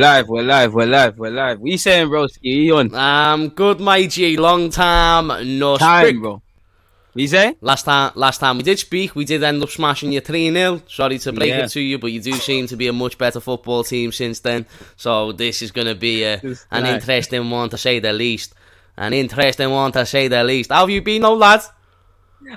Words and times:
live, 0.00 0.28
we're 0.28 0.42
live, 0.42 0.74
we're 0.74 0.86
live, 0.86 1.18
we're 1.18 1.30
live. 1.30 1.60
What 1.60 1.70
you 1.70 1.78
saying, 1.78 2.08
broski? 2.08 2.38
You 2.42 2.76
on 2.78 2.94
Um, 2.94 3.48
good, 3.50 3.80
my 3.80 4.06
G. 4.06 4.36
Long 4.36 4.70
time 4.70 5.28
no 5.58 5.76
time, 5.76 6.06
speak. 6.06 6.20
bro? 6.20 6.32
What 7.12 7.22
you 7.22 7.28
say? 7.28 7.56
Last 7.60 7.84
time, 7.84 8.12
last 8.14 8.38
time 8.38 8.56
we 8.58 8.62
did 8.62 8.78
speak, 8.78 9.14
we 9.16 9.24
did 9.24 9.42
end 9.42 9.62
up 9.62 9.68
smashing 9.70 10.12
you 10.12 10.20
three 10.20 10.50
0 10.52 10.82
Sorry 10.88 11.18
to 11.18 11.32
break 11.32 11.50
Yeah. 11.50 11.64
it 11.64 11.70
to 11.70 11.80
you, 11.80 11.98
but 11.98 12.12
you 12.12 12.20
do 12.20 12.32
seem 12.34 12.66
to 12.68 12.76
be 12.76 12.86
a 12.88 12.92
much 12.92 13.18
better 13.18 13.40
football 13.40 13.82
team 13.84 14.12
since 14.12 14.40
then. 14.40 14.66
So 14.96 15.32
this 15.32 15.60
is 15.62 15.72
going 15.72 15.88
to 15.88 15.94
be 15.96 16.22
a, 16.24 16.34
an 16.70 16.84
nice. 16.84 16.94
interesting 16.94 17.50
one 17.50 17.68
to 17.70 17.78
say 17.78 17.98
the 17.98 18.12
least. 18.12 18.54
An 18.96 19.12
interesting 19.12 19.70
one 19.70 19.92
to 19.92 20.06
say 20.06 20.28
the 20.28 20.44
least. 20.44 20.70
How 20.70 20.80
have 20.80 20.90
you 20.90 21.02
been, 21.02 21.22
though, 21.22 21.34
lad? 21.34 21.62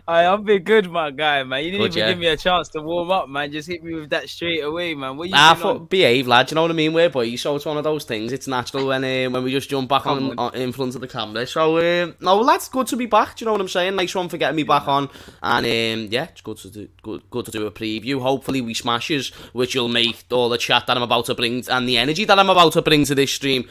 I, 0.08 0.28
I've 0.28 0.46
been 0.46 0.64
good, 0.64 0.90
my 0.90 1.12
guy, 1.12 1.44
man. 1.44 1.64
You 1.64 1.72
didn't 1.72 1.84
Good, 1.88 1.98
even 1.98 2.00
yeah. 2.00 2.12
give 2.12 2.20
me 2.20 2.28
a 2.28 2.38
chance 2.38 2.70
to 2.70 2.82
warm 2.82 3.12
up, 3.12 3.28
man. 3.30 3.52
Just 3.52 3.68
hit 3.68 3.84
me 3.84 3.94
with 3.96 4.10
that 4.12 4.30
straight 4.30 4.64
away, 4.64 4.96
man. 4.96 5.18
What 5.18 5.30
you 5.30 5.36
Ah, 5.38 5.54
been 5.54 5.62
for, 5.62 5.68
on? 5.72 5.86
behave, 5.86 6.28
lad. 6.28 6.50
You 6.52 6.56
know 6.56 6.62
what 6.64 6.72
I 6.72 6.74
mean? 6.74 6.94
We're 6.94 7.10
boys, 7.10 7.42
so 7.42 7.56
it's 7.56 7.66
one 7.66 7.78
of 7.78 7.84
those 7.84 8.06
things. 8.06 8.32
It's 8.32 8.48
natural 8.48 8.88
when 8.88 9.04
uh, 9.04 9.30
when 9.30 9.44
we 9.44 9.52
just 9.52 9.70
jump 9.70 9.90
back 9.90 10.08
on, 10.08 10.32
on. 10.32 10.40
on 10.40 10.56
in 10.56 10.72
front 10.72 10.96
of 10.96 11.02
the 11.02 11.08
camera. 11.08 11.46
So 11.46 11.78
um, 12.04 12.16
no, 12.22 12.40
lads, 12.40 12.70
good 12.70 12.88
to 12.88 12.96
be 12.96 13.06
back. 13.06 13.36
Do 13.36 13.44
you 13.44 13.46
know 13.48 13.52
what 13.54 13.62
I'm 13.62 13.68
saying? 13.68 13.96
Nice 13.96 14.16
one 14.16 14.30
for 14.30 14.38
getting 14.38 14.56
me 14.56 14.64
back 14.64 14.88
on, 14.88 15.10
and 15.42 15.66
um, 15.66 16.08
yeah, 16.12 16.26
it's 16.26 16.42
good 16.42 16.58
to 16.58 16.70
do 16.70 16.88
good, 17.02 17.30
good 17.30 17.46
to 17.46 17.52
do 17.52 17.66
a 17.68 17.72
preview. 17.72 18.22
Hopefully, 18.22 18.62
we 18.62 18.74
smashes, 18.74 19.30
which 19.54 19.76
will 19.76 19.90
make 19.90 20.24
all 20.32 20.50
the 20.50 20.58
chat 20.58 20.88
that 20.88 20.98
I'm 20.98 21.04
about 21.04 21.26
to 21.26 21.36
bring 21.36 21.64
and 21.70 21.88
the 21.88 21.98
energy 21.98 22.26
that 22.26 22.40
I'm 22.40 22.50
about 22.50 22.74
to 22.74 22.82
bring 22.82 23.06
to 23.06 23.16
this 23.16 23.32
stream 23.34 23.68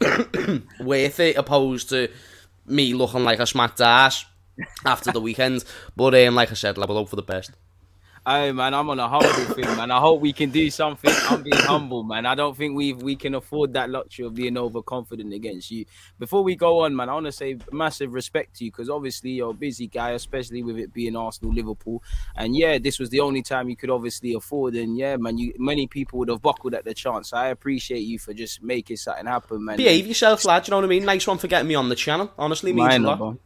worth 0.80 1.20
it, 1.20 1.36
opposed 1.36 1.88
to 1.90 2.08
me 2.66 2.94
looking 2.94 3.24
like 3.24 3.38
a 3.40 3.46
smacked 3.46 3.80
ass 3.80 4.24
after 4.84 5.12
the 5.12 5.20
weekend. 5.20 5.64
But 5.94 6.14
um, 6.14 6.34
like 6.34 6.50
I 6.50 6.54
said, 6.54 6.78
level 6.78 6.96
hope 6.96 7.08
for 7.08 7.16
the 7.16 7.22
best. 7.22 7.52
Hey, 8.28 8.50
man, 8.50 8.74
I'm 8.74 8.90
on 8.90 8.98
a 8.98 9.08
humble 9.08 9.54
thing, 9.54 9.76
man. 9.76 9.92
I 9.92 10.00
hope 10.00 10.20
we 10.20 10.32
can 10.32 10.50
do 10.50 10.68
something. 10.68 11.12
I'm 11.28 11.44
being 11.44 11.56
humble, 11.58 12.02
man. 12.02 12.26
I 12.26 12.34
don't 12.34 12.56
think 12.56 12.74
we 12.76 12.92
we 12.92 13.14
can 13.14 13.36
afford 13.36 13.74
that 13.74 13.88
luxury 13.88 14.26
of 14.26 14.34
being 14.34 14.58
overconfident 14.58 15.32
against 15.32 15.70
you. 15.70 15.84
Before 16.18 16.42
we 16.42 16.56
go 16.56 16.80
on, 16.80 16.96
man, 16.96 17.08
I 17.08 17.14
want 17.14 17.26
to 17.26 17.32
say 17.32 17.56
massive 17.70 18.12
respect 18.12 18.56
to 18.56 18.64
you 18.64 18.72
because 18.72 18.90
obviously 18.90 19.30
you're 19.30 19.52
a 19.52 19.54
busy 19.54 19.86
guy, 19.86 20.10
especially 20.10 20.64
with 20.64 20.76
it 20.76 20.92
being 20.92 21.14
Arsenal, 21.14 21.54
Liverpool, 21.54 22.02
and 22.34 22.56
yeah, 22.56 22.78
this 22.78 22.98
was 22.98 23.10
the 23.10 23.20
only 23.20 23.42
time 23.42 23.68
you 23.68 23.76
could 23.76 23.90
obviously 23.90 24.34
afford. 24.34 24.74
And 24.74 24.98
yeah, 24.98 25.16
man, 25.18 25.38
you 25.38 25.54
many 25.56 25.86
people 25.86 26.18
would 26.18 26.28
have 26.28 26.42
buckled 26.42 26.74
at 26.74 26.84
the 26.84 26.94
chance. 26.94 27.32
I 27.32 27.50
appreciate 27.50 28.00
you 28.00 28.18
for 28.18 28.34
just 28.34 28.60
making 28.60 28.96
something 28.96 29.26
happen, 29.26 29.64
man. 29.64 29.76
Behave 29.76 30.08
yourself, 30.08 30.44
lad. 30.44 30.66
You 30.66 30.72
know 30.72 30.78
what 30.78 30.84
I 30.84 30.88
mean? 30.88 31.04
Nice 31.04 31.28
one 31.28 31.38
for 31.38 31.46
getting 31.46 31.68
me 31.68 31.76
on 31.76 31.88
the 31.88 31.94
channel. 31.94 32.32
Honestly, 32.36 32.72
means 32.72 32.92
a 32.92 32.98
lot. 32.98 33.36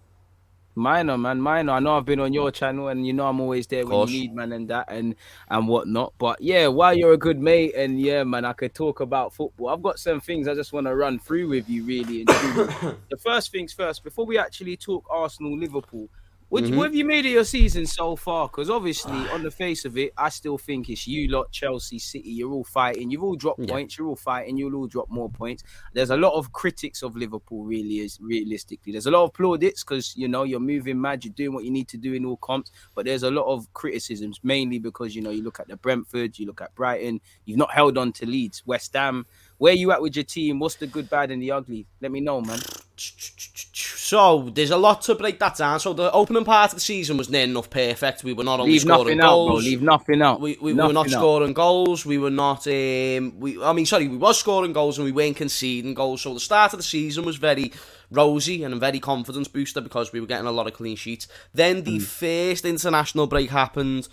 Minor, 0.80 1.18
man, 1.18 1.40
minor. 1.40 1.72
I 1.72 1.80
know 1.80 1.96
I've 1.96 2.06
been 2.06 2.20
on 2.20 2.32
your 2.32 2.50
channel, 2.50 2.88
and 2.88 3.06
you 3.06 3.12
know 3.12 3.26
I'm 3.26 3.38
always 3.38 3.66
there 3.66 3.86
when 3.86 4.08
you 4.08 4.20
need, 4.20 4.34
man, 4.34 4.52
and 4.52 4.68
that, 4.68 4.86
and 4.90 5.14
and 5.48 5.68
whatnot. 5.68 6.14
But 6.16 6.40
yeah, 6.40 6.68
while 6.68 6.96
you're 6.96 7.12
a 7.12 7.18
good 7.18 7.38
mate, 7.38 7.74
and 7.74 8.00
yeah, 8.00 8.24
man, 8.24 8.46
I 8.46 8.54
could 8.54 8.74
talk 8.74 9.00
about 9.00 9.34
football. 9.34 9.68
I've 9.68 9.82
got 9.82 9.98
some 9.98 10.20
things 10.20 10.48
I 10.48 10.54
just 10.54 10.72
want 10.72 10.86
to 10.86 10.94
run 10.94 11.18
through 11.18 11.48
with 11.50 11.68
you, 11.68 11.84
really. 11.84 12.20
And 12.20 12.28
the 13.10 13.18
first 13.22 13.52
things 13.52 13.74
first, 13.74 14.02
before 14.02 14.24
we 14.24 14.38
actually 14.38 14.76
talk 14.76 15.06
Arsenal, 15.10 15.58
Liverpool. 15.58 16.08
What, 16.50 16.64
Mhm. 16.64 16.76
what 16.76 16.84
have 16.84 16.94
you 16.96 17.04
made 17.04 17.24
of 17.26 17.30
your 17.30 17.44
season 17.44 17.86
so 17.86 18.16
far? 18.16 18.48
Because 18.48 18.68
obviously, 18.70 19.12
on 19.30 19.42
the 19.44 19.50
face 19.52 19.84
of 19.84 19.96
it, 19.96 20.12
I 20.18 20.28
still 20.30 20.58
think 20.58 20.90
it's 20.90 21.06
you 21.06 21.28
lot, 21.28 21.52
Chelsea, 21.52 21.98
City. 22.00 22.28
You're 22.30 22.52
all 22.52 22.64
fighting. 22.64 23.08
You've 23.10 23.22
all 23.22 23.36
dropped 23.36 23.60
Yeah. 23.60 23.66
points. 23.72 23.96
You're 23.96 24.08
all 24.08 24.16
fighting. 24.16 24.56
You'll 24.56 24.74
all 24.74 24.88
drop 24.88 25.08
more 25.10 25.30
points. 25.30 25.62
There's 25.94 26.10
a 26.10 26.16
lot 26.16 26.34
of 26.34 26.52
critics 26.52 27.02
of 27.02 27.14
Liverpool, 27.16 27.64
really, 27.64 28.00
is 28.00 28.18
realistically. 28.20 28.90
There's 28.92 29.06
a 29.06 29.12
lot 29.12 29.22
of 29.24 29.32
plaudits 29.32 29.84
because 29.84 30.16
you 30.16 30.26
know 30.26 30.42
you're 30.42 30.60
moving 30.60 31.00
mad. 31.00 31.24
You're 31.24 31.32
doing 31.34 31.54
what 31.54 31.64
you 31.64 31.70
need 31.70 31.86
to 31.88 31.96
do 31.96 32.14
in 32.14 32.24
all 32.24 32.36
comps. 32.38 32.72
But 32.96 33.04
there's 33.06 33.22
a 33.22 33.30
lot 33.30 33.46
of 33.46 33.72
criticisms, 33.72 34.40
mainly 34.42 34.80
because 34.80 35.14
you 35.14 35.22
know 35.22 35.30
you 35.30 35.42
look 35.44 35.60
at 35.60 35.68
the 35.68 35.76
Brentford, 35.76 36.36
you 36.38 36.46
look 36.46 36.60
at 36.60 36.74
Brighton. 36.74 37.20
You've 37.44 37.58
not 37.58 37.70
held 37.72 37.96
on 37.96 38.12
to 38.14 38.26
Leeds, 38.26 38.66
West 38.66 38.92
Ham. 38.94 39.24
Where 39.60 39.74
you 39.74 39.92
at 39.92 40.00
with 40.00 40.16
your 40.16 40.24
team? 40.24 40.58
What's 40.58 40.76
the 40.76 40.86
good, 40.86 41.10
bad, 41.10 41.30
and 41.30 41.42
the 41.42 41.50
ugly? 41.52 41.84
Let 42.00 42.10
me 42.10 42.20
know, 42.20 42.40
man. 42.40 42.58
So 42.96 44.48
there's 44.54 44.70
a 44.70 44.76
lot 44.78 45.02
to 45.02 45.14
break 45.14 45.38
that 45.40 45.56
down. 45.58 45.80
So 45.80 45.92
the 45.92 46.10
opening 46.12 46.46
part 46.46 46.70
of 46.70 46.76
the 46.76 46.80
season 46.80 47.18
was 47.18 47.28
near 47.28 47.44
enough 47.44 47.68
perfect. 47.68 48.24
We 48.24 48.32
were 48.32 48.42
not 48.42 48.60
only 48.60 48.72
Leave 48.72 48.80
scoring 48.80 49.18
nothing 49.18 49.20
out, 49.20 49.26
bro. 49.26 49.48
goals. 49.48 49.64
Leave 49.66 49.82
nothing 49.82 50.22
out. 50.22 50.40
we, 50.40 50.52
we, 50.52 50.56
we 50.62 50.72
were 50.72 50.76
Nothing 50.78 50.94
not 50.94 51.06
out. 51.08 51.12
scoring 51.12 51.52
goals. 51.52 52.06
We 52.06 52.16
were 52.16 52.30
not. 52.30 52.66
Um, 52.66 53.38
we 53.38 53.62
I 53.62 53.74
mean, 53.74 53.84
sorry, 53.84 54.08
we 54.08 54.16
was 54.16 54.40
scoring 54.40 54.72
goals 54.72 54.96
and 54.96 55.04
we 55.04 55.12
weren't 55.12 55.36
conceding 55.36 55.92
goals. 55.92 56.22
So 56.22 56.32
the 56.32 56.40
start 56.40 56.72
of 56.72 56.78
the 56.78 56.82
season 56.82 57.26
was 57.26 57.36
very 57.36 57.70
rosy 58.10 58.64
and 58.64 58.72
a 58.72 58.78
very 58.78 58.98
confidence 58.98 59.46
booster 59.46 59.82
because 59.82 60.10
we 60.10 60.20
were 60.22 60.26
getting 60.26 60.46
a 60.46 60.52
lot 60.52 60.68
of 60.68 60.72
clean 60.72 60.96
sheets. 60.96 61.28
Then 61.52 61.84
the 61.84 61.98
first 61.98 62.64
international 62.64 63.26
break 63.26 63.50
happened. 63.50 64.08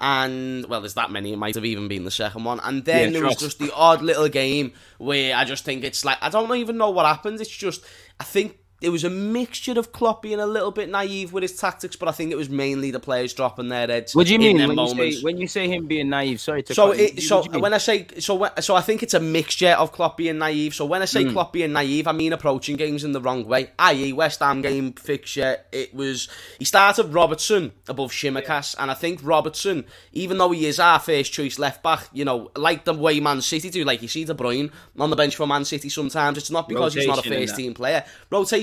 And 0.00 0.66
well, 0.66 0.80
there's 0.82 0.94
that 0.94 1.10
many. 1.10 1.32
It 1.32 1.38
might 1.38 1.54
have 1.54 1.64
even 1.64 1.88
been 1.88 2.04
the 2.04 2.10
second 2.10 2.44
one. 2.44 2.60
And 2.60 2.84
then 2.84 3.12
Yeah, 3.12 3.18
there 3.20 3.26
was 3.26 3.36
just 3.36 3.58
the 3.58 3.72
odd 3.74 4.02
little 4.02 4.28
game 4.28 4.72
where 4.98 5.34
I 5.34 5.44
just 5.44 5.64
think 5.64 5.84
it's 5.84 6.04
like 6.04 6.18
I 6.20 6.28
don't 6.28 6.54
even 6.56 6.76
know 6.76 6.90
what 6.90 7.06
happened. 7.06 7.40
It's 7.40 7.50
just 7.50 7.82
I 8.20 8.24
think 8.24 8.58
it 8.80 8.90
was 8.90 9.04
a 9.04 9.10
mixture 9.10 9.78
of 9.78 9.90
Klopp 9.90 10.20
being 10.20 10.38
a 10.38 10.46
little 10.46 10.70
bit 10.70 10.90
naive 10.90 11.32
with 11.32 11.42
his 11.42 11.56
tactics, 11.56 11.96
but 11.96 12.08
I 12.08 12.12
think 12.12 12.30
it 12.30 12.36
was 12.36 12.50
mainly 12.50 12.90
the 12.90 13.00
players 13.00 13.32
dropping 13.32 13.68
their 13.68 13.86
heads. 13.86 14.14
What 14.14 14.26
do 14.26 14.34
you 14.34 14.38
mean 14.38 14.58
when 14.58 14.76
you, 14.76 15.12
say, 15.12 15.22
when 15.22 15.38
you 15.38 15.48
say 15.48 15.66
him 15.66 15.86
being 15.86 16.10
naive? 16.10 16.42
Sorry 16.42 16.62
to 16.64 16.74
So, 16.74 16.90
it, 16.90 17.22
so 17.22 17.38
What 17.38 17.44
do 17.44 17.48
you 17.48 17.52
mean? 17.54 17.62
when 17.62 17.74
I 17.74 17.78
say 17.78 18.06
so, 18.18 18.34
when, 18.34 18.50
so 18.60 18.74
I 18.74 18.82
think 18.82 19.02
it's 19.02 19.14
a 19.14 19.20
mixture 19.20 19.70
of 19.70 19.92
Klopp 19.92 20.18
being 20.18 20.36
naive. 20.36 20.74
So 20.74 20.84
when 20.84 21.00
I 21.00 21.06
say 21.06 21.24
hmm. 21.24 21.32
Klopp 21.32 21.54
being 21.54 21.72
naive, 21.72 22.06
I 22.06 22.12
mean 22.12 22.34
approaching 22.34 22.76
games 22.76 23.02
in 23.02 23.12
the 23.12 23.20
wrong 23.20 23.46
way. 23.46 23.70
I.e., 23.78 24.12
West 24.12 24.40
Ham 24.40 24.60
game 24.60 24.92
fixture. 24.92 25.58
It 25.72 25.94
was 25.94 26.28
he 26.58 26.66
started 26.66 27.14
Robertson 27.14 27.72
above 27.88 28.12
Tsimikas, 28.12 28.74
and 28.78 28.90
I 28.90 28.94
think 28.94 29.20
Robertson, 29.22 29.86
even 30.12 30.36
though 30.36 30.50
he 30.50 30.66
is 30.66 30.78
our 30.78 30.98
first 30.98 31.32
choice 31.32 31.58
left 31.58 31.82
back, 31.82 32.08
you 32.12 32.26
know, 32.26 32.50
like 32.54 32.84
the 32.84 32.92
way 32.92 33.20
Man 33.20 33.40
City 33.40 33.70
do, 33.70 33.84
like 33.84 34.02
you 34.02 34.08
see 34.08 34.26
De 34.26 34.34
Bruyne 34.34 34.70
on 34.98 35.08
the 35.08 35.16
bench 35.16 35.34
for 35.34 35.46
Man 35.46 35.64
City. 35.64 35.88
Sometimes 35.88 36.36
it's 36.36 36.50
not 36.50 36.68
because 36.68 36.92
he's 36.92 37.06
not 37.06 37.24
a 37.24 37.28
first 37.28 37.56
team 37.56 37.72
player. 37.72 38.04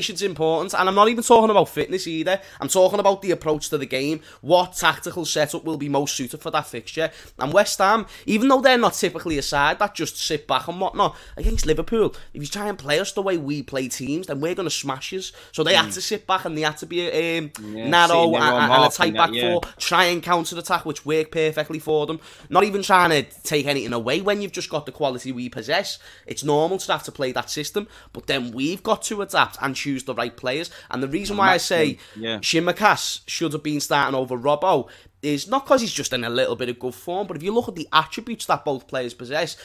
Rotation's 0.04 0.22
important, 0.22 0.74
and 0.74 0.90
I'm 0.90 0.96
not 0.96 1.08
even 1.08 1.24
talking 1.24 1.50
about 1.50 1.70
fitness 1.70 2.08
either. 2.08 2.42
I'm 2.60 2.68
talking 2.68 3.00
about 3.00 3.22
the 3.22 3.32
approach 3.32 3.70
to 3.70 3.78
the 3.78 3.86
game. 3.86 4.20
What 4.42 4.76
tactical 4.76 5.24
setup 5.24 5.64
will 5.64 5.78
be 5.78 5.88
most 5.88 6.16
suited 6.18 6.42
for 6.42 6.52
that 6.52 6.68
fixture? 6.68 7.10
And 7.40 7.54
West 7.54 7.78
Ham, 7.78 8.06
even 8.26 8.50
though 8.50 8.60
they're 8.60 8.78
not 8.78 8.96
typically 8.96 9.38
a 9.38 9.42
side 9.42 9.80
that 9.80 9.96
just 9.96 10.18
sit 10.18 10.46
back 10.46 10.68
and 10.68 10.82
whatnot, 10.82 11.16
against 11.38 11.66
Liverpool, 11.66 12.14
if 12.34 12.42
you 12.42 12.48
try 12.48 12.68
and 12.68 12.78
play 12.78 13.00
us 13.00 13.14
the 13.14 13.22
way 13.22 13.38
we 13.38 13.64
play 13.64 13.88
teams, 13.88 14.28
then 14.28 14.42
we're 14.42 14.56
going 14.56 14.68
to 14.68 14.76
smash 14.76 15.14
us. 15.14 15.32
So 15.54 15.64
they 15.64 15.76
had 15.76 15.92
to 15.94 16.02
sit 16.02 16.28
back 16.28 16.44
and 16.44 16.58
they 16.58 16.62
had 16.62 16.78
to 16.78 16.86
be 16.86 17.08
um, 17.08 17.52
Mm. 17.64 17.78
Yeah, 17.78 17.88
narrow 17.88 18.26
sitting 18.26 18.36
and, 18.36 18.72
and 18.72 18.84
a 18.84 18.90
tight 18.90 19.14
back 19.14 19.30
that, 19.30 19.36
yeah. 19.36 19.52
four, 19.54 19.62
try 19.78 20.06
and 20.06 20.22
counter 20.24 20.58
attack, 20.58 20.86
which 20.86 21.06
worked 21.06 21.32
perfectly 21.32 21.80
for 21.80 22.06
them. 22.06 22.20
Not 22.50 22.64
even 22.64 22.82
trying 22.82 23.10
to 23.12 23.24
take 23.42 23.66
anything 23.66 23.94
away 23.94 24.22
when 24.22 24.42
you've 24.42 24.52
just 24.52 24.70
got 24.70 24.86
the 24.86 24.92
quality 24.92 25.32
we 25.32 25.50
possess. 25.50 26.00
It's 26.26 26.44
normal 26.44 26.78
to 26.80 26.92
have 26.92 27.04
to 27.04 27.12
play 27.12 27.32
that 27.34 27.50
system, 27.50 27.88
but 28.12 28.28
then 28.28 28.52
we've 28.52 28.84
got 28.84 29.04
to 29.04 29.22
adapt 29.22 29.58
and 29.62 29.76
choose 29.76 29.93
the 30.02 30.16
right 30.16 30.36
players. 30.36 30.72
And 30.90 31.04
the 31.04 31.08
reason 31.08 31.38
why 31.38 31.52
I 31.52 31.58
say 31.58 32.00
Yeah. 32.16 32.40
Tsimikas 32.40 33.22
should 33.28 33.54
have 33.54 33.62
been 33.62 33.80
starting 33.80 34.16
over 34.16 34.36
Robbo 34.38 34.90
is 35.22 35.48
not 35.48 35.66
because 35.66 35.82
he's 35.82 35.94
just 35.94 36.14
in 36.14 36.24
a 36.24 36.30
little 36.30 36.56
bit 36.56 36.70
of 36.70 36.80
good 36.80 36.96
form, 36.96 37.28
but 37.28 37.38
if 37.38 37.44
you 37.44 37.54
look 37.54 37.68
at 37.68 37.76
the 37.76 37.88
attributes 37.94 38.46
that 38.48 38.66
both 38.66 38.88
players 38.88 39.14
possess. 39.14 39.56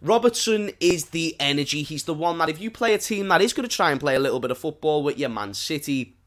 Robertson 0.00 0.70
is 0.78 1.06
the 1.06 1.34
energy. 1.40 1.82
He's 1.82 2.04
the 2.04 2.14
one 2.14 2.38
that 2.38 2.48
if 2.48 2.60
you 2.60 2.70
play 2.70 2.94
a 2.94 2.98
team 2.98 3.28
that 3.28 3.42
is 3.42 3.52
going 3.52 3.68
to 3.68 3.74
try 3.74 3.90
and 3.90 3.98
play 3.98 4.14
a 4.14 4.20
little 4.20 4.38
bit 4.38 4.50
of 4.50 4.58
football 4.58 5.02
with 5.02 5.18
your 5.18 5.28
Man 5.28 5.54
City, 5.54 6.17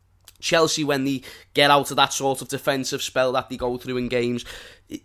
Chelsea 0.42 0.84
when 0.84 1.06
they 1.06 1.22
get 1.54 1.72
out 1.72 1.90
of 1.92 1.98
that 1.98 2.14
sort 2.14 2.42
of 2.42 2.48
defensive 2.48 3.02
spell 3.02 3.32
that 3.34 3.50
they 3.50 3.58
go 3.58 3.78
through 3.78 3.98
in 3.98 4.08
games. 4.08 4.46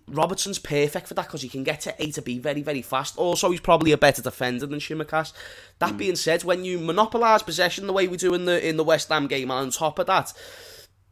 Robertson's 0.09 0.59
perfect 0.59 1.07
for 1.07 1.15
that 1.15 1.27
because 1.27 1.43
he 1.43 1.49
can 1.49 1.63
get 1.63 1.83
to 1.83 1.95
A 2.03 2.11
to 2.13 2.23
B 2.23 2.39
very, 2.39 2.63
very 2.63 2.83
fast. 2.83 3.17
Also, 3.17 3.51
he's 3.51 3.61
probably 3.61 3.93
a 3.93 3.99
better 3.99 4.23
defender 4.23 4.67
than 4.67 4.81
Tsimikas. 4.81 5.33
That 5.79 5.93
hmm. 5.93 5.97
being 5.97 6.17
said, 6.17 6.43
when 6.43 6.65
you 6.65 6.79
monopolise 6.79 7.43
possession 7.43 7.87
the 7.87 7.93
way 7.93 8.09
we 8.09 8.17
do 8.17 8.35
in 8.35 8.47
the 8.47 8.67
in 8.67 8.77
the 8.77 8.85
West 8.85 9.09
Ham 9.11 9.29
game, 9.29 9.51
and 9.51 9.67
on 9.67 9.71
top 9.71 9.99
of 9.99 10.07
that, 10.07 10.33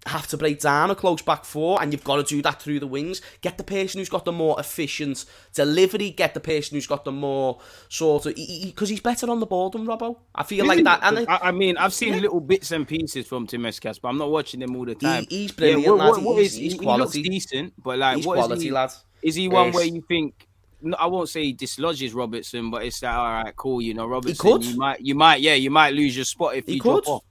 have 0.07 0.27
to 0.29 0.37
break 0.37 0.61
down 0.61 0.91
a 0.91 0.95
close 0.95 1.23
back 1.23 1.45
four, 1.45 1.81
and 1.83 1.93
you've 1.93 2.05
got 2.05 2.17
to 2.17 2.23
do 2.23 2.43
that 2.43 2.61
through 2.61 2.81
the 2.81 2.87
wings. 2.87 3.23
Get 3.41 3.57
the 3.59 3.65
person 3.65 3.99
who's 4.01 4.09
got 4.09 4.25
the 4.25 4.33
more 4.33 4.59
efficient 4.61 5.25
delivery. 5.55 6.11
Get 6.11 6.35
the 6.35 6.41
person 6.41 6.77
who's 6.77 6.87
got 6.87 7.05
the 7.05 7.13
more 7.13 7.59
sort 7.89 8.27
of 8.27 8.35
because 8.35 8.89
he's 8.89 9.01
better 9.01 9.31
on 9.31 9.41
the 9.41 9.47
ball 9.47 9.71
than 9.71 9.87
Robbo. 9.87 10.19
I 10.35 10.43
feel 10.43 10.67
like 10.67 10.85
that, 10.85 11.01
and 11.03 11.27
I, 11.29 11.39
I 11.45 11.51
mean, 11.53 11.77
I've 11.77 11.95
seen 11.95 12.21
little 12.21 12.41
bits 12.41 12.71
and 12.71 12.87
pieces 12.87 13.27
from 13.27 13.47
Tsimikas, 13.47 14.01
but 14.01 14.09
I'm 14.09 14.19
not 14.19 14.31
watching 14.31 14.61
him 14.63 14.77
all 14.77 14.85
the 14.85 14.95
time. 14.95 15.25
he's 15.29 15.53
brilliant, 15.53 15.87
what, 15.87 15.97
lad. 15.99 16.09
what, 16.11 16.23
what 16.23 16.37
He's- 16.39 16.53
is, 16.53 16.59
he's 16.59 16.73
he, 16.75 16.79
quality. 16.79 17.23
He 17.23 17.29
looks 17.31 17.47
decent, 17.47 17.73
but 17.83 17.99
like, 17.99 18.17
he's 18.17 18.27
what 18.27 18.39
is 18.39 18.45
quality, 18.47 18.65
he, 18.65 18.71
lad. 18.71 18.93
Is 19.23 19.35
he 19.37 19.49
one 19.49 19.67
Yes. 19.67 19.75
where 19.75 19.85
you 19.87 20.05
think? 20.07 20.49
No, 20.83 20.99
I 20.99 21.07
won't 21.07 21.31
say 21.31 21.45
he 21.45 21.53
dislodges 21.55 22.13
Robertson, 22.13 22.71
but 22.71 22.83
it's 22.85 23.03
like, 23.03 23.15
all 23.15 23.25
right, 23.25 23.57
cool. 23.57 23.81
You 23.81 23.95
know, 23.95 24.07
Robertson. 24.07 24.37
could. 24.37 24.63
You 24.65 24.77
might, 24.77 25.01
you 25.01 25.15
might, 25.15 25.41
yeah, 25.41 25.55
you 25.55 25.71
might 25.71 25.95
lose 25.95 26.15
your 26.15 26.27
spot 26.27 26.57
if 26.57 26.67
He 26.67 26.75
you 26.75 26.81
could. 26.83 27.05
drop 27.05 27.09
off. 27.09 27.25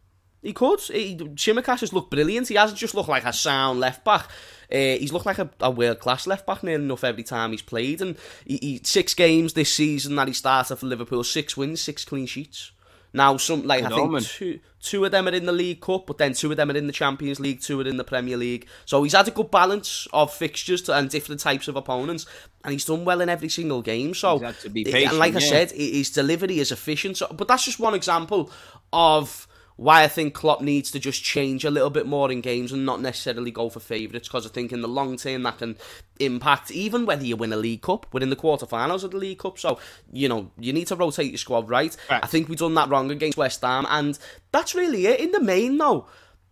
He 0.44 0.54
could. 0.54 0.82
He, 0.82 1.16
Tsimikas 1.16 1.80
has 1.80 1.94
looked 1.94 2.12
brilliant. 2.12 2.50
He 2.50 2.56
hasn't 2.56 2.78
just 2.78 2.94
looked 2.94 3.10
like 3.10 3.26
a 3.26 3.34
sound 3.34 3.80
left 3.80 4.04
back. 4.04 4.30
Uh, 4.72 4.98
he's 4.98 5.14
looked 5.14 5.26
like 5.26 5.40
a, 5.40 5.50
a 5.62 5.72
world 5.72 6.00
class 6.00 6.28
left 6.28 6.46
back 6.46 6.64
near 6.64 6.76
enough 6.76 7.04
every 7.04 7.24
time 7.24 7.52
he's 7.52 7.62
played. 7.62 8.02
And 8.02 8.18
he, 8.46 8.58
he, 8.58 8.82
six 8.84 9.14
games 9.14 9.54
this 9.54 9.74
season 9.74 10.16
that 10.18 10.28
he 10.28 10.34
started 10.34 10.76
for 10.76 10.86
Liverpool, 10.86 11.24
six 11.24 11.56
wins, 11.56 11.82
six 11.82 12.04
clean 12.04 12.26
sheets. 12.26 12.72
Now, 13.16 13.38
some 13.38 13.66
like 13.68 13.84
Good 13.84 13.94
I 13.94 13.96
think 13.96 14.22
two 14.24 14.60
two 14.82 15.06
of 15.06 15.12
them 15.12 15.28
are 15.28 15.34
in 15.34 15.46
the 15.46 15.52
League 15.52 15.82
Cup, 15.82 16.08
but 16.08 16.18
then 16.18 16.34
two 16.34 16.50
of 16.50 16.58
them 16.58 16.72
are 16.72 16.76
in 16.76 16.88
the 16.88 16.94
Champions 16.94 17.40
League, 17.40 17.62
two 17.62 17.80
are 17.80 17.88
in 17.88 17.98
the 17.98 18.04
Premier 18.04 18.36
League. 18.36 18.68
So 18.86 19.04
he's 19.04 19.14
had 19.14 19.28
a 19.28 19.32
good 19.32 19.52
balance 19.52 20.08
of 20.12 20.34
fixtures 20.34 20.82
to, 20.84 20.96
and 20.96 21.10
different 21.10 21.40
types 21.40 21.68
of 21.68 21.76
opponents, 21.76 22.26
and 22.64 22.74
he's 22.74 22.86
done 22.86 23.06
well 23.06 23.22
in 23.22 23.30
every 23.30 23.50
single 23.50 23.84
game. 23.84 24.16
So, 24.16 24.40
He's 24.40 24.42
had 24.42 24.60
to 24.62 24.70
be 24.70 24.84
and 24.84 24.92
patient, 24.92 25.18
like 25.18 25.36
I 25.36 25.40
said, 25.40 25.72
his 25.72 26.10
delivery 26.10 26.58
is 26.60 26.72
efficient. 26.72 27.18
So, 27.18 27.28
but 27.28 27.48
that's 27.48 27.66
just 27.66 27.80
one 27.80 27.94
example 27.94 28.52
of 28.92 29.48
why 29.76 30.04
I 30.04 30.08
think 30.08 30.34
Klopp 30.34 30.62
needs 30.62 30.92
to 30.92 31.00
just 31.00 31.24
change 31.24 31.66
a 31.66 31.72
little 31.72 31.90
bit 31.90 32.06
more 32.06 32.32
in 32.32 32.42
games 32.42 32.72
and 32.72 32.86
not 32.86 33.02
necessarily 33.02 33.52
go 33.52 33.70
for 33.70 33.80
favourites 33.80 34.28
because 34.28 34.46
I 34.46 34.50
think 34.50 34.72
in 34.72 34.82
the 34.82 34.88
long 34.88 35.18
term 35.18 35.44
that 35.44 35.58
can 35.58 35.78
impact 36.20 36.72
even 36.72 37.06
whether 37.06 37.26
you 37.26 37.36
win 37.36 37.54
a 37.54 37.58
League 37.58 37.82
Cup. 37.82 38.06
We're 38.12 38.22
in 38.22 38.30
the 38.30 38.36
quarterfinals 38.36 39.04
of 39.04 39.12
the 39.12 39.18
League 39.18 39.40
Cup, 39.40 39.58
so 39.58 39.80
you 40.12 40.30
know 40.30 40.52
you 40.60 40.74
need 40.74 40.88
to 40.88 40.96
rotate 40.96 41.32
your 41.32 41.38
squad 41.38 41.70
right. 41.70 41.96
Right. 42.10 42.24
I 42.24 42.28
think 42.28 42.50
we've 42.50 42.60
done 42.60 42.76
that 42.76 42.90
wrong 42.90 43.12
against 43.12 43.38
West 43.38 43.62
Ham, 43.62 43.86
and 43.90 44.18
that's 44.52 44.76
really 44.76 45.08
it. 45.08 45.20
In 45.20 45.32
the 45.32 45.42
main, 45.42 45.78
though, 45.78 46.08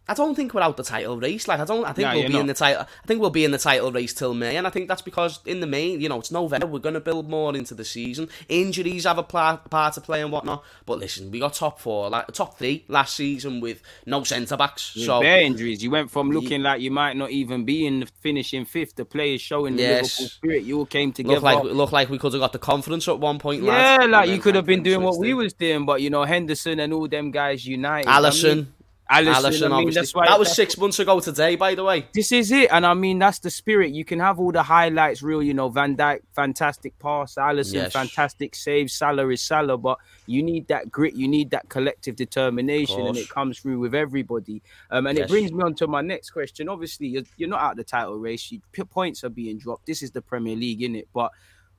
I 0.07 0.13
don't 0.13 0.35
think 0.35 0.53
we're 0.53 0.61
out 0.61 0.75
the 0.75 0.83
title 0.83 1.17
race. 1.19 1.47
Like 1.47 1.59
I 1.61 1.63
don't. 1.63 1.85
I 1.85 1.93
think 1.93 2.07
No, 2.09 2.15
we'll 2.15 2.27
be 2.27 2.33
not. 2.33 2.41
in 2.41 2.47
the 2.47 2.53
title. 2.53 2.81
I 2.81 3.07
think 3.07 3.21
we'll 3.21 3.29
be 3.29 3.45
in 3.45 3.51
the 3.51 3.57
title 3.57 3.91
race 3.93 4.13
till 4.13 4.33
May, 4.33 4.57
and 4.57 4.67
I 4.67 4.69
think 4.69 4.89
that's 4.89 5.01
because 5.03 5.39
in 5.45 5.61
the 5.61 5.67
main, 5.67 6.01
you 6.01 6.09
know, 6.09 6.19
it's 6.19 6.31
November. 6.31 6.65
We're 6.67 6.79
going 6.79 6.95
to 6.95 6.99
build 6.99 7.29
more 7.29 7.55
into 7.55 7.75
the 7.75 7.85
season. 7.85 8.27
Injuries 8.49 9.05
have 9.05 9.19
a 9.19 9.23
pla- 9.23 9.57
part 9.57 9.93
to 9.93 10.01
play 10.01 10.21
and 10.21 10.31
whatnot. 10.31 10.63
But 10.85 10.99
listen, 10.99 11.31
we 11.31 11.39
got 11.39 11.53
top 11.53 11.79
four, 11.79 12.09
like 12.09 12.27
top 12.33 12.57
three 12.57 12.83
last 12.89 13.15
season 13.15 13.61
with 13.61 13.81
no 14.05 14.23
centre 14.23 14.57
backs. 14.57 14.81
So 14.81 15.21
bare 15.21 15.41
injuries, 15.41 15.81
you 15.83 15.91
went 15.91 16.11
from 16.11 16.29
looking 16.31 16.61
like 16.63 16.81
you 16.81 16.91
might 16.91 17.15
not 17.15 17.29
even 17.31 17.63
be 17.63 17.85
in 17.85 18.01
the 18.01 18.07
finishing 18.21 18.65
fifth. 18.65 18.95
The 18.95 19.05
players 19.05 19.39
showing 19.39 19.75
the 19.77 19.83
Yes. 19.83 20.19
Liverpool 20.19 20.29
spirit. 20.29 20.63
You 20.63 20.77
all 20.79 20.85
came 20.87 21.13
together. 21.13 21.35
look 21.35 21.43
like 21.43 21.63
look 21.63 21.91
like 21.93 22.09
we 22.09 22.17
could 22.17 22.33
have 22.33 22.41
got 22.41 22.51
the 22.53 22.59
confidence 22.59 23.07
at 23.07 23.19
one 23.19 23.39
point. 23.39 23.63
yeah, 23.63 23.97
lad, 24.01 24.09
like 24.09 24.29
you 24.29 24.39
could 24.39 24.55
have 24.55 24.65
been 24.65 24.83
doing 24.83 25.03
what 25.03 25.19
we 25.19 25.33
was 25.33 25.53
doing, 25.53 25.85
but 25.85 26.01
you 26.01 26.09
know 26.09 26.23
Henderson 26.23 26.79
and 26.81 26.91
all 26.91 27.07
them 27.07 27.31
guys 27.31 27.65
united. 27.65 28.07
in. 28.07 28.11
I 28.13 28.19
Alisson, 28.19 28.55
mean, 28.55 28.73
Alisson, 29.11 29.33
Alisson, 29.33 29.43
I 29.43 29.67
mean, 29.67 29.71
obviously. 29.73 29.91
that's 30.01 30.15
why 30.15 30.27
that 30.27 30.39
was 30.39 30.55
six 30.55 30.77
months 30.77 30.97
ago 30.99 31.19
today, 31.19 31.57
by 31.57 31.75
the 31.75 31.83
way. 31.83 32.07
this 32.13 32.31
is 32.31 32.49
it. 32.51 32.71
And 32.71 32.85
I 32.85 32.93
mean, 32.93 33.19
that's 33.19 33.39
the 33.39 33.49
spirit. 33.49 33.91
You 33.91 34.05
can 34.05 34.19
have 34.19 34.39
all 34.39 34.51
the 34.53 34.63
highlights, 34.63 35.21
real, 35.21 35.43
you 35.43 35.53
know, 35.53 35.67
Van 35.69 35.97
Dijk, 35.97 36.19
fantastic 36.33 36.97
pass, 36.97 37.35
Alisson, 37.35 37.73
Yes. 37.73 37.91
fantastic 37.93 38.55
save, 38.55 38.89
Salah 38.89 39.27
is 39.29 39.41
Salah, 39.41 39.77
but 39.77 39.97
you 40.27 40.41
need 40.41 40.67
that 40.69 40.89
grit, 40.89 41.13
you 41.13 41.27
need 41.27 41.51
that 41.51 41.67
collective 41.67 42.15
determination, 42.15 43.05
and 43.05 43.17
it 43.17 43.27
comes 43.29 43.59
through 43.59 43.79
with 43.79 43.93
everybody. 43.93 44.61
Um, 44.89 45.07
and 45.07 45.17
Yes. 45.17 45.25
it 45.25 45.29
brings 45.29 45.51
me 45.51 45.61
on 45.63 45.75
to 45.75 45.87
my 45.87 46.01
next 46.01 46.29
question. 46.29 46.69
Obviously, 46.69 47.07
you're, 47.07 47.23
you're 47.35 47.49
not 47.49 47.61
out 47.61 47.75
the 47.75 47.83
title 47.83 48.17
race, 48.17 48.51
you, 48.51 48.61
points 48.85 49.23
are 49.23 49.29
being 49.29 49.57
dropped. 49.57 49.85
This 49.87 50.01
is 50.01 50.11
the 50.11 50.21
Premier 50.21 50.55
League, 50.55 50.81
in 50.81 50.95
it? 50.95 51.07
But 51.13 51.31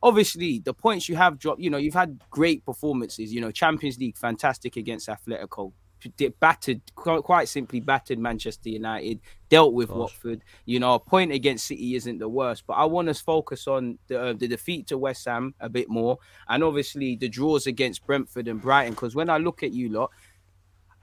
obviously, 0.03 0.59
the 0.59 0.75
points 0.75 1.09
you 1.09 1.17
have 1.17 1.39
dropped, 1.39 1.61
you 1.61 1.71
know, 1.71 1.79
you've 1.79 1.95
had 1.95 2.21
great 2.31 2.65
performances, 2.67 3.33
you 3.33 3.41
know, 3.41 3.51
Champions 3.51 3.99
League, 3.99 4.17
fantastic 4.17 4.77
against 4.77 5.09
Atletico. 5.09 5.73
Battered, 6.41 6.81
quite 6.95 7.49
simply 7.49 7.81
battered 7.81 8.19
Manchester 8.19 8.69
United, 8.69 9.21
dealt 9.49 9.75
with 9.75 9.89
course. 9.89 10.13
Watford. 10.13 10.43
You 10.65 10.81
know, 10.81 10.95
a 10.95 11.01
point 11.01 11.33
against 11.33 11.67
City 11.67 11.95
isn't 11.95 12.19
the 12.19 12.29
worst, 12.29 12.65
but 12.67 12.75
I 12.75 12.85
want 12.85 13.09
to 13.09 13.15
focus 13.15 13.67
on 13.67 13.99
the, 14.09 14.21
uh, 14.21 14.33
the 14.33 14.49
defeat 14.49 14.87
to 14.89 14.99
West 14.99 15.25
Ham 15.27 15.55
a 15.61 15.69
bit 15.69 15.89
more, 15.89 16.19
and 16.49 16.65
obviously 16.65 17.17
the 17.17 17.29
draws 17.29 17.67
against 17.67 18.07
Brentford 18.07 18.49
and 18.49 18.61
Brighton. 18.61 18.95
Because 18.95 19.15
when 19.15 19.31
I 19.31 19.39
look 19.39 19.63
at 19.63 19.73
you 19.73 19.89
lot, 19.91 20.11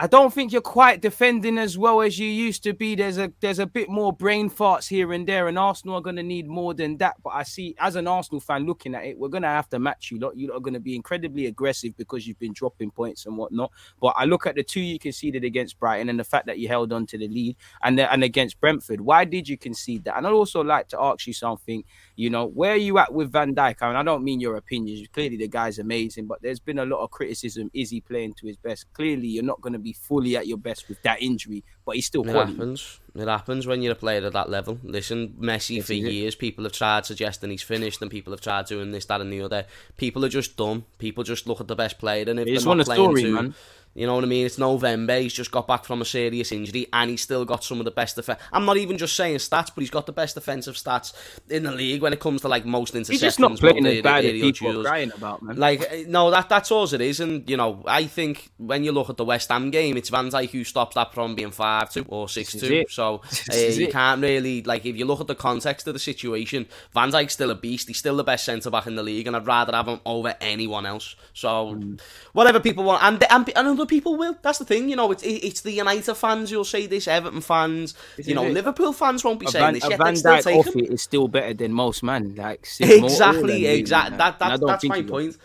I 0.02 0.08
don't 0.08 0.34
think 0.34 0.54
you're 0.54 0.62
quite 0.62 1.02
defending 1.02 1.58
as 1.58 1.78
well 1.78 2.02
as 2.02 2.18
you 2.18 2.28
used 2.28 2.64
to 2.64 2.72
be. 2.72 2.96
There's 2.96 3.18
a 3.18 3.34
there's 3.42 3.60
a 3.60 3.66
bit 3.66 3.90
more 3.90 4.14
brain 4.14 4.50
farts 4.50 4.88
here 4.88 5.12
and 5.12 5.28
there, 5.28 5.50
and 5.50 5.60
Arsenal 5.60 5.98
are 5.98 6.02
going 6.02 6.16
to 6.16 6.24
need 6.24 6.48
more 6.48 6.74
than 6.74 6.96
that. 7.00 7.18
But 7.22 7.32
I 7.32 7.44
see, 7.44 7.76
as 7.78 7.98
an 7.98 8.08
Arsenal 8.08 8.40
fan 8.40 8.66
looking 8.66 8.96
at 8.96 9.04
it, 9.04 9.20
we're 9.20 9.28
going 9.28 9.44
to 9.44 9.50
have 9.50 9.68
to 9.72 9.80
match 9.80 10.10
you 10.10 10.20
lot. 10.20 10.38
You 10.38 10.48
lot 10.48 10.56
are 10.56 10.62
going 10.62 10.74
to 10.74 10.80
be 10.80 10.96
incredibly 10.96 11.48
aggressive 11.48 11.98
because 11.98 12.26
you've 12.26 12.40
been 12.40 12.54
dropping 12.54 12.92
points 12.92 13.26
and 13.26 13.36
whatnot. 13.36 13.72
But 14.00 14.14
I 14.16 14.24
look 14.24 14.46
at 14.46 14.56
the 14.56 14.64
two 14.64 14.80
you 14.80 15.00
conceded 15.00 15.44
against 15.44 15.78
Brighton 15.78 16.08
and 16.08 16.18
the 16.18 16.24
fact 16.24 16.46
that 16.46 16.60
you 16.60 16.70
held 16.70 16.94
on 16.94 17.06
to 17.08 17.18
the 17.18 17.28
lead, 17.28 17.58
and 17.84 18.00
the, 18.00 18.10
and 18.10 18.24
against 18.24 18.62
Brentford. 18.62 19.02
Why 19.02 19.26
did 19.26 19.50
you 19.50 19.58
concede 19.58 20.06
that? 20.06 20.16
And 20.16 20.26
I'd 20.26 20.32
also 20.32 20.64
like 20.64 20.88
to 20.90 21.02
ask 21.02 21.28
you 21.28 21.34
something. 21.34 21.84
You 22.20 22.30
know, 22.30 22.48
where 22.48 22.74
are 22.74 22.76
you 22.76 22.98
at 22.98 23.14
with 23.14 23.32
Van 23.32 23.56
Dijk? 23.56 23.78
I 23.80 23.88
mean, 23.88 23.96
I 23.96 24.04
don't 24.04 24.26
mean 24.26 24.42
your 24.42 24.58
opinions. 24.58 25.08
Clearly, 25.14 25.38
the 25.38 25.48
guy's 25.48 25.80
amazing, 25.80 26.28
but 26.28 26.42
there's 26.42 26.60
been 26.60 26.78
a 26.78 26.84
lot 26.84 27.02
of 27.02 27.12
criticism. 27.12 27.72
Is 27.74 27.92
he 27.92 28.02
playing 28.02 28.34
to 28.42 28.48
his 28.48 28.58
best? 28.58 28.92
Clearly, 28.92 29.28
you're 29.28 29.42
not 29.42 29.62
going 29.62 29.72
to 29.72 29.80
be 29.80 29.94
fully 29.94 30.36
at 30.36 30.46
your 30.46 30.58
best 30.58 30.90
with 30.90 31.02
that 31.04 31.22
injury, 31.22 31.64
but 31.86 31.96
he's 31.96 32.08
still 32.08 32.28
It 32.28 32.32
quality. 32.34 32.52
happens. 32.52 33.00
It 33.16 33.30
happens 33.30 33.68
when 33.68 33.82
you're 33.82 33.94
a 33.94 33.96
player 33.96 34.26
at 34.26 34.34
that 34.34 34.50
level. 34.50 34.80
Listen, 34.84 35.30
Messi 35.40 35.82
for 35.82 35.94
years, 35.94 36.36
people 36.36 36.66
have 36.66 36.74
tried 36.74 37.06
suggesting 37.06 37.52
he's 37.52 37.62
finished, 37.62 38.02
and 38.02 38.12
people 38.12 38.34
have 38.34 38.42
tried 38.42 38.66
doing 38.66 38.92
this, 38.92 39.06
that, 39.06 39.22
and 39.22 39.32
the 39.32 39.40
other. 39.40 39.66
People 39.96 40.26
are 40.26 40.30
just 40.30 40.58
dumb. 40.58 40.84
People 40.98 41.24
just 41.24 41.48
look 41.48 41.62
at 41.62 41.70
the 41.70 41.76
best 41.76 42.00
player, 42.00 42.26
and 42.28 42.38
if 42.38 42.48
just 42.50 42.66
they're 42.66 42.76
not 42.76 42.82
a 42.82 42.86
playing 42.86 43.02
story, 43.02 43.24
to, 43.24 43.32
man. 43.32 43.56
You 43.96 44.06
know 44.06 44.16
what 44.16 44.24
I 44.24 44.28
mean? 44.28 44.46
It's 44.46 44.58
November. 44.58 45.20
He's 45.20 45.34
just 45.34 45.52
got 45.52 45.68
back 45.68 45.84
from 45.84 46.02
a 46.02 46.06
serious 46.06 46.52
injury, 46.52 46.88
and 46.94 47.10
he's 47.10 47.22
still 47.22 47.44
got 47.44 47.64
some 47.64 47.80
of 47.80 47.86
the 47.86 47.92
best. 47.92 48.16
Def- 48.16 48.30
I'm 48.54 48.64
not 48.66 48.78
even 48.78 48.98
just 48.98 49.16
saying 49.16 49.38
stats, 49.38 49.72
but 49.74 49.78
he's 49.82 49.90
got 49.90 50.06
the 50.06 50.12
best 50.14 50.36
defensive 50.36 50.76
stats 50.76 51.14
in 51.50 51.64
the 51.64 51.72
league 51.72 52.02
when 52.02 52.14
it 52.14 52.20
comes 52.20 52.42
to 52.42 52.48
like 52.48 52.66
most 52.66 52.94
interceptions. 52.94 53.10
He's 53.10 53.22
just 53.22 53.40
not 53.40 53.58
playing 53.58 53.86
as 53.88 54.02
bad 54.02 54.26
as 54.26 54.32
people 54.34 54.80
are 54.80 54.84
crying 54.84 55.12
about, 55.16 55.42
man. 55.42 55.58
Like 55.58 55.82
eh, 55.90 56.06
no, 56.08 56.30
that 56.32 56.48
that's 56.50 56.72
all 56.72 56.86
it 56.94 57.02
is, 57.02 57.20
and 57.20 57.50
you 57.50 57.58
know 57.58 57.84
I 57.88 58.06
think 58.06 58.52
when 58.58 58.84
you 58.84 58.92
look 58.92 59.10
at 59.10 59.18
the 59.18 59.26
West 59.26 59.50
Ham 59.50 59.72
game, 59.72 59.98
it's 59.98 60.10
Van 60.10 60.30
Dijk 60.30 60.52
who 60.52 60.64
stops 60.64 60.96
that 60.96 61.14
from 61.14 61.36
being 61.36 61.52
five 61.52 61.90
two 61.92 62.06
or 62.10 62.30
six 62.30 62.54
two. 62.54 62.86
So 62.90 63.16
uh, 63.52 63.56
you 63.56 63.88
it. 63.88 63.92
can't 63.92 64.22
really 64.22 64.62
like 64.64 64.86
if 64.86 64.96
you 64.96 65.06
look 65.06 65.20
at 65.20 65.28
the 65.28 65.36
context 65.36 65.88
of 65.88 65.94
the 65.94 66.00
situation, 66.00 66.68
Van 66.94 67.12
Dijk's 67.12 67.34
still 67.34 67.50
a 67.52 67.56
beast. 67.56 67.88
He's 67.88 67.98
still 67.98 68.16
the 68.18 68.24
best 68.24 68.46
centre 68.46 68.70
back 68.70 68.88
in 68.88 68.96
the 68.96 69.04
league, 69.04 69.26
and 69.28 69.36
I'd 69.36 69.48
rather 69.48 69.76
have 69.76 69.88
him 69.88 70.00
over 70.06 70.36
anyone 70.40 70.86
else. 70.86 71.16
So 71.34 71.50
Mm. 71.70 72.00
whatever 72.34 72.60
people 72.60 72.84
want, 72.84 73.04
and, 73.04 73.24
and 73.32 73.50
and 73.56 73.79
other 73.80 73.88
people 73.88 74.16
will. 74.16 74.38
That's 74.42 74.60
the 74.60 74.66
thing, 74.66 74.90
you 74.90 74.96
know. 74.96 75.12
It's 75.12 75.24
it's 75.24 75.62
the 75.62 75.72
United 75.72 76.16
fans 76.16 76.50
who'll 76.50 76.64
say 76.64 76.86
this, 76.86 77.08
Everton 77.08 77.42
fans, 77.42 77.96
you 78.18 78.36
know, 78.36 78.46
it. 78.46 78.54
Liverpool 78.54 78.94
fans 78.94 79.24
won't 79.24 79.40
be 79.40 79.46
a 79.46 79.50
saying 79.50 79.66
Van, 79.66 79.74
this 79.74 79.90
yet. 79.90 79.98
Van 79.98 80.14
Dijk 80.14 80.56
off 80.60 80.76
it 80.76 80.92
is 80.92 81.02
still 81.02 81.28
better 81.28 81.54
than 81.54 81.74
most 81.74 82.04
man. 82.04 82.36
Like 82.36 82.66
Sid 82.66 82.88
Moore, 82.88 82.96
all 82.96 83.00
them 83.02 83.10
Exactly, 83.10 83.66
exactly. 83.66 84.18
That, 84.18 84.40
that, 84.40 84.60
that's 84.60 84.84
my 84.86 85.02
point. 85.02 85.38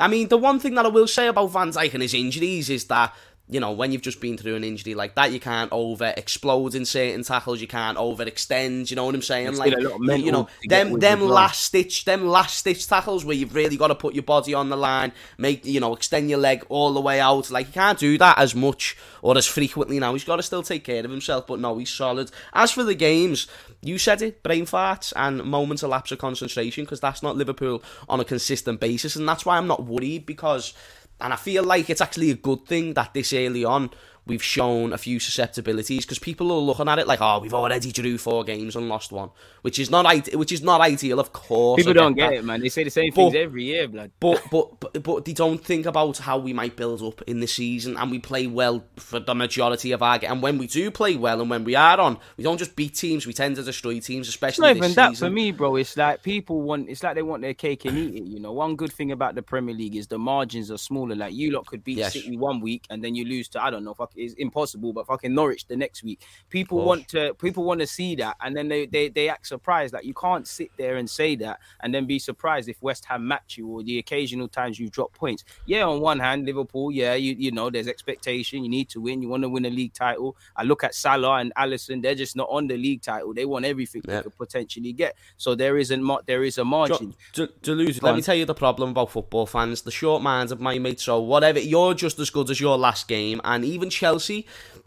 I 0.00 0.08
mean, 0.08 0.28
the 0.28 0.38
one 0.38 0.60
thing 0.60 0.74
that 0.74 0.86
I 0.86 0.88
will 0.88 1.08
say 1.08 1.26
about 1.26 1.50
Van 1.50 1.70
Dijk 1.70 1.92
and 1.94 2.02
his 2.02 2.14
injuries 2.14 2.70
is 2.70 2.84
that 2.84 3.14
you 3.50 3.60
know 3.60 3.72
when 3.72 3.92
you've 3.92 4.02
just 4.02 4.20
been 4.20 4.36
through 4.36 4.56
an 4.56 4.64
injury 4.64 4.94
like 4.94 5.14
that, 5.14 5.32
you 5.32 5.40
can't 5.40 5.70
over 5.72 6.12
explode 6.16 6.74
in 6.74 6.84
certain 6.84 7.22
tackles. 7.22 7.60
You 7.60 7.66
can't 7.66 7.96
overextend. 7.96 8.90
You 8.90 8.96
know 8.96 9.06
what 9.06 9.14
I'm 9.14 9.22
saying? 9.22 9.46
There's 9.46 9.58
like 9.58 9.72
still 9.72 9.86
a 9.86 9.96
lot 9.98 10.14
of 10.14 10.20
you- 10.20 10.32
know, 10.32 10.48
them 10.68 10.98
them 10.98 11.20
last 11.22 11.62
stitch, 11.62 12.04
them 12.04 12.26
last 12.26 12.58
stitch 12.58 12.86
tackles 12.86 13.24
where 13.24 13.36
you've 13.36 13.54
really 13.54 13.76
got 13.76 13.88
to 13.88 13.94
put 13.94 14.14
your 14.14 14.22
body 14.22 14.54
on 14.54 14.68
the 14.68 14.76
line, 14.76 15.12
make 15.38 15.64
you 15.64 15.80
know 15.80 15.94
extend 15.94 16.28
your 16.30 16.38
leg 16.38 16.64
all 16.68 16.92
the 16.92 17.00
way 17.00 17.20
out. 17.20 17.50
Like 17.50 17.68
you 17.68 17.72
can't 17.72 17.98
do 17.98 18.18
that 18.18 18.38
as 18.38 18.54
much 18.54 18.96
or 19.22 19.36
as 19.36 19.46
frequently 19.46 19.98
now. 19.98 20.12
He's 20.12 20.24
got 20.24 20.36
to 20.36 20.42
still 20.42 20.62
take 20.62 20.84
care 20.84 21.04
of 21.04 21.10
himself, 21.10 21.46
but 21.46 21.60
no, 21.60 21.78
he's 21.78 21.90
solid. 21.90 22.30
As 22.52 22.70
for 22.70 22.84
the 22.84 22.94
games, 22.94 23.46
you 23.80 23.98
said 23.98 24.22
it, 24.22 24.42
brain 24.42 24.66
farts 24.66 25.12
and 25.16 25.42
moments 25.44 25.82
of 25.82 25.90
lapse 25.90 26.12
of 26.12 26.18
concentration 26.18 26.84
because 26.84 27.00
that's 27.00 27.22
not 27.22 27.36
Liverpool 27.36 27.82
on 28.08 28.20
a 28.20 28.24
consistent 28.24 28.80
basis, 28.80 29.16
and 29.16 29.28
that's 29.28 29.46
why 29.46 29.56
I'm 29.56 29.66
not 29.66 29.84
worried 29.84 30.26
because, 30.26 30.74
and 31.20 31.32
I 31.32 31.36
feel 31.36 31.64
like 31.64 31.90
it's 31.90 32.00
actually 32.00 32.30
a 32.30 32.34
good 32.36 32.66
thing 32.66 32.94
that 32.94 33.14
this 33.14 33.32
early 33.32 33.64
on 33.64 33.90
we've 34.28 34.42
shown 34.42 34.92
a 34.92 34.98
few 34.98 35.18
susceptibilities 35.18 36.04
because 36.04 36.18
people 36.18 36.52
are 36.52 36.58
looking 36.60 36.88
at 36.88 36.98
it 36.98 37.06
like, 37.06 37.20
oh, 37.20 37.40
we've 37.40 37.54
already 37.54 37.90
drew 37.90 38.18
four 38.18 38.44
games 38.44 38.76
and 38.76 38.88
lost 38.88 39.10
one, 39.10 39.30
which 39.62 39.78
is 39.78 39.90
not 39.90 40.06
ide- 40.06 40.34
which 40.34 40.52
is 40.52 40.62
not 40.62 40.80
ideal, 40.80 41.18
of 41.18 41.32
course. 41.32 41.78
People 41.80 41.94
don't 41.94 42.16
that. 42.16 42.30
get 42.30 42.32
it, 42.34 42.44
man. 42.44 42.60
They 42.60 42.68
say 42.68 42.84
the 42.84 42.90
same 42.90 43.10
But- 43.10 43.30
things 43.30 43.34
every 43.36 43.64
year, 43.64 43.88
blood. 43.88 44.12
But, 44.20 44.42
but 44.50 44.78
but 44.80 45.02
but 45.02 45.24
they 45.24 45.32
don't 45.32 45.64
think 45.64 45.86
about 45.86 46.18
how 46.18 46.38
we 46.38 46.52
might 46.52 46.76
build 46.76 47.02
up 47.02 47.22
in 47.26 47.40
the 47.40 47.46
season, 47.46 47.96
and 47.96 48.10
we 48.10 48.18
play 48.18 48.46
well 48.46 48.84
for 48.96 49.18
the 49.18 49.34
majority 49.34 49.92
of 49.92 50.02
our. 50.02 50.18
game. 50.18 50.30
And 50.32 50.42
when 50.42 50.58
we 50.58 50.66
do 50.66 50.90
play 50.90 51.16
well, 51.16 51.40
and 51.40 51.50
when 51.50 51.64
we 51.64 51.74
are 51.74 51.98
on, 51.98 52.18
we 52.36 52.44
don't 52.44 52.58
just 52.58 52.76
beat 52.76 52.94
teams; 52.94 53.26
we 53.26 53.32
tend 53.32 53.56
to 53.56 53.62
destroy 53.62 53.98
teams, 54.00 54.26
It's 54.28 54.34
especially 54.36 54.62
not 54.68 54.74
this 54.74 54.76
even 54.84 54.94
that 54.94 55.10
season. 55.10 55.28
for 55.28 55.34
me, 55.34 55.52
bro. 55.52 55.76
It's 55.76 55.96
like 55.96 56.22
people 56.22 56.60
want. 56.62 56.88
It's 56.88 57.02
like 57.02 57.14
they 57.14 57.22
want 57.22 57.42
their 57.42 57.54
cake 57.54 57.84
and 57.86 57.96
eat 57.96 58.14
it. 58.16 58.24
You 58.24 58.40
know, 58.40 58.52
one 58.52 58.76
good 58.76 58.92
thing 58.92 59.12
about 59.12 59.34
the 59.34 59.42
Premier 59.42 59.74
League 59.74 59.96
is 59.96 60.06
the 60.08 60.18
margins 60.18 60.70
are 60.70 60.76
smaller. 60.78 61.14
Like 61.14 61.32
you 61.34 61.50
lot 61.52 61.66
could 61.66 61.82
beat 61.82 61.98
Yes. 61.98 62.12
City 62.12 62.36
one 62.36 62.60
week 62.60 62.84
and 62.90 63.02
then 63.02 63.14
you 63.14 63.24
lose 63.24 63.48
to 63.48 63.62
I 63.62 63.70
don't 63.70 63.84
know. 63.84 63.94
Fuck, 63.94 64.12
it's 64.18 64.34
impossible. 64.34 64.92
But 64.92 65.06
fucking 65.06 65.34
Norwich 65.34 65.66
the 65.66 65.76
next 65.76 66.02
week. 66.02 66.20
People 66.50 66.84
want 66.84 67.08
to. 67.08 67.34
People 67.34 67.64
want 67.64 67.80
to 67.80 67.86
see 67.86 68.14
that, 68.16 68.36
and 68.42 68.56
then 68.56 68.68
they 68.68 68.86
they 68.86 69.08
they 69.08 69.28
act 69.28 69.46
surprised. 69.46 69.94
Like 69.94 70.04
you 70.04 70.14
can't 70.14 70.46
sit 70.46 70.70
there 70.76 70.96
and 70.96 71.08
say 71.08 71.36
that 71.36 71.60
and 71.80 71.94
then 71.94 72.06
be 72.06 72.18
surprised 72.18 72.68
if 72.68 72.80
West 72.82 73.04
Ham 73.06 73.26
match 73.26 73.56
you 73.56 73.66
or 73.68 73.82
the 73.82 73.98
occasional 73.98 74.48
times 74.48 74.78
you 74.78 74.88
drop 74.88 75.12
points. 75.14 75.44
Yeah, 75.66 75.84
on 75.84 76.00
one 76.00 76.18
hand, 76.18 76.46
Liverpool. 76.46 76.90
Yeah, 76.90 77.14
you 77.14 77.34
you 77.38 77.50
know 77.52 77.70
there's 77.70 77.88
expectation. 77.88 78.62
You 78.64 78.70
need 78.70 78.88
to 78.90 79.00
win. 79.00 79.22
You 79.22 79.28
want 79.28 79.42
to 79.44 79.48
win 79.48 79.64
a 79.66 79.70
league 79.70 79.92
title. 79.94 80.36
I 80.56 80.64
look 80.64 80.84
at 80.84 80.94
Salah 80.94 81.36
and 81.36 81.52
Alisson. 81.56 82.02
They're 82.02 82.14
just 82.14 82.36
not 82.36 82.48
on 82.50 82.66
the 82.66 82.76
league 82.76 83.02
title. 83.02 83.34
They 83.34 83.44
want 83.44 83.64
everything 83.64 84.02
Yeah. 84.06 84.16
they 84.16 84.22
could 84.24 84.36
potentially 84.36 84.92
get. 84.92 85.16
So 85.36 85.54
there 85.54 85.78
is 85.78 85.90
a 85.90 85.96
mar- 85.98 86.22
there 86.26 86.44
is 86.44 86.58
a 86.58 86.64
margin. 86.64 87.14
D- 87.34 87.48
Deleuze, 87.62 88.02
let 88.02 88.14
me 88.16 88.22
tell 88.22 88.34
you 88.34 88.44
the 88.44 88.54
problem 88.54 88.90
about 88.90 89.10
football 89.10 89.46
fans. 89.46 89.82
The 89.82 89.90
short 89.90 90.22
minds 90.22 90.50
of 90.52 90.60
my 90.60 90.78
mates, 90.78 91.04
So 91.04 91.20
whatever, 91.20 91.60
you're 91.60 91.94
just 91.94 92.18
as 92.18 92.30
good 92.30 92.50
as 92.50 92.60
your 92.60 92.76
last 92.76 93.08
game, 93.08 93.40
and 93.44 93.64
even 93.64 93.90
Chelsea. 93.90 94.07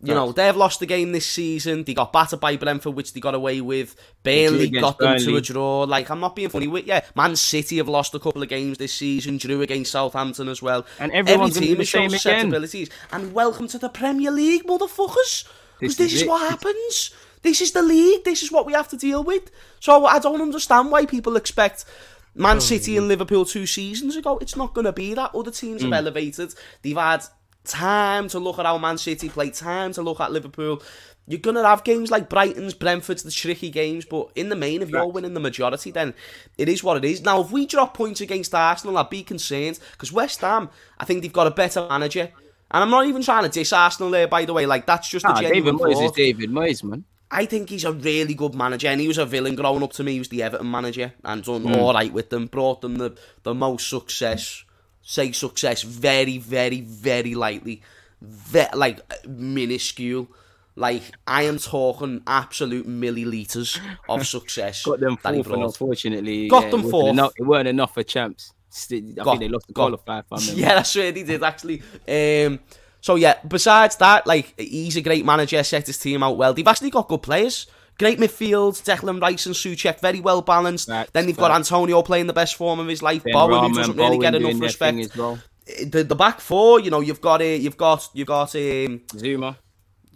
You 0.04 0.16
know, 0.16 0.32
they've 0.32 0.56
lost 0.56 0.80
the 0.80 0.88
game 0.88 1.12
this 1.12 1.28
season. 1.28 1.84
They 1.84 1.94
got 1.94 2.12
battered 2.12 2.40
by 2.40 2.58
Brentford, 2.58 2.96
which 2.96 3.14
they 3.14 3.20
got 3.20 3.36
away 3.36 3.62
with. 3.62 3.96
Burnley 4.24 4.70
got 4.70 4.98
them 4.98 5.14
Burnley. 5.14 5.26
to 5.26 5.36
a 5.38 5.42
draw. 5.42 5.84
Like, 5.84 6.10
I'm 6.10 6.20
not 6.20 6.36
being 6.36 6.50
funny 6.50 6.68
with 6.68 6.88
you. 6.88 7.00
Man 7.16 7.36
City 7.36 7.78
have 7.78 7.88
lost 7.88 8.16
a 8.16 8.20
couple 8.20 8.42
of 8.42 8.50
games 8.50 8.80
this 8.80 8.94
season, 8.94 9.38
drew 9.38 9.62
against 9.62 9.92
Southampton 9.92 10.48
as 10.48 10.60
well. 10.60 10.88
And 11.00 11.12
everyone's 11.12 11.56
Every 11.56 11.68
team 11.68 11.78
has 11.78 11.90
shown 11.90 12.10
susceptibilities. 12.10 12.90
And 13.12 13.32
welcome 13.32 13.68
to 13.68 13.78
the 13.78 13.90
Premier 13.90 14.32
League, 14.32 14.64
motherfuckers. 14.64 15.48
Because 15.80 15.98
this, 15.98 15.98
this, 15.98 16.14
is, 16.14 16.22
is 16.24 16.28
what 16.28 16.50
happens. 16.50 17.14
This 17.44 17.62
is 17.62 17.72
the 17.72 17.84
league. 17.84 18.24
This 18.24 18.42
is 18.42 18.52
what 18.52 18.66
we 18.66 18.74
have 18.74 18.88
to 18.90 18.98
deal 18.98 19.24
with. 19.24 19.52
So 19.80 20.06
I 20.06 20.18
don't 20.18 20.42
understand 20.42 20.92
why 20.92 21.06
people 21.06 21.36
expect 21.36 21.86
Man 22.34 22.58
oh, 22.58 22.60
City 22.60 22.98
and 22.98 23.08
Liverpool 23.08 23.46
two 23.46 23.66
seasons 23.66 24.16
ago. 24.16 24.38
It's 24.40 24.56
not 24.56 24.74
going 24.74 24.86
to 24.86 24.94
be 24.94 25.14
that. 25.14 25.36
Other 25.36 25.52
teams 25.52 25.82
mm. 25.82 25.86
have 25.86 25.94
elevated. 25.94 26.54
They've 26.82 26.98
had 26.98 27.24
time 27.64 28.28
to 28.30 28.40
look 28.40 28.60
at 28.60 28.66
how 28.66 28.78
Man 28.78 28.98
City 28.98 29.30
play, 29.30 29.50
time 29.50 29.94
to 29.94 30.02
look 30.02 30.20
at 30.20 30.32
Liverpool. 30.32 30.82
You're 31.28 31.40
going 31.40 31.56
to 31.56 31.64
have 31.64 31.84
games 31.84 32.12
like 32.12 32.30
Brighton's, 32.30 32.74
Brentford's, 32.74 33.24
the 33.24 33.32
tricky 33.32 33.70
games, 33.70 34.06
but 34.06 34.32
in 34.36 34.50
the 34.50 34.56
main, 34.56 34.82
if 34.82 34.90
you're 34.90 35.08
winning 35.08 35.34
the 35.34 35.40
majority, 35.40 35.92
then 35.92 36.14
it 36.58 36.68
is 36.68 36.84
what 36.84 36.98
it 36.98 37.06
is. 37.06 37.22
Now, 37.22 37.42
if 37.42 37.52
we 37.52 37.66
drop 37.66 37.94
points 37.94 38.22
against 38.22 38.54
Arsenal, 38.54 38.98
I'd 38.98 39.10
be 39.10 39.24
concerned, 39.24 39.80
because 39.92 40.12
West 40.12 40.42
Ham, 40.42 40.70
I 40.98 41.06
think 41.06 41.22
they've 41.22 41.32
got 41.32 41.48
a 41.48 41.52
better 41.52 41.88
manager. 41.88 42.32
And 42.72 42.84
I'm 42.84 42.90
not 42.90 43.06
even 43.06 43.22
trying 43.22 43.44
to 43.44 43.50
diss 43.50 43.72
Arsenal 43.72 44.10
there, 44.10 44.28
by 44.28 44.46
the 44.46 44.54
way. 44.54 44.66
Like, 44.66 44.86
that's 44.86 45.10
just 45.10 45.26
nah, 45.26 45.38
a 45.38 45.42
genuine 45.42 45.78
David 45.78 45.96
Moyes 45.96 46.06
is 46.06 46.12
David 46.12 46.50
Moyes, 46.50 46.84
man. 46.84 47.06
I 47.30 47.46
think 47.46 47.70
he's 47.70 47.86
a 47.86 47.94
really 47.94 48.34
good 48.34 48.56
manager, 48.56 48.88
and 48.88 49.00
he 49.00 49.08
was 49.08 49.18
a 49.18 49.26
villain 49.26 49.56
growing 49.56 49.84
up 49.84 49.94
to 49.94 50.04
me. 50.04 50.14
He 50.14 50.20
was 50.20 50.30
the 50.30 50.44
Everton 50.44 50.70
manager 50.70 51.14
and 51.24 51.44
done 51.44 51.64
mm. 51.64 51.78
all 51.78 51.94
right 51.94 52.12
with 52.12 52.30
them. 52.30 52.48
Brought 52.48 52.82
them 52.82 52.96
the, 52.96 53.16
the 53.44 53.54
most 53.54 53.90
success. 53.90 54.66
Say 55.02 55.32
success 55.32 55.82
very, 55.82 56.38
very, 56.38 56.82
very 56.82 57.36
lightly. 57.36 57.82
Ve- 58.22 58.68
like 58.74 59.00
minuscule. 59.28 60.28
Like 60.76 61.04
I 61.28 61.44
am 61.44 61.58
talking 61.58 62.22
absolute 62.26 62.88
milliliters 62.88 63.80
of 64.08 64.26
success. 64.26 64.84
got 64.86 65.00
them 65.00 65.18
fourth, 65.18 65.48
unfortunately, 65.48 66.48
got 66.48 66.66
yeah, 66.66 66.70
them 66.70 66.90
fourth. 66.90 67.10
Enough, 67.10 67.34
it 67.38 67.44
weren't 67.44 67.68
enough 67.68 67.94
for 67.94 68.04
champs. 68.04 68.54
I 68.90 69.00
got, 69.00 69.26
think 69.26 69.40
they 69.42 69.48
lost 69.50 69.68
the 69.68 69.74
qualifier. 69.74 70.24
Yeah, 70.56 70.76
that's 70.76 70.96
right. 70.96 71.14
They 71.14 71.24
did 71.24 71.44
actually. 71.44 71.82
Um, 72.08 72.60
so 73.02 73.16
yeah, 73.16 73.40
besides 73.46 73.98
that, 73.98 74.26
like 74.26 74.54
he's 74.58 74.96
a 74.96 75.02
great 75.02 75.26
manager, 75.26 75.62
set 75.64 75.88
his 75.88 75.98
team 75.98 76.24
out 76.24 76.38
well. 76.38 76.54
They've 76.54 76.68
actually 76.68 76.92
got 76.92 77.10
good 77.10 77.22
players. 77.22 77.68
Great 78.02 78.20
midfield, 78.20 78.82
Declan 78.84 79.22
Rice 79.22 79.46
and 79.46 79.56
Soucek, 79.56 80.00
very 80.00 80.20
well 80.20 80.42
balanced. 80.42 80.88
That's 80.88 81.12
then 81.12 81.26
they've 81.26 81.38
got 81.38 81.52
Antonio 81.52 82.02
playing 82.02 82.28
the 82.28 82.34
best 82.34 82.56
form 82.56 82.80
of 82.80 82.88
his 82.88 83.02
life. 83.02 83.24
Ben 83.24 83.34
Bowen, 83.34 83.70
who 83.70 83.76
doesn't 83.76 83.96
really 83.96 84.18
get 84.18 84.36
enough 84.36 84.60
respect. 84.60 85.16
Well. 85.16 85.40
The, 85.86 86.04
the 86.04 86.16
back 86.16 86.42
four, 86.42 86.80
you 86.80 86.90
know, 86.90 87.00
you've 87.00 87.22
got 87.22 87.42
a, 87.42 87.56
you've 87.56 87.78
got 87.78 88.10
you've 88.14 88.28
got 88.28 88.54
um, 88.56 89.02
Zouma. 89.14 89.56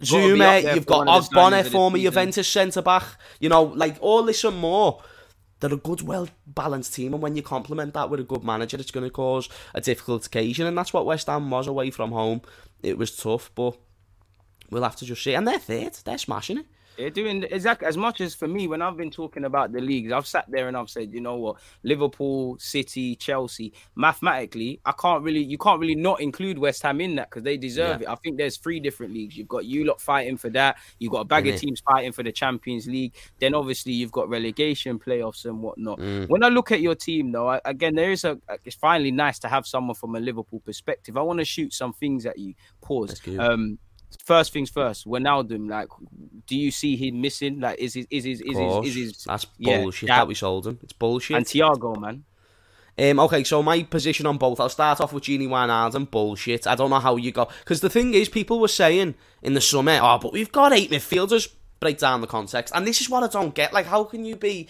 Zouma, 0.02 0.74
you've 0.74 0.84
got 0.84 1.06
Ogbonna, 1.06 1.66
former 1.70 1.98
Juventus 1.98 2.48
centre 2.48 2.82
back. 2.82 3.04
You 3.40 3.48
know, 3.48 3.62
like 3.62 3.96
all 4.00 4.22
this 4.24 4.44
and 4.44 4.58
more 4.58 5.02
they're 5.58 5.72
a 5.72 5.76
good, 5.78 6.02
well 6.02 6.28
balanced 6.46 6.92
team, 6.92 7.14
and 7.14 7.22
when 7.22 7.34
you 7.34 7.42
complement 7.42 7.94
that 7.94 8.10
with 8.10 8.20
a 8.20 8.24
good 8.24 8.44
manager, 8.44 8.76
it's 8.76 8.90
going 8.90 9.06
to 9.06 9.10
cause 9.10 9.48
a 9.74 9.80
difficult 9.80 10.26
occasion, 10.26 10.66
and 10.66 10.76
that's 10.76 10.92
what 10.92 11.06
West 11.06 11.28
Ham 11.28 11.48
was 11.50 11.66
away 11.66 11.90
from 11.90 12.12
home 12.12 12.42
it 12.82 12.98
was 12.98 13.16
tough, 13.16 13.50
but 13.54 13.76
we'll 14.70 14.82
have 14.82 14.96
to 14.96 15.04
just 15.04 15.22
see. 15.22 15.34
And 15.34 15.46
they're 15.46 15.58
third, 15.58 15.98
they're 16.04 16.18
smashing 16.18 16.58
it. 16.58 16.66
They're 16.96 17.10
doing 17.10 17.44
exactly 17.44 17.86
as 17.86 17.96
much 17.96 18.20
as 18.20 18.34
for 18.34 18.48
me 18.48 18.68
when 18.68 18.82
I've 18.82 18.96
been 18.96 19.10
talking 19.10 19.44
about 19.44 19.72
the 19.72 19.80
leagues. 19.80 20.12
I've 20.12 20.26
sat 20.26 20.46
there 20.48 20.68
and 20.68 20.76
I've 20.76 20.90
said, 20.90 21.12
you 21.12 21.20
know 21.20 21.36
what, 21.36 21.56
Liverpool, 21.82 22.56
City, 22.58 23.16
Chelsea. 23.16 23.72
Mathematically, 23.94 24.80
I 24.84 24.92
can't 24.92 25.22
really, 25.22 25.42
you 25.42 25.58
can't 25.58 25.80
really 25.80 25.94
not 25.94 26.20
include 26.20 26.58
West 26.58 26.82
Ham 26.82 27.00
in 27.00 27.16
that 27.16 27.30
because 27.30 27.42
they 27.42 27.56
deserve 27.56 28.00
yeah. 28.00 28.08
it. 28.08 28.12
I 28.12 28.14
think 28.16 28.38
there's 28.38 28.56
three 28.56 28.80
different 28.80 29.12
leagues. 29.12 29.36
You've 29.36 29.48
got 29.48 29.64
you 29.64 29.84
lot 29.84 30.00
fighting 30.00 30.36
for 30.36 30.50
that. 30.50 30.76
You've 30.98 31.12
got 31.12 31.20
a 31.20 31.24
bag 31.24 31.46
of 31.48 31.60
teams 31.60 31.80
fighting 31.80 32.12
for 32.12 32.22
the 32.22 32.32
Champions 32.32 32.86
League. 32.86 33.14
Then 33.38 33.54
obviously 33.54 33.92
you've 33.92 34.12
got 34.12 34.28
relegation 34.28 34.98
playoffs 34.98 35.44
and 35.44 35.60
whatnot. 35.60 35.98
Mm. 35.98 36.28
When 36.28 36.42
I 36.42 36.48
look 36.48 36.72
at 36.72 36.80
your 36.80 36.94
team, 36.94 37.32
though, 37.32 37.48
I, 37.48 37.60
again 37.64 37.94
there 37.94 38.10
is 38.10 38.24
a. 38.24 38.38
It's 38.64 38.76
finally 38.76 39.10
nice 39.10 39.38
to 39.40 39.48
have 39.48 39.66
someone 39.66 39.94
from 39.94 40.14
a 40.16 40.20
Liverpool 40.20 40.60
perspective. 40.60 41.16
I 41.16 41.22
want 41.22 41.38
to 41.38 41.44
shoot 41.44 41.72
some 41.72 41.92
things 41.92 42.26
at 42.26 42.38
you. 42.38 42.54
Pause. 42.80 43.20
Um, 43.38 43.78
first 44.24 44.52
things 44.52 44.70
first, 44.70 45.06
Wijnaldum, 45.06 45.68
like, 45.68 45.88
do 46.46 46.56
you 46.56 46.70
see 46.70 46.96
him 46.96 47.20
missing? 47.20 47.60
Like, 47.60 47.78
is 47.78 47.94
his, 47.94 48.06
is 48.10 48.24
his, 48.24 48.40
is 48.40 48.56
his, 48.56 48.86
is 48.86 48.94
his, 48.94 49.24
that's 49.24 49.44
bullshit 49.44 50.08
yeah, 50.08 50.18
that 50.18 50.28
we 50.28 50.34
sold 50.34 50.66
him. 50.66 50.78
It's 50.82 50.92
bullshit. 50.92 51.36
And 51.36 51.46
Thiago, 51.46 52.00
man. 52.00 52.24
Um, 52.98 53.20
okay, 53.20 53.44
so 53.44 53.62
my 53.62 53.82
position 53.82 54.24
on 54.26 54.38
both. 54.38 54.58
I'll 54.58 54.70
start 54.70 55.00
off 55.00 55.12
with 55.12 55.24
Gini 55.24 55.46
Wijnaldum. 55.46 56.10
Bullshit. 56.10 56.66
I 56.66 56.74
don't 56.74 56.90
know 56.90 56.98
how 56.98 57.16
you 57.16 57.30
go 57.30 57.48
because 57.60 57.80
the 57.80 57.90
thing 57.90 58.14
is, 58.14 58.28
people 58.28 58.58
were 58.58 58.68
saying 58.68 59.14
in 59.42 59.52
the 59.52 59.60
summer, 59.60 59.98
"Oh, 60.02 60.18
but 60.18 60.32
we've 60.32 60.52
got 60.52 60.72
eight 60.72 60.90
midfielders." 60.90 61.52
Break 61.78 61.98
down 61.98 62.22
the 62.22 62.26
context, 62.26 62.72
and 62.74 62.86
this 62.86 63.02
is 63.02 63.10
what 63.10 63.22
I 63.22 63.26
don't 63.26 63.54
get. 63.54 63.74
Like, 63.74 63.84
how 63.84 64.04
can 64.04 64.24
you 64.24 64.34
be 64.34 64.66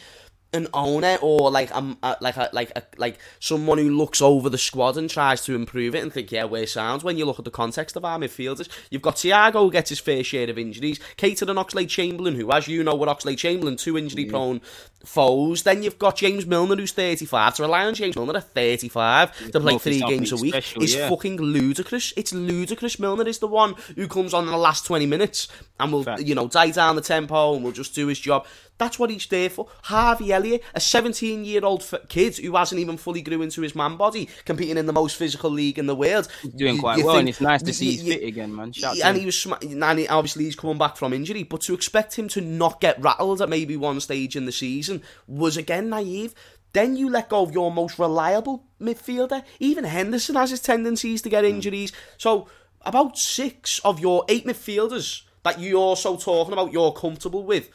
an 0.56 0.66
owner 0.74 1.18
or 1.22 1.50
like 1.50 1.70
a, 1.70 1.96
a 2.02 2.16
like 2.20 2.36
a 2.36 2.50
like 2.52 2.72
a 2.74 2.82
like 2.96 3.18
someone 3.38 3.78
who 3.78 3.90
looks 3.90 4.20
over 4.20 4.50
the 4.50 4.58
squad 4.58 4.96
and 4.96 5.08
tries 5.08 5.44
to 5.44 5.54
improve 5.54 5.94
it 5.94 6.02
and 6.02 6.12
think 6.12 6.32
yeah 6.32 6.44
where 6.44 6.66
sounds. 6.66 7.04
When 7.04 7.16
you 7.16 7.24
look 7.24 7.38
at 7.38 7.44
the 7.44 7.50
context 7.50 7.96
of 7.96 8.04
our 8.04 8.18
midfielders 8.18 8.68
you've 8.90 9.02
got 9.02 9.16
Thiago 9.16 9.60
who 9.60 9.70
gets 9.70 9.90
his 9.90 10.00
fair 10.00 10.24
share 10.24 10.50
of 10.50 10.58
injuries 10.58 10.98
Keita 11.16 11.42
and 11.42 11.58
Oxlade-Chamberlain 11.58 12.34
who 12.34 12.50
as 12.50 12.66
you 12.66 12.82
know 12.82 12.94
with 12.94 13.08
Oxlade-Chamberlain 13.08 13.76
two 13.76 13.96
injury 13.96 14.24
prone 14.24 14.60
foes 15.06 15.62
then 15.62 15.82
you've 15.82 15.98
got 15.98 16.16
James 16.16 16.46
Milner 16.46 16.76
who's 16.76 16.92
35 16.92 17.56
to 17.56 17.62
rely 17.62 17.84
on 17.84 17.94
James 17.94 18.16
Milner 18.16 18.36
at 18.38 18.54
35 18.54 19.50
to 19.52 19.60
play 19.60 19.78
three 19.78 20.00
games 20.00 20.32
a 20.32 20.36
week 20.36 20.54
special, 20.54 20.82
is 20.82 20.94
yeah. 20.94 21.08
fucking 21.08 21.36
ludicrous 21.36 22.12
it's 22.16 22.32
ludicrous 22.32 22.98
Milner 22.98 23.26
is 23.26 23.38
the 23.38 23.46
one 23.46 23.74
who 23.94 24.08
comes 24.08 24.34
on 24.34 24.44
in 24.44 24.50
the 24.50 24.56
last 24.56 24.84
20 24.86 25.06
minutes 25.06 25.48
and 25.78 25.92
will 25.92 26.02
Fact. 26.02 26.22
you 26.22 26.34
know 26.34 26.48
die 26.48 26.70
down 26.70 26.96
the 26.96 27.02
tempo 27.02 27.54
and 27.54 27.64
will 27.64 27.72
just 27.72 27.94
do 27.94 28.06
his 28.06 28.18
job 28.18 28.46
that's 28.78 28.98
what 28.98 29.10
he's 29.10 29.26
there 29.26 29.48
for. 29.48 29.68
Harvey 29.84 30.32
Elliott, 30.32 30.62
a 30.74 30.80
17 30.80 31.44
year 31.44 31.64
old 31.64 31.88
kid 32.08 32.36
who 32.36 32.56
hasn't 32.56 32.80
even 32.80 32.96
fully 32.96 33.22
grew 33.22 33.42
into 33.42 33.62
his 33.62 33.74
man 33.74 33.96
body, 33.96 34.28
competing 34.44 34.76
in 34.76 34.86
the 34.86 34.92
most 34.92 35.16
physical 35.16 35.50
league 35.50 35.78
in 35.78 35.86
the 35.86 35.94
world. 35.94 36.28
He's 36.42 36.52
doing 36.52 36.78
quite 36.78 36.98
you 36.98 37.06
well, 37.06 37.14
think, 37.14 37.20
and 37.20 37.28
it's 37.30 37.40
nice 37.40 37.62
to 37.62 37.72
see 37.72 37.92
he's 37.92 38.02
fit 38.02 38.24
again, 38.24 38.54
man. 38.54 38.72
Shout 38.72 38.98
and 39.02 39.16
he 39.16 39.24
was, 39.24 39.46
and 39.46 39.98
he, 39.98 40.08
obviously 40.08 40.44
he's 40.44 40.56
coming 40.56 40.78
back 40.78 40.96
from 40.96 41.12
injury, 41.12 41.42
but 41.42 41.62
to 41.62 41.74
expect 41.74 42.18
him 42.18 42.28
to 42.28 42.40
not 42.40 42.80
get 42.80 43.00
rattled 43.00 43.40
at 43.40 43.48
maybe 43.48 43.76
one 43.76 44.00
stage 44.00 44.36
in 44.36 44.44
the 44.44 44.52
season 44.52 44.95
was 45.26 45.56
again 45.56 45.88
naive. 45.88 46.34
Then 46.72 46.96
you 46.96 47.08
let 47.08 47.30
go 47.30 47.42
of 47.42 47.52
your 47.52 47.72
most 47.72 47.98
reliable 47.98 48.64
midfielder. 48.80 49.42
Even 49.58 49.84
Henderson 49.84 50.34
has 50.34 50.50
his 50.50 50.60
tendencies 50.60 51.22
to 51.22 51.30
get 51.30 51.44
hmm. 51.44 51.50
injuries. 51.50 51.92
So 52.18 52.48
about 52.82 53.16
six 53.18 53.78
of 53.80 53.98
your 54.00 54.24
eight 54.28 54.46
midfielders 54.46 55.22
that 55.42 55.60
you're 55.60 55.78
also 55.78 56.16
talking 56.16 56.52
about, 56.52 56.72
you're 56.72 56.92
comfortable 56.92 57.44
with 57.44 57.70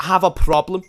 have 0.00 0.24
a 0.24 0.30
problem 0.30 0.82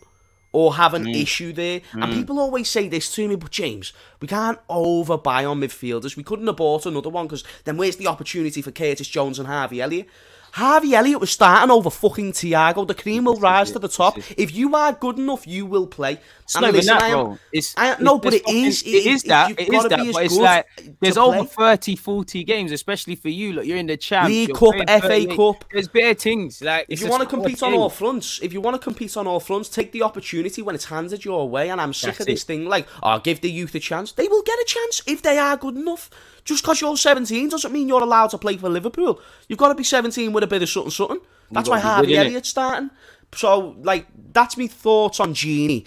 or 0.54 0.76
have 0.76 0.94
an 0.94 1.06
mm. 1.06 1.22
issue 1.22 1.54
there. 1.54 1.80
Mm. 1.94 2.04
And 2.04 2.14
people 2.14 2.40
always 2.40 2.70
say 2.70 2.90
this 2.90 3.14
to 3.16 3.28
me, 3.28 3.36
but 3.36 3.52
James, 3.52 3.94
we 4.20 4.28
can't 4.28 4.60
overbuy 4.68 5.50
on 5.50 5.62
midfielders. 5.62 6.18
We 6.18 6.24
couldn't 6.24 6.48
have 6.48 6.58
bought 6.58 6.86
another 6.86 7.10
one 7.10 7.28
because 7.28 7.44
then 7.64 7.78
where's 7.78 7.96
the 7.96 8.08
opportunity 8.08 8.62
for 8.62 8.72
Curtis 8.72 9.08
Jones 9.08 9.40
and 9.40 9.48
Harvey 9.48 9.82
Elliott? 9.82 10.08
Harvey 10.52 10.96
Elliott 10.96 11.20
was 11.20 11.32
starting 11.32 11.72
over 11.72 11.90
fucking 11.90 12.34
Thiago. 12.34 12.88
The 12.88 12.94
cream 12.94 13.26
will 13.26 13.40
rise 13.40 13.72
to 13.72 13.80
the 13.80 13.88
top. 13.88 14.18
If 14.38 14.54
you 14.54 14.76
are 14.76 14.92
good 14.94 15.18
enough, 15.18 15.48
you 15.48 15.66
will 15.66 15.88
play. 15.88 16.20
It's 16.44 16.60
not 16.60 16.76
even 16.76 16.86
that, 16.86 17.12
bro. 17.12 17.38
It's, 17.54 17.74
I, 17.78 17.96
no, 18.02 18.20
but 18.20 18.34
it 18.34 18.48
is. 18.50 18.84
It, 18.84 18.90
it 18.90 19.06
is 19.08 19.24
that. 19.24 19.52
It 19.52 19.74
is 19.74 19.84
that. 19.84 20.12
But 20.12 20.26
it's 20.26 20.38
like 20.38 20.66
there's 21.00 21.18
over 21.18 21.46
30, 21.46 21.96
40 21.96 22.44
games, 22.44 22.72
especially 22.74 23.16
for 23.16 23.30
you. 23.30 23.54
Look, 23.54 23.66
you're 23.66 23.78
in 23.78 23.88
the 23.88 23.96
champ. 23.96 24.28
League 24.28 24.54
Cup, 24.54 24.74
FA 24.76 25.26
Cup. 25.34 25.64
There's 25.72 25.88
better 25.88 26.14
things. 26.14 26.62
Like 26.62 26.88
if 26.90 27.02
you 27.02 27.10
want 27.10 27.24
to 27.24 27.30
compete 27.30 27.64
on 27.64 27.74
all 27.74 27.90
fronts, 27.90 28.40
if 28.42 28.52
you 28.52 28.60
want 28.60 28.76
to 28.76 28.80
compete 28.80 29.16
on 29.16 29.28
all 29.28 29.40
fronts, 29.40 29.70
take 29.70 29.94
the 29.94 30.04
opportunity 30.04 30.62
when 30.62 30.76
it's 30.76 30.86
handed 30.86 31.24
your 31.24 31.48
way. 31.50 31.70
And 31.70 31.80
I'm 31.80 31.94
sick 31.94 32.10
That's 32.10 32.22
of 32.22 32.26
this 32.28 32.44
it. 32.44 32.48
thing. 32.48 32.66
Like, 32.66 32.88
oh, 33.02 33.20
give 33.20 33.40
the 33.40 33.50
youth 33.50 33.74
a 33.76 33.80
chance. 33.80 34.12
They 34.12 34.28
will 34.28 34.44
get 34.44 34.60
a 34.60 34.66
chance 34.68 35.02
if 35.08 35.22
they 35.22 35.38
are 35.38 35.56
good 35.56 35.78
enough. 35.78 36.10
Just 36.44 36.64
because 36.64 36.82
you're 36.82 36.98
17 36.98 37.50
doesn't 37.50 37.72
mean 37.72 37.88
you're 37.88 38.02
allowed 38.02 38.32
to 38.32 38.38
play 38.38 38.58
for 38.58 38.68
Liverpool. 38.68 39.22
You've 39.48 39.60
got 39.60 39.68
to 39.70 39.76
be 39.76 39.84
17 39.84 40.34
with 40.34 40.41
a 40.44 40.48
bit 40.48 40.62
of 40.62 40.70
something, 40.70 40.92
something. 40.92 41.20
That's 41.52 41.70
why 41.70 41.80
Harvey 41.80 42.18
Elliott's 42.18 42.50
starting. 42.50 42.90
So, 43.36 43.76
like, 43.82 44.08
that's 44.34 44.58
my 44.58 44.68
thoughts 44.68 45.20
on 45.20 45.34
Gini. 45.34 45.86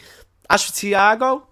As 0.48 0.62
for 0.62 0.72
Thiago, 0.72 1.42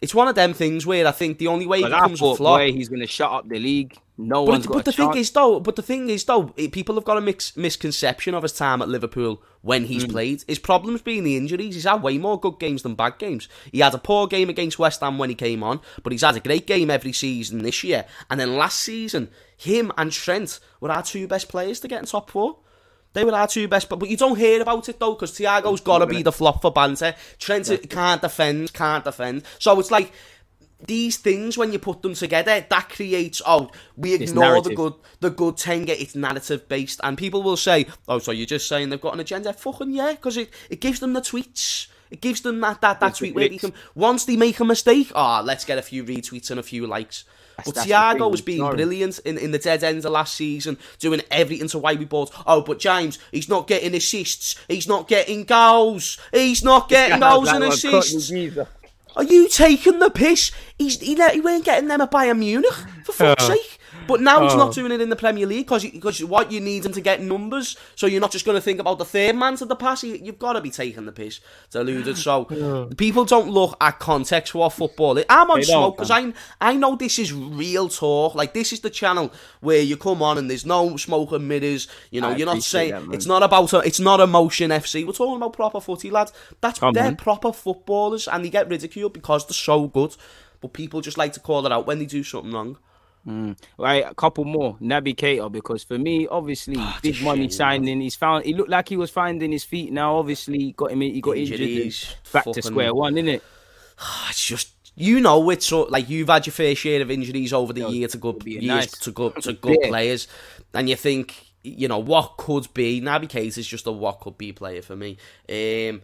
it's 0.00 0.14
one 0.14 0.28
of 0.28 0.34
them 0.34 0.52
things 0.52 0.84
where 0.84 1.06
I 1.06 1.12
think 1.12 1.38
the 1.38 1.46
only 1.46 1.66
way 1.66 1.80
but 1.80 1.92
he 1.92 1.94
becomes 1.94 2.22
a 2.22 2.34
flop, 2.34 2.60
he's 2.60 2.88
going 2.88 3.00
to 3.00 3.06
shut 3.06 3.30
up 3.30 3.48
the 3.48 3.58
league. 3.58 3.96
No 4.18 4.44
but 4.44 4.66
But 4.68 4.84
the 4.84 4.92
thing 4.92 5.16
is, 5.16 5.30
though, 5.30 5.58
but 5.58 5.76
the 5.76 5.82
thing 5.82 6.10
is, 6.10 6.24
though, 6.24 6.44
people 6.44 6.96
have 6.96 7.04
got 7.04 7.16
a 7.16 7.20
mix, 7.20 7.56
misconception 7.56 8.34
of 8.34 8.42
his 8.42 8.52
time 8.52 8.82
at 8.82 8.88
Liverpool 8.88 9.42
when 9.62 9.84
he's 9.86 10.04
mm. 10.04 10.10
played. 10.10 10.44
His 10.46 10.58
problems 10.58 11.02
being 11.02 11.24
the 11.24 11.36
injuries. 11.36 11.74
He's 11.74 11.84
had 11.84 12.02
way 12.02 12.18
more 12.18 12.38
good 12.38 12.58
games 12.58 12.82
than 12.82 12.94
bad 12.94 13.18
games. 13.18 13.48
He 13.70 13.78
had 13.78 13.94
a 13.94 13.98
poor 13.98 14.26
game 14.26 14.50
against 14.50 14.78
West 14.78 15.00
Ham 15.00 15.18
when 15.18 15.30
he 15.30 15.34
came 15.34 15.62
on, 15.62 15.80
but 16.02 16.12
he's 16.12 16.22
had 16.22 16.36
a 16.36 16.40
great 16.40 16.66
game 16.66 16.90
every 16.90 17.12
season 17.12 17.62
this 17.62 17.82
year. 17.82 18.04
And 18.28 18.38
then 18.38 18.56
last 18.56 18.80
season, 18.80 19.30
him 19.62 19.92
and 19.96 20.10
Trent 20.10 20.58
were 20.80 20.90
our 20.90 21.02
two 21.02 21.28
best 21.28 21.48
players 21.48 21.80
to 21.80 21.88
get 21.88 22.00
in 22.00 22.06
top 22.06 22.30
four. 22.30 22.56
They 23.12 23.24
were 23.24 23.34
our 23.34 23.46
two 23.46 23.68
best, 23.68 23.88
but, 23.88 23.98
but 23.98 24.08
you 24.08 24.16
don't 24.16 24.38
hear 24.38 24.60
about 24.60 24.88
it 24.88 24.98
though, 24.98 25.14
because 25.14 25.32
Thiago's 25.32 25.80
got 25.80 25.98
to 25.98 26.06
be 26.06 26.22
the 26.22 26.32
flop 26.32 26.62
for 26.62 26.72
banter. 26.72 27.14
Trent 27.38 27.70
can't 27.88 28.22
defend, 28.22 28.72
can't 28.72 29.04
defend. 29.04 29.44
So 29.58 29.78
it's 29.78 29.90
like 29.90 30.12
these 30.86 31.18
things 31.18 31.56
when 31.56 31.72
you 31.72 31.78
put 31.78 32.02
them 32.02 32.14
together, 32.14 32.64
that 32.68 32.88
creates 32.88 33.40
oh 33.46 33.70
we 33.96 34.14
ignore 34.14 34.60
the 34.62 34.74
good 34.74 34.94
the 35.20 35.30
good 35.30 35.56
Tenga. 35.58 36.00
It's 36.00 36.16
narrative 36.16 36.68
based, 36.68 37.00
and 37.04 37.16
people 37.16 37.42
will 37.42 37.56
say, 37.56 37.86
oh, 38.08 38.18
so 38.18 38.32
you're 38.32 38.46
just 38.46 38.68
saying 38.68 38.90
they've 38.90 39.00
got 39.00 39.14
an 39.14 39.20
agenda? 39.20 39.52
Fucking 39.52 39.92
yeah, 39.92 40.12
because 40.12 40.36
it, 40.36 40.50
it 40.70 40.80
gives 40.80 41.00
them 41.00 41.12
the 41.12 41.20
tweets. 41.20 41.88
It 42.10 42.20
gives 42.20 42.40
them 42.40 42.60
that 42.60 42.80
that, 42.80 43.00
that 43.00 43.10
It's 43.10 43.18
tweet 43.18 43.34
where 43.34 43.48
they 43.48 43.58
can 43.58 43.72
once 43.94 44.24
they 44.24 44.36
make 44.36 44.58
a 44.58 44.64
mistake, 44.64 45.12
ah, 45.14 45.40
let's 45.44 45.64
get 45.64 45.78
a 45.78 45.82
few 45.82 46.02
retweets 46.02 46.50
and 46.50 46.58
a 46.58 46.62
few 46.62 46.86
likes. 46.86 47.24
But 47.56 47.74
that's 47.74 47.86
the 47.86 47.92
Thiago 47.92 48.30
was 48.30 48.40
being 48.40 48.60
sorry. 48.60 48.76
brilliant 48.76 49.18
in, 49.20 49.38
in 49.38 49.50
the 49.50 49.58
dead 49.58 49.84
end 49.84 50.04
of 50.04 50.12
last 50.12 50.34
season, 50.34 50.78
doing 50.98 51.22
everything 51.30 51.68
to 51.68 51.78
why 51.78 51.94
we 51.94 52.04
bought. 52.04 52.30
Oh, 52.46 52.62
but 52.62 52.78
James, 52.78 53.18
he's 53.30 53.48
not 53.48 53.66
getting 53.66 53.94
assists. 53.94 54.56
He's 54.68 54.88
not 54.88 55.08
getting 55.08 55.44
goals. 55.44 56.18
He's 56.32 56.64
not 56.64 56.88
getting 56.88 57.20
goals 57.20 57.48
and 57.48 57.64
assists. 57.64 58.30
Are 59.14 59.24
you 59.24 59.48
taking 59.48 59.98
the 59.98 60.10
piss? 60.10 60.52
He's 60.78 60.98
he, 61.00 61.14
he 61.14 61.40
weren't 61.40 61.64
getting 61.64 61.88
them 61.88 62.00
at 62.00 62.10
Bayern 62.10 62.38
Munich 62.38 62.72
for 63.04 63.12
fuck's 63.12 63.46
sake. 63.46 63.78
But 64.06 64.20
now 64.20 64.42
he's 64.42 64.54
not 64.54 64.68
oh. 64.68 64.72
doing 64.72 64.92
it 64.92 65.00
in 65.00 65.08
the 65.08 65.16
Premier 65.16 65.46
League 65.46 65.66
because 65.66 65.84
because 65.84 66.24
what 66.24 66.50
you 66.50 66.60
need 66.60 66.84
him 66.84 66.92
to 66.92 67.00
get 67.00 67.20
numbers. 67.20 67.76
So 67.94 68.06
you're 68.06 68.20
not 68.20 68.30
just 68.30 68.44
going 68.44 68.56
to 68.56 68.60
think 68.60 68.80
about 68.80 68.98
the 68.98 69.04
third 69.04 69.36
man 69.36 69.56
to 69.56 69.64
the 69.64 69.76
pass. 69.76 70.02
You, 70.04 70.14
you've 70.14 70.38
got 70.38 70.54
to 70.54 70.60
be 70.60 70.70
taking 70.70 71.06
the 71.06 71.12
piss. 71.12 71.40
It's 71.66 71.74
alluded. 71.74 72.16
So 72.18 72.44
people 72.96 73.24
don't 73.24 73.50
look 73.50 73.76
at 73.80 73.98
context 73.98 74.52
for 74.52 74.70
football. 74.70 75.22
I'm 75.28 75.50
on 75.50 75.60
They 75.60 75.64
smoke 75.64 75.96
because 75.96 76.10
I 76.10 76.32
I 76.60 76.74
know 76.76 76.96
this 76.96 77.18
is 77.18 77.32
real 77.32 77.88
talk. 77.88 78.34
Like 78.34 78.54
this 78.54 78.72
is 78.72 78.80
the 78.80 78.90
channel 78.90 79.32
where 79.60 79.80
you 79.80 79.96
come 79.96 80.22
on 80.22 80.38
and 80.38 80.50
there's 80.50 80.66
no 80.66 80.96
smoke 80.96 81.32
and 81.32 81.48
mirrors. 81.48 81.88
You 82.10 82.20
know, 82.20 82.30
I 82.30 82.36
you're 82.36 82.46
not 82.46 82.62
saying 82.62 82.92
that, 82.92 83.14
it's 83.14 83.26
not 83.26 83.42
about 83.42 83.72
a, 83.72 83.78
it's 83.80 84.00
not 84.00 84.20
emotion 84.20 84.70
FC. 84.70 85.06
We're 85.06 85.12
talking 85.12 85.36
about 85.36 85.52
proper 85.52 85.80
footy, 85.80 86.10
lads. 86.10 86.32
That's 86.60 86.78
Come 86.78 86.94
they're 86.94 87.06
on. 87.06 87.16
proper 87.16 87.52
footballers 87.52 88.28
and 88.28 88.44
they 88.44 88.50
get 88.50 88.68
ridiculed 88.68 89.12
because 89.12 89.46
they're 89.46 89.54
so 89.54 89.86
good. 89.86 90.16
But 90.60 90.72
people 90.72 91.00
just 91.00 91.18
like 91.18 91.32
to 91.34 91.40
call 91.40 91.66
it 91.66 91.72
out 91.72 91.86
when 91.86 91.98
they 91.98 92.06
do 92.06 92.22
something 92.22 92.52
wrong. 92.52 92.78
Hmm. 93.24 93.52
Right, 93.78 94.04
a 94.08 94.14
couple 94.14 94.44
more. 94.44 94.76
Naby 94.80 95.14
Keita, 95.14 95.50
because 95.52 95.84
for 95.84 95.96
me, 95.98 96.26
obviously, 96.26 96.74
Oh, 96.78 96.98
big 97.02 97.22
money 97.22 97.42
shame, 97.42 97.50
signing. 97.50 98.00
He's 98.00 98.16
found. 98.16 98.44
He 98.44 98.52
looked 98.54 98.70
like 98.70 98.88
he 98.88 98.96
was 98.96 99.10
finding 99.10 99.52
his 99.52 99.62
feet. 99.64 99.92
Now, 99.92 100.16
obviously, 100.16 100.72
got 100.72 100.90
him. 100.90 101.00
He 101.02 101.20
got 101.20 101.36
injured. 101.36 101.60
Injuries, 101.60 102.14
and 102.24 102.32
Back 102.32 102.52
to 102.52 102.62
square 102.62 102.92
one, 102.94 103.16
isn't 103.16 103.28
it? 103.28 103.42
Ah, 104.00 104.26
it's 104.30 104.44
just 104.44 104.70
you 104.94 105.20
know 105.20 105.48
it's 105.50 105.66
so 105.66 105.84
like 105.84 106.08
you've 106.10 106.28
had 106.28 106.44
your 106.46 106.52
fair 106.52 106.74
share 106.74 107.00
of 107.00 107.10
injuries 107.10 107.52
over 107.52 107.72
the 107.72 107.88
year 107.88 108.06
to 108.08 108.18
good 108.18 108.42
years 108.44 108.62
nice. 108.64 108.90
to 108.98 109.10
good 109.10 109.34
to 109.42 109.52
good 109.52 109.78
Yeah. 109.80 109.88
players, 109.88 110.26
and 110.74 110.88
you 110.90 110.96
think 110.96 111.34
you 111.62 111.86
know 111.86 111.98
what 112.00 112.36
could 112.38 112.66
be. 112.74 113.00
Naby 113.00 113.28
Keita 113.28 113.56
is 113.58 113.66
just 113.66 113.86
a 113.86 113.92
what 113.92 114.18
could 114.20 114.36
be 114.36 114.52
player 114.52 114.82
for 114.82 114.96
me. 114.96 115.16
Um, 115.48 116.02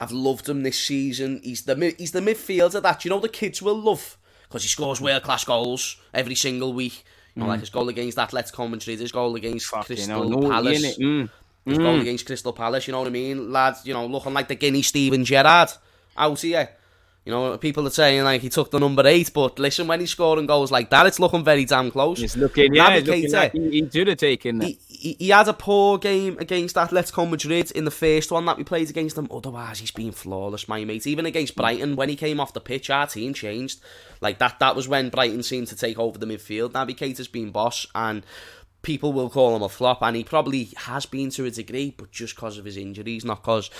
I've 0.00 0.12
loved 0.12 0.48
him 0.48 0.62
this 0.62 0.78
season. 0.78 1.40
He's 1.42 1.62
the 1.62 1.74
mid- 1.74 1.98
he's 1.98 2.12
the 2.12 2.20
midfielder 2.20 2.82
that 2.82 3.04
you 3.04 3.08
know 3.08 3.18
the 3.20 3.28
kids 3.28 3.62
will 3.62 3.80
love 3.80 4.18
because 4.48 4.62
he 4.62 4.68
scores 4.68 5.00
world 5.00 5.22
class 5.22 5.44
goals 5.44 5.96
every 6.12 6.34
single 6.34 6.72
week. 6.72 7.04
You 7.34 7.42
know, 7.44 7.48
like 7.50 7.60
his 7.60 7.70
goal 7.70 7.88
against 7.88 8.18
Atletico 8.18 8.68
Madrid, 8.68 8.98
his 8.98 9.12
goal 9.12 9.36
against 9.36 9.66
Mm. 9.66 9.70
Fucking 9.70 9.96
Crystal 9.96 10.28
naughty, 10.28 10.48
Palace. 10.48 10.82
innit? 10.82 10.98
Mm. 10.98 11.30
His 11.66 11.78
goal 11.78 12.00
against 12.00 12.26
Crystal 12.26 12.52
Palace, 12.52 12.86
you 12.88 12.92
know 12.92 12.98
what 13.00 13.06
I 13.08 13.10
mean? 13.10 13.52
Lads, 13.52 13.86
you 13.86 13.94
know, 13.94 14.06
looking 14.06 14.32
like 14.34 14.48
the 14.48 14.54
Guinea 14.56 14.82
Steven 14.82 15.24
Gerrard 15.24 15.70
out 16.16 16.32
of 16.32 16.40
here. 16.40 16.68
You 17.24 17.32
know, 17.32 17.58
people 17.58 17.86
are 17.86 17.90
saying 17.90 18.24
like 18.24 18.40
he 18.40 18.48
took 18.48 18.70
the 18.70 18.80
number 18.80 19.06
eight, 19.06 19.30
but 19.34 19.58
listen, 19.58 19.86
when 19.86 20.00
he's 20.00 20.10
scoring 20.10 20.46
goals 20.46 20.70
like 20.70 20.88
that, 20.88 21.06
it's 21.06 21.20
looking 21.20 21.44
very 21.44 21.66
damn 21.66 21.90
close. 21.90 22.22
It's 22.22 22.38
looking, 22.38 22.74
yeah, 22.74 22.94
it's 22.94 23.06
looking 23.06 23.30
like 23.30 23.52
he, 23.52 23.70
he 23.70 23.90
should 23.90 24.08
have 24.08 24.16
taken 24.16 24.58
that. 24.60 24.66
he, 24.66 24.78
he, 24.88 25.16
he 25.18 25.28
had 25.28 25.46
a 25.46 25.52
poor 25.52 25.98
game 25.98 26.38
against 26.38 26.76
Atletico 26.76 27.28
Madrid 27.28 27.70
in 27.72 27.84
the 27.84 27.90
first 27.90 28.32
one 28.32 28.46
that 28.46 28.56
we 28.56 28.64
played 28.64 28.88
against 28.88 29.14
them. 29.14 29.28
Otherwise, 29.30 29.80
he's 29.80 29.90
been 29.90 30.12
flawless, 30.12 30.68
my 30.68 30.84
mate. 30.86 31.06
Even 31.06 31.26
against 31.26 31.54
Brighton, 31.54 31.96
when 31.96 32.08
he 32.08 32.16
came 32.16 32.40
off 32.40 32.54
the 32.54 32.62
pitch, 32.62 32.88
our 32.88 33.06
team 33.06 33.34
changed. 33.34 33.80
Like 34.22 34.38
that, 34.38 34.58
that 34.60 34.74
was 34.74 34.88
when 34.88 35.10
Brighton 35.10 35.42
seemed 35.42 35.66
to 35.68 35.76
take 35.76 35.98
over 35.98 36.16
the 36.18 36.26
midfield. 36.26 36.70
Naby 36.70 36.96
Keita's 36.96 37.28
been 37.28 37.50
boss, 37.50 37.86
and 37.94 38.24
people 38.80 39.12
will 39.12 39.28
call 39.28 39.54
him 39.54 39.62
a 39.62 39.68
flop, 39.68 40.02
and 40.02 40.16
he 40.16 40.24
probably 40.24 40.70
has 40.76 41.04
been 41.04 41.28
to 41.30 41.44
a 41.44 41.50
degree, 41.50 41.94
but 41.96 42.10
just 42.10 42.36
because 42.36 42.56
of 42.56 42.64
his 42.64 42.78
injuries, 42.78 43.24
not 43.24 43.42
because 43.42 43.70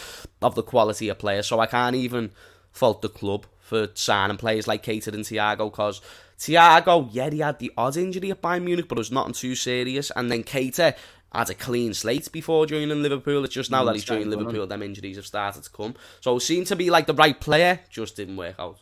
of 0.42 0.54
the 0.54 0.62
quality 0.62 1.08
of 1.08 1.18
player. 1.18 1.42
So 1.42 1.60
I 1.60 1.66
can't 1.66 1.96
even 1.96 2.30
fault 2.78 3.02
the 3.02 3.08
club 3.08 3.46
for 3.60 3.88
signing 3.94 4.36
players 4.36 4.66
like 4.66 4.82
Keita 4.82 5.08
and 5.08 5.24
Thiago, 5.24 5.70
because 5.70 6.00
Thiago, 6.38 7.08
yeah, 7.12 7.28
he 7.28 7.40
had 7.40 7.58
the 7.58 7.72
odd 7.76 7.96
injury 7.96 8.30
at 8.30 8.40
Bayern 8.40 8.64
Munich, 8.64 8.86
but 8.88 8.96
it 8.96 9.00
was 9.00 9.12
nothing 9.12 9.34
too 9.34 9.54
serious. 9.54 10.10
And 10.14 10.30
then 10.30 10.44
Keita 10.44 10.96
had 11.32 11.50
a 11.50 11.54
clean 11.54 11.92
slate 11.92 12.30
before 12.32 12.64
joining 12.66 13.02
Liverpool. 13.02 13.44
It's 13.44 13.54
just 13.54 13.70
now 13.70 13.84
that 13.84 13.94
he's 13.94 14.04
joined 14.04 14.22
Understand, 14.22 14.46
Liverpool, 14.46 14.66
them 14.66 14.82
injuries 14.82 15.16
have 15.16 15.26
started 15.26 15.64
to 15.64 15.70
come. 15.70 15.94
So 16.20 16.36
it 16.36 16.40
seemed 16.40 16.68
to 16.68 16.76
be 16.76 16.88
like 16.90 17.06
the 17.06 17.14
right 17.14 17.38
player, 17.38 17.80
just 17.90 18.16
didn't 18.16 18.36
work 18.36 18.54
out. 18.58 18.78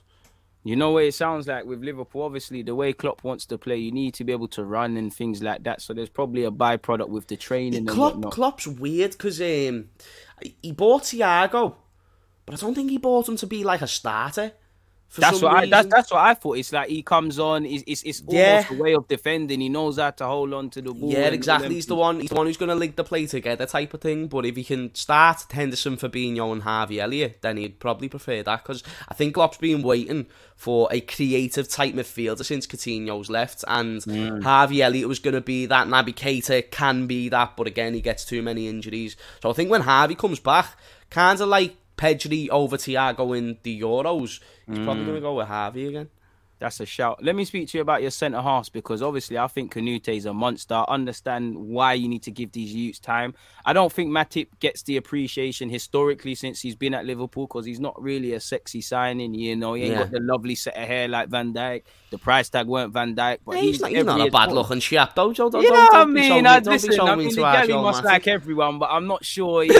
You 0.62 0.74
know 0.74 0.90
what 0.90 1.04
it 1.04 1.14
sounds 1.14 1.46
like 1.46 1.64
with 1.64 1.84
Liverpool. 1.84 2.22
Obviously, 2.22 2.62
the 2.62 2.74
way 2.74 2.92
Klopp 2.92 3.22
wants 3.22 3.46
to 3.46 3.56
play, 3.56 3.76
you 3.76 3.92
need 3.92 4.14
to 4.14 4.24
be 4.24 4.32
able 4.32 4.48
to 4.48 4.64
run 4.64 4.96
and 4.96 5.14
things 5.14 5.40
like 5.40 5.62
that. 5.62 5.80
So 5.80 5.94
there's 5.94 6.08
probably 6.08 6.44
a 6.44 6.50
byproduct 6.50 7.08
with 7.08 7.28
the 7.28 7.36
training 7.36 7.78
and 7.78 7.88
Klopp. 7.88 8.32
Klopp's 8.32 8.66
weird 8.66 9.12
because 9.12 9.40
um, 9.40 9.90
he 10.60 10.72
bought 10.72 11.04
Thiago, 11.04 11.76
but 12.46 12.54
I 12.54 12.58
don't 12.58 12.74
think 12.74 12.90
he 12.90 12.98
bought 12.98 13.28
him 13.28 13.36
to 13.36 13.46
be 13.46 13.64
like 13.64 13.82
a 13.82 13.86
starter. 13.88 14.52
For 15.08 15.20
That's 15.20 15.40
what 15.40 15.54
I, 15.54 15.66
that's 15.66 15.86
that's 15.86 16.10
what 16.10 16.20
I 16.20 16.34
thought. 16.34 16.58
It's 16.58 16.72
like 16.72 16.88
he 16.88 17.00
comes 17.00 17.38
on. 17.38 17.64
It's 17.64 17.84
it's, 17.86 18.02
it's 18.02 18.22
Yeah. 18.28 18.56
almost 18.56 18.70
a 18.72 18.82
way 18.82 18.94
of 18.94 19.06
defending. 19.06 19.60
He 19.60 19.68
knows 19.68 19.98
how 19.98 20.10
to 20.10 20.26
hold 20.26 20.52
on 20.52 20.68
to 20.70 20.82
the 20.82 20.92
ball. 20.92 21.12
Yeah, 21.12 21.28
exactly. 21.28 21.74
He's 21.74 21.86
the 21.86 21.94
one. 21.94 22.18
He's 22.18 22.30
the 22.30 22.34
one 22.34 22.46
who's 22.46 22.56
going 22.56 22.70
to 22.70 22.74
link 22.74 22.96
the 22.96 23.04
play 23.04 23.26
together, 23.26 23.66
type 23.66 23.94
of 23.94 24.00
thing. 24.00 24.26
But 24.26 24.44
if 24.44 24.56
he 24.56 24.64
can 24.64 24.92
start 24.96 25.44
Henderson, 25.50 25.96
Fabinho, 25.96 26.52
and 26.52 26.64
Harvey 26.64 27.00
Elliott, 27.00 27.38
then 27.40 27.56
he'd 27.56 27.78
probably 27.78 28.08
prefer 28.08 28.42
that 28.42 28.64
because 28.64 28.82
I 29.08 29.14
think 29.14 29.34
Klopp's 29.34 29.58
been 29.58 29.82
waiting 29.82 30.26
for 30.56 30.88
a 30.90 31.00
creative 31.00 31.68
type 31.68 31.94
midfielder 31.94 32.44
since 32.44 32.66
Coutinho's 32.66 33.30
left, 33.30 33.64
and 33.68 34.02
mm. 34.02 34.42
Harvey 34.42 34.82
Elliott 34.82 35.06
was 35.06 35.20
going 35.20 35.34
to 35.34 35.40
be 35.40 35.66
that. 35.66 35.86
Naby 35.86 36.14
Keita 36.14 36.68
can 36.72 37.06
be 37.06 37.28
that, 37.28 37.56
but 37.56 37.68
again, 37.68 37.94
he 37.94 38.00
gets 38.00 38.24
too 38.24 38.42
many 38.42 38.66
injuries. 38.66 39.16
So 39.40 39.50
I 39.50 39.52
think 39.52 39.70
when 39.70 39.82
Harvey 39.82 40.16
comes 40.16 40.40
back, 40.40 40.66
kind 41.10 41.40
of 41.40 41.48
like 41.48 41.76
Pedri 41.96 42.48
over 42.50 42.76
Thiago 42.76 43.36
in 43.36 43.58
the 43.62 43.80
Euros, 43.80 44.40
he's 44.66 44.78
probably 44.78 45.02
mm. 45.02 45.06
going 45.06 45.14
to 45.14 45.20
go 45.20 45.34
with 45.36 45.48
Harvey 45.48 45.86
again. 45.88 46.08
That's 46.58 46.80
a 46.80 46.86
shout. 46.86 47.22
Let 47.22 47.36
me 47.36 47.44
speak 47.44 47.68
to 47.68 47.78
you 47.78 47.82
about 47.82 48.00
your 48.00 48.10
centre 48.10 48.40
halves 48.40 48.70
because 48.70 49.02
obviously 49.02 49.36
I 49.36 49.46
think 49.46 49.74
Konaté 49.74 50.16
is 50.16 50.24
a 50.24 50.32
monster. 50.32 50.74
I 50.74 50.84
understand 50.88 51.54
why 51.54 51.92
you 51.92 52.08
need 52.08 52.22
to 52.22 52.30
give 52.30 52.52
these 52.52 52.72
youths 52.72 52.98
time. 52.98 53.34
I 53.66 53.74
don't 53.74 53.92
think 53.92 54.10
Matip 54.10 54.48
gets 54.58 54.82
the 54.82 54.96
appreciation 54.96 55.68
historically 55.68 56.34
since 56.34 56.62
he's 56.62 56.74
been 56.74 56.94
at 56.94 57.04
Liverpool 57.04 57.46
because 57.46 57.66
he's 57.66 57.78
not 57.78 58.00
really 58.00 58.32
a 58.32 58.40
sexy 58.40 58.80
signing. 58.80 59.34
You 59.34 59.54
know, 59.54 59.74
he 59.74 59.82
ain't 59.82 59.92
Yeah. 59.92 59.98
got 59.98 60.12
the 60.12 60.20
lovely 60.20 60.54
set 60.54 60.78
of 60.78 60.88
hair 60.88 61.08
like 61.08 61.28
Van 61.28 61.52
Dijk. 61.52 61.82
The 62.08 62.16
price 62.16 62.48
tag 62.48 62.66
weren't 62.66 62.94
Van 62.94 63.14
Dijk, 63.14 63.40
but 63.44 63.56
Yeah, 63.56 63.60
he's, 63.60 63.72
he's, 63.72 63.80
not, 63.82 63.90
he's 63.90 64.04
not 64.06 64.26
a 64.26 64.30
bad 64.30 64.52
looking 64.52 64.80
chap, 64.80 65.14
though. 65.14 65.34
Joe. 65.34 65.50
Don't, 65.50 65.60
You 65.62 65.68
know 65.68 65.76
don't, 65.76 65.92
what 65.92 65.94
I 65.94 66.04
mean? 66.06 66.24
so 66.24 66.32
I, 66.32 66.34
mean- 66.36 66.44
don't 66.44 66.66
listen, 66.66 67.00
I 67.00 67.14
mean 67.16 67.28
the 67.34 67.64
Joe, 67.66 67.82
must 67.82 68.02
like 68.02 68.26
everyone, 68.26 68.78
but 68.78 68.88
I'm 68.90 69.06
not 69.06 69.26
sure 69.26 69.62
he's 69.62 69.74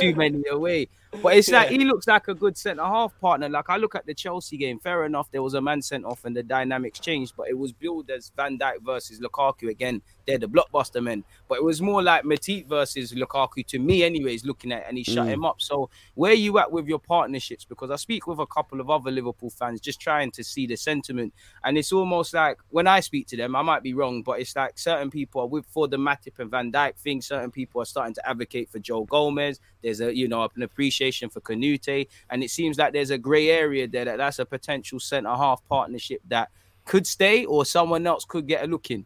too 0.00 0.16
many 0.16 0.42
away. 0.50 0.88
But 1.22 1.36
it's 1.36 1.48
like 1.50 1.68
he 1.70 1.84
looks 1.84 2.06
like 2.06 2.28
a 2.28 2.34
good 2.34 2.56
centre 2.56 2.82
half 2.84 3.18
partner. 3.18 3.48
Like 3.48 3.70
I 3.70 3.76
look 3.76 3.94
at 3.94 4.04
the 4.04 4.14
Chelsea 4.14 4.56
game, 4.58 4.78
fair 4.78 5.04
enough, 5.04 5.30
there 5.30 5.42
was 5.42 5.54
a 5.54 5.60
man 5.60 5.80
sent 5.80 6.04
off 6.04 6.24
and 6.24 6.36
the 6.36 6.42
dynamics 6.42 7.00
changed, 7.00 7.32
but 7.36 7.48
it 7.48 7.56
was 7.58 7.72
billed 7.72 8.10
as 8.10 8.30
Van 8.36 8.58
Dijk 8.58 8.82
versus 8.84 9.18
Lukaku 9.18 9.70
again. 9.70 10.02
They're 10.26 10.36
the 10.38 10.46
blockbuster 10.48 11.02
men, 11.02 11.24
but 11.48 11.56
it 11.56 11.64
was 11.64 11.80
more 11.80 12.02
like 12.02 12.24
Matip 12.24 12.66
versus 12.66 13.14
Lukaku 13.14 13.66
to 13.68 13.78
me, 13.78 14.04
anyways. 14.04 14.44
Looking 14.44 14.70
at 14.72 14.80
it, 14.82 14.84
and 14.88 14.98
he 14.98 15.04
shut 15.04 15.26
Mm. 15.26 15.30
him 15.30 15.44
up. 15.46 15.56
So 15.62 15.88
where 16.14 16.34
you 16.34 16.58
at 16.58 16.70
with 16.70 16.86
your 16.86 16.98
partnerships? 16.98 17.64
Because 17.64 17.90
I 17.90 17.96
speak 17.96 18.26
with 18.26 18.38
a 18.38 18.46
couple 18.46 18.78
of 18.78 18.90
other 18.90 19.10
Liverpool 19.10 19.48
fans, 19.48 19.80
just 19.80 20.00
trying 20.00 20.30
to 20.32 20.44
see 20.44 20.66
the 20.66 20.76
sentiment, 20.76 21.32
and 21.64 21.78
it's 21.78 21.90
almost 21.92 22.34
like 22.34 22.58
when 22.68 22.86
I 22.86 23.00
speak 23.00 23.26
to 23.28 23.36
them, 23.38 23.56
I 23.56 23.62
might 23.62 23.82
be 23.82 23.94
wrong, 23.94 24.22
but 24.22 24.40
it's 24.40 24.54
like 24.54 24.78
certain 24.78 25.08
people 25.10 25.40
are 25.40 25.46
with 25.46 25.64
for 25.64 25.88
the 25.88 25.96
Matip 25.96 26.38
and 26.38 26.50
Van 26.50 26.70
Dijk 26.70 26.96
thing. 26.98 27.22
Certain 27.22 27.50
people 27.50 27.80
are 27.80 27.86
starting 27.86 28.14
to 28.14 28.28
advocate 28.28 28.68
for 28.68 28.78
Joe 28.78 29.04
Gomez. 29.04 29.58
There's 29.82 30.02
a 30.02 30.14
you 30.14 30.28
know 30.28 30.46
an 30.54 30.62
appreciation 30.62 30.97
for 31.30 31.40
Konaté, 31.40 32.08
and 32.30 32.42
it 32.42 32.50
seems 32.50 32.78
like 32.78 32.92
there's 32.92 33.10
a 33.10 33.18
grey 33.18 33.50
area 33.50 33.86
there 33.88 34.04
that 34.04 34.18
that's 34.18 34.38
a 34.38 34.44
potential 34.44 35.00
centre 35.00 35.30
half 35.30 35.64
partnership 35.68 36.20
that 36.28 36.50
could 36.84 37.06
stay 37.06 37.44
or 37.44 37.64
someone 37.64 38.06
else 38.06 38.24
could 38.24 38.46
get 38.46 38.64
a 38.64 38.66
look 38.66 38.90
in. 38.90 39.04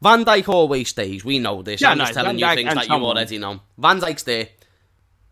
Van 0.00 0.24
Dijk 0.24 0.48
always 0.48 0.88
stays. 0.88 1.24
We 1.24 1.38
know 1.38 1.62
this. 1.62 1.80
Yeah, 1.80 1.90
I'm 1.90 1.98
just 1.98 2.14
telling 2.14 2.36
Van 2.36 2.38
you 2.38 2.44
Dijk 2.44 2.54
things 2.54 2.74
that 2.74 2.88
you 2.88 2.94
already 2.94 3.38
know. 3.38 3.60
Van 3.78 4.00
Dijk's 4.00 4.24
there. 4.24 4.48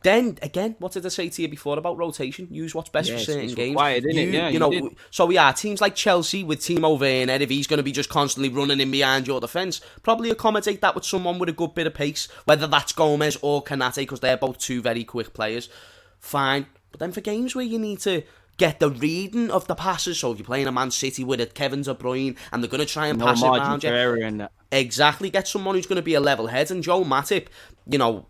Then 0.03 0.39
again, 0.41 0.77
what 0.79 0.93
did 0.93 1.05
I 1.05 1.11
say 1.11 1.29
to 1.29 1.43
you 1.43 1.49
before 1.49 1.79
about 1.79 1.99
rotation? 1.99 2.49
Use 2.51 2.75
what's 2.75 2.89
best 2.89 3.11
Yeah, 3.11 3.17
for 3.19 3.23
certain 3.25 3.55
games. 3.55 3.71
required? 3.75 4.05
You, 4.05 4.21
Yeah, 4.23 4.47
you 4.49 4.55
you 4.55 4.59
know. 4.59 4.71
did. 4.71 4.85
So 5.11 5.27
we 5.27 5.37
are 5.37 5.53
teams 5.53 5.81
like 5.81 5.95
Chelsea 5.95 6.43
with 6.43 6.61
Timo 6.61 6.99
Werner. 6.99 7.35
If 7.35 7.51
he's 7.51 7.67
going 7.67 7.77
to 7.79 7.83
be 7.83 7.93
just 7.93 8.09
constantly 8.09 8.49
running 8.49 8.81
in 8.81 8.91
behind 8.91 9.27
your 9.27 9.41
defence, 9.41 9.81
probably 10.03 10.31
accommodate 10.31 10.81
that 10.81 10.95
with 10.95 11.05
someone 11.05 11.39
with 11.39 11.51
a 11.51 11.53
good 11.53 11.75
bit 11.75 11.87
of 11.87 11.93
pace, 11.95 12.29
whether 12.47 12.67
that's 12.67 12.93
Gomez 12.93 13.37
or 13.43 13.63
Konaté, 13.63 13.97
because 13.97 14.21
they're 14.21 14.39
both 14.39 14.59
two 14.59 14.81
very 14.81 15.05
quick 15.05 15.35
players. 15.35 15.69
Fine, 16.19 16.67
but 16.91 17.01
then 17.01 17.13
for 17.13 17.21
games 17.21 17.55
where 17.55 17.65
you 17.65 17.79
need 17.79 18.01
to 18.01 18.23
get 18.57 18.79
the 18.81 18.91
reading 18.91 19.51
of 19.51 19.67
the 19.67 19.75
passes, 19.75 20.19
so 20.19 20.33
if 20.33 20.39
you're 20.39 20.47
playing 20.47 20.67
a 20.67 20.73
Man 20.73 20.91
City 20.91 21.25
with 21.25 21.41
a 21.41 21.47
Kevin 21.47 21.83
De 21.83 21.95
Bruyne 21.95 22.37
and 22.53 22.63
they're 22.63 22.71
going 22.71 22.87
to 22.87 22.91
try 22.91 23.07
and 23.07 23.19
No 23.19 23.27
pass 23.27 23.43
it 23.43 23.47
around 23.47 23.83
you, 23.83 23.89
error 23.91 24.17
in 24.19 24.39
that. 24.39 24.53
Exactly. 24.73 25.31
Get 25.31 25.49
someone 25.49 25.75
who's 25.75 25.87
going 25.87 25.97
to 25.97 26.03
be 26.03 26.15
a 26.15 26.21
level 26.21 26.47
head. 26.49 26.71
And 26.71 26.83
Joe 26.83 27.03
Matip, 27.05 27.47
you 27.89 27.97
know, 27.99 28.27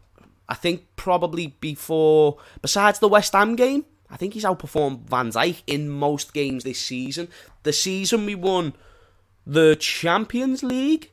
I 0.51 0.55
think 0.55 0.85
probably 0.97 1.57
before, 1.61 2.39
besides 2.61 2.99
the 2.99 3.09
West 3.09 3.33
Ham 3.33 3.55
game, 3.55 3.85
I 4.11 4.17
think 4.17 4.35
he's 4.35 4.45
outperformed 4.45 5.09
Van 5.09 5.31
Dijk 5.31 5.63
in 5.69 5.89
most 5.89 6.35
games 6.35 6.65
this 6.65 6.81
season. 6.81 7.29
The 7.63 7.73
season 7.73 8.27
we 8.27 8.35
won 8.35 8.75
the 9.47 9.77
Champions 9.77 10.65
League. 10.65 11.13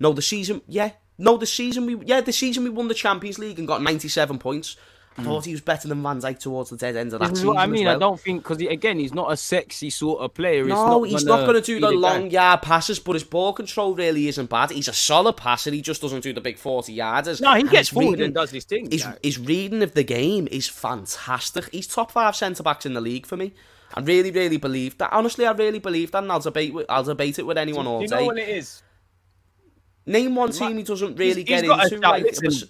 No, 0.00 0.14
the 0.14 0.22
season. 0.22 0.62
Yeah, 0.66 0.92
no, 1.18 1.36
the 1.36 1.46
season 1.46 1.84
we. 1.84 1.96
Yeah, 2.06 2.22
the 2.22 2.32
season 2.32 2.64
we 2.64 2.70
won 2.70 2.88
the 2.88 2.94
Champions 2.94 3.38
League 3.38 3.58
and 3.58 3.68
got 3.68 3.82
ninety-seven 3.82 4.38
points. 4.38 4.76
Mm. 5.16 5.20
I 5.20 5.24
thought 5.24 5.44
he 5.46 5.52
was 5.52 5.60
better 5.62 5.88
than 5.88 6.02
Van 6.02 6.20
Dijk 6.20 6.38
towards 6.38 6.68
the 6.70 6.76
dead 6.76 6.94
end 6.94 7.12
of 7.14 7.20
that 7.20 7.30
This 7.30 7.38
is 7.38 7.44
what 7.46 7.56
I 7.56 7.66
mean. 7.66 7.86
well. 7.86 7.96
I 7.96 7.98
don't 7.98 8.20
think 8.20 8.42
because 8.42 8.60
again, 8.60 8.98
he's 8.98 9.14
not 9.14 9.32
a 9.32 9.36
sexy 9.36 9.88
sort 9.88 10.20
of 10.20 10.34
player. 10.34 10.64
No, 10.64 10.74
not 11.00 11.02
he's 11.08 11.24
gonna 11.24 11.40
not 11.42 11.46
going 11.50 11.62
to 11.62 11.66
do 11.66 11.80
the 11.80 11.90
long 11.90 12.30
yard 12.30 12.60
passes, 12.62 12.98
but 12.98 13.14
his 13.14 13.24
ball 13.24 13.52
control 13.54 13.94
really 13.94 14.28
isn't 14.28 14.50
bad. 14.50 14.70
He's 14.72 14.88
a 14.88 14.92
solid 14.92 15.38
passer. 15.38 15.70
He 15.70 15.80
just 15.80 16.02
doesn't 16.02 16.20
do 16.20 16.32
the 16.34 16.40
big 16.42 16.58
40 16.58 16.94
yarders. 16.94 17.40
No, 17.40 17.54
he 17.54 17.60
And 17.60 17.70
gets 17.70 17.88
forward 17.88 18.10
reading- 18.12 18.24
and 18.26 18.34
does 18.34 18.50
his 18.50 18.64
thing. 18.64 18.90
His, 18.90 19.06
his 19.22 19.38
reading 19.38 19.82
of 19.82 19.94
the 19.94 20.04
game 20.04 20.48
is 20.50 20.68
fantastic. 20.68 21.70
He's 21.72 21.86
top 21.86 22.10
five 22.10 22.36
centre 22.36 22.62
backs 22.62 22.84
in 22.84 22.92
the 22.92 23.00
league 23.00 23.24
for 23.26 23.36
me. 23.38 23.52
I 23.94 24.00
really, 24.00 24.30
really 24.30 24.58
believe 24.58 24.98
that. 24.98 25.12
Honestly, 25.12 25.46
I 25.46 25.52
really 25.52 25.78
believe 25.78 26.10
that, 26.10 26.22
and 26.22 26.30
I'll 26.30 26.40
debate, 26.40 26.74
with, 26.74 26.86
I'll 26.90 27.04
debate 27.04 27.38
it 27.38 27.46
with 27.46 27.56
anyone 27.56 27.86
all 27.86 28.02
you 28.02 28.08
day. 28.08 28.16
know 28.20 28.26
what 28.26 28.38
it 28.38 28.48
is? 28.48 28.82
Name 30.04 30.34
one 30.36 30.52
team 30.52 30.76
he 30.76 30.82
doesn't 30.84 31.16
really 31.16 31.42
He's- 31.42 31.62
get 31.62 31.64
he's 31.80 31.92
into. 31.92 32.06
Like, 32.08 32.24
Listen, 32.24 32.68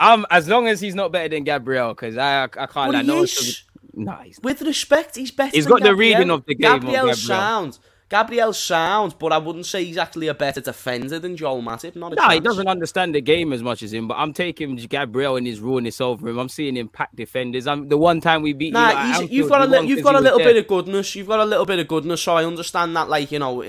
Um, 0.00 0.26
as 0.30 0.48
long 0.48 0.66
as 0.68 0.80
he's 0.80 0.94
not 0.94 1.12
better 1.12 1.28
than 1.28 1.44
Gabriel, 1.44 1.94
because 1.94 2.16
I 2.16 2.44
I 2.44 2.48
can't 2.48 2.72
But 2.74 2.88
like 2.94 3.02
he 3.02 3.06
no 3.08 3.14
one 3.16 3.24
is. 3.24 3.30
should- 3.30 3.64
Nah, 3.96 4.22
he's 4.22 4.40
with 4.42 4.60
respect, 4.62 5.14
he's 5.14 5.30
better. 5.30 5.52
He's 5.54 5.66
got 5.66 5.80
the 5.82 5.94
reading 5.94 6.28
of 6.30 6.44
the 6.46 6.56
game 6.56 6.72
of 6.72 6.80
Gabriel. 6.82 7.14
sound. 7.14 7.78
Gabriel's 8.14 8.58
sound, 8.58 9.16
but 9.18 9.32
I 9.32 9.38
wouldn't 9.38 9.66
say 9.66 9.84
he's 9.84 9.96
actually 9.96 10.28
a 10.28 10.34
better 10.34 10.60
defender 10.60 11.18
than 11.18 11.36
Joel 11.36 11.62
Matip. 11.62 11.96
Not 11.96 12.12
a 12.12 12.14
Nah, 12.14 12.30
he 12.30 12.38
doesn't 12.38 12.68
understand 12.68 13.12
the 13.12 13.20
game 13.20 13.52
as 13.52 13.60
much 13.60 13.82
as 13.82 13.92
him. 13.92 14.06
But 14.06 14.18
I'm 14.18 14.32
taking 14.32 14.76
Gabriel 14.76 15.34
and 15.34 15.44
his 15.44 15.58
rawness 15.58 16.00
over 16.00 16.28
him. 16.28 16.38
I'm 16.38 16.48
seeing 16.48 16.76
him 16.76 16.86
pack 16.88 17.10
defenders. 17.16 17.66
I'm 17.66 17.88
the 17.88 17.98
one 17.98 18.20
time 18.20 18.42
we 18.42 18.52
beat. 18.52 18.66
you 18.66 18.72
Nah, 18.74 18.90
Anfield, 18.90 19.30
you've 19.32 19.48
got 19.48 19.62
a 19.62 19.66
li- 19.66 19.88
you've 19.88 20.04
got 20.04 20.14
a 20.14 20.20
little 20.20 20.38
bit 20.38 20.56
of 20.56 20.66
goodness. 20.68 21.16
You've 21.16 21.26
got 21.26 21.40
a 21.40 21.44
little 21.44 21.66
bit 21.66 21.80
of 21.80 21.88
goodness, 21.88 22.22
so 22.22 22.36
I 22.36 22.44
understand 22.44 22.94
that. 22.96 23.08
Like 23.08 23.32
you 23.32 23.40
know, 23.40 23.64
i 23.64 23.66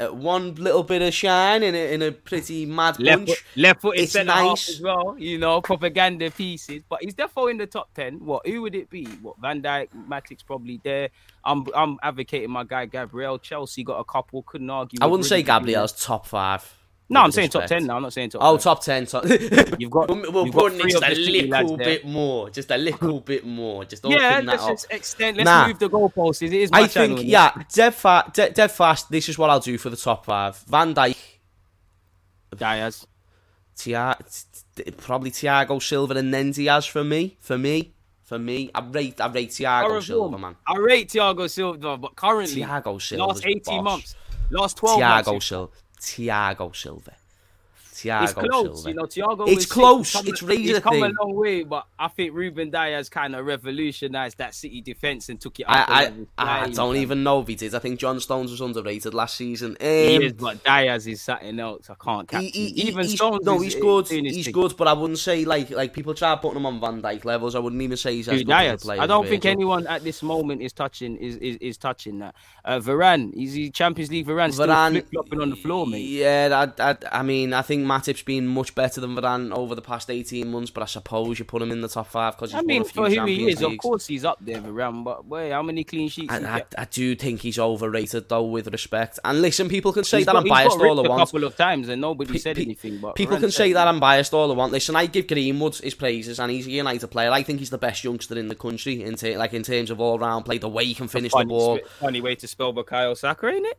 i 0.00 0.04
i 0.04 0.08
one 0.08 0.54
little 0.54 0.84
bit 0.84 1.02
of 1.02 1.12
shine 1.12 1.62
in 1.62 1.74
a, 1.74 1.92
in 1.92 2.00
a 2.00 2.12
pretty 2.12 2.64
mad 2.64 2.98
Left 2.98 3.26
bunch. 3.26 3.28
foot, 3.28 3.44
left 3.56 3.80
foot 3.82 3.98
is 3.98 4.14
nice. 4.14 4.70
as 4.70 4.80
well. 4.80 5.16
You 5.18 5.36
know, 5.36 5.60
propaganda 5.60 6.30
pieces. 6.30 6.82
But 6.88 7.02
he's 7.02 7.12
definitely 7.12 7.52
in 7.52 7.58
the 7.58 7.66
top 7.66 7.92
ten. 7.92 8.24
What? 8.24 8.46
Who 8.46 8.62
would 8.62 8.74
it 8.74 8.88
be? 8.88 9.04
What? 9.20 9.36
Van 9.38 9.60
Dijk, 9.60 9.88
Matip's 10.08 10.42
probably 10.42 10.80
there. 10.82 11.10
I'm 11.44 11.66
I'm 11.74 11.98
advocating 12.02 12.50
my 12.50 12.64
guy 12.64 12.86
Gabriel. 12.86 13.38
Chelsea 13.38 13.82
got 13.84 13.98
a 13.98 14.04
couple. 14.04 14.42
Couldn't 14.42 14.70
argue. 14.70 14.98
I 15.00 15.06
wouldn't 15.06 15.26
say 15.26 15.42
Gabriel's 15.42 15.92
top 15.92 16.26
five. 16.26 16.78
No, 17.08 17.20
I'm 17.20 17.26
with 17.26 17.34
saying 17.34 17.50
top 17.50 17.66
ten 17.66 17.84
now. 17.84 17.96
I'm 17.96 18.02
not 18.02 18.12
saying 18.14 18.30
top. 18.30 18.40
Oh, 18.42 18.54
five. 18.56 18.62
top 18.62 18.82
ten. 18.82 19.04
Top... 19.04 19.24
You've 19.78 19.90
got- 19.90 20.08
we'll, 20.10 20.32
we'll 20.32 20.46
you've 20.46 20.54
put 20.54 20.78
got 20.78 20.88
just 20.88 21.04
a 21.04 21.14
little 21.14 21.76
there. 21.76 21.86
bit 21.86 22.06
more, 22.06 22.48
just 22.48 22.70
a 22.70 22.78
little 22.78 23.20
bit 23.20 23.44
more. 23.44 23.84
Just 23.84 24.04
Yeah, 24.06 24.18
that 24.40 24.44
let's 24.46 24.62
up. 24.62 24.68
just 24.70 24.86
extend. 24.90 25.36
Let's 25.36 25.44
Nah. 25.44 25.66
move 25.68 25.78
the 25.78 25.90
goalposts. 25.90 26.40
It 26.42 26.54
is 26.54 26.70
my 26.70 26.80
I 26.82 26.86
channel. 26.86 27.16
think, 27.18 27.28
yeah, 27.28 27.52
dead, 27.74 27.94
fa- 27.94 28.30
dead, 28.32 28.54
dead 28.54 28.70
fast. 28.70 29.10
This 29.10 29.28
is 29.28 29.36
what 29.36 29.50
I'll 29.50 29.60
do 29.60 29.76
for 29.76 29.90
the 29.90 29.96
top 29.96 30.24
five: 30.24 30.56
Van 30.68 30.94
Dijk, 30.94 31.16
Dias. 32.56 33.06
Tia- 33.76 34.16
t- 34.76 34.84
t- 34.84 34.90
probably 34.92 35.30
Thiago 35.30 35.82
Silva, 35.82 36.14
and 36.14 36.32
then 36.32 36.50
Dias 36.52 36.86
for 36.86 37.02
me. 37.04 37.36
For 37.40 37.56
me, 37.58 37.92
for 38.32 38.38
me, 38.38 38.70
I 38.74 38.80
rate, 38.80 39.20
I 39.20 39.28
rate 39.28 39.50
Thiago 39.50 39.88
Current 39.88 40.04
Silva, 40.04 40.38
man. 40.38 40.56
I 40.66 40.78
rate 40.78 41.10
Thiago 41.10 41.50
Silva, 41.50 41.98
but 41.98 42.16
currently, 42.16 42.62
Thiago 42.62 42.98
Silva, 43.02 43.26
last 43.26 43.44
18 43.44 43.84
months, 43.84 44.14
last 44.48 44.78
12 44.78 45.00
Thiago 45.00 45.26
months, 45.32 45.46
Silva, 45.46 45.72
Thiago 46.00 46.74
Silva, 46.74 47.12
it's 47.94 48.32
close. 48.32 48.82
Silva. 48.82 48.88
You 48.88 48.94
know, 48.94 49.02
Thiago. 49.04 49.48
It's 49.48 49.66
close. 49.66 50.12
Come- 50.12 50.26
It's 50.28 50.42
razor 50.42 50.62
He's 50.62 50.78
come 50.80 50.94
thin. 50.94 51.04
a 51.18 51.22
long 51.24 51.34
way, 51.36 51.62
but 51.62 51.86
I 51.98 52.08
think 52.08 52.34
Ruben 52.34 52.70
Dias 52.70 53.08
kind 53.08 53.34
of 53.34 53.44
revolutionized 53.46 54.38
that 54.38 54.54
City 54.54 54.80
defense 54.80 55.28
and 55.28 55.40
took 55.40 55.60
it. 55.60 55.66
I, 55.68 55.84
I, 55.88 56.04
level. 56.04 56.26
I 56.38 56.68
don't 56.70 56.96
even 56.96 57.22
know 57.22 57.40
if 57.40 57.48
he 57.48 57.54
did. 57.54 57.74
I 57.74 57.78
think 57.78 57.98
John 58.00 58.20
Stones 58.20 58.50
was 58.50 58.60
underrated 58.60 59.14
last 59.14 59.36
season. 59.36 59.76
Um, 59.80 59.86
He 59.86 60.24
is, 60.26 60.32
but 60.34 60.62
Dias 60.64 61.06
is 61.06 61.20
something 61.22 61.58
else. 61.60 61.88
I 61.90 61.94
can't 62.02 62.28
catch. 62.28 62.42
he- 62.42 62.50
he- 62.50 62.88
Even 62.88 63.04
he's, 63.04 63.14
Stones. 63.14 63.44
no, 63.44 63.58
he's 63.58 63.74
good. 63.74 64.08
He's 64.08 64.44
thing. 64.46 64.52
good, 64.52 64.76
but 64.76 64.88
I 64.88 64.92
wouldn't 64.92 65.18
say 65.18 65.44
like 65.44 65.70
like 65.70 65.92
people 65.92 66.14
try 66.14 66.34
putting 66.36 66.56
him 66.58 66.66
on 66.66 66.80
Van 66.80 67.02
Dijk 67.02 67.24
levels. 67.24 67.54
I 67.54 67.58
wouldn't 67.58 67.80
even 67.82 67.96
say 67.96 68.14
he's 68.16 68.28
as 68.28 68.38
Dude, 68.38 68.46
good 68.46 68.52
Dias. 68.52 68.82
player. 68.84 69.00
I 69.00 69.06
don't 69.06 69.26
think 69.28 69.44
anyone 69.44 69.86
at 69.86 70.02
this 70.04 70.22
moment 70.22 70.62
is 70.62 70.72
touching 70.72 71.16
is 71.16 71.36
is, 71.36 71.56
is 71.58 71.76
touching 71.76 72.18
that. 72.20 72.34
Uh, 72.64 72.78
Varane, 72.78 73.32
is 73.34 73.54
he 73.54 73.70
Champions 73.70 74.10
League 74.10 74.26
Varane, 74.26 74.52
still 74.52 74.66
Varane, 74.66 74.92
flip 74.92 75.08
flopping 75.10 75.40
on 75.40 75.50
the 75.50 75.56
floor, 75.56 75.86
mate? 75.86 76.02
Yeah, 76.08 76.66
I, 76.78 76.90
I, 76.90 76.96
I 77.10 77.22
mean, 77.22 77.52
I 77.52 77.62
think 77.62 77.81
Matip's 77.86 78.22
been 78.22 78.46
much 78.46 78.74
better 78.74 79.00
than 79.00 79.14
Varane 79.16 79.54
over 79.54 79.74
the 79.74 79.82
past 79.82 80.10
eighteen 80.10 80.50
months. 80.50 80.70
But 80.70 80.82
I 80.82 80.86
suppose 80.86 81.38
you 81.38 81.44
put 81.44 81.62
him 81.62 81.70
in 81.70 81.80
the 81.80 81.88
top 81.88 82.06
five 82.08 82.36
because 82.36 82.52
he's 82.52 82.58
I 82.60 82.62
mean, 82.62 82.82
won 82.82 82.86
a 82.88 82.92
few 82.92 82.94
for 82.94 83.04
who 83.04 83.10
he 83.10 83.16
Champions 83.16 83.52
is, 83.54 83.62
of 83.62 83.78
course 83.78 84.06
he's 84.06 84.24
up 84.24 84.38
there, 84.40 84.60
Varane. 84.60 85.04
But 85.04 85.26
wait, 85.26 85.50
how 85.52 85.62
many 85.62 85.84
clean 85.84 86.08
sheets? 86.08 86.36
he 86.36 86.44
I, 86.44 86.56
I. 86.58 86.64
I 86.78 86.84
do 86.86 87.14
think 87.14 87.40
he's 87.40 87.58
overrated 87.58 88.28
though, 88.28 88.44
with 88.44 88.68
respect. 88.72 89.18
And 89.24 89.42
listen, 89.42 89.68
people 89.68 89.92
can 89.92 90.04
say 90.04 90.18
He's 90.18 90.26
that 90.26 90.32
got- 90.32 90.42
I'm 90.42 90.48
biased 90.48 90.78
all 90.78 90.96
ripped 90.96 91.10
I 91.10 91.14
a 91.14 91.18
couple 91.18 91.44
of 91.44 91.56
times 91.56 91.88
and 91.88 92.00
nobody 92.00 92.32
Pe- 92.32 92.38
said 92.38 92.56
pe- 92.56 92.62
anything. 92.62 92.98
But 92.98 93.14
People 93.14 93.36
Varane 93.36 93.40
can 93.40 93.50
say 93.50 93.72
that 93.72 93.86
I'm 93.88 94.00
biased 94.00 94.34
all 94.34 94.50
I 94.50 94.54
want. 94.54 94.72
Listen, 94.72 94.96
I 94.96 95.06
give 95.06 95.26
Greenwood 95.26 95.76
his 95.76 95.94
praises, 95.94 96.38
and 96.40 96.50
he's 96.50 96.66
a 96.66 96.70
United 96.70 97.08
player. 97.08 97.30
I 97.30 97.42
think 97.42 97.58
he's 97.58 97.70
the 97.70 97.78
best 97.78 98.04
youngster 98.04 98.38
in 98.38 98.48
the 98.48 98.54
country 98.54 99.02
in 99.02 99.16
like 99.38 99.52
in 99.54 99.62
terms 99.62 99.90
of 99.90 100.00
all 100.00 100.18
round 100.18 100.44
play, 100.44 100.58
the 100.58 100.68
way 100.68 100.84
he 100.84 100.94
can 100.94 101.08
finish 101.08 101.32
the 101.32 101.44
ball. 101.44 101.78
funny 102.00 102.20
way 102.20 102.34
to 102.34 102.48
spell 102.48 102.72
Bukayo 102.72 103.16
Saka, 103.16 103.46
ain't 103.48 103.66
it? 103.66 103.78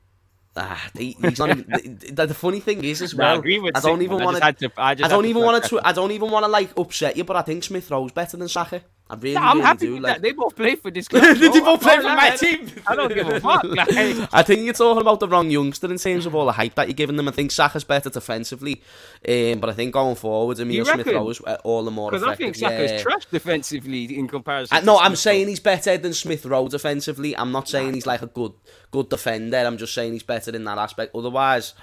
Ah, 0.56 0.80
he, 0.96 1.18
he's 1.20 1.40
not 1.40 1.50
even, 1.50 1.66
the, 2.12 2.28
the, 2.28 2.34
funny 2.36 2.60
thing 2.60 2.84
is 2.84 3.02
as 3.02 3.16
well. 3.16 3.42
Greenwood's 3.42 3.84
I 3.84 3.88
don't 3.88 4.04
even 4.04 4.24
want 4.24 4.38
to- 4.38 4.72
I 4.78 4.92
I 4.92 4.94
don't 4.94 5.26
even 5.26 5.42
want 5.42 5.64
to. 5.64 5.82
I 5.84 5.94
don't 5.94 6.12
even 6.12 6.30
want 6.30 6.46
to 6.46 6.52
like 6.52 6.78
upset 6.78 7.18
you, 7.18 7.24
but 7.24 7.36
I 7.36 7.42
think 7.42 7.64
Smith 7.64 7.90
Rowe's 7.90 8.12
better 8.12 8.38
than 8.38 8.48
Saka. 8.48 8.84
I 9.14 9.16
really, 9.16 9.36
Nah, 9.36 9.42
I'm 9.42 9.58
really 9.58 9.66
happy 9.68 9.86
do. 9.86 10.00
like, 10.00 10.14
that. 10.14 10.22
They 10.22 10.32
both 10.32 10.56
play 10.56 10.76
for 10.76 10.90
this 10.90 11.08
club. 11.10 11.38
They 11.38 11.60
both 11.60 11.82
play 11.82 11.98
for 11.98 12.04
my 12.04 12.32
team. 12.32 12.68
I 12.88 12.96
don't 12.96 13.14
give 13.14 13.28
a 13.28 13.40
fuck. 13.40 13.64
Like, 13.74 13.90
I 14.34 14.44
think 14.44 14.62
you're 14.66 14.74
talking 14.74 15.02
about 15.02 15.20
the 15.20 15.28
wrong 15.28 15.50
youngster 15.50 15.90
in 15.92 15.98
terms 15.98 16.26
of 16.26 16.36
all 16.36 16.46
the 16.46 16.52
hype 16.52 16.76
that 16.76 16.88
you're 16.88 16.94
giving 16.96 17.16
them. 17.16 17.28
I 17.28 17.32
think 17.32 17.52
Saka's 17.52 17.84
better 17.84 18.10
defensively, 18.10 18.82
um, 19.28 19.60
but 19.60 19.70
I 19.70 19.74
think 19.74 19.94
going 19.94 20.16
forward, 20.16 20.60
Emil 20.60 20.86
Smith? 20.86 21.08
Rowe 21.08 21.30
is 21.30 21.42
uh, 21.42 21.58
all 21.64 21.84
the 21.84 21.92
more 21.92 22.12
Because 22.12 22.28
I 22.28 22.36
think 22.36 22.56
Saka's 22.56 22.92
yeah. 22.92 23.02
trash 23.02 23.26
defensively 23.26 24.18
in 24.18 24.28
comparison. 24.28 24.84
No, 24.86 25.00
I'm 25.00 25.16
saying 25.16 25.48
he's 25.48 25.60
better 25.60 25.98
than 25.98 26.14
Smith 26.14 26.46
Rowe 26.46 26.68
defensively. 26.68 27.36
I'm 27.38 27.52
not 27.52 27.68
saying 27.70 27.94
he's 27.94 28.06
like 28.06 28.22
a 28.22 28.28
good 28.28 28.54
good 28.92 29.10
defender. 29.10 29.58
I'm 29.58 29.78
just 29.78 29.94
saying 29.94 30.14
he's 30.14 30.24
better 30.24 30.56
in 30.56 30.64
that 30.66 30.78
aspect. 30.78 31.16
Otherwise, 31.16 31.74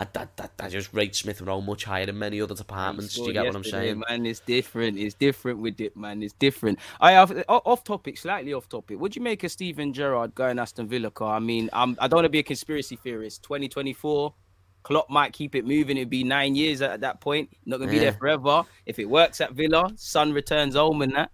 I, 0.00 0.06
I, 0.16 0.48
I, 0.60 0.68
just 0.70 0.94
rate 0.94 1.14
Smith 1.14 1.42
Rowe 1.42 1.60
much 1.60 1.84
higher 1.84 2.06
than 2.06 2.18
many 2.18 2.40
other 2.40 2.54
departments. 2.54 3.14
Do 3.16 3.24
you 3.24 3.34
get 3.34 3.44
what 3.44 3.54
I'm 3.54 3.64
saying? 3.64 4.02
Man, 4.08 4.24
it's 4.24 4.40
different. 4.40 4.98
It's 4.98 5.14
different 5.14 5.60
with 5.60 5.78
it, 5.80 5.94
man. 5.94 6.22
It's 6.22 6.32
different. 6.32 6.78
I 7.00 7.12
have 7.12 7.44
off 7.48 7.84
topic, 7.84 8.16
slightly 8.16 8.54
off 8.54 8.66
topic. 8.68 8.98
Would 8.98 9.14
you 9.14 9.20
make 9.20 9.44
a 9.44 9.48
Steven 9.50 9.92
Gerrard 9.92 10.34
going 10.34 10.58
Aston 10.58 10.88
Villa 10.88 11.10
car? 11.10 11.36
I 11.36 11.38
mean, 11.38 11.68
I'm, 11.74 11.98
I 12.00 12.08
don't 12.08 12.18
want 12.18 12.24
to 12.24 12.30
be 12.30 12.38
a 12.38 12.42
conspiracy 12.42 12.96
theorist. 12.96 13.42
2024, 13.42 14.34
Klopp 14.82 15.10
might 15.10 15.34
keep 15.34 15.54
it 15.54 15.66
moving. 15.66 15.98
It'd 15.98 16.08
be 16.08 16.24
nine 16.24 16.54
years 16.54 16.80
at, 16.80 16.92
at 16.92 17.00
that 17.02 17.20
point. 17.20 17.50
Not 17.66 17.78
gonna 17.78 17.90
be 17.90 17.96
Yeah. 17.96 18.04
there 18.04 18.12
forever. 18.14 18.64
If 18.86 18.98
it 18.98 19.04
works 19.04 19.42
at 19.42 19.52
Villa, 19.52 19.90
Sun 19.96 20.32
returns 20.32 20.76
home 20.76 21.02
and 21.02 21.14
that. 21.14 21.30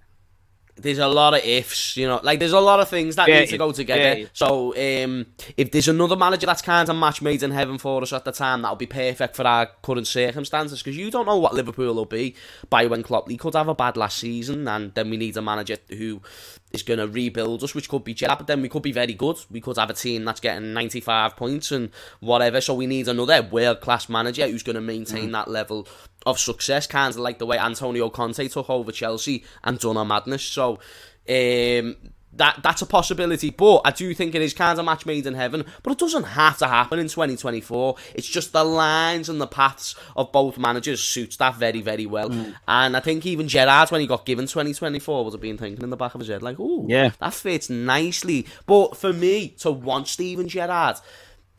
There's 0.78 0.98
a 0.98 1.08
lot 1.08 1.32
of 1.34 1.42
ifs, 1.44 1.96
you 1.96 2.06
know, 2.06 2.20
like 2.22 2.38
there's 2.38 2.52
a 2.52 2.60
lot 2.60 2.80
of 2.80 2.88
things 2.88 3.16
that 3.16 3.28
Yeah, 3.28 3.40
need 3.40 3.48
to 3.48 3.58
go 3.58 3.72
together. 3.72 4.18
yeah. 4.18 4.26
So, 4.34 4.72
um, 4.76 5.26
if 5.56 5.70
there's 5.70 5.88
another 5.88 6.16
manager 6.16 6.46
that's 6.46 6.60
kind 6.62 6.88
of 6.88 6.96
match 6.96 7.22
made 7.22 7.42
in 7.42 7.50
heaven 7.50 7.78
for 7.78 8.02
us 8.02 8.12
at 8.12 8.24
the 8.24 8.32
time, 8.32 8.62
that'll 8.62 8.76
be 8.76 8.86
perfect 8.86 9.36
for 9.36 9.46
our 9.46 9.66
current 9.82 10.06
circumstances 10.06 10.82
because 10.82 10.96
you 10.96 11.10
don't 11.10 11.24
know 11.26 11.38
what 11.38 11.54
Liverpool 11.54 11.94
will 11.94 12.04
be 12.04 12.34
by 12.68 12.86
when 12.86 13.02
Klopp. 13.02 13.28
He 13.30 13.36
could 13.38 13.54
have 13.54 13.68
a 13.68 13.74
bad 13.74 13.96
last 13.96 14.18
season, 14.18 14.68
and 14.68 14.92
then 14.94 15.08
we 15.08 15.16
need 15.16 15.36
a 15.36 15.42
manager 15.42 15.78
who 15.88 16.20
is 16.72 16.82
going 16.82 16.98
to 16.98 17.06
rebuild 17.06 17.62
us, 17.62 17.74
which 17.74 17.88
could 17.88 18.04
be 18.04 18.14
Gerrard, 18.14 18.38
but 18.38 18.46
then 18.46 18.60
we 18.60 18.68
could 18.68 18.82
be 18.82 18.92
very 18.92 19.14
good. 19.14 19.36
We 19.50 19.60
could 19.60 19.78
have 19.78 19.90
a 19.90 19.94
team 19.94 20.24
that's 20.24 20.40
getting 20.40 20.72
95 20.72 21.36
points 21.36 21.72
and 21.72 21.90
whatever. 22.20 22.60
So 22.60 22.74
we 22.74 22.86
need 22.86 23.08
another 23.08 23.42
world 23.42 23.80
class 23.80 24.08
manager 24.08 24.46
who's 24.48 24.62
going 24.62 24.74
to 24.74 24.82
maintain 24.82 25.32
that 25.32 25.48
level 25.48 25.86
of 26.24 26.38
success, 26.38 26.86
kind 26.86 27.14
of 27.14 27.20
like 27.20 27.38
the 27.38 27.46
way 27.46 27.58
Antonio 27.58 28.10
Conte 28.10 28.48
took 28.48 28.68
over 28.68 28.92
Chelsea 28.92 29.44
and 29.62 29.78
done 29.78 29.96
a 29.96 30.04
madness. 30.04 30.42
So 30.42 30.78
um, 31.28 31.96
that 32.36 32.60
that's 32.62 32.82
a 32.82 32.86
possibility, 32.86 33.50
but 33.50 33.82
I 33.84 33.90
do 33.90 34.12
think 34.14 34.34
it 34.34 34.42
is 34.42 34.54
kind 34.54 34.78
of 34.78 34.84
match 34.84 35.06
made 35.06 35.26
in 35.26 35.34
heaven. 35.34 35.64
But 35.82 35.92
it 35.92 35.98
doesn't 35.98 36.24
have 36.24 36.58
to 36.58 36.66
happen 36.66 36.98
in 36.98 37.08
2024. 37.08 37.96
It's 38.14 38.26
just 38.28 38.52
the 38.52 38.64
lines 38.64 39.28
and 39.28 39.40
the 39.40 39.46
paths 39.46 39.94
of 40.16 40.32
both 40.32 40.58
managers 40.58 41.02
suits 41.02 41.36
that 41.36 41.56
very 41.56 41.80
very 41.80 42.06
well. 42.06 42.30
Mm. 42.30 42.54
And 42.68 42.96
I 42.96 43.00
think 43.00 43.26
even 43.26 43.48
Gerrard, 43.48 43.90
when 43.90 44.00
he 44.00 44.06
got 44.06 44.26
given 44.26 44.46
2024, 44.46 45.24
would 45.24 45.32
have 45.34 45.40
been 45.40 45.58
thinking 45.58 45.82
in 45.82 45.90
the 45.90 45.96
back 45.96 46.14
of 46.14 46.20
his 46.20 46.28
head 46.28 46.42
like, 46.42 46.56
"Oh, 46.58 46.86
Yeah. 46.88 47.10
that 47.20 47.34
fits 47.34 47.70
nicely." 47.70 48.46
But 48.66 48.96
for 48.96 49.12
me 49.12 49.48
to 49.60 49.70
want 49.70 50.08
Steven 50.08 50.48
Gerrard, 50.48 50.96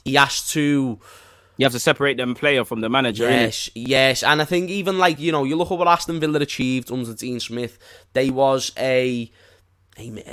he 0.03 0.15
has 0.15 0.47
to. 0.51 0.99
You 1.59 1.65
have 1.65 1.73
to 1.73 1.79
separate 1.79 2.17
them 2.17 2.35
player 2.35 2.63
from 2.63 2.81
the 2.81 2.89
manager. 2.89 3.27
Yes, 3.27 3.71
yes, 3.73 4.21
and 4.21 4.39
I 4.43 4.45
think 4.45 4.69
even 4.69 4.99
like 4.99 5.19
you 5.19 5.31
know, 5.31 5.43
you 5.43 5.55
look 5.55 5.71
at 5.71 5.77
what 5.79 5.87
Aston 5.87 6.19
Villa 6.19 6.39
achieved 6.39 6.91
under 6.91 7.13
Dean 7.15 7.39
Smith. 7.39 7.79
They 8.13 8.29
was 8.29 8.71
a, 8.77 9.31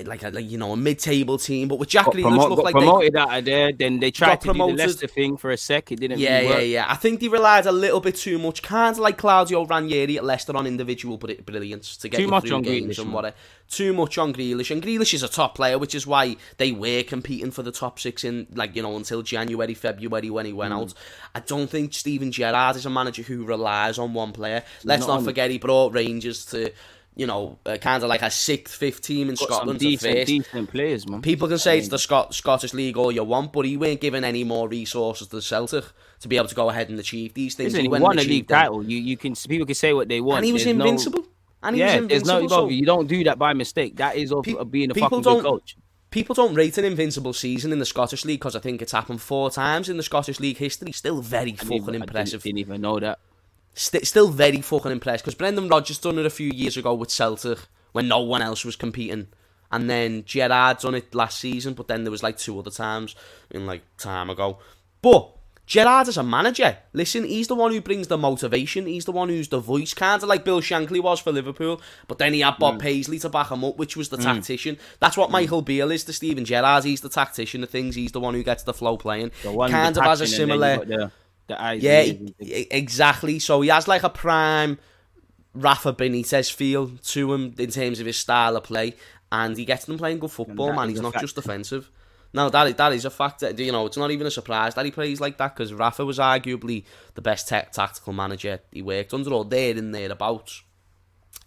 like 0.05 0.23
a 0.23 0.31
like, 0.31 0.49
you 0.51 0.59
know 0.59 0.73
a 0.73 0.77
mid-table 0.77 1.39
team, 1.39 1.69
but 1.69 1.79
with 1.79 1.89
Jack 1.89 2.07
got, 2.07 2.15
Grealish 2.15 2.23
promote, 2.23 2.57
got 2.57 2.65
like 2.65 2.73
promoted 2.75 3.17
out 3.17 3.39
of 3.39 3.45
there. 3.45 3.73
Then 3.73 3.99
they 3.99 4.11
tried 4.11 4.41
to 4.43 4.53
do 4.53 4.59
the 4.59 4.65
Leicester 4.67 5.07
thing 5.07 5.37
for 5.37 5.51
a 5.51 5.57
sec. 5.57 5.91
It 5.93 6.01
didn't. 6.01 6.19
Yeah, 6.19 6.37
really 6.39 6.49
yeah, 6.49 6.55
work. 6.55 6.65
yeah. 6.67 6.87
I 6.89 6.97
think 6.97 7.21
they 7.21 7.29
relied 7.29 7.67
a 7.67 7.73
little 7.73 8.01
bit 8.01 8.17
too 8.17 8.39
much, 8.39 8.63
kind 8.63 8.95
of 8.95 8.99
like 8.99 9.17
Claudio 9.19 9.65
Ranieri 9.65 10.19
at 10.19 10.25
Leicester 10.25 10.57
on 10.57 10.67
individual 10.67 11.17
br- 11.17 11.33
brilliance 11.45 11.97
to 11.99 12.09
get 12.09 12.19
Too 12.19 12.29
much 12.29 12.47
through 12.47 12.57
on 12.57 12.63
games 12.63 12.99
Grealish, 12.99 13.25
and. 13.25 13.35
Too 13.71 13.95
much 13.95 14.19
on 14.19 14.35
Grealish, 14.35 14.71
and 14.71 14.83
Grealish 14.83 15.15
is 15.15 15.23
a 15.23 15.29
top 15.29 15.55
player, 15.55 15.79
which 15.79 15.95
is 15.95 16.07
why 16.07 16.37
they 16.59 16.71
were 16.71 17.03
competing 17.03 17.51
for 17.51 17.63
the 17.63 17.73
top 17.73 17.99
six 17.99 18.23
in 18.23 18.47
like 18.53 18.77
you 18.77 18.83
know 18.83 18.95
until 18.97 19.23
January, 19.23 19.73
February 19.73 20.29
when 20.29 20.45
he 20.45 20.53
went 20.53 20.75
Mm. 20.75 20.83
out. 20.83 20.95
I 21.35 21.41
don't 21.41 21.69
think 21.71 21.95
Steven 21.95 22.31
Gerrard 22.31 22.77
is 22.77 22.85
a 22.85 22.91
manager 22.91 23.23
who 23.23 23.45
relies 23.45 23.99
on 23.99 24.13
one 24.13 24.33
player. 24.33 24.63
Let's 24.85 25.07
Not 25.07 25.17
not, 25.21 25.25
forget 25.25 25.51
he 25.51 25.59
brought 25.59 25.95
Rangers 25.95 26.45
to. 26.47 26.71
You 27.17 27.29
know, 27.29 27.59
uh, 27.65 27.77
kind 27.77 28.03
of 28.03 28.09
like 28.09 28.23
a 28.23 28.31
sixth, 28.31 28.75
fifth 28.75 29.01
team 29.01 29.29
in 29.29 29.37
Got 29.37 29.47
Scotland 29.47 29.79
decent, 29.79 30.27
decent 30.27 30.69
players, 30.71 31.09
man. 31.09 31.23
People 31.23 31.47
can 31.47 31.59
say 31.59 31.79
it's 31.79 31.87
the 31.87 31.99
Scot- 31.99 32.35
Scottish 32.35 32.75
League 32.75 32.97
all 32.97 33.13
you 33.13 33.23
want, 33.23 33.53
but 33.53 33.65
he 33.65 33.77
weren't 33.77 34.01
given 34.01 34.25
any 34.25 34.43
more 34.43 34.69
resources 34.69 35.29
to 35.29 35.37
the 35.37 35.43
Celtic 35.43 35.85
to 36.21 36.27
be 36.29 36.37
able 36.37 36.49
to 36.49 36.55
go 36.57 36.71
ahead 36.71 36.89
and 36.89 36.99
achieve 36.99 37.33
these 37.35 37.55
things. 37.55 37.73
Listen, 37.73 37.85
he 37.85 37.89
went 37.89 38.03
won 38.03 38.19
a 38.19 38.23
league 38.23 38.49
them. 38.49 38.59
title. 38.59 38.83
You 38.85 38.99
you 38.99 39.17
can 39.17 39.35
people 39.37 39.65
can 39.65 39.77
say 39.77 39.93
what 39.93 40.09
they 40.09 40.21
want. 40.21 40.39
and 40.39 40.47
he 40.47 40.53
was 40.53 40.65
There's 40.65 40.77
no- 40.77 40.85
invincible. 40.87 41.25
and 41.63 41.77
he 41.77 41.81
yeah, 41.83 42.01
was 42.01 42.09
there's 42.09 42.25
no 42.25 42.37
invincible. 42.39 42.65
so 42.65 42.69
you 42.71 42.85
don't 42.85 43.07
do 43.07 43.23
that 43.25 43.39
by 43.39 43.53
mistake. 43.53 43.95
That 43.99 44.17
is 44.17 44.33
of, 44.33 44.43
Pe- 44.45 44.57
of 44.57 44.73
being 44.73 44.91
a 44.91 44.95
people 44.95 45.09
fucking 45.11 45.23
good 45.23 45.43
don't- 45.45 45.45
coach. 45.45 45.77
people 46.11 46.35
don't 46.35 46.55
rate 46.57 46.77
an 46.79 46.85
invincible 46.85 47.33
season 47.33 47.73
in 47.73 47.79
the 47.79 47.87
Scottish 47.87 48.25
League 48.25 48.41
because 48.41 48.57
I 48.57 48.61
think 48.61 48.83
it's 48.83 48.91
happened 48.91 49.21
four 49.23 49.51
times 49.53 49.89
in 49.89 49.99
the 49.99 50.03
Scottish 50.03 50.41
League 50.41 50.57
history. 50.59 50.91
Still 50.91 51.21
very 51.23 51.53
I 51.53 51.57
fucking 51.57 51.77
even- 51.77 51.95
I 51.95 51.99
impressive. 51.99 52.43
Didn't, 52.43 52.57
didn't 52.57 52.69
even 52.71 52.81
know 52.81 52.99
that. 52.99 53.21
St- 53.75 54.07
still 54.07 54.29
very 54.29 54.61
fucking 54.61 54.93
impressed 54.93 55.25
because 55.25 55.35
Brendan 55.35 55.69
Rodgers 55.69 55.99
done 55.99 56.19
it 56.19 56.27
a 56.27 56.31
few 56.31 56.51
years 56.51 56.77
ago 56.77 56.95
with 56.95 57.11
Celtic 57.11 57.59
when 57.93 58.09
no 58.09 58.21
one 58.21 58.41
else 58.43 58.65
was 58.65 58.77
competing, 58.77 59.29
and 59.73 59.91
then 59.91 60.25
Gerrard 60.25 60.79
done 60.79 60.95
it 60.95 61.15
last 61.15 61.41
season. 61.41 61.75
But 61.75 61.89
then 61.89 62.05
there 62.05 62.11
was 62.13 62.23
like 62.23 62.39
two 62.39 62.59
other 62.59 62.71
times 62.71 63.15
in 63.51 63.67
like 63.67 63.83
time 63.99 64.31
ago. 64.31 64.59
But 65.03 65.31
Gerrard 65.67 66.09
as 66.09 66.17
a 66.19 66.23
manager, 66.23 66.77
listen, 66.93 67.25
he's 67.25 67.49
the 67.49 67.55
one 67.55 67.73
who 67.73 67.81
brings 67.81 68.07
the 68.09 68.19
motivation. 68.19 68.87
He's 68.87 69.07
the 69.07 69.13
one 69.13 69.29
who's 69.29 69.49
the 69.49 69.59
voice, 69.61 69.95
kind 69.95 70.23
of 70.23 70.29
like 70.29 70.45
Bill 70.45 70.61
Shankly 70.61 71.03
was 71.03 71.21
for 71.21 71.33
Liverpool. 71.33 71.81
But 72.07 72.19
then 72.19 72.33
he 72.35 72.41
had 72.41 72.55
Mm. 72.55 72.59
Bob 72.59 72.81
Paisley 72.81 73.19
to 73.21 73.29
back 73.29 73.51
him 73.51 73.65
up, 73.65 73.77
which 73.79 73.97
was 73.97 74.09
the 74.11 74.19
tactician. 74.19 74.79
That's 75.01 75.17
what 75.17 75.31
Michael 75.31 75.63
Beale 75.63 75.91
is 75.91 76.05
to 76.05 76.13
Steven 76.13 76.45
Gerrard. 76.45 76.85
He's 76.85 77.01
the 77.01 77.09
tactician 77.09 77.63
of 77.63 77.71
things. 77.71 77.95
He's 77.95 78.13
the 78.13 78.21
one 78.21 78.35
who 78.35 78.43
gets 78.43 78.63
the 78.63 78.75
flow 78.75 78.97
playing. 78.97 79.33
The 79.43 79.53
one 79.53 79.71
kind 79.71 79.97
of 79.97 80.05
has 80.05 80.21
a 80.21 80.25
passion 80.27 80.51
and 80.51 80.63
then 80.63 80.81
similar. 80.87 81.13
The, 81.47 81.63
eyes. 81.63 81.83
Yeah, 81.83 82.05
exactly. 82.71 83.39
So 83.39 83.61
he 83.61 83.69
has 83.69 83.87
like 83.89 84.03
a 84.03 84.11
prime 84.11 84.79
Rafa 85.55 85.93
Benitez 85.93 86.53
feel 86.53 86.89
to 86.89 87.33
him 87.33 87.55
in 87.59 87.71
terms 87.71 88.01
of 88.01 88.07
his 88.07 88.17
style 88.17 88.57
of 88.57 88.65
play, 88.65 88.95
and 89.31 89.57
he 89.57 89.65
gets 89.65 89.85
them 89.85 89.99
playing 89.99 90.19
good 90.19 90.31
football, 90.31 90.73
man. 90.73 90.89
He's 90.89 91.01
not 91.01 91.13
fact. 91.13 91.23
just 91.23 91.37
defensive. 91.37 91.91
No, 92.33 92.51
that 92.51 92.67
is, 92.67 92.75
that 92.75 92.93
is 92.93 93.05
a 93.05 93.11
fact. 93.11 93.41
That, 93.41 93.59
you 93.59 93.71
know, 93.71 93.87
it's 93.87 93.97
not 93.97 94.11
even 94.11 94.27
a 94.27 94.31
surprise 94.31 94.75
that 94.75 94.85
he 94.85 94.91
plays 94.91 95.21
like 95.21 95.39
that 95.39 95.55
because 95.55 95.73
Rafa 95.73 96.05
was 96.05 96.19
arguably 96.19 96.85
the 97.15 97.23
best 97.23 97.49
tech 97.49 97.71
tactical 97.71 98.13
manager 98.13 98.61
he 98.73 98.83
worked 98.83 99.15
under, 99.15 99.33
or 99.33 99.45
there 99.45 99.77
and 99.77 99.95
thereabouts. 99.95 100.63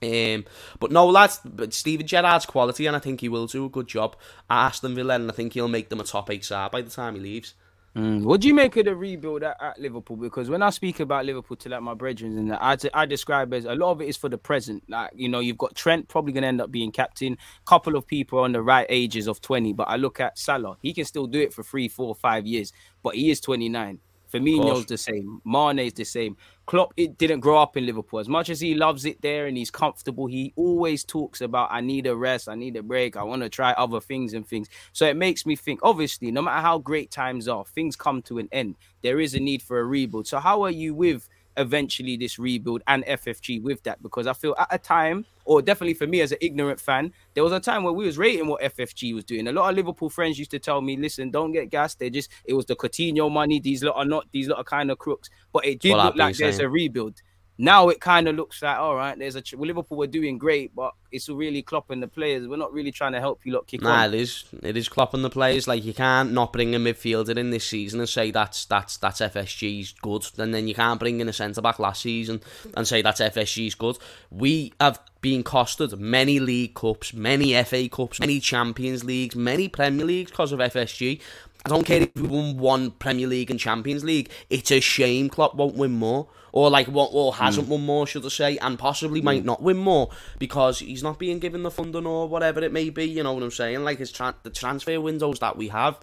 Um, 0.02 0.46
but 0.80 0.92
no, 0.92 1.08
lads, 1.08 1.42
but 1.44 1.74
Steven 1.74 2.08
Gerrard's 2.08 2.46
quality, 2.46 2.86
and 2.86 2.96
I 2.96 3.00
think 3.00 3.20
he 3.20 3.30
will 3.30 3.48
do 3.48 3.66
a 3.66 3.70
good 3.70 3.88
job 3.88 4.16
at 4.50 4.68
Aston 4.68 4.96
Villa, 4.96 5.16
and 5.16 5.30
I 5.30 5.34
think 5.34 5.54
he'll 5.54 5.68
make 5.68 5.90
them 5.90 6.00
a 6.00 6.04
top 6.04 6.30
eight 6.30 6.46
side 6.46 6.72
by 6.72 6.82
the 6.82 6.90
time 6.90 7.16
he 7.16 7.22
leaves. 7.22 7.56
Mm. 7.98 8.22
What 8.22 8.42
do 8.42 8.48
you 8.48 8.54
make 8.54 8.78
of 8.78 8.86
the 8.86 8.96
rebuild 8.96 9.42
at, 9.42 9.58
at 9.60 9.80
Liverpool? 9.80 10.18
Because 10.18 10.52
when 10.52 10.62
I 10.62 10.70
speak 10.70 11.00
about 11.00 11.26
Liverpool 11.26 11.58
to 11.58 11.70
like 11.70 11.82
my 11.82 11.96
brethren 11.96 12.38
and 12.38 12.54
I, 12.54 12.78
I 12.94 13.08
describe 13.08 13.52
as 13.56 13.66
a 13.66 13.74
lot 13.74 13.92
of 13.92 14.02
it 14.02 14.08
is 14.08 14.16
for 14.16 14.30
the 14.30 14.38
present. 14.38 14.84
Like 14.88 15.12
you 15.16 15.28
know, 15.28 15.40
you've 15.40 15.58
got 15.58 15.74
Trent 15.74 16.08
probably 16.08 16.32
going 16.32 16.44
to 16.44 16.48
end 16.48 16.62
up 16.62 16.72
being 16.72 16.92
captain. 16.92 17.40
Couple 17.66 17.96
of 17.96 18.06
people 18.06 18.40
on 18.40 18.52
the 18.52 18.62
right 18.62 18.86
ages 18.88 19.26
of 19.26 19.42
twenty, 19.42 19.74
but 19.74 19.88
I 19.90 19.96
look 19.96 20.20
at 20.20 20.38
Salah. 20.38 20.78
He 20.82 20.94
can 20.94 21.06
still 21.06 21.26
do 21.26 21.40
it 21.42 21.54
for 21.54 21.64
three, 21.64 21.88
four, 21.88 22.14
five 22.14 22.46
years, 22.46 22.72
but 23.02 23.16
he 23.16 23.32
is 23.32 23.42
twenty 23.42 23.68
nine. 23.68 24.00
Firmino's 24.32 24.86
the 24.86 24.98
same. 24.98 25.42
Mane's 25.46 25.94
the 25.94 26.04
same. 26.04 26.38
Klopp 26.66 26.94
it 26.98 27.18
didn't 27.18 27.40
grow 27.40 27.58
up 27.58 27.78
in 27.78 27.86
Liverpool. 27.86 28.20
As 28.20 28.28
much 28.28 28.50
as 28.50 28.60
he 28.60 28.76
loves 28.76 29.06
it 29.06 29.22
there 29.22 29.48
and 29.48 29.56
he's 29.56 29.72
comfortable, 29.72 30.28
he 30.28 30.54
always 30.56 31.04
talks 31.04 31.42
about 31.42 31.70
I 31.72 31.82
need 31.82 32.08
a 32.08 32.16
rest, 32.16 32.50
I 32.50 32.56
need 32.56 32.76
a 32.76 32.84
break, 32.84 33.16
I 33.16 33.24
want 33.24 33.42
to 33.42 33.50
try 33.50 33.72
other 33.74 34.02
things 34.02 34.34
and 34.34 34.46
things. 34.46 34.68
So 34.92 35.06
it 35.08 35.16
makes 35.16 35.46
me 35.46 35.56
think, 35.56 35.80
obviously, 35.82 36.30
no 36.32 36.42
matter 36.42 36.62
how 36.62 36.78
great 36.80 37.10
times 37.10 37.48
are, 37.48 37.64
things 37.66 37.96
come 37.96 38.22
to 38.24 38.38
an 38.40 38.50
end. 38.52 38.76
There 39.02 39.20
is 39.20 39.34
a 39.34 39.40
need 39.40 39.62
for 39.62 39.80
a 39.80 39.86
rebuild. 39.86 40.28
So 40.28 40.40
how 40.40 40.64
are 40.64 40.72
you 40.72 40.94
with 40.94 41.30
eventually 41.58 42.18
this 42.18 42.40
rebuild 42.40 42.82
and 42.88 43.04
FSG 43.06 43.62
with 43.62 43.84
that? 43.84 44.02
Because 44.02 44.28
I 44.28 44.34
feel 44.34 44.56
at 44.58 44.68
a 44.72 44.78
time, 44.78 45.26
or 45.46 45.62
definitely 45.62 45.94
for 45.94 46.08
me 46.08 46.22
as 46.22 46.32
an 46.32 46.38
ignorant 46.42 46.80
fan, 46.80 47.12
there 47.34 47.44
was 47.44 47.54
a 47.54 47.60
time 47.60 47.84
where 47.84 47.94
we 47.94 48.06
was 48.06 48.18
rating 48.18 48.48
what 48.48 48.62
FSG 48.62 49.14
was 49.14 49.24
doing. 49.24 49.48
A 49.48 49.52
lot 49.52 49.70
of 49.70 49.76
Liverpool 49.76 50.10
friends 50.10 50.38
used 50.38 50.52
to 50.52 50.60
tell 50.60 50.82
me, 50.82 50.98
listen, 50.98 51.32
don't 51.32 51.52
get 51.52 51.70
gassed. 51.70 52.00
They 52.00 52.10
just 52.10 52.32
it 52.46 52.54
was 52.54 52.66
the 52.66 52.76
Coutinho 52.76 53.32
money. 53.32 53.60
These 53.60 53.84
lot 53.84 53.96
are 53.96 54.06
not 54.06 54.26
these 54.32 54.48
lot 54.48 54.60
are 54.60 54.64
kind 54.64 54.92
of 54.92 54.98
crooks. 54.98 55.30
But 55.52 55.66
it 55.66 55.80
did 55.80 55.92
What 55.92 56.06
look 56.06 56.16
like 56.16 56.38
there's 56.38 56.60
a 56.60 56.70
rebuild. 56.70 57.22
Now 57.58 57.90
it 57.90 58.00
kind 58.00 58.28
of 58.28 58.36
looks 58.36 58.62
like 58.62 58.78
all 58.78 58.96
right. 58.96 59.18
There's 59.18 59.36
a 59.36 59.44
well, 59.56 59.68
Liverpool 59.68 59.98
were 59.98 60.08
doing 60.08 60.38
great, 60.38 60.76
but 60.76 60.94
it's 61.12 61.28
really 61.30 61.64
clopping 61.64 62.02
the 62.02 62.08
players. 62.08 62.48
We're 62.48 62.58
not 62.58 62.72
really 62.74 62.92
trying 62.92 63.14
to 63.14 63.20
help 63.20 63.46
you 63.46 63.54
lot 63.54 63.66
kick 63.66 63.82
Nah, 63.82 64.04
on. 64.04 64.14
it 64.14 64.20
is. 64.20 64.44
It 64.62 64.78
is 64.78 64.90
clopping 64.90 65.22
the 65.24 65.30
players. 65.30 65.68
Like 65.68 65.84
you 65.84 65.94
can't 65.94 66.32
not 66.34 66.54
bring 66.54 66.76
a 66.76 66.80
midfielder 66.80 67.36
in 67.38 67.50
this 67.50 67.66
season 67.68 68.00
and 68.00 68.08
say 68.10 68.30
that's 68.32 68.66
that's 68.66 68.98
that's 68.98 69.22
FSG's 69.22 69.94
good, 70.02 70.26
and 70.38 70.54
then 70.54 70.68
you 70.68 70.76
can't 70.76 71.00
bring 71.00 71.20
in 71.20 71.30
a 71.30 71.34
centre 71.34 71.62
back 71.62 71.80
last 71.80 72.02
season 72.02 72.42
and 72.76 72.88
say 72.88 73.02
that's 73.02 73.22
FSG's 73.22 73.76
good. 73.76 73.98
We 74.30 74.74
have 74.80 75.00
been 75.22 75.44
costed 75.44 75.98
many 75.98 76.40
League 76.40 76.76
Cups, 76.76 77.12
many 77.14 77.54
FA 77.64 77.90
Cups, 77.90 78.20
many 78.20 78.40
Champions 78.40 79.04
Leagues, 79.04 79.36
many 79.36 79.68
Premier 79.68 80.06
Leagues 80.06 80.30
because 80.32 80.52
of 80.52 80.60
FSG. 80.60 81.20
I 81.68 81.70
don't 81.70 81.84
care 81.84 82.04
if 82.04 82.16
we 82.16 82.30
won 82.30 82.56
one 82.56 82.92
Premier 82.92 83.28
League 83.28 83.52
and 83.52 83.60
Champions 83.60 84.02
League. 84.02 84.30
It's 84.50 84.72
a 84.72 84.80
shame 84.80 85.28
Klopp 85.28 85.54
won't 85.56 85.76
win 85.76 85.92
more, 85.92 86.30
or 86.54 86.70
like 86.70 86.88
what, 86.88 87.10
or 87.12 87.36
hasn't 87.36 87.66
hmm. 87.66 87.74
won 87.74 87.86
more, 87.86 88.08
should 88.08 88.26
I 88.26 88.30
say, 88.30 88.58
and 88.60 88.80
possibly 88.80 89.22
might 89.22 89.42
hmm. 89.42 89.48
not 89.48 89.62
win 89.62 89.76
more 89.76 90.10
because 90.40 90.80
he's 90.80 91.04
not 91.04 91.20
being 91.20 91.40
given 91.40 91.64
the 91.64 91.70
funding 91.70 92.06
or 92.06 92.30
whatever 92.30 92.64
it 92.64 92.72
may 92.72 92.90
be. 92.90 93.04
You 93.04 93.22
know 93.22 93.34
what 93.34 93.44
I'm 93.44 93.52
saying? 93.52 93.84
Like 93.84 93.98
his 93.98 94.14
tra- 94.14 94.38
the 94.44 94.50
transfer 94.50 95.02
windows 95.02 95.40
that 95.40 95.58
we 95.58 95.68
have 95.68 96.00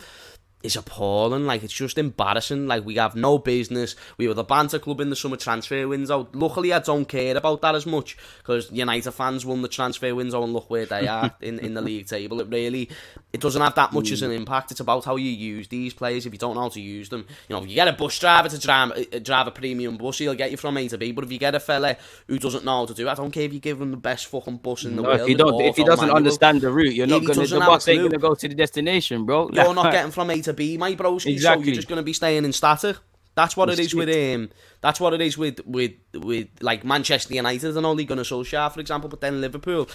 is 0.64 0.76
appalling. 0.76 1.44
Like 1.46 1.62
it's 1.62 1.72
just 1.72 1.98
embarrassing. 1.98 2.66
Like 2.66 2.84
we 2.84 2.96
have 2.96 3.14
no 3.14 3.38
business. 3.38 3.94
We 4.16 4.26
were 4.26 4.34
the 4.34 4.42
banter 4.44 4.78
club 4.78 5.00
in 5.00 5.10
the 5.10 5.16
summer 5.16 5.36
transfer 5.36 5.86
window. 5.86 6.28
Luckily, 6.32 6.72
I 6.72 6.78
don't 6.80 7.04
care 7.04 7.36
about 7.36 7.60
that 7.62 7.74
as 7.74 7.86
much 7.86 8.16
because 8.38 8.70
United 8.72 9.12
fans 9.12 9.44
won 9.46 9.62
the 9.62 9.68
transfer 9.68 10.14
window 10.14 10.42
and 10.42 10.52
look 10.52 10.70
where 10.70 10.86
they 10.86 11.06
are 11.06 11.34
in, 11.40 11.58
in 11.58 11.74
the 11.74 11.82
league 11.82 12.06
table. 12.06 12.40
It 12.40 12.48
really 12.48 12.88
it 13.32 13.40
doesn't 13.40 13.60
have 13.60 13.74
that 13.74 13.92
much 13.92 14.10
as 14.10 14.22
an 14.22 14.30
impact. 14.32 14.70
It's 14.70 14.80
about 14.80 15.04
how 15.04 15.16
you 15.16 15.30
use 15.30 15.68
these 15.68 15.92
players. 15.92 16.24
If 16.24 16.32
you 16.32 16.38
don't 16.38 16.54
know 16.54 16.62
how 16.62 16.68
to 16.70 16.80
use 16.80 17.08
them, 17.10 17.26
you 17.48 17.54
know, 17.56 17.62
if 17.62 17.68
you 17.68 17.74
get 17.74 17.88
a 17.88 17.92
bus 17.92 18.18
driver 18.18 18.48
to 18.48 18.58
drive, 18.58 18.92
uh, 18.92 19.18
drive 19.18 19.46
a 19.46 19.50
premium 19.50 19.96
bus, 19.96 20.18
he'll 20.18 20.34
get 20.34 20.50
you 20.50 20.56
from 20.56 20.76
A 20.78 20.88
to 20.88 20.96
B. 20.96 21.12
But 21.12 21.24
if 21.24 21.32
you 21.32 21.38
get 21.38 21.54
a 21.54 21.60
fella 21.60 21.96
who 22.26 22.38
doesn't 22.38 22.64
know 22.64 22.78
how 22.78 22.86
to 22.86 22.94
do 22.94 23.06
it, 23.06 23.10
I 23.10 23.14
don't 23.14 23.30
care 23.30 23.42
if 23.42 23.52
you 23.52 23.60
give 23.60 23.80
him 23.80 23.90
the 23.90 23.96
best 23.98 24.26
fucking 24.26 24.58
bus 24.58 24.84
in 24.84 24.96
the 24.96 25.02
No, 25.02 25.08
world. 25.08 25.20
if 25.20 25.26
he 25.26 25.34
don't, 25.34 25.60
if 25.60 25.76
he 25.76 25.84
doesn't 25.84 26.00
manual. 26.06 26.16
understand 26.16 26.60
the 26.62 26.70
route, 26.70 26.94
you're 26.94 27.06
not 27.06 27.20
gonna. 27.20 27.34
doesn't 27.40 27.58
The 27.58 27.66
bus 27.66 27.88
ain't 27.88 28.02
gonna 28.02 28.18
go 28.18 28.34
to 28.34 28.48
the 28.48 28.54
destination, 28.54 29.26
bro. 29.26 29.50
You're 29.52 29.74
not 29.74 29.92
getting 29.92 30.10
from 30.12 30.30
A 30.30 30.40
to 30.42 30.53
B, 30.54 30.76
my 30.76 30.94
broski. 30.94 31.38
So 31.40 31.60
you're 31.60 31.74
just 31.74 31.88
going 31.88 31.98
to 31.98 32.02
be 32.02 32.12
staying 32.12 32.44
in 32.44 32.52
static. 32.52 32.96
That's 33.34 33.56
what 33.56 33.68
it 33.68 33.80
is 33.80 33.94
with 33.94 34.08
um. 34.08 34.50
That's 34.80 35.00
what 35.00 35.12
it 35.12 35.20
is 35.20 35.36
with 35.36 35.60
with 35.66 35.92
with 36.14 36.48
like 36.60 36.84
Manchester 36.84 37.34
United 37.34 37.76
and 37.76 37.84
only 37.84 38.06
to 38.06 38.14
Solskjaer, 38.14 38.72
for 38.72 38.80
example. 38.80 39.08
But 39.08 39.20
then 39.20 39.40
Liverpool, 39.40 39.88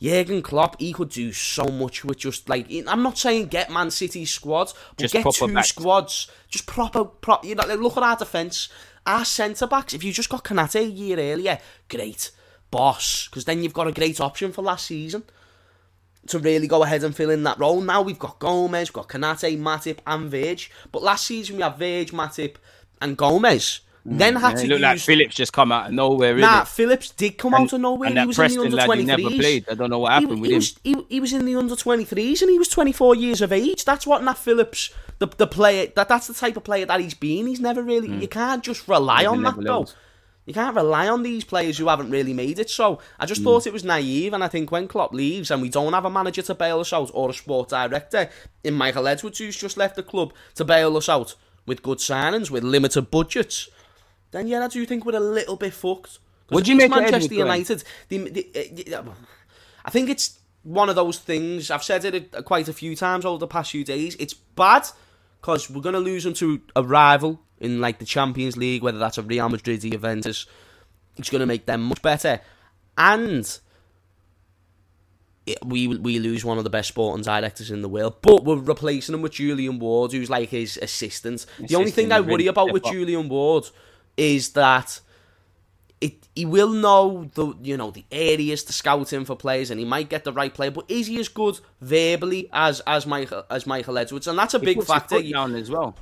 Jurgen 0.00 0.42
Klopp, 0.42 0.78
he 0.78 0.92
could 0.92 1.08
do 1.08 1.32
so 1.32 1.64
much 1.64 2.04
with 2.04 2.18
just 2.18 2.48
like 2.48 2.66
I'm 2.86 3.02
not 3.02 3.16
saying 3.16 3.46
get 3.46 3.70
Man 3.70 3.90
City 3.90 4.26
squads, 4.26 4.74
but 4.90 5.04
Just 5.08 5.14
get 5.14 5.24
two 5.24 5.62
squads, 5.62 6.30
just 6.48 6.66
proper, 6.66 7.04
prop. 7.04 7.44
You 7.44 7.54
know, 7.54 7.64
look 7.76 7.96
at 7.96 8.02
our 8.02 8.16
defence, 8.16 8.68
our 9.06 9.24
centre 9.24 9.66
backs. 9.66 9.94
If 9.94 10.04
you 10.04 10.12
just 10.12 10.28
got 10.28 10.44
Konaté 10.44 10.80
a 10.80 10.84
year 10.84 11.18
earlier, 11.18 11.58
great, 11.88 12.30
boss, 12.70 13.26
because 13.28 13.46
then 13.46 13.62
you've 13.62 13.72
got 13.72 13.86
a 13.86 13.92
great 13.92 14.20
option 14.20 14.52
for 14.52 14.60
last 14.60 14.86
season 14.86 15.22
to 16.28 16.38
really 16.38 16.66
go 16.68 16.82
ahead 16.84 17.02
and 17.04 17.14
fill 17.16 17.30
in 17.30 17.42
that 17.44 17.58
role. 17.58 17.80
Now 17.80 18.02
we've 18.02 18.18
got 18.18 18.38
Gomez, 18.38 18.88
we've 18.88 18.94
got 18.94 19.08
Konaté, 19.08 19.58
Matip, 19.58 19.98
and 20.06 20.30
Verge. 20.30 20.70
But 20.92 21.02
last 21.02 21.26
season 21.26 21.56
we 21.56 21.62
had 21.62 21.76
Verge, 21.76 22.12
Matip, 22.12 22.56
and 23.00 23.16
Gomez. 23.16 23.80
then 24.04 24.34
had 24.36 24.54
Mm, 24.54 24.58
to 24.58 24.64
it 24.64 24.68
looked 24.68 24.80
use. 24.80 24.82
like 24.82 24.98
Phillips 25.00 25.34
just 25.36 25.52
come 25.52 25.70
out 25.70 25.86
of 25.86 25.92
nowhere. 25.92 26.34
nah? 26.36 26.64
Phillips 26.64 27.10
did 27.10 27.38
come 27.38 27.54
out 27.54 27.72
of 27.72 27.80
nowhere. 27.80 28.08
and 28.08 28.16
he 28.18 28.20
that 28.20 28.26
was 28.26 28.36
Preston 28.36 28.64
in 28.66 28.70
the 28.72 28.76
under 28.78 28.80
who 28.82 28.86
twenty 28.86 29.04
never 29.04 29.30
played. 29.36 29.64
I 29.70 29.74
don't 29.74 29.90
know 29.90 29.98
what 30.00 30.12
happened 30.12 30.34
he, 30.36 30.40
with 30.40 30.50
he 30.50 30.54
him. 30.54 30.58
Was, 30.58 30.78
he, 30.82 31.06
he 31.08 31.20
was 31.20 31.32
in 31.32 31.44
the 31.44 31.54
under 31.56 31.76
twenty 31.76 32.04
threes, 32.04 32.42
and 32.42 32.50
he 32.50 32.58
was 32.58 32.68
twenty 32.68 32.90
four 32.92 33.14
years 33.14 33.40
of 33.40 33.52
age. 33.52 33.84
That's 33.84 34.04
what 34.06 34.22
Nat 34.24 34.34
Phillips, 34.38 34.90
the 35.20 35.28
the 35.28 35.46
player, 35.46 35.86
that 35.94 36.08
that's 36.08 36.26
the 36.26 36.34
type 36.34 36.56
of 36.56 36.64
player 36.64 36.84
that 36.86 36.98
he's 37.00 37.14
been. 37.14 37.46
He's 37.46 37.60
never 37.60 37.80
really. 37.82 38.10
You 38.10 38.26
can't 38.28 38.64
just 38.64 38.88
rely 38.88 39.22
Never 39.22 39.34
on 39.36 39.42
that 39.44 39.60
though. 39.60 39.86
You 40.44 40.54
can't 40.54 40.74
rely 40.74 41.08
on 41.08 41.22
these 41.22 41.44
players 41.44 41.78
who 41.78 41.86
haven't 41.86 42.10
really 42.10 42.32
made 42.32 42.58
it. 42.58 42.68
So 42.68 42.98
I 43.20 43.26
just 43.26 43.42
thought 43.42 43.66
it 43.66 43.72
was 43.72 43.84
naive, 43.84 44.32
and 44.32 44.42
I 44.42 44.48
think 44.48 44.72
when 44.72 44.88
Klopp 44.88 45.12
leaves 45.12 45.50
and 45.50 45.62
we 45.62 45.68
don't 45.68 45.92
have 45.92 46.04
a 46.04 46.10
manager 46.10 46.42
to 46.42 46.54
bail 46.54 46.80
us 46.80 46.92
out 46.92 47.10
or 47.14 47.30
a 47.30 47.32
sport 47.32 47.68
director 47.68 48.28
in 48.64 48.74
Michael 48.74 49.06
Edwards 49.06 49.38
who's 49.38 49.56
just 49.56 49.76
left 49.76 49.94
the 49.94 50.02
club 50.02 50.32
to 50.56 50.64
bail 50.64 50.96
us 50.96 51.08
out 51.08 51.36
with 51.64 51.82
good 51.82 51.98
signings 51.98 52.50
with 52.50 52.64
limited 52.64 53.10
budgets, 53.10 53.68
then 54.32 54.48
yeah, 54.48 54.64
I 54.64 54.68
do 54.68 54.84
think 54.84 55.04
we're 55.04 55.16
a 55.16 55.20
little 55.20 55.56
bit 55.56 55.72
fucked. 55.72 56.18
Would 56.50 56.66
you 56.66 56.76
make 56.76 56.90
Manchester 56.90 57.34
United? 57.34 57.84
The, 58.08 58.18
the, 58.28 58.94
uh, 58.94 59.02
I 59.84 59.90
think 59.90 60.10
it's 60.10 60.40
one 60.64 60.88
of 60.88 60.96
those 60.96 61.18
things. 61.18 61.70
I've 61.70 61.82
said 61.82 62.04
it 62.04 62.44
quite 62.44 62.68
a 62.68 62.72
few 62.72 62.96
times 62.96 63.24
over 63.24 63.38
the 63.38 63.46
past 63.46 63.70
few 63.70 63.84
days. 63.84 64.16
It's 64.16 64.34
bad 64.34 64.86
because 65.42 65.68
we're 65.68 65.82
going 65.82 65.94
to 65.94 65.98
lose 65.98 66.22
them 66.24 66.34
to 66.34 66.62
a 66.76 66.82
rival 66.84 67.40
in 67.58 67.80
like 67.80 67.98
the 67.98 68.04
Champions 68.04 68.56
League, 68.56 68.82
whether 68.82 68.98
that's 68.98 69.18
a 69.18 69.22
Real 69.22 69.48
Madrid, 69.48 69.84
or 69.84 69.90
Juventus. 69.90 70.46
It's 71.16 71.28
going 71.28 71.40
to 71.40 71.46
make 71.46 71.66
them 71.66 71.82
much 71.82 72.00
better, 72.00 72.40
and 72.96 73.58
it, 75.44 75.58
we 75.64 75.88
we 75.88 76.18
lose 76.20 76.44
one 76.44 76.56
of 76.56 76.64
the 76.64 76.70
best 76.70 76.88
sporting 76.88 77.24
directors 77.24 77.70
in 77.70 77.82
the 77.82 77.88
world. 77.88 78.22
But 78.22 78.44
we're 78.44 78.56
replacing 78.56 79.14
him 79.14 79.20
with 79.20 79.32
Julian 79.32 79.78
Ward, 79.78 80.12
who's 80.12 80.30
like 80.30 80.48
his 80.48 80.78
assistant. 80.80 81.34
assistant 81.34 81.68
the 81.68 81.74
only 81.74 81.90
thing 81.90 82.12
I 82.12 82.20
worry 82.20 82.46
about 82.46 82.72
with 82.72 82.84
Julian 82.84 83.28
Ward 83.28 83.68
is 84.16 84.50
that 84.50 85.00
it 86.02 86.28
he 86.36 86.44
will 86.44 86.70
know 86.70 87.30
the 87.34 87.54
you 87.62 87.76
know 87.76 87.90
the 87.90 88.04
areas 88.10 88.64
to 88.64 88.72
scout 88.72 89.12
in 89.12 89.24
for 89.24 89.36
players, 89.36 89.70
and 89.70 89.78
he 89.80 89.86
might 89.86 90.08
get 90.10 90.24
the 90.24 90.32
right 90.32 90.52
player. 90.52 90.70
But 90.70 90.84
is 90.88 91.06
he 91.06 91.18
as 91.20 91.28
good 91.28 91.58
verbally 91.80 92.48
as 92.52 92.80
as 92.86 93.06
Michael 93.06 93.44
as 93.50 93.66
Michael 93.66 93.96
Edwards? 93.98 94.26
And 94.26 94.38
that's 94.38 94.54
a 94.54 94.58
He 94.58 94.66
big 94.66 94.76
puts 94.76 94.88
his 94.88 94.94
factor. 94.94 95.16
foot 95.16 95.30
down 95.32 95.54
as 95.54 95.70
well. 95.70 95.96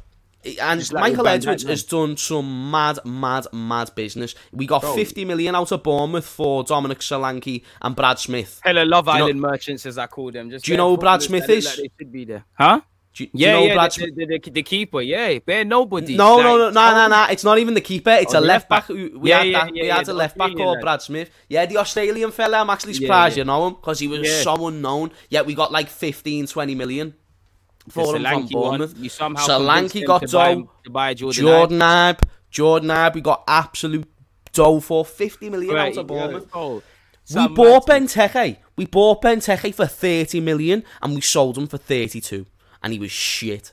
And 0.63 0.81
Just 0.81 0.95
Michael 0.95 1.29
Edwards 1.29 1.65
has 1.65 1.83
done 1.85 2.17
some 2.17 2.71
mad, 2.71 2.99
mad, 3.05 3.47
mad 3.53 3.91
business. 3.95 4.35
We 4.53 4.67
got 4.67 4.81
Bro. 4.81 4.95
50 4.95 5.27
million 5.27 5.55
out 5.55 5.71
of 5.71 5.83
Bournemouth 5.83 6.25
for 6.27 6.65
Dominic 6.65 7.01
Solanke 7.01 7.63
and 7.83 7.95
Brad 7.95 8.19
Smith. 8.19 8.59
Hello, 8.65 8.83
Love 8.85 9.07
you 9.09 9.13
know- 9.13 9.25
Island 9.27 9.41
merchants, 9.43 9.85
as 9.85 9.99
I 9.99 10.07
call 10.07 10.31
them. 10.33 10.49
Just 10.51 10.65
Do 10.65 10.71
you 10.73 10.79
know 10.79 10.89
who 10.89 10.97
Brad 10.97 11.21
Smith 11.21 11.47
is? 11.51 11.67
Like 11.67 11.77
they 11.77 11.91
should 11.99 12.11
be 12.13 12.25
there, 12.25 12.45
huh? 12.55 12.81
Do, 13.13 13.25
you- 13.25 13.31
do 13.31 13.39
Yeah, 13.39 13.49
you 13.49 13.53
know 13.61 13.67
yeah, 13.67 13.75
Brad 13.75 13.93
the, 13.93 14.27
the, 14.41 14.51
the, 14.51 14.63
keeper. 14.63 15.01
Yeah, 15.01 15.39
bare 15.41 15.65
nobody. 15.65 16.17
No, 16.17 16.37
Like, 16.37 16.45
no, 16.45 16.57
no, 16.59 16.71
no, 16.71 16.95
no, 16.95 17.09
no. 17.09 17.27
It's 17.31 17.43
not 17.43 17.59
even 17.59 17.75
the 17.75 17.81
keeper. 17.81 18.11
It's 18.11 18.35
Oh, 18.35 18.39
a 18.39 18.41
left 18.41 18.69
back. 18.69 18.87
back. 18.89 18.97
We 18.97 19.11
Yeah, 19.31 19.39
had, 19.39 19.47
yeah, 19.49 19.59
that, 19.65 19.75
yeah, 19.77 19.83
we 19.83 19.89
yeah, 19.89 19.97
had 19.97 20.09
a 20.09 20.13
left 20.13 20.39
back 20.39 20.55
called. 20.57 20.81
Brad 20.81 21.03
Smith. 21.03 21.29
Yeah, 21.49 21.67
the 21.67 21.79
Australian 21.79 22.31
fella. 22.31 22.59
I'm 22.59 22.71
actually 22.71 22.95
surprised 22.95 23.37
yeah. 23.37 23.41
you 23.43 23.47
know 23.47 23.67
him 23.67 23.75
because 23.75 23.99
he 23.99 24.07
was 24.09 24.21
Yeah. 24.29 24.43
so 24.43 24.67
unknown. 24.69 25.11
Yet 25.29 25.45
we 25.45 25.55
got 25.55 25.73
like 25.73 25.89
15, 25.89 26.47
20 26.47 26.75
million 26.77 27.15
for 27.89 28.15
him 28.17 28.23
from 28.25 28.47
Bournemouth. 28.47 28.95
You 28.97 29.09
somehow 29.09 29.45
Solanke 29.47 30.07
got 30.07 30.23
to 30.23 30.29
buy, 30.37 30.55
to 30.85 30.91
buy 30.91 31.15
Jordan. 31.15 31.79
Ibe. 31.81 32.21
Jordan 32.51 32.91
Ibe, 32.91 33.15
we 33.15 33.21
got 33.23 33.43
absolute 33.49 34.09
dough 34.53 34.81
for 34.81 35.05
50 35.05 35.51
million 35.51 35.75
Right, 35.75 35.93
out 35.93 35.99
of 35.99 36.07
Bournemouth. 36.07 36.47
yeah, 36.55 36.61
oh, 36.61 36.83
We 37.35 37.49
bought 37.49 37.87
Benteke. 37.87 38.57
We 38.77 38.87
bought 38.87 39.23
Benteke 39.23 39.75
for 39.75 39.87
30 39.87 40.41
million 40.41 40.85
and 41.03 41.15
we 41.15 41.21
sold 41.21 41.59
him 41.59 41.67
for 41.67 41.77
32. 41.79 42.47
And 42.83 42.93
he 42.93 42.99
was 42.99 43.11
shit. 43.11 43.73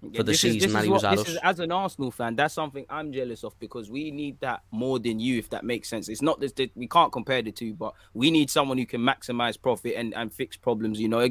For 0.00 0.22
the 0.22 0.32
this 0.32 0.40
season 0.40 0.70
is, 0.70 0.74
this 0.74 0.84
he 0.84 0.88
was 0.88 1.02
what, 1.02 1.12
at 1.12 1.18
us. 1.18 1.28
is, 1.28 1.36
as 1.42 1.60
an 1.60 1.72
Arsenal 1.72 2.10
fan, 2.10 2.36
that's 2.36 2.54
something 2.54 2.86
I'm 2.88 3.12
jealous 3.12 3.44
of 3.44 3.58
because 3.58 3.90
we 3.90 4.10
need 4.10 4.40
that 4.40 4.62
more 4.70 4.98
than 4.98 5.20
you, 5.20 5.38
if 5.38 5.50
that 5.50 5.64
makes 5.64 5.88
sense. 5.88 6.08
It's 6.08 6.22
not 6.22 6.40
that 6.40 6.70
we 6.74 6.86
can't 6.86 7.12
compare 7.12 7.42
the 7.42 7.52
two, 7.52 7.74
but 7.74 7.94
we 8.14 8.30
need 8.30 8.50
someone 8.50 8.78
who 8.78 8.86
can 8.86 9.00
maximize 9.00 9.60
profit 9.60 9.94
and, 9.96 10.14
and 10.14 10.32
fix 10.32 10.56
problems. 10.56 11.00
You 11.00 11.08
know, 11.08 11.28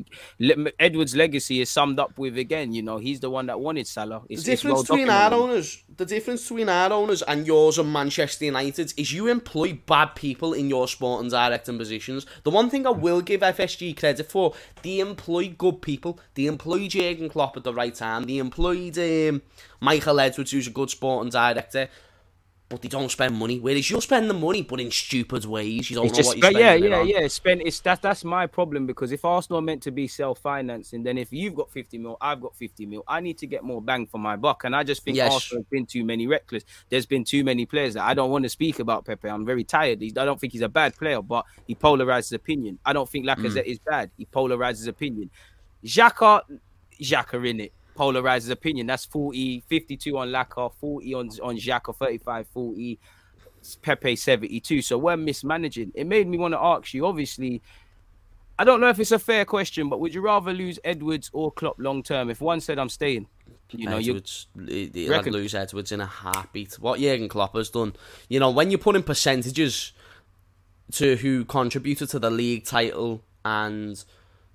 Edwards' 0.80 1.16
legacy 1.16 1.62
is 1.62 1.70
summed 1.70 2.00
up 2.00 2.18
with 2.18 2.38
again. 2.38 2.74
You 2.74 2.84
know, 2.84 2.98
he's 2.98 3.20
the 3.20 3.30
one 3.30 3.48
that 3.48 3.60
wanted 3.60 3.88
Salah. 3.88 4.22
It's, 4.30 4.44
The 4.44 4.52
it's 4.52 4.62
difference 4.62 4.90
well 4.90 4.98
between 4.98 5.10
our 5.10 5.34
owners, 5.34 5.84
the 5.98 6.06
difference 6.06 6.44
between 6.44 6.70
our 6.70 6.94
owners 6.94 7.22
and 7.24 7.48
yours 7.48 7.78
and 7.78 7.92
Manchester 7.92 8.46
United 8.46 8.94
is 8.98 9.12
you 9.12 9.28
employ 9.28 9.80
bad 9.86 10.16
people 10.16 10.54
in 10.54 10.70
your 10.70 10.88
sporting 10.88 11.30
directing 11.30 11.78
positions. 11.78 12.26
The 12.44 12.52
one 12.52 12.70
thing 12.70 12.86
I 12.86 12.92
will 12.92 13.22
give 13.22 13.42
FSG 13.42 13.98
credit 13.98 14.30
for, 14.30 14.54
they 14.84 15.00
employ 15.00 15.50
good 15.50 15.82
people. 15.82 16.20
They 16.36 16.46
employ 16.46 16.88
Jurgen 16.88 17.30
Klopp 17.30 17.58
at 17.58 17.64
the 17.64 17.74
right 17.74 17.94
time. 17.94 18.24
They 18.24 18.38
employed 18.60 18.98
um, 19.30 19.42
Michael 19.80 20.20
Edwards, 20.20 20.52
who's 20.52 20.68
a 20.68 20.72
good 20.72 20.90
sporting 20.90 21.30
director. 21.32 21.88
But 22.68 22.84
they 22.84 22.88
don't 22.88 23.10
spend 23.10 23.36
money. 23.36 23.60
Whereas 23.60 23.90
you'll 23.90 24.00
spend 24.00 24.30
the 24.30 24.34
money, 24.36 24.62
but 24.62 24.80
in 24.80 24.92
stupid 24.92 25.44
ways. 25.44 25.90
You 25.90 25.96
don't 25.96 26.06
It's 26.06 26.14
know 26.14 26.18
just 26.18 26.28
what 26.28 26.38
you're 26.38 26.52
spending 26.52 26.84
yeah, 26.92 27.02
yeah, 27.04 27.22
yeah. 27.22 27.28
Spend 27.28 27.64
it's 27.66 27.80
that's 27.80 28.00
that's 28.00 28.24
my 28.24 28.46
problem 28.46 28.86
because 28.86 29.12
if 29.12 29.26
Arsenal 29.26 29.58
are 29.58 29.62
meant 29.64 29.82
to 29.84 29.92
be 29.92 30.08
self-financing, 30.08 31.02
then 31.02 31.18
if 31.18 31.34
you've 31.34 31.56
got 31.56 31.72
50 31.72 31.98
mil, 31.98 32.16
I've 32.22 32.40
got 32.40 32.56
50 32.56 32.86
mil, 32.86 33.04
I 33.08 33.22
need 33.22 33.40
to 33.40 33.48
get 33.48 33.64
more 33.64 33.82
bang 33.82 34.06
for 34.06 34.20
my 34.20 34.36
buck. 34.36 34.66
And 34.66 34.76
I 34.76 34.84
just 34.84 35.02
think 35.02 35.18
Yes. 35.18 35.34
Arsenal 35.34 35.64
have 35.64 35.70
been 35.72 35.88
too 35.88 36.06
many 36.06 36.28
reckless. 36.28 36.64
There's 36.90 37.08
been 37.08 37.24
too 37.24 37.44
many 37.44 37.66
players 37.66 37.96
that 37.96 38.04
I 38.04 38.14
don't 38.14 38.30
want 38.30 38.44
to 38.44 38.50
speak 38.50 38.78
about 38.78 39.04
Pepe. 39.04 39.28
I'm 39.28 39.48
very 39.48 39.64
tired. 39.64 40.00
He's, 40.00 40.16
I 40.16 40.26
don't 40.26 40.40
think 40.40 40.54
he's 40.54 40.62
a 40.62 40.70
bad 40.70 40.96
player, 40.96 41.24
but 41.24 41.46
he 41.66 41.74
polarizes 41.74 42.34
opinion. 42.34 42.78
I 42.86 42.94
don't 42.94 43.10
think 43.10 43.26
Lacazette 43.26 43.66
Mm. 43.66 43.72
is 43.72 43.80
bad. 43.80 44.12
He 44.16 44.26
polarizes 44.28 44.88
opinion. 44.88 45.32
Xhaka, 45.84 46.42
Xhaka 47.02 47.50
in 47.50 47.62
it. 47.62 47.74
Polarizes 48.00 48.50
opinion. 48.50 48.88
That's 48.88 49.06
40, 49.06 49.64
52 49.68 50.18
on 50.18 50.30
Laka, 50.30 50.72
40 50.80 51.14
on 51.14 51.30
on 51.44 51.58
Xhaka, 51.58 51.96
35, 51.96 52.48
40. 52.48 53.00
Pepe 53.82 54.16
72. 54.16 54.82
So 54.82 54.98
we're 54.98 55.18
mismanaging. 55.18 55.92
It 55.94 56.08
made 56.08 56.28
me 56.28 56.38
want 56.38 56.54
to 56.54 56.60
ask 56.60 56.94
you, 56.94 57.06
obviously, 57.06 57.62
I 58.58 58.64
don't 58.64 58.80
know 58.80 58.88
if 58.88 59.00
it's 59.00 59.12
a 59.12 59.20
fair 59.20 59.44
question, 59.44 59.90
but 59.90 60.00
would 60.00 60.14
you 60.14 60.22
rather 60.22 60.54
lose 60.54 60.80
Edwards 60.84 61.30
or 61.34 61.52
Klopp 61.52 61.76
long 61.78 62.02
term? 62.02 62.30
If 62.30 62.40
one 62.40 62.62
said 62.62 62.80
I'm 62.80 62.88
staying, 62.88 63.28
you 63.72 63.90
know, 63.90 63.98
you 63.98 64.14
he'd 64.14 65.26
lose 65.26 65.56
Edwards 65.56 65.92
in 65.92 66.02
a 66.02 66.06
heartbeat. 66.06 66.74
What 66.80 67.00
Jurgen 67.00 67.30
Klopp 67.30 67.56
has 67.56 67.70
done, 67.70 67.94
you 68.28 68.40
know, 68.40 68.50
when 68.50 68.72
you 68.72 68.78
put 68.78 68.96
in 68.96 69.04
percentages 69.04 69.94
to 70.94 71.16
who 71.18 71.46
contributed 71.46 72.10
to 72.10 72.20
the 72.20 72.30
league 72.30 72.66
title 72.66 73.22
and 73.46 74.04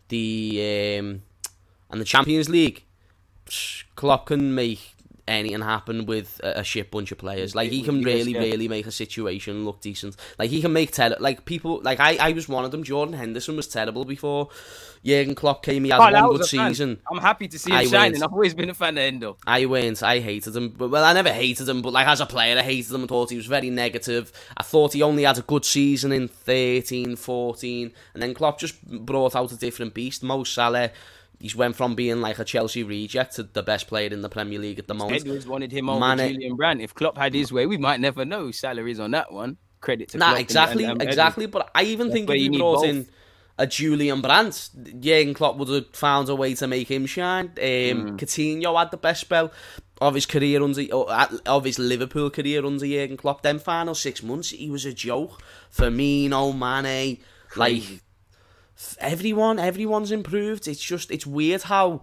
the 0.09 0.99
um, 0.99 1.22
and 1.90 2.01
the 2.01 2.05
Champions 2.05 2.49
League, 2.49 2.84
Klopp 3.97 4.26
can 4.26 4.55
make 4.55 4.95
anything 5.26 5.62
happen 5.62 6.07
with 6.07 6.40
a, 6.42 6.61
a 6.61 6.64
shit 6.64 6.90
bunch 6.90 7.12
of 7.12 7.18
players. 7.18 7.55
Like 7.55 7.70
he 7.70 7.82
can 7.82 8.03
really, 8.03 8.32
yeah. 8.32 8.40
really 8.40 8.68
make 8.68 8.86
a 8.86 8.92
situation 8.92 9.64
look 9.64 9.80
decent. 9.80 10.16
Like 10.38 10.51
he 10.51 10.61
can 10.61 10.72
make 10.72 10.92
ter- 10.92 11.16
like 11.18 11.45
people 11.45 11.80
like 11.82 12.01
I, 12.01 12.16
I 12.16 12.32
was 12.32 12.49
one 12.49 12.64
of 12.64 12.70
them. 12.70 12.82
Jordan 12.82 13.14
Henderson 13.14 13.57
was 13.57 13.66
terrible 13.66 14.05
before 14.05 14.49
Jurgen 15.05 15.34
Klopp 15.34 15.62
came. 15.62 15.84
He 15.84 15.90
had 15.90 16.01
oh, 16.01 16.28
one 16.28 16.36
good 16.36 16.47
season. 16.47 17.01
I'm 17.11 17.18
happy 17.18 17.49
to 17.49 17.59
see 17.59 17.70
him 17.70 17.78
I 17.78 17.84
shining. 17.86 18.22
I've 18.22 18.32
always 18.32 18.55
been 18.55 18.70
a 18.70 18.74
fan 18.74 18.97
of 18.97 19.03
Endo. 19.03 19.36
I 19.47 19.64
went. 19.66 20.03
I 20.03 20.20
hated 20.20 20.55
him. 20.55 20.70
But 20.70 20.90
well, 20.90 21.05
I 21.05 21.12
never 21.12 21.32
hated 21.32 21.68
him. 21.68 21.82
But 21.82 21.92
like 21.92 22.07
as 22.07 22.20
a 22.20 22.26
player, 22.26 22.59
I 22.59 22.62
hated 22.62 22.92
him. 22.92 23.05
I 23.05 23.07
thought 23.07 23.30
he 23.30 23.36
was 23.36 23.47
very 23.47 23.70
negative. 23.70 24.32
I 24.57 24.62
thought 24.62 24.92
he 24.92 25.03
only 25.03 25.24
had 25.24 25.38
a 25.38 25.42
good 25.42 25.64
season 25.64 26.12
in 26.12 26.28
13, 26.28 27.16
14. 27.16 27.92
and 28.14 28.22
then 28.22 28.34
Klopp 28.34 28.59
just 28.59 28.82
brought 28.86 29.34
out 29.34 29.53
a 29.53 29.57
different 29.57 29.95
beast. 29.95 30.22
Mo 30.22 30.45
Salah. 30.45 30.90
He's 31.41 31.55
went 31.57 31.76
from 31.76 31.95
being 31.95 32.20
like 32.20 32.39
a 32.39 32.45
Chelsea 32.45 32.82
reject 32.82 33.35
to 33.37 33.43
the 33.43 33.62
best 33.62 33.87
player 33.89 34.09
in 34.11 34.22
the 34.22 34.28
Premier 34.28 34.59
League 34.59 34.78
at 34.78 34.87
the 34.89 34.95
moment. 34.95 35.20
Edwards 35.20 35.47
wanted 35.47 35.72
him 35.72 35.91
over 35.91 36.01
Mane- 36.16 36.32
Julian 36.35 36.57
Brandt. 36.57 36.80
If 36.80 36.95
Klopp 36.95 37.18
had 37.18 37.35
his 37.35 37.53
way, 37.53 37.66
we 37.66 37.76
might 37.76 38.01
never 38.01 38.24
know 38.24 38.51
salaries 38.51 38.99
on 39.01 39.11
that 39.12 39.32
one. 39.32 39.59
Credit 39.80 40.09
to 40.11 40.18
Nah, 40.18 40.28
Klopp 40.30 40.41
exactly, 40.41 40.85
and- 40.85 41.01
and 41.01 41.03
exactly. 41.03 41.47
But 41.47 41.70
I 41.74 41.82
even 41.85 42.09
That's 42.09 42.14
think 42.14 42.30
if 42.30 42.37
he 42.37 42.49
brought 42.59 42.76
both. 42.76 42.85
in 42.87 43.09
a 43.59 43.66
Julian 43.66 44.20
Brandt, 44.22 44.70
Jurgen 45.01 45.35
Klopp 45.35 45.57
would 45.59 45.68
have 45.68 45.87
found 45.93 46.28
a 46.28 46.35
way 46.35 46.55
to 46.55 46.66
make 46.66 46.89
him 46.91 47.05
shine. 47.07 47.47
Um, 47.47 47.53
Mm. 47.59 48.18
Coutinho 48.18 48.78
had 48.78 48.91
the 48.91 48.97
best 48.97 49.20
spell 49.20 49.53
of 50.01 50.14
his 50.14 50.26
career 50.26 50.62
under 50.62 50.82
of 51.47 51.64
his 51.64 51.78
Liverpool 51.78 52.30
career 52.30 52.64
under 52.64 52.87
Jurgen 52.87 53.16
Klopp. 53.16 53.43
Then 53.43 53.59
final 53.59 53.95
six 53.95 54.22
months, 54.22 54.51
he 54.51 54.70
was 54.70 54.85
a 54.87 54.93
joke. 54.93 55.41
Firmino, 55.76 56.57
Mane, 56.57 57.18
like. 57.57 57.82
Everyone, 58.99 59.59
everyone's 59.59 60.11
improved. 60.12 60.66
It's 60.68 60.83
just 60.83 61.11
it's 61.11 61.27
weird 61.27 61.62
how 61.62 62.03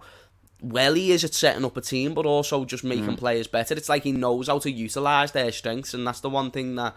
well 0.60 0.94
he 0.94 1.10
is 1.10 1.24
at 1.24 1.34
setting 1.34 1.64
up 1.64 1.76
a 1.76 1.80
team, 1.80 2.14
but 2.14 2.24
also 2.24 2.64
just 2.64 2.84
making 2.84 3.06
Mm. 3.06 3.18
players 3.18 3.46
better. 3.48 3.74
It's 3.74 3.88
like 3.88 4.04
he 4.04 4.12
knows 4.12 4.46
how 4.46 4.58
to 4.60 4.70
utilize 4.70 5.32
their 5.32 5.50
strengths, 5.52 5.92
and 5.94 6.06
that's 6.06 6.20
the 6.20 6.30
one 6.30 6.50
thing 6.50 6.76
that. 6.76 6.94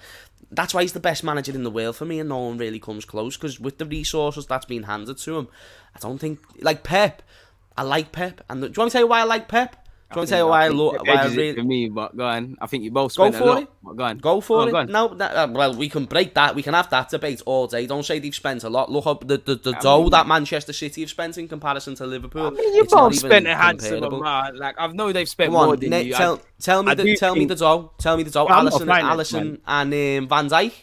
That's 0.51 0.73
why 0.75 0.83
he's 0.83 0.93
the 0.93 0.99
best 0.99 1.23
manager 1.23 1.53
in 1.53 1.63
the 1.63 1.71
world 1.71 1.95
for 1.95 2.05
me, 2.05 2.19
and 2.19 2.29
no 2.29 2.37
one 2.37 2.57
really 2.59 2.79
comes 2.79 3.03
close. 3.03 3.35
Because 3.35 3.59
with 3.59 3.79
the 3.79 3.85
resources 3.85 4.45
that's 4.45 4.65
been 4.65 4.83
handed 4.83 5.17
to 5.17 5.37
him, 5.39 5.47
I 5.95 5.99
don't 5.99 6.19
think 6.19 6.39
like 6.61 6.83
Pep. 6.83 7.23
I 7.75 7.81
like 7.81 8.11
Pep, 8.11 8.41
and 8.49 8.61
the, 8.61 8.69
do 8.69 8.73
you 8.77 8.81
want 8.81 8.87
me 8.87 8.89
to 8.91 8.93
tell 8.93 9.01
you 9.01 9.07
why 9.07 9.21
I 9.21 9.23
like 9.23 9.47
Pep? 9.47 9.84
Do 10.15 10.19
you 10.19 10.21
want 10.21 10.29
to 10.29 10.35
tell 10.35 10.45
you 10.45 10.49
why 10.49 10.63
I, 10.63 10.67
think 10.69 10.79
lo- 10.79 10.97
why 11.03 11.13
I 11.13 11.25
it 11.27 11.35
really 11.35 11.55
for 11.55 11.63
me, 11.63 11.89
but 11.89 12.15
go 12.17 12.25
on. 12.25 12.57
I 12.61 12.67
think 12.67 12.83
you 12.83 12.91
both 12.91 13.15
Go 13.15 13.23
spent 13.25 13.35
a 13.35 13.37
for 13.39 13.45
lot. 13.45 13.61
it. 13.63 13.69
But 13.83 13.93
go 13.97 14.03
on. 14.03 14.17
Go 14.19 14.41
for 14.41 14.61
on, 14.61 14.67
it. 14.69 14.71
go. 14.71 14.83
No, 14.85 15.07
that, 15.15 15.35
uh, 15.35 15.47
well, 15.51 15.75
we 15.75 15.89
can 15.89 16.05
break 16.05 16.33
that. 16.35 16.55
We 16.55 16.63
can 16.63 16.73
have 16.73 16.89
that 16.89 17.09
debate 17.09 17.41
all 17.45 17.67
day. 17.67 17.85
Don't 17.85 18.03
say 18.05 18.19
they've 18.19 18.33
spent 18.33 18.63
a 18.63 18.69
lot. 18.69 18.91
Look 18.91 19.05
up 19.05 19.27
the 19.27 19.37
the, 19.37 19.55
the 19.55 19.75
I 19.75 19.79
dough 19.81 20.01
mean- 20.03 20.11
that 20.11 20.27
Manchester 20.27 20.73
City 20.73 21.01
have 21.01 21.09
spent 21.09 21.37
in 21.37 21.47
comparison 21.47 21.95
to 21.95 22.05
Liverpool. 22.05 22.47
I 22.47 22.49
mean, 22.51 22.73
you 22.75 22.83
It's 22.83 22.93
not 22.93 23.09
both 23.11 23.13
even 23.19 23.29
spent 23.29 23.47
a 23.47 23.55
handsome 23.55 23.91
comparable. 23.99 24.19
amount. 24.21 24.57
Like 24.57 24.75
I 24.77 24.87
know 24.87 25.11
they've 25.11 25.27
spent 25.29 25.49
Come 25.49 25.57
on, 25.57 25.65
more 25.67 25.75
than 25.77 25.89
Nate, 25.89 26.07
you. 26.07 26.15
I- 26.15 26.17
tell, 26.17 26.41
tell 26.59 26.83
me 26.83 26.91
I 26.91 26.95
the 26.95 27.03
do 27.03 27.15
tell 27.15 27.35
me 27.35 27.45
the 27.45 27.55
dough. 27.55 27.91
Tell 27.99 28.15
me 28.17 28.23
the 28.23 28.31
dough. 28.31 28.45
Well, 28.45 28.57
I'm 28.59 28.67
Alisson, 28.67 28.87
finance, 28.87 29.31
Alisson, 29.33 29.59
and 29.67 29.93
um, 30.23 30.29
Van 30.29 30.49
Dijk. 30.49 30.73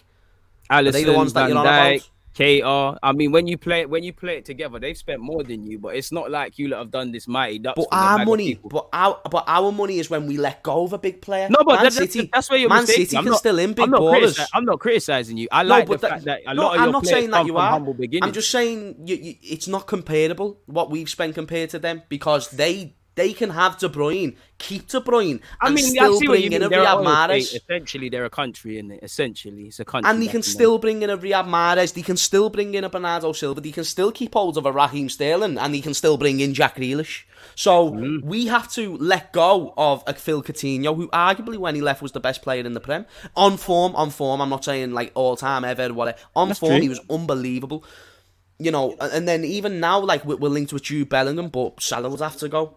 Alisson, 0.71 0.93
they 0.93 1.05
the 1.05 1.13
ones 1.13 1.33
that 1.33 1.41
Van 1.41 1.49
you're 1.51 1.59
on 1.59 1.67
about? 1.67 2.11
KR. 2.35 2.99
I 3.03 3.13
mean, 3.15 3.31
when 3.33 3.47
you 3.47 3.59
play 3.59 3.81
it, 3.83 3.91
when 3.91 4.03
you 4.03 4.13
play 4.13 4.39
it 4.39 4.45
together, 4.45 4.79
they've 4.79 4.97
spent 4.97 5.21
more 5.21 5.43
than 5.43 5.65
you. 5.65 5.79
But 5.79 5.97
it's 5.97 6.13
not 6.13 6.31
like 6.31 6.59
you 6.59 6.69
lot 6.69 6.79
have 6.79 6.91
done 6.91 7.13
this 7.13 7.29
mighty 7.29 7.59
ducks. 7.59 7.77
But 7.77 7.89
our 7.93 8.25
money, 8.25 8.59
but 8.65 8.89
our 8.93 9.21
but 9.31 9.45
our 9.47 9.71
money 9.73 9.99
is 9.99 10.09
when 10.09 10.27
we 10.27 10.37
let 10.39 10.63
go 10.63 10.85
of 10.85 10.93
a 10.93 10.99
big 10.99 11.21
player. 11.21 11.49
No, 11.51 11.59
but 11.65 11.77
Man 11.77 11.85
that- 11.85 11.93
City, 11.93 12.31
that's, 12.33 12.49
where 12.51 12.59
you're 12.59 12.69
Man 12.69 12.83
mistaken. 12.83 13.05
City 13.07 13.17
I'm 13.19 13.25
can 13.25 13.31
not, 13.33 13.39
still 13.39 13.59
in 13.59 13.73
big 13.75 13.85
I'm 13.85 13.91
not, 13.91 14.01
ballers. 14.01 14.39
critici- 14.39 14.49
I'm 14.55 14.65
not 14.65 14.81
criticizing 14.81 15.37
you. 15.37 15.49
I 15.53 15.63
No, 15.63 15.69
like 15.69 15.87
but 15.89 16.01
the 16.01 16.07
that- 16.07 16.11
fact 16.13 16.25
that 16.25 16.41
a 16.47 16.55
no, 16.55 16.63
lot 16.63 16.75
of 16.75 16.81
I'm 16.81 16.85
your 16.87 16.93
not 16.93 17.03
players 17.05 17.19
saying 17.19 17.31
that 17.31 17.47
you 17.47 17.53
from 17.53 17.63
are. 17.63 17.71
humble 17.71 17.95
beginnings. 17.95 18.27
I'm 18.27 18.33
just 18.33 18.51
saying 18.51 18.97
you, 19.07 19.17
you, 19.17 19.35
it's 19.43 19.69
not 19.69 19.87
comparable 19.87 20.61
what 20.67 20.91
we've 20.91 21.09
spent 21.11 21.35
compared 21.35 21.71
to 21.71 21.79
them 21.79 22.03
because 22.09 22.51
they 22.51 22.97
They 23.15 23.35
can 23.35 23.51
have 23.51 23.79
De 23.79 23.89
Bruyne, 23.91 24.37
keep 24.57 24.89
De 24.89 24.99
Bruyne, 24.99 25.41
I 25.61 25.67
and 25.67 25.75
mean, 25.75 25.85
still 25.85 26.19
bring 26.21 26.53
in 26.53 26.63
a 26.63 26.69
They're 26.71 26.83
Riyad 26.83 27.05
Mahrez. 27.05 27.55
Essentially, 27.55 28.09
they're 28.09 28.25
a 28.25 28.31
country, 28.31 28.79
it? 28.79 29.01
Essentially, 29.03 29.65
it's 29.65 29.81
a 29.81 29.85
country. 29.85 30.11
And 30.11 30.23
they 30.23 30.29
can 30.29 30.43
still 30.43 30.79
bring 30.79 31.03
in 31.03 31.11
a 31.11 31.19
Riyad 31.19 31.47
Mahrez. 31.47 31.93
They 31.93 32.01
can 32.01 32.17
still 32.17 32.49
bring 32.49 32.73
in 32.73 32.85
a 32.85 32.89
Bernardo 32.89 33.33
Silva. 33.33 33.61
They 33.61 33.71
can 33.71 33.85
still 33.85 34.13
keep 34.13 34.33
hold 34.33 34.57
of 34.57 34.65
a 34.65 34.73
Raheem 34.73 35.11
Sterling, 35.11 35.59
and 35.59 35.75
they 35.75 35.81
can 35.83 35.93
still 35.93 36.17
bring 36.17 36.41
in 36.41 36.55
Jack 36.55 36.77
Grealish. 36.77 37.25
So 37.55 37.91
Mm. 37.91 38.23
we 38.25 38.47
have 38.47 38.73
to 38.73 38.97
let 38.97 39.33
go 39.33 39.75
of 39.77 40.03
a 40.07 40.15
Phil 40.15 40.43
Coutinho, 40.43 40.97
who 40.97 41.09
arguably 41.09 41.59
when 41.59 41.75
he 41.75 41.83
left 41.83 42.01
was 42.01 42.13
the 42.13 42.21
best 42.21 42.41
player 42.41 42.65
in 42.65 42.73
the 42.73 42.81
Prem. 42.81 43.05
On 43.37 43.59
form, 43.59 43.95
on 43.95 44.09
form. 44.09 44.41
I'm 44.41 44.49
not 44.49 44.65
saying 44.65 44.93
like 44.93 45.11
all 45.15 45.37
time 45.37 45.65
ever, 45.67 45.93
whatever. 45.93 46.17
On 46.35 46.49
That's 46.49 46.61
form, 46.61 46.73
true. 46.77 46.81
he 46.83 46.89
was 46.89 47.01
unbelievable. 47.11 47.85
You 48.59 48.71
know, 48.71 48.97
and 49.01 49.13
and 49.13 49.29
then 49.29 49.45
even 49.45 49.81
now, 49.81 49.99
like 50.01 50.25
we're 50.25 50.37
we're 50.37 50.49
linked 50.49 50.73
with 50.73 50.85
Jude 50.85 51.09
Bellingham, 51.11 51.49
but 51.49 51.83
Salah 51.83 52.09
would 52.09 52.21
have 52.21 52.37
to 52.39 52.49
go. 52.49 52.77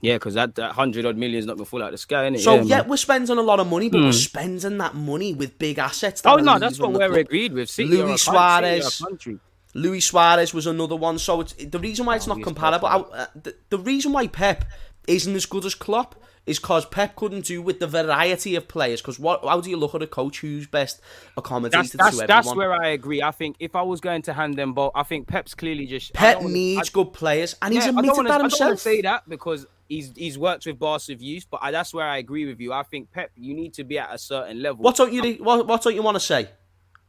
Yeah, 0.00 0.14
because 0.14 0.34
that, 0.34 0.54
that 0.56 0.72
hundred 0.72 1.06
odd 1.06 1.16
million 1.16 1.38
is 1.40 1.46
not 1.46 1.56
going 1.56 1.64
to 1.64 1.70
fall 1.70 1.82
out 1.82 1.86
of 1.88 1.92
the 1.92 1.98
sky, 1.98 2.30
innit? 2.30 2.40
So 2.40 2.54
yeah, 2.56 2.62
yeah. 2.62 2.82
Hmm. 2.84 2.90
we're 2.90 2.96
spending 2.96 3.36
a 3.36 3.42
lot 3.42 3.58
of 3.60 3.66
money, 3.68 3.88
but 3.88 4.00
we're 4.00 4.12
spending 4.12 4.78
that 4.78 4.94
money 4.94 5.34
with 5.34 5.58
big 5.58 5.78
assets. 5.78 6.20
that 6.20 6.32
Oh 6.32 6.36
no, 6.36 6.58
that's 6.58 6.78
what 6.78 6.92
we're 6.92 7.08
club. 7.08 7.14
agreed 7.18 7.52
with. 7.52 7.68
City 7.68 7.88
Luis 7.88 8.22
Suarez. 8.22 8.94
City 8.94 9.04
are 9.04 9.06
a 9.06 9.10
country. 9.10 9.38
Luis 9.74 10.06
Suarez 10.06 10.54
was 10.54 10.66
another 10.66 10.96
one. 10.96 11.18
So 11.18 11.40
it's, 11.40 11.52
the 11.54 11.78
reason 11.78 12.06
why 12.06 12.16
it's 12.16 12.28
Oh, 12.28 12.34
not 12.34 12.42
comparable, 12.44 12.88
perfect. 12.88 13.14
uh, 13.14 13.26
the, 13.42 13.56
the 13.70 13.78
reason 13.78 14.12
why 14.12 14.26
Pep 14.28 14.64
isn't 15.06 15.34
as 15.34 15.46
good 15.46 15.64
as 15.64 15.74
Klopp 15.74 16.14
is 16.46 16.58
because 16.58 16.86
Pep 16.86 17.14
couldn't 17.16 17.44
do 17.44 17.60
with 17.60 17.78
the 17.80 17.86
variety 17.86 18.54
of 18.54 18.66
players. 18.68 19.02
Because 19.02 19.18
what? 19.18 19.44
How 19.44 19.60
do 19.60 19.68
you 19.68 19.76
look 19.76 19.94
at 19.94 20.02
a 20.02 20.06
coach 20.06 20.40
who's 20.40 20.66
best 20.66 21.00
accommodated 21.36 21.80
That's 21.80 21.90
that's, 21.92 22.16
to 22.18 22.22
everyone? 22.22 22.26
that's 22.44 22.54
where 22.54 22.72
I 22.72 22.88
agree. 22.90 23.20
I 23.22 23.32
think 23.32 23.56
if 23.58 23.74
I 23.76 23.82
was 23.82 24.00
going 24.00 24.22
to 24.22 24.32
hand 24.32 24.54
them 24.56 24.72
both, 24.74 24.92
I 24.94 25.02
think 25.02 25.26
Pep's 25.26 25.54
clearly 25.54 25.86
just 25.86 26.12
I 26.16 26.18
Pep 26.18 26.36
wanna- 26.38 26.48
needs 26.54 26.88
I- 26.88 26.92
good 26.92 27.12
players, 27.12 27.54
and 27.60 27.74
he's 27.74 27.82
Yeah, 27.84 27.88
I 27.90 27.92
don't 27.92 27.98
admitted 27.98 28.16
wanna- 28.16 28.28
that 28.48 28.54
I 28.62 28.66
don't 28.68 28.78
say 28.80 29.02
that 29.02 29.28
because 29.28 29.66
he's 29.88 30.12
he's 30.16 30.38
worked 30.38 30.66
with 30.66 30.78
Barca 30.78 31.14
youth, 31.14 31.46
but 31.50 31.60
I, 31.62 31.70
that's 31.70 31.92
where 31.94 32.06
I 32.06 32.18
agree 32.18 32.46
with 32.46 32.60
you. 32.60 32.72
I 32.72 32.82
think 32.82 33.10
Pep, 33.12 33.30
you 33.36 33.54
need 33.54 33.74
to 33.74 33.84
be 33.84 33.98
at 33.98 34.14
a 34.14 34.18
certain 34.18 34.62
level. 34.62 34.82
What 34.84 34.96
don't 34.96 35.12
you? 35.12 35.22
What, 35.42 35.66
what 35.66 35.82
don't 35.82 35.94
you 35.94 36.02
want 36.02 36.16
to 36.16 36.20
say? 36.20 36.48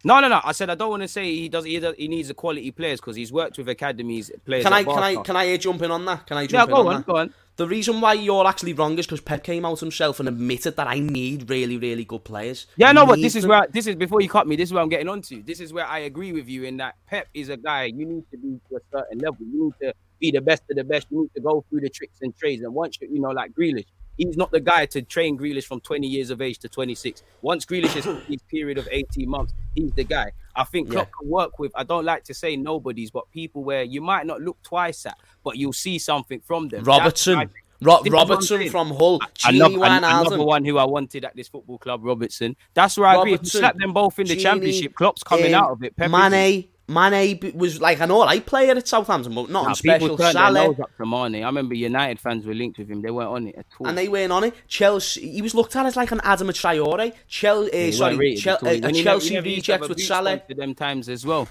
No, 0.04 0.20
no, 0.22 0.30
no. 0.30 0.40
I 0.44 0.54
said 0.54 0.70
I 0.70 0.76
don't 0.76 0.90
want 0.90 1.04
to 1.04 1.08
say 1.10 1.26
he 1.36 1.50
does. 1.50 1.66
He, 1.66 1.80
does, 1.80 1.96
he 1.98 2.08
needs 2.08 2.30
the 2.30 2.34
quality 2.34 2.72
players 2.72 3.02
because 3.02 3.18
he's 3.18 3.34
worked 3.34 3.58
with 3.58 3.68
academies 3.68 4.32
players. 4.46 4.64
Can 4.64 4.74
I? 4.74 4.84
Can 4.84 5.04
I? 5.04 5.16
Can 5.18 5.36
I 5.36 5.58
jump 5.58 5.82
in 5.82 5.92
on 5.92 6.06
that? 6.06 6.26
Can 6.26 6.38
I 6.38 6.44
Yeah, 6.44 6.48
jump 6.48 6.70
in 6.70 6.76
go 6.76 6.80
on 6.82 6.88
on, 6.88 6.96
that? 6.96 7.06
go 7.06 7.18
on. 7.18 7.34
The 7.60 7.68
reason 7.68 8.00
why 8.00 8.14
you're 8.14 8.48
actually 8.48 8.72
wrong 8.72 8.98
is 9.00 9.06
because 9.06 9.20
Pep 9.20 9.44
came 9.44 9.66
out 9.66 9.82
himself 9.82 10.22
and 10.22 10.30
admitted 10.30 10.78
that 10.78 10.88
I 10.88 11.00
need 11.00 11.50
really, 11.50 11.76
really 11.76 12.06
good 12.06 12.24
players. 12.24 12.68
Yeah, 12.78 12.94
no, 12.94 13.06
but 13.06 13.20
this 13.20 13.36
is 13.36 13.46
where 13.46 13.68
this 13.70 13.86
is 13.86 13.96
before 13.96 14.22
you 14.22 14.30
cut 14.30 14.48
me. 14.48 14.56
This 14.56 14.70
is 14.70 14.74
where 14.74 14.82
I'm 14.82 14.88
getting 14.88 15.10
onto. 15.10 15.44
This 15.44 15.60
is 15.60 15.74
where 15.74 15.86
I 15.86 16.00
agree 16.00 16.32
with 16.32 16.48
you 16.48 16.64
in 16.64 16.78
that 16.78 16.96
Pep 17.06 17.28
is 17.34 17.50
a 17.50 17.58
guy 17.58 17.84
you 17.84 18.06
need 18.06 18.24
to 18.32 18.38
be 18.38 18.62
to 18.70 18.78
a 18.78 18.80
certain 18.94 19.20
level. 19.20 19.40
You 19.42 19.74
need 19.82 19.88
to 19.88 19.94
be 20.22 20.32
the 20.32 20.40
best 20.40 20.64
of 20.70 20.78
the 20.78 20.86
best. 20.86 21.08
You 21.10 21.24
need 21.24 21.32
to 21.36 21.42
go 21.42 21.66
through 21.70 21.82
the 21.82 21.90
tricks 21.90 22.20
and 22.22 22.34
trades. 22.38 22.64
And 22.64 22.74
once 22.74 22.98
you, 23.02 23.10
you 23.12 23.20
know, 23.20 23.32
like 23.32 23.52
Grealish, 23.52 23.88
he's 24.20 24.38
not 24.38 24.52
the 24.52 24.60
guy 24.60 24.86
to 24.86 25.02
train 25.02 25.38
Grealish 25.40 25.66
from 25.66 25.80
20 25.80 26.06
years 26.06 26.30
of 26.30 26.42
age 26.42 26.60
to 26.60 26.70
26. 26.70 27.24
Once 27.42 27.66
Grealish 27.66 27.96
is 27.96 28.06
his 28.28 28.42
period 28.44 28.78
of 28.78 28.88
18 28.92 29.28
months, 29.28 29.54
he's 29.74 29.92
the 29.94 30.04
guy. 30.04 30.32
I 30.56 30.64
think 30.66 30.92
Klopp 30.92 31.10
can 31.20 31.28
work 31.30 31.58
with. 31.58 31.72
I 31.74 31.84
don't 31.84 32.06
like 32.06 32.24
to 32.26 32.34
say 32.34 32.56
nobodies, 32.56 33.10
but 33.10 33.32
people 33.32 33.64
where 33.64 33.82
you 33.84 34.02
might 34.02 34.26
not 34.28 34.42
look 34.42 34.62
twice 34.62 35.06
at, 35.08 35.18
but 35.44 35.58
you'll 35.58 35.74
see 35.74 35.98
something 35.98 36.42
from 36.42 36.68
them. 36.70 36.84
Robertson. 36.84 37.40
I. 37.40 37.48
Ro- 37.82 38.00
This 38.04 38.08
is 38.08 38.12
what 38.14 38.22
I'm 38.24 38.30
Robertson 38.30 38.70
from 38.70 38.88
Hull. 38.90 39.20
Gini 39.22 39.56
Another, 39.56 39.86
an- 39.86 40.04
another 40.04 40.38
Wijnaldum. 40.38 40.46
one 40.46 40.66
who 40.66 40.78
I 40.78 40.84
wanted 40.84 41.24
at 41.24 41.34
this 41.34 41.48
football 41.48 41.78
club, 41.78 42.02
Robertson. 42.04 42.58
That's 42.74 42.98
where 42.98 43.08
I 43.08 43.18
agree. 43.18 43.36
If 43.36 43.44
you 43.44 43.50
slap 43.50 43.78
them 43.78 43.94
both 43.94 44.20
in 44.20 44.28
the 44.28 44.36
championship, 44.36 44.94
Klopp's 44.96 45.24
coming 45.24 45.54
out 45.54 45.72
of 45.72 45.82
it. 45.84 45.96
Pep 45.96 46.12
Mane, 46.12 46.68
Mane 46.90 47.52
was 47.54 47.80
like 47.80 48.00
an 48.00 48.10
all-right 48.10 48.44
player 48.46 48.72
at 48.74 48.88
Southampton, 48.88 49.36
but 49.36 49.50
not 49.50 49.68
on 49.68 49.76
special. 49.76 50.18
Salah, 50.18 50.72
up 50.72 50.90
to 50.98 51.06
Mane. 51.06 51.44
I 51.44 51.46
remember 51.48 51.76
United 51.76 52.20
fans 52.20 52.46
were 52.46 52.56
linked 52.56 52.80
with 52.80 52.90
him. 52.90 53.02
They 53.04 53.12
weren't 53.12 53.30
on 53.30 53.48
it 53.48 53.56
at 53.60 53.66
all. 53.80 53.88
and 53.88 53.98
they 53.98 54.08
weren't 54.10 54.32
on 54.32 54.44
it. 54.44 54.56
Chelsea, 54.68 55.30
he 55.32 55.42
was 55.42 55.54
looked 55.54 55.76
at 55.76 55.86
as 55.86 55.96
like 55.96 56.12
an 56.12 56.20
Adam 56.24 56.48
Traore. 56.48 57.14
Chelsea, 57.28 57.90
uh, 57.90 57.92
sorry, 57.92 58.36
Chel- 58.36 58.58
uh, 58.64 58.70
a 58.70 58.92
Chelsea 58.92 59.36
never 59.36 59.48
used 59.48 59.66
to 59.68 59.72
have 59.74 59.82
reject 59.82 59.96
with 59.98 60.04
Salah. 60.04 60.42
them 60.50 60.74
times 60.74 61.08
as 61.10 61.26
well. 61.26 61.48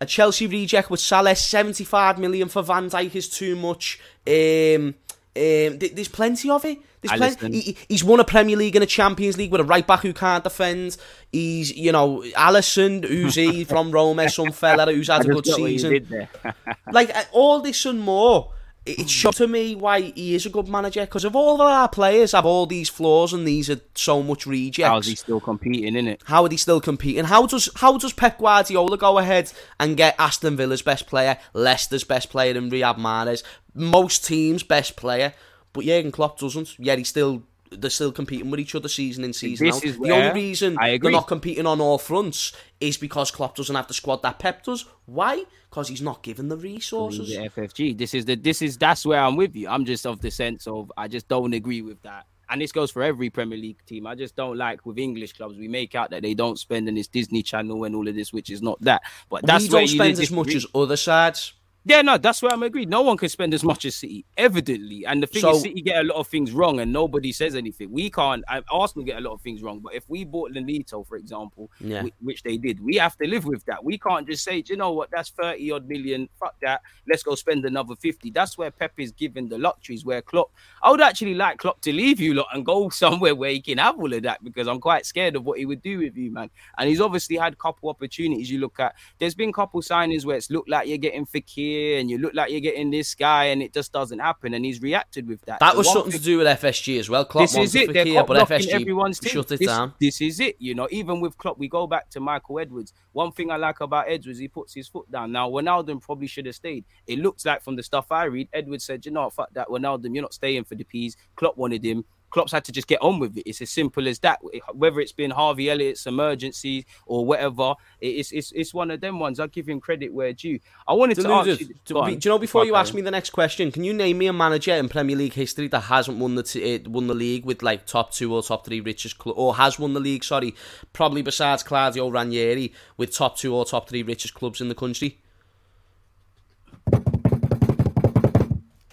A 0.00 0.06
Chelsea 0.06 0.48
reject 0.48 0.90
with 0.90 1.00
Salah. 1.00 1.36
Seventy-five 1.36 2.18
million 2.18 2.48
for 2.48 2.62
Van 2.62 2.90
Dijk 2.90 3.14
is 3.14 3.28
too 3.28 3.54
much. 3.54 4.00
Um, 4.26 4.96
um, 5.36 5.78
th- 5.78 5.94
there's 5.94 6.08
plenty 6.08 6.50
of 6.50 6.64
it. 6.64 6.78
Alisson. 7.10 7.38
plenty. 7.38 7.60
He, 7.60 7.72
he- 7.72 7.76
he's 7.88 8.04
won 8.04 8.20
a 8.20 8.24
Premier 8.24 8.56
League 8.56 8.76
and 8.76 8.82
a 8.82 8.86
Champions 8.86 9.36
League 9.36 9.50
with 9.52 9.60
a 9.60 9.64
right 9.64 9.86
back 9.86 10.00
who 10.00 10.12
can't 10.12 10.44
defend. 10.44 10.96
He's, 11.32 11.74
you 11.76 11.92
know, 11.92 12.22
Alisson, 12.36 13.04
who's 13.04 13.34
he 13.34 13.64
from 13.72 13.90
Roma, 13.90 14.28
some 14.28 14.52
fella 14.52 14.92
who's 14.92 15.08
had 15.08 15.24
a 15.24 15.28
good 15.28 15.44
just 15.44 15.56
got 15.58 15.62
what 15.62 15.70
you 15.70 15.78
season. 15.78 16.28
like 16.92 17.14
uh, 17.14 17.24
all 17.32 17.60
this 17.60 17.84
and 17.86 18.00
more. 18.00 18.50
It 18.86 18.98
it 18.98 19.08
shows 19.08 19.36
to 19.36 19.48
me 19.48 19.74
why 19.74 20.02
he 20.02 20.34
is 20.34 20.44
a 20.44 20.50
good 20.50 20.68
manager 20.68 21.00
because 21.00 21.24
of 21.24 21.34
all 21.34 21.54
of 21.54 21.66
our 21.66 21.88
players 21.88 22.32
have 22.32 22.44
all 22.44 22.66
these 22.66 22.90
flaws 22.90 23.32
and 23.32 23.48
these 23.48 23.70
are 23.70 23.80
so 23.94 24.22
much 24.22 24.44
rejects. 24.46 24.86
How's 24.86 25.06
he 25.06 25.14
still 25.14 25.40
competing 25.40 25.96
in 25.96 26.06
it? 26.06 26.20
How 26.26 26.42
are 26.44 26.50
they 26.50 26.58
still 26.58 26.82
competing? 26.82 27.24
How 27.24 27.46
does 27.46 27.70
how 27.76 27.96
does 27.96 28.12
Pep 28.12 28.38
Guardiola 28.38 28.98
go 28.98 29.16
ahead 29.18 29.50
and 29.80 29.96
get 29.96 30.14
Aston 30.18 30.58
Villa's 30.58 30.82
best 30.82 31.06
player, 31.06 31.38
Leicester's 31.54 32.04
best 32.04 32.28
player, 32.28 32.58
and 32.58 32.70
Riyad 32.70 32.98
Mahrez, 32.98 33.42
most 33.72 34.26
teams' 34.26 34.62
best 34.62 34.96
player, 34.96 35.32
but 35.74 35.84
Jurgen 35.84 36.12
Klopp 36.12 36.38
doesn't? 36.38 36.78
Yet 36.78 36.96
he's 36.96 37.08
still 37.08 37.42
they're 37.70 37.90
still 37.90 38.12
competing 38.12 38.50
with 38.50 38.60
each 38.60 38.74
other 38.74 38.88
season 38.88 39.24
in 39.24 39.32
season 39.32 39.66
This 39.66 39.76
out. 39.76 39.84
is 39.84 39.98
The 39.98 40.10
only 40.10 40.32
reason 40.32 40.76
they're 40.80 41.10
not 41.10 41.26
competing 41.26 41.66
on 41.66 41.80
all 41.80 41.98
fronts 41.98 42.52
is 42.80 42.96
because 42.96 43.30
Klopp 43.30 43.56
doesn't 43.56 43.74
have 43.74 43.88
the 43.88 43.94
squad 43.94 44.22
that 44.22 44.38
Pep 44.38 44.62
does. 44.62 44.86
Why? 45.06 45.44
Because 45.68 45.88
he's 45.88 46.02
not 46.02 46.22
given 46.22 46.48
the 46.48 46.56
resources. 46.56 47.28
The 47.28 47.48
FSG. 47.48 47.98
This 47.98 48.14
is 48.14 48.24
the 48.24 48.36
this 48.36 48.62
is 48.62 48.78
that's 48.78 49.04
where 49.04 49.20
I'm 49.20 49.36
with 49.36 49.54
you. 49.56 49.68
I'm 49.68 49.84
just 49.84 50.06
of 50.06 50.20
the 50.20 50.30
sense 50.30 50.66
of 50.66 50.90
I 50.96 51.08
just 51.08 51.28
don't 51.28 51.52
agree 51.52 51.82
with 51.82 52.00
that. 52.02 52.26
And 52.48 52.60
this 52.60 52.72
goes 52.72 52.90
for 52.90 53.02
every 53.02 53.30
Premier 53.30 53.58
League 53.58 53.84
team. 53.86 54.06
I 54.06 54.14
just 54.14 54.36
don't 54.36 54.56
like 54.56 54.84
with 54.84 54.98
English 54.98 55.32
clubs. 55.32 55.56
We 55.56 55.66
make 55.66 55.94
out 55.94 56.10
that 56.10 56.22
they 56.22 56.34
don't 56.34 56.58
spend 56.58 56.88
in 56.88 56.94
this 56.94 57.08
Disney 57.08 57.42
Channel 57.42 57.84
and 57.84 57.96
all 57.96 58.06
of 58.06 58.14
this, 58.14 58.32
which 58.32 58.50
is 58.50 58.60
not 58.60 58.80
that. 58.82 59.02
But 59.30 59.46
that's 59.46 59.64
we 59.64 59.70
don't 59.70 59.88
spend 59.88 60.18
as 60.20 60.30
much 60.30 60.54
as 60.54 60.66
other 60.74 60.96
sides. 60.96 61.54
Yeah, 61.86 62.00
no, 62.00 62.16
that's 62.16 62.40
where 62.40 62.50
I'm 62.50 62.62
agreed. 62.62 62.88
No 62.88 63.02
one 63.02 63.18
can 63.18 63.28
spend 63.28 63.52
as 63.52 63.62
much 63.62 63.84
as 63.84 63.94
City, 63.94 64.24
evidently. 64.38 65.04
And 65.04 65.22
the 65.22 65.26
thing 65.26 65.42
So- 65.42 65.50
is, 65.56 65.60
City 65.62 65.82
get 65.82 66.00
a 66.00 66.08
lot 66.08 66.16
of 66.16 66.26
things 66.28 66.50
wrong, 66.52 66.80
and 66.80 66.90
nobody 66.90 67.30
says 67.30 67.54
anything. 67.54 67.92
We 67.92 68.08
can't. 68.08 68.42
uh, 68.48 68.62
Arsenal 68.70 69.04
get 69.04 69.18
a 69.18 69.20
lot 69.20 69.32
of 69.34 69.42
things 69.42 69.62
wrong, 69.62 69.80
but 69.80 69.94
if 69.94 70.08
we 70.08 70.24
bought 70.24 70.52
Lenito, 70.52 71.06
for 71.06 71.16
example, 71.16 71.70
Yeah. 71.80 72.02
whi- 72.04 72.12
which 72.22 72.42
they 72.42 72.56
did, 72.56 72.80
we 72.82 72.96
have 72.96 73.16
to 73.18 73.26
live 73.28 73.44
with 73.44 73.64
that. 73.66 73.84
We 73.84 73.98
can't 73.98 74.26
just 74.26 74.44
say, 74.44 74.62
"Do 74.62 74.72
you 74.72 74.78
know 74.78 74.92
what, 74.92 75.10
that's 75.10 75.28
thirty 75.30 75.70
odd 75.70 75.86
million. 75.86 76.28
Fuck 76.40 76.58
that. 76.62 76.80
Let's 77.06 77.22
go 77.22 77.34
spend 77.34 77.64
another 77.66 77.96
fifty. 77.96 78.30
That's 78.30 78.56
where 78.56 78.70
Pep 78.70 78.92
is 78.98 79.12
given 79.12 79.48
the 79.50 79.58
luxuries. 79.58 80.06
Where 80.06 80.22
Klopp, 80.22 80.52
I 80.82 80.90
would 80.90 81.02
actually 81.02 81.34
like 81.34 81.58
Klopp 81.58 81.82
to 81.82 81.92
leave 81.92 82.18
you 82.18 82.32
lot 82.32 82.46
and 82.54 82.64
go 82.64 82.88
somewhere 83.04 83.34
where 83.34 83.50
he 83.50 83.60
can 83.60 83.76
have 83.76 83.98
all 83.98 84.10
of 84.12 84.22
that 84.22 84.42
because 84.42 84.66
I'm 84.68 84.80
quite 84.80 85.04
scared 85.04 85.36
of 85.36 85.44
what 85.44 85.58
he 85.58 85.66
would 85.66 85.82
do 85.82 85.98
with 85.98 86.16
you, 86.16 86.30
man. 86.30 86.48
And 86.78 86.88
he's 86.88 87.00
obviously 87.02 87.36
had 87.36 87.52
a 87.52 87.56
couple 87.56 87.90
opportunities. 87.90 88.50
You 88.50 88.58
look 88.60 88.80
at, 88.80 88.94
there's 89.18 89.34
been 89.34 89.50
a 89.50 89.52
couple 89.52 89.82
signings 89.82 90.24
where 90.24 90.36
it's 90.36 90.50
looked 90.50 90.70
like 90.70 90.88
you're 90.88 90.96
getting 90.98 91.26
Fekir 91.26 91.73
and 91.98 92.10
you 92.10 92.18
look 92.18 92.34
like 92.34 92.50
you're 92.50 92.60
getting 92.60 92.90
this 92.90 93.14
guy, 93.14 93.44
and 93.46 93.62
it 93.62 93.72
just 93.72 93.92
doesn't 93.92 94.18
happen. 94.18 94.54
And 94.54 94.64
he's 94.64 94.80
reacted 94.82 95.26
with 95.28 95.40
that. 95.42 95.60
That 95.60 95.72
So 95.72 95.78
was 95.78 95.92
something 95.92 96.12
thing- 96.12 96.20
to 96.20 96.24
do 96.24 96.38
with 96.38 96.46
FSG 96.46 96.98
as 96.98 97.10
well. 97.10 97.24
Klopp 97.24 97.44
this 97.44 97.56
is 97.56 97.74
it. 97.74 97.92
They're 97.92 98.04
Fekir, 98.04 98.26
but 98.26 98.48
FSG 98.48 98.72
everyone's 98.72 99.20
shut 99.24 99.50
it 99.52 99.58
this, 99.58 99.66
down. 99.68 99.94
This 100.00 100.20
is 100.20 100.40
it. 100.40 100.56
You 100.58 100.74
know, 100.74 100.88
even 100.90 101.20
with 101.20 101.36
Klopp, 101.38 101.58
we 101.58 101.68
go 101.68 101.86
back 101.86 102.10
to 102.10 102.20
Michael 102.20 102.58
Edwards. 102.58 102.92
One 103.12 103.32
thing 103.32 103.50
I 103.50 103.56
like 103.56 103.80
about 103.80 104.06
Edwards, 104.08 104.38
he 104.38 104.48
puts 104.48 104.74
his 104.74 104.88
foot 104.88 105.10
down. 105.10 105.32
Now, 105.32 105.50
Ronaldo 105.50 106.00
probably 106.00 106.26
should 106.26 106.46
have 106.46 106.54
stayed. 106.54 106.84
It 107.06 107.18
looks 107.18 107.44
like 107.44 107.62
from 107.62 107.76
the 107.76 107.82
stuff 107.82 108.10
I 108.10 108.24
read, 108.24 108.48
Edwards 108.52 108.84
said, 108.84 109.04
"You 109.06 109.12
know, 109.12 109.30
fuck 109.30 109.52
that, 109.54 109.68
Ronaldo. 109.68 110.12
You're 110.12 110.22
not 110.22 110.34
staying 110.34 110.64
for 110.64 110.74
the 110.74 110.84
peas." 110.84 111.16
Klopp 111.36 111.56
wanted 111.56 111.84
him. 111.84 112.04
Klopp's 112.34 112.50
had 112.50 112.64
to 112.64 112.72
just 112.72 112.88
get 112.88 113.00
on 113.00 113.20
with 113.20 113.36
it. 113.36 113.48
It's 113.48 113.62
as 113.62 113.70
simple 113.70 114.08
as 114.08 114.18
that. 114.18 114.40
Whether 114.74 114.98
it's 114.98 115.12
been 115.12 115.30
Harvey 115.30 115.70
Elliott's 115.70 116.04
emergency 116.04 116.84
or 117.06 117.24
whatever, 117.24 117.74
it's 118.00 118.32
it's 118.32 118.50
it's 118.50 118.74
one 118.74 118.90
of 118.90 119.00
them 119.00 119.20
ones. 119.20 119.38
I 119.38 119.46
give 119.46 119.68
him 119.68 119.80
credit 119.80 120.12
where 120.12 120.32
due. 120.32 120.58
I 120.88 120.94
wanted 120.94 121.14
to 121.14 121.22
Deluded. 121.22 121.52
ask 121.52 121.60
you. 121.60 121.66
Do, 121.84 121.94
Go 121.94 122.06
do 122.06 122.10
you 122.10 122.18
know 122.28 122.40
before 122.40 122.62
Fuck, 122.62 122.66
you 122.66 122.74
ask 122.74 122.92
me 122.92 123.02
the 123.02 123.12
next 123.12 123.30
question, 123.30 123.70
can 123.70 123.84
you 123.84 123.92
name 123.94 124.18
me 124.18 124.26
a 124.26 124.32
manager 124.32 124.72
in 124.72 124.88
Premier 124.88 125.14
League 125.14 125.34
history 125.34 125.68
that 125.68 125.82
hasn't 125.82 126.18
won 126.18 126.34
the 126.34 126.42
t- 126.42 126.74
uh, 126.74 126.90
won 126.90 127.06
the 127.06 127.14
league 127.14 127.44
with 127.44 127.62
like 127.62 127.86
top 127.86 128.10
two 128.10 128.34
or 128.34 128.42
top 128.42 128.66
three 128.66 128.80
richest 128.80 129.18
club 129.18 129.36
or 129.38 129.54
has 129.54 129.78
won 129.78 129.92
the 129.94 130.00
league? 130.00 130.24
Sorry, 130.24 130.56
probably 130.92 131.22
besides 131.22 131.62
Claudio 131.62 132.08
Ranieri 132.08 132.72
with 132.96 133.14
top 133.14 133.36
two 133.36 133.54
or 133.54 133.64
top 133.64 133.88
three 133.88 134.02
richest 134.02 134.34
clubs 134.34 134.60
in 134.60 134.68
the 134.68 134.74
country. 134.74 135.20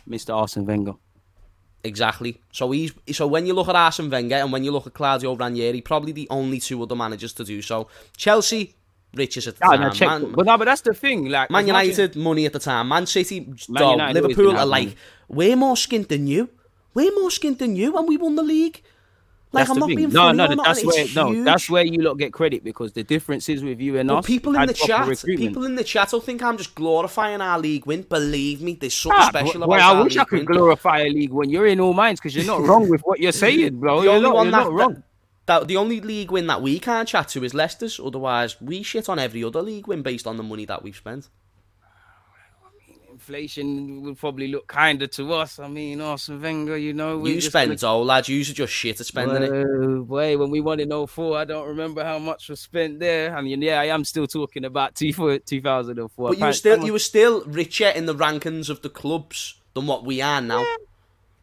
Mr. 0.07 0.35
Arsene 0.35 0.63
Wenger. 0.67 0.93
Exactly. 1.83 2.39
So 2.51 2.71
he's 2.71 2.93
so 3.11 3.27
when 3.27 3.45
you 3.45 3.53
look 3.53 3.67
at 3.67 3.75
Arsene 3.75 4.09
Wenger 4.09 4.35
and 4.35 4.51
when 4.51 4.63
you 4.63 4.71
look 4.71 4.87
at 4.87 4.93
Claudio 4.93 5.35
Ranieri, 5.35 5.81
probably 5.81 6.11
the 6.11 6.27
only 6.29 6.59
two 6.59 6.81
other 6.83 6.95
managers 6.95 7.33
to 7.33 7.43
do 7.43 7.61
so. 7.61 7.87
Chelsea, 8.15 8.75
richest 9.15 9.47
at 9.47 9.57
the 9.57 9.65
ah, 9.65 9.75
No, 9.75 9.89
time. 9.89 10.21
Man, 10.21 10.31
but 10.33 10.45
no, 10.45 10.57
but 10.57 10.65
that's 10.65 10.81
the 10.81 10.93
thing. 10.93 11.25
Like 11.29 11.49
Man 11.49 11.67
United, 11.67 12.15
money 12.15 12.45
at 12.45 12.53
the 12.53 12.59
time. 12.59 12.87
Man 12.89 13.05
City, 13.05 13.39
Man 13.39 13.57
dog. 13.73 14.13
Liverpool 14.13 14.57
are 14.57 14.65
like, 14.65 14.95
we're 15.27 15.55
more 15.55 15.75
skint 15.75 16.07
than 16.07 16.27
you. 16.27 16.49
We're 16.93 17.13
more 17.13 17.29
skint 17.29 17.59
than 17.59 17.75
you, 17.75 17.97
and 17.97 18.07
we 18.07 18.17
won 18.17 18.35
the 18.35 18.43
league. 18.43 18.81
Like 19.53 19.67
That's 19.67 19.71
I'm 19.71 19.79
not 19.79 19.87
thing. 19.87 19.95
being 19.97 20.09
no, 20.09 20.21
funny 20.21 20.37
no, 20.37 20.47
not, 20.47 20.65
that's 20.65 20.85
where 20.85 21.01
it's 21.03 21.13
no, 21.13 21.43
that's 21.43 21.69
where 21.69 21.83
you 21.83 22.01
lot 22.01 22.13
get 22.17 22.31
credit 22.31 22.63
because 22.63 22.93
the 22.93 23.03
difference 23.03 23.49
is 23.49 23.61
with 23.63 23.81
you 23.81 23.97
and 23.97 24.07
But 24.07 24.19
us. 24.19 24.25
people 24.25 24.55
in 24.55 24.65
the 24.65 24.73
chat, 24.73 25.05
people 25.25 25.65
in 25.65 25.75
the 25.75 25.83
chat 25.83 26.13
will 26.13 26.21
think 26.21 26.41
I'm 26.41 26.55
just 26.57 26.73
glorifying 26.73 27.41
our 27.41 27.59
league 27.59 27.85
win. 27.85 28.03
Believe 28.03 28.61
me, 28.61 28.75
there's 28.75 28.93
something 28.93 29.19
Ah, 29.21 29.27
special 29.27 29.59
but- 29.59 29.65
about 29.65 29.69
well, 29.69 29.95
I 29.97 30.01
wish 30.03 30.15
I 30.15 30.23
could 30.23 30.39
win. 30.39 30.45
glorify 30.45 30.99
a 31.01 31.09
league 31.09 31.31
win. 31.33 31.49
you're 31.49 31.67
in 31.67 31.81
all 31.81 31.93
minds 31.93 32.21
because 32.21 32.33
you're 32.33 32.45
not 32.45 32.61
wrong 32.67 32.87
with 32.87 33.01
what 33.01 33.19
you're 33.19 33.33
saying, 33.33 33.77
bro. 33.79 33.97
The 33.99 34.03
You're 34.05 34.13
only 34.13 34.29
not, 34.29 34.35
one 34.35 34.51
that, 34.51 34.71
wrong. 34.71 34.93
that, 34.93 35.59
that 35.61 35.67
the 35.67 35.75
only 35.75 35.99
league 35.99 36.31
win 36.31 36.47
that 36.47 36.61
we 36.61 36.79
can't 36.79 37.05
chat 37.07 37.27
to 37.29 37.43
is 37.43 37.53
Leicester's. 37.53 37.99
Otherwise, 37.99 38.55
we 38.61 38.83
shit 38.83 39.09
on 39.09 39.19
every 39.19 39.43
other 39.43 39.61
league 39.61 39.85
win 39.87 40.01
based 40.01 40.27
on 40.27 40.37
the 40.37 40.43
money 40.43 40.63
that 40.63 40.81
we've 40.81 40.95
spent. 40.95 41.27
Inflation 43.21 44.01
would 44.01 44.17
probably 44.17 44.47
look 44.47 44.65
kinder 44.67 45.05
to 45.05 45.33
us. 45.33 45.59
I 45.59 45.67
mean, 45.67 46.01
Arsene 46.01 46.41
Wenger, 46.41 46.75
you 46.75 46.91
know, 46.93 47.19
we 47.19 47.35
you 47.35 47.41
spend, 47.41 47.79
gonna- 47.79 47.93
oh 47.93 48.01
lads, 48.01 48.27
you 48.27 48.41
are 48.41 48.43
just 48.43 48.73
shit 48.73 48.99
at 48.99 49.05
spending 49.05 49.43
it. 49.43 49.51
Well, 49.51 50.01
boy, 50.03 50.37
when 50.39 50.49
we 50.49 50.59
won 50.59 50.79
in 50.79 50.89
04, 50.89 51.37
I 51.37 51.45
don't 51.45 51.67
remember 51.67 52.03
how 52.03 52.17
much 52.17 52.49
was 52.49 52.59
spent 52.59 52.99
there. 52.99 53.35
I 53.37 53.41
mean, 53.41 53.61
yeah, 53.61 53.79
I 53.79 53.85
am 53.85 54.03
still 54.05 54.25
talking 54.25 54.65
about 54.65 54.95
two, 54.95 55.13
2004. 55.13 56.29
But 56.29 56.37
you 56.39 56.45
were 56.45 56.53
still 56.53 56.83
you 56.85 56.93
were 56.93 56.99
still 56.99 57.43
richer 57.45 57.89
in 57.89 58.07
the 58.07 58.15
rankings 58.15 58.69
of 58.69 58.81
the 58.81 58.89
clubs 58.89 59.61
than 59.75 59.85
what 59.85 60.03
we 60.03 60.19
are 60.21 60.41
now. 60.41 60.65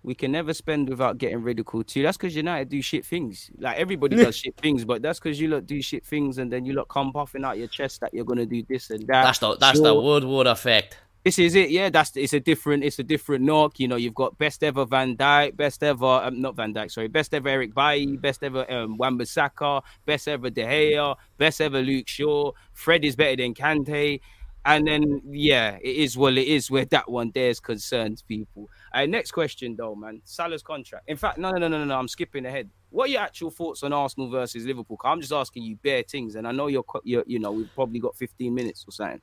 we 0.03 0.15
can 0.15 0.33
never 0.33 0.55
spend 0.55 0.89
without 0.89 1.19
getting 1.19 1.43
ridiculed 1.43 1.87
too. 1.87 2.03
That's 2.03 2.17
because 2.17 2.35
United 2.35 2.69
do 2.71 2.81
shit 2.83 3.05
things. 3.05 3.51
Like 3.59 3.77
everybody 3.79 4.17
does 4.17 4.37
shit 4.43 4.57
things, 4.57 4.85
but 4.85 5.01
that's 5.03 5.19
because 5.21 5.41
you 5.41 5.49
lot 5.49 5.67
do 5.67 5.81
shit 5.83 6.05
things, 6.05 6.39
and 6.39 6.53
then 6.53 6.65
you 6.65 6.73
lot 6.73 6.89
come 6.89 7.13
puffing 7.13 7.45
out 7.45 7.57
your 7.59 7.69
chest 7.69 8.01
that 8.01 8.13
you're 8.13 8.25
gonna 8.25 8.47
do 8.47 8.63
this 8.69 8.91
and 8.91 9.07
that. 9.09 9.23
That's 9.25 9.39
the 9.39 9.57
that's 9.57 9.81
the 9.81 9.95
Woodward 9.95 10.47
effect. 10.47 10.97
This 11.25 11.39
is 11.39 11.55
it, 11.57 11.71
yeah. 11.71 11.91
That's 11.91 12.17
it's 12.17 12.33
a 12.33 12.41
different, 12.41 12.85
it's 12.85 12.99
a 12.99 13.03
different 13.03 13.45
knock. 13.45 13.81
You 13.81 13.89
know, 13.89 13.97
you've 13.97 14.15
got 14.15 14.39
best 14.39 14.63
ever 14.63 14.85
Van 14.85 15.17
Dijk, 15.17 15.57
best 15.57 15.83
ever, 15.83 16.07
um, 16.07 16.41
not 16.41 16.57
Van 16.57 16.73
Dijk, 16.73 16.91
sorry, 16.91 17.09
best 17.09 17.35
ever 17.35 17.49
Eric 17.49 17.75
Bailly, 17.75 18.17
best 18.17 18.43
ever 18.43 18.71
um, 18.73 18.97
Wan-Bissaka, 18.97 19.83
best 20.07 20.29
ever 20.29 20.49
De 20.49 20.63
Gea, 20.63 21.17
best 21.37 21.61
ever 21.61 21.83
Luke 21.83 22.09
Shaw. 22.09 22.53
Fred 22.73 23.05
is 23.05 23.17
better 23.17 23.37
than 23.37 23.53
Kante, 23.53 24.21
and 24.65 24.87
then 24.87 25.21
yeah, 25.29 25.77
it 25.83 25.97
is 25.97 26.17
well, 26.17 26.39
it 26.39 26.47
is 26.47 26.71
where 26.71 26.85
that 26.87 27.11
one 27.11 27.33
there's 27.35 27.59
concerns 27.59 28.23
people. 28.23 28.69
Uh, 28.95 29.07
next 29.07 29.33
question 29.33 29.75
though, 29.77 29.95
man, 29.95 30.21
Salah's 30.25 30.63
contract. 30.63 31.05
In 31.09 31.17
fact, 31.17 31.39
no, 31.39 31.51
no, 31.51 31.69
no, 31.69 31.69
no, 31.69 31.85
no. 31.85 31.99
I'm 31.99 32.09
skipping 32.09 32.47
ahead. 32.47 32.71
What 32.91 33.09
are 33.09 33.13
your 33.13 33.23
actual 33.23 33.51
thoughts 33.51 33.83
on 33.83 33.93
Arsenal 33.93 34.31
versus 34.31 34.65
Liverpool? 34.65 34.99
I'm 35.05 35.21
just 35.21 35.33
asking 35.33 35.65
you 35.65 35.77
bare 35.77 36.05
things, 36.05 36.37
and 36.37 36.47
I 36.47 36.53
know 36.53 36.69
you're, 36.69 36.85
you're 37.03 37.25
you 37.27 37.39
know, 37.39 37.51
we've 37.51 37.75
probably 37.75 37.99
got 37.99 38.17
15 38.17 38.55
minutes 38.55 38.85
or 38.87 38.93
something. 38.93 39.21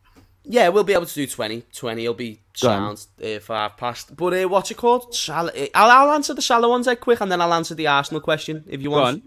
Yeah, 0.48 0.70
we'll 0.70 0.84
be 0.84 0.93
able 0.93 1.06
to 1.06 1.14
do 1.14 1.26
20. 1.28 1.64
20 1.74 2.08
will 2.08 2.14
be 2.14 2.41
sound 2.54 3.06
if 3.20 3.50
I've 3.50 3.76
passed. 3.78 4.16
But 4.16 4.34
uh, 4.34 4.48
what's 4.48 4.72
it 4.72 4.78
called? 4.78 5.14
Salah. 5.14 5.52
eh, 5.56 5.68
I'll, 5.74 5.89
I'll 6.10 6.14
answer 6.16 6.34
the 6.34 6.41
Salah 6.41 6.70
ones 6.70 6.86
dead 6.86 7.00
quick 7.02 7.22
and 7.22 7.32
then 7.32 7.41
I'll 7.41 7.54
answer 7.54 7.76
the 7.76 7.88
Arsenal 7.88 8.22
question 8.22 8.64
if 8.68 8.82
you 8.82 8.89
Go 8.89 8.96
want. 9.02 9.08
on. 9.08 9.20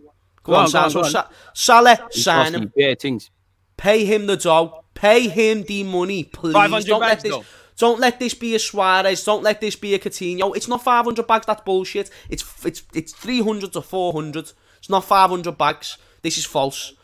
Go, 0.43 0.53
Go 0.53 0.55
on, 0.55 0.64
on, 0.66 0.71
go 0.73 0.79
on, 0.79 0.91
So 0.91 1.03
go 1.12 1.19
on. 1.19 1.25
Salah, 1.55 2.09
sign 2.11 2.55
him. 2.55 2.73
things. 3.01 3.31
Pay 3.77 4.05
him 4.05 4.27
the 4.27 4.37
dough. 4.37 4.85
Pay 4.95 5.29
him 5.29 5.62
the 5.62 5.85
money, 5.85 6.25
please. 6.25 6.53
500 6.53 6.87
Don't 6.87 7.01
let 7.01 7.21
this. 7.21 7.31
though. 7.33 7.45
Don't 7.77 8.01
let 8.01 8.19
this 8.19 8.35
be 8.35 8.57
a 8.57 8.59
Suarez. 8.59 9.23
Don't 9.23 9.45
let 9.45 9.61
this 9.61 9.77
be 9.77 9.95
a 9.95 9.99
Coutinho. 10.01 10.57
It's 10.57 10.66
not 10.66 10.83
500 10.83 11.25
bags. 11.29 11.47
That's 11.47 11.62
bullshit. 11.62 12.11
It's 12.29 12.45
it's 12.64 12.83
it's 12.93 13.12
300 13.12 13.73
to 13.75 13.81
400. 13.83 14.53
It's 14.79 14.91
not 14.91 15.05
500 15.05 15.57
bags. 15.57 15.97
This 16.23 16.39
is 16.39 16.45
false. 16.45 16.95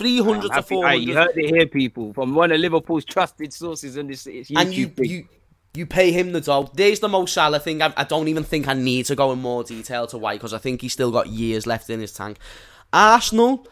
300 0.00 0.52
to 0.52 0.62
400. 0.62 0.96
you 0.96 1.14
heard 1.14 1.36
it 1.36 1.54
here, 1.54 1.66
people, 1.66 2.14
from 2.14 2.34
one 2.34 2.50
of 2.50 2.58
Liverpool's 2.58 3.04
trusted 3.04 3.52
sources 3.52 3.98
on 3.98 4.06
this. 4.06 4.26
It's 4.26 4.50
and 4.50 4.72
you 4.72 4.86
thing. 4.86 5.04
you 5.04 5.28
you 5.74 5.84
pay 5.84 6.10
him 6.10 6.32
the 6.32 6.40
dough. 6.40 6.70
There's 6.72 7.00
the 7.00 7.08
Mo 7.08 7.26
Salah 7.26 7.60
thing. 7.60 7.82
I, 7.82 7.92
I 7.98 8.04
don't 8.04 8.28
even 8.28 8.42
think 8.42 8.66
I 8.66 8.72
need 8.72 9.04
to 9.06 9.14
go 9.14 9.30
in 9.32 9.40
more 9.40 9.62
detail 9.62 10.06
to 10.06 10.16
why 10.16 10.36
because 10.36 10.54
I 10.54 10.58
think 10.58 10.80
he's 10.80 10.94
still 10.94 11.10
got 11.10 11.26
years 11.26 11.66
left 11.66 11.90
in 11.90 12.00
his 12.00 12.14
tank. 12.14 12.38
Arsenal, 12.94 13.68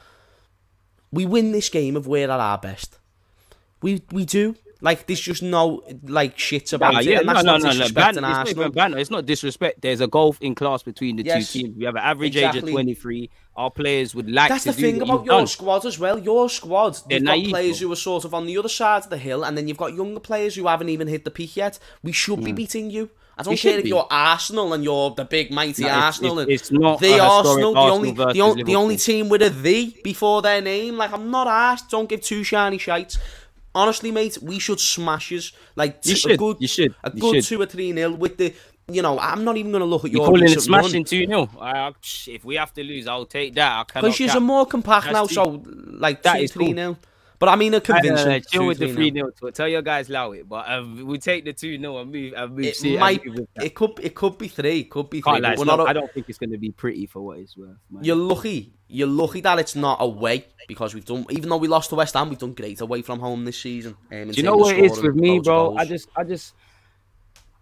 we 1.10 1.24
win 1.24 1.52
this 1.52 1.70
game 1.70 1.96
if 1.96 2.06
we're 2.06 2.24
at 2.24 2.40
our 2.40 2.58
best. 2.58 2.98
We 3.80 4.02
we 4.12 4.26
do. 4.26 4.54
Like 4.80 5.06
there's 5.06 5.20
just 5.20 5.42
no 5.42 5.82
like 6.04 6.38
shit 6.38 6.72
about 6.72 6.94
Nah, 6.94 7.00
it, 7.00 7.06
yeah, 7.06 7.18
and 7.18 7.26
no, 7.26 7.32
that's 7.34 7.44
no, 7.44 7.56
not 7.56 7.62
no, 7.62 7.72
no. 7.72 7.88
Ban- 7.92 8.10
it's 8.10 8.20
not 8.20 8.24
Arsenal. 8.38 8.62
even 8.62 8.72
banter. 8.72 8.98
It's 8.98 9.10
not 9.10 9.26
disrespect. 9.26 9.80
There's 9.82 10.00
a 10.00 10.06
golf 10.06 10.38
in 10.40 10.54
class 10.54 10.84
between 10.84 11.16
the 11.16 11.24
Yes, 11.24 11.52
two 11.52 11.62
teams. 11.62 11.76
We 11.76 11.84
have 11.84 11.96
an 11.96 12.02
average 12.04 12.36
age 12.36 12.54
of 12.54 12.68
23. 12.68 13.28
Our 13.56 13.70
players 13.72 14.14
would 14.14 14.30
like 14.30 14.50
That's 14.50 14.64
the 14.64 14.72
thing 14.72 15.02
about 15.02 15.24
your 15.24 15.38
done. 15.38 15.46
squad 15.48 15.84
as 15.84 15.98
well. 15.98 16.16
Your 16.16 16.48
squad, 16.48 16.96
They're 17.08 17.18
you've 17.18 17.26
got 17.26 17.32
naive, 17.32 17.50
players 17.50 17.80
bro. 17.80 17.88
who 17.88 17.92
are 17.92 17.96
sort 17.96 18.24
of 18.24 18.34
on 18.34 18.46
the 18.46 18.56
other 18.56 18.68
side 18.68 19.02
of 19.02 19.10
the 19.10 19.18
hill, 19.18 19.44
and 19.44 19.58
then 19.58 19.66
you've 19.66 19.76
got 19.76 19.94
younger 19.94 20.20
players 20.20 20.54
who 20.54 20.68
haven't 20.68 20.90
even 20.90 21.08
hit 21.08 21.24
the 21.24 21.32
peak 21.32 21.56
yet. 21.56 21.80
We 22.04 22.12
should 22.12 22.44
be 22.44 22.50
hmm. 22.50 22.56
beating 22.56 22.90
you. 22.90 23.10
I 23.36 23.42
don't 23.42 23.56
should 23.56 23.70
care 23.70 23.78
if 23.78 23.84
be. 23.84 23.90
you're 23.90 24.06
Arsenal 24.10 24.72
and 24.72 24.82
you're 24.82 25.10
the 25.10 25.24
big 25.24 25.50
mighty 25.52 25.82
No, 25.82 25.88
Arsenal. 25.90 26.38
it's- 26.40 26.44
and 26.44 26.52
it's 26.52 26.70
not 26.72 27.00
the 27.00 27.20
Arsenal, 27.20 27.72
the 27.72 27.80
only 27.80 28.10
the, 28.12 28.40
on- 28.40 28.64
the 28.64 28.74
only 28.76 28.96
team 28.96 29.28
with 29.28 29.42
a 29.42 29.50
the 29.50 29.96
before 30.04 30.42
their 30.42 30.60
name. 30.60 30.96
Like 30.96 31.12
I'm 31.12 31.30
not 31.30 31.46
asked. 31.48 31.90
Don't 31.90 32.08
give 32.08 32.20
two 32.20 32.42
shiny 32.44 32.78
shites. 32.78 33.18
Honestly, 33.80 34.10
mate, 34.18 34.38
we 34.42 34.58
should 34.58 34.80
smash 34.80 35.32
us. 35.32 35.52
Like 35.76 35.92
You 36.04 36.12
t- 36.12 36.12
a 36.12 36.16
should, 36.16 36.38
good, 36.38 36.56
you 36.60 36.68
should, 36.68 36.94
a 37.04 37.10
good 37.10 37.34
should. 37.36 37.44
two 37.44 37.60
or 37.62 37.66
three 37.66 37.92
nil 37.92 38.12
with 38.24 38.36
the. 38.38 38.52
You 38.90 39.02
know, 39.02 39.18
I'm 39.18 39.44
not 39.44 39.58
even 39.58 39.70
going 39.70 39.82
to 39.82 39.90
look 39.92 40.04
at 40.06 40.10
You're 40.10 40.22
your 40.22 40.28
calling 40.28 40.50
it 40.50 40.60
smashing 40.62 41.04
2 41.04 41.26
0. 41.26 41.50
If 42.36 42.42
we 42.42 42.54
have 42.56 42.72
to 42.72 42.82
lose, 42.82 43.06
I'll 43.06 43.26
take 43.26 43.54
that. 43.56 43.86
Because 43.92 44.18
you're 44.18 44.40
more 44.40 44.64
compact 44.64 45.04
That's 45.04 45.14
now, 45.14 45.26
two- 45.26 45.34
so 45.34 45.62
like 46.06 46.22
That 46.22 46.36
two, 46.38 46.42
is 46.44 46.52
three 46.52 46.64
cool. 46.66 46.74
nil. 46.74 46.98
But 47.38 47.48
I 47.50 47.56
mean 47.56 47.72
a 47.74 47.76
Uh, 47.76 47.80
convincing. 47.80 48.42
chill 48.50 48.66
with 48.66 48.78
the 48.78 48.86
2-3 48.86 48.94
3 48.94 49.10
nil. 49.12 49.30
0. 49.38 49.50
Tell 49.52 49.68
your 49.68 49.82
guys, 49.82 50.08
allow 50.10 50.32
it. 50.32 50.48
But 50.48 50.68
um, 50.68 51.06
we 51.06 51.18
take 51.18 51.44
the 51.44 51.52
2 51.52 51.78
0 51.78 51.98
and 51.98 52.10
move. 52.10 52.32
And 52.36 52.52
move 52.56 52.64
It 52.66 52.98
might. 52.98 53.24
move. 53.24 53.46
It 53.62 53.74
could. 53.74 53.92
It 54.02 54.14
could 54.16 54.38
be 54.38 54.48
three. 54.48 54.80
It 54.80 54.90
could 54.90 55.08
be 55.08 55.20
three. 55.20 55.32
Lie, 55.34 55.40
but 55.40 55.52
it's 55.52 55.58
we're 55.60 55.64
not-. 55.66 55.88
I 55.88 55.92
don't 55.92 56.12
think 56.12 56.28
it's 56.28 56.38
going 56.38 56.50
to 56.50 56.58
be 56.58 56.70
pretty 56.72 57.06
for 57.06 57.20
what 57.20 57.38
it's 57.38 57.56
worth. 57.56 57.76
Man. 57.90 58.02
You're 58.04 58.16
lucky. 58.16 58.72
You're 58.88 59.06
lucky 59.06 59.40
that 59.42 59.58
it's 59.58 59.76
not 59.76 59.98
away 60.00 60.46
because 60.66 60.94
we've 60.94 61.04
done. 61.04 61.26
Even 61.30 61.48
though 61.50 61.58
we 61.58 61.68
lost 61.68 61.90
to 61.90 61.96
West 61.96 62.14
Ham, 62.14 62.28
we've 62.30 62.38
done 62.38 62.54
great 62.54 62.80
away 62.80 63.02
from 63.02 63.20
home 63.20 63.44
this 63.44 63.58
season. 63.60 63.96
Um, 64.10 64.30
Do 64.30 64.36
you 64.36 64.42
know 64.42 64.56
what 64.56 64.76
it 64.76 64.84
is 64.84 65.00
with 65.00 65.14
me, 65.14 65.38
bro? 65.40 65.68
goals. 65.70 65.76
I 65.78 65.84
just, 65.84 66.08
I 66.16 66.24
just, 66.24 66.54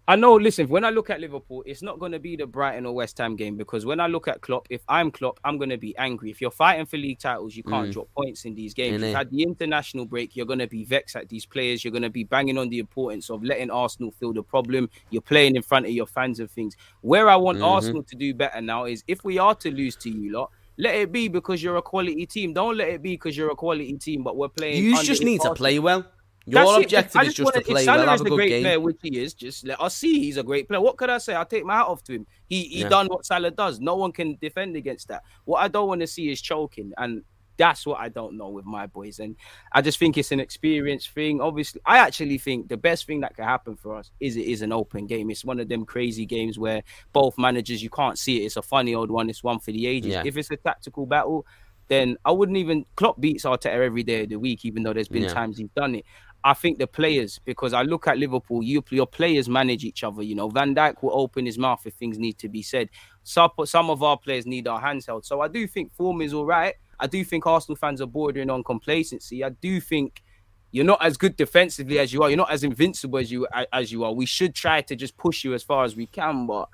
I 0.09 0.15
know. 0.15 0.35
Listen, 0.35 0.69
when 0.69 0.85
I 0.85 0.89
look 0.89 1.09
at 1.09 1.19
Liverpool, 1.19 1.63
it's 1.65 1.81
not 1.81 1.99
going 1.99 2.13
to 2.13 2.19
be 2.19 2.37
the 2.37 2.47
Brighton 2.47 2.85
or 2.85 2.95
West 2.95 3.17
Ham 3.17 3.35
game 3.35 3.57
because 3.57 3.85
when 3.85 3.99
I 3.99 4.07
look 4.07 4.29
at 4.29 4.39
Klopp, 4.39 4.65
if 4.69 4.81
I'm 4.87 5.11
Klopp, 5.11 5.37
I'm 5.43 5.57
going 5.57 5.69
to 5.69 5.77
be 5.77 5.97
angry. 5.97 6.31
If 6.31 6.39
you're 6.39 6.49
fighting 6.49 6.85
for 6.85 6.95
league 6.95 7.19
titles, 7.19 7.57
you 7.57 7.63
can't 7.63 7.89
mm. 7.89 7.91
drop 7.91 8.07
points 8.15 8.45
in 8.45 8.55
these 8.55 8.73
games. 8.73 9.03
Had 9.03 9.29
the 9.31 9.43
international 9.43 10.05
break. 10.05 10.37
You're 10.37 10.45
going 10.45 10.59
to 10.59 10.67
be 10.67 10.85
vexed 10.85 11.17
at 11.17 11.27
these 11.27 11.45
players. 11.45 11.83
You're 11.83 11.91
going 11.91 12.03
to 12.03 12.09
be 12.09 12.23
banging 12.23 12.57
on 12.57 12.69
the 12.69 12.79
importance 12.79 13.29
of 13.29 13.43
letting 13.43 13.69
Arsenal 13.69 14.11
feel 14.11 14.31
the 14.31 14.43
problem. 14.43 14.89
You're 15.09 15.21
playing 15.21 15.57
in 15.57 15.61
front 15.61 15.85
of 15.85 15.91
your 15.91 16.07
fans 16.07 16.39
and 16.39 16.49
things. 16.49 16.77
Where 17.01 17.29
I 17.29 17.35
want 17.35 17.57
mm-hmm. 17.57 17.65
Arsenal 17.65 18.03
to 18.03 18.15
do 18.15 18.33
better 18.33 18.61
now 18.61 18.85
is 18.85 19.03
if 19.07 19.25
we 19.25 19.39
are 19.39 19.55
to 19.55 19.71
lose 19.71 19.97
to 19.97 20.09
you 20.09 20.31
lot. 20.31 20.51
Let 20.79 20.93
it 20.93 21.11
be 21.11 21.27
because 21.27 21.63
you're 21.63 21.77
a 21.77 21.81
quality 21.81 22.27
team. 22.27 22.53
Don't 22.53 22.77
let 22.77 22.89
it 22.89 23.01
be 23.01 23.13
because 23.13 23.35
you're 23.35 23.49
a 23.49 23.55
quality 23.55 23.97
team, 23.97 24.21
but 24.21 24.37
we're 24.37 24.47
playing. 24.47 24.83
you 24.83 25.03
just 25.03 25.23
need 25.23 25.41
to 25.41 25.55
play 25.55 25.79
well. 25.79 26.05
Your 26.49 26.63
That's 26.63 26.85
objective 26.85 27.15
I 27.21 27.25
is 27.25 27.33
just 27.33 27.53
to 27.53 27.61
play 27.61 27.81
if 27.81 27.85
Salah 27.85 28.05
well, 28.05 28.15
is 28.15 28.21
a 28.21 28.23
the 28.23 28.29
great 28.29 28.47
game. 28.49 28.63
player, 28.63 28.79
which 28.79 28.97
he 29.01 29.19
is. 29.19 29.33
Just 29.33 29.67
let 29.67 29.81
us 29.81 29.95
see 29.95 30.19
he's 30.19 30.37
a 30.37 30.43
great 30.43 30.69
player. 30.69 30.79
What 30.79 30.95
could 30.95 31.09
I 31.09 31.17
say? 31.17 31.33
I'll 31.35 31.45
take 31.45 31.65
my 31.65 31.75
hat 31.75 31.87
off 31.87 32.03
to 32.03 32.13
him. 32.13 32.25
He 32.47 32.63
he 32.63 32.79
Yeah. 32.81 32.89
done 32.89 33.07
what 33.07 33.25
Salah 33.25 33.51
does. 33.51 33.81
No 33.81 33.95
one 33.97 34.13
can 34.13 34.37
defend 34.41 34.77
against 34.77 35.09
that. 35.09 35.23
What 35.43 35.57
I 35.61 35.67
don't 35.67 35.89
want 35.89 35.99
to 36.01 36.07
see 36.07 36.29
is 36.29 36.39
choking, 36.41 36.93
and 36.97 37.23
that's 37.57 37.85
what 37.85 37.99
I 37.99 38.07
don't 38.07 38.37
know 38.37 38.47
with 38.49 38.65
my 38.65 38.85
boys. 38.87 39.19
And 39.19 39.35
I 39.73 39.81
just 39.81 39.99
think 39.99 40.17
it's 40.17 40.31
an 40.31 40.39
experience 40.39 41.05
thing. 41.05 41.41
Obviously, 41.41 41.81
I 41.85 41.97
actually 41.97 42.37
think 42.37 42.69
the 42.69 42.77
best 42.77 43.07
thing 43.07 43.19
that 43.21 43.35
could 43.35 43.45
happen 43.45 43.75
for 43.75 43.95
us 43.95 44.11
is 44.21 44.37
it 44.37 44.45
is 44.45 44.61
an 44.61 44.71
open 44.71 45.05
game. 45.05 45.29
It's 45.29 45.43
one 45.43 45.59
of 45.59 45.67
them 45.67 45.83
crazy 45.83 46.25
games 46.25 46.57
where 46.57 46.81
both 47.11 47.37
managers 47.37 47.83
you 47.83 47.89
can't 47.89 48.17
see 48.17 48.41
it. 48.41 48.45
It's 48.45 48.55
a 48.57 48.61
funny 48.61 48.95
old 48.95 49.11
one. 49.11 49.29
It's 49.29 49.43
one 49.43 49.59
for 49.59 49.71
the 49.73 49.85
ages. 49.85 50.11
Yeah. 50.13 50.23
If 50.25 50.37
it's 50.37 50.49
a 50.51 50.55
tactical 50.55 51.05
battle. 51.05 51.45
Then 51.89 52.17
I 52.25 52.33
wouldn't 52.33 52.57
even 52.57 52.85
Klopp 52.97 53.17
beats 53.21 53.45
Arteta 53.45 53.67
every 53.67 54.03
day 54.03 54.23
of 54.23 54.29
the 54.29 54.35
week, 54.35 54.65
even 54.65 54.83
though 54.83 54.91
there's 54.91 55.07
been 55.07 55.23
Yeah. 55.23 55.29
times 55.29 55.57
he's 55.57 55.69
done 55.73 55.95
it. 55.95 56.03
I 56.47 56.53
think 56.53 56.79
the 56.79 56.87
players, 56.87 57.41
because 57.43 57.73
I 57.73 57.81
look 57.81 58.07
at 58.07 58.17
Liverpool, 58.17 58.63
you, 58.63 58.81
your 58.89 59.05
players 59.05 59.49
manage 59.49 59.83
each 59.83 60.05
other. 60.05 60.23
You 60.23 60.33
know, 60.33 60.47
Van 60.47 60.73
Dijk 60.73 61.03
will 61.03 61.11
open 61.11 61.45
his 61.45 61.57
mouth 61.57 61.85
if 61.85 61.95
things 61.95 62.17
need 62.17 62.37
to 62.37 62.47
be 62.47 62.61
said. 62.61 62.87
Some, 63.23 63.51
some 63.65 63.89
of 63.89 64.01
our 64.01 64.17
players 64.17 64.45
need 64.45 64.65
our 64.65 64.79
hands 64.79 65.05
held. 65.05 65.25
So 65.25 65.41
I 65.41 65.49
do 65.49 65.67
think 65.67 65.93
form 65.93 66.21
is 66.21 66.33
all 66.33 66.45
right. 66.45 66.75
I 67.01 67.07
do 67.07 67.21
think 67.25 67.45
Arsenal 67.45 67.75
fans 67.75 67.99
are 67.99 68.07
bordering 68.07 68.49
on 68.49 68.63
complacency. 68.63 69.43
I 69.43 69.49
do 69.49 69.81
think 69.81 70.23
you're 70.71 70.85
not 70.85 71.03
as 71.03 71.17
good 71.17 71.35
defensively 71.35 71.99
as 71.99 72.13
you 72.13 72.23
are. 72.23 72.29
You're 72.29 72.37
not 72.37 72.51
as 72.51 72.63
invincible 72.63 73.19
as 73.19 73.29
you 73.29 73.45
as 73.73 73.91
you 73.91 74.05
are. 74.05 74.13
We 74.13 74.25
should 74.25 74.55
try 74.55 74.79
to 74.83 74.95
just 74.95 75.17
push 75.17 75.43
you 75.43 75.53
as 75.53 75.63
far 75.63 75.83
as 75.83 75.97
we 75.97 76.05
can, 76.05 76.47
but 76.47 76.69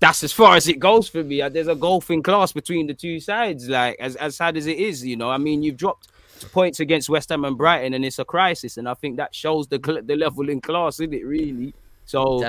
that's 0.00 0.24
as 0.24 0.32
far 0.32 0.56
as 0.56 0.66
it 0.66 0.80
goes 0.80 1.08
for 1.08 1.22
me. 1.22 1.48
There's 1.48 1.68
a 1.68 1.76
golfing 1.76 2.24
class 2.24 2.50
between 2.50 2.88
the 2.88 2.94
two 2.94 3.20
sides. 3.20 3.68
Like 3.68 3.98
as 4.00 4.16
as 4.16 4.34
sad 4.34 4.56
as 4.56 4.66
it 4.66 4.78
is, 4.78 5.06
you 5.06 5.16
know. 5.16 5.30
I 5.30 5.38
mean, 5.38 5.62
you've 5.62 5.76
dropped 5.76 6.08
points 6.44 6.80
against 6.80 7.08
West 7.08 7.28
Ham 7.30 7.44
and 7.44 7.56
Brighton, 7.56 7.94
and 7.94 8.04
it's 8.04 8.18
a 8.18 8.24
crisis. 8.24 8.76
And 8.76 8.88
I 8.88 8.94
think 8.94 9.16
that 9.16 9.34
shows 9.34 9.68
the 9.68 9.78
the 10.04 10.16
level 10.16 10.48
in 10.48 10.60
class, 10.60 11.00
isn't 11.00 11.14
it? 11.14 11.24
Really. 11.24 11.74
So 12.04 12.40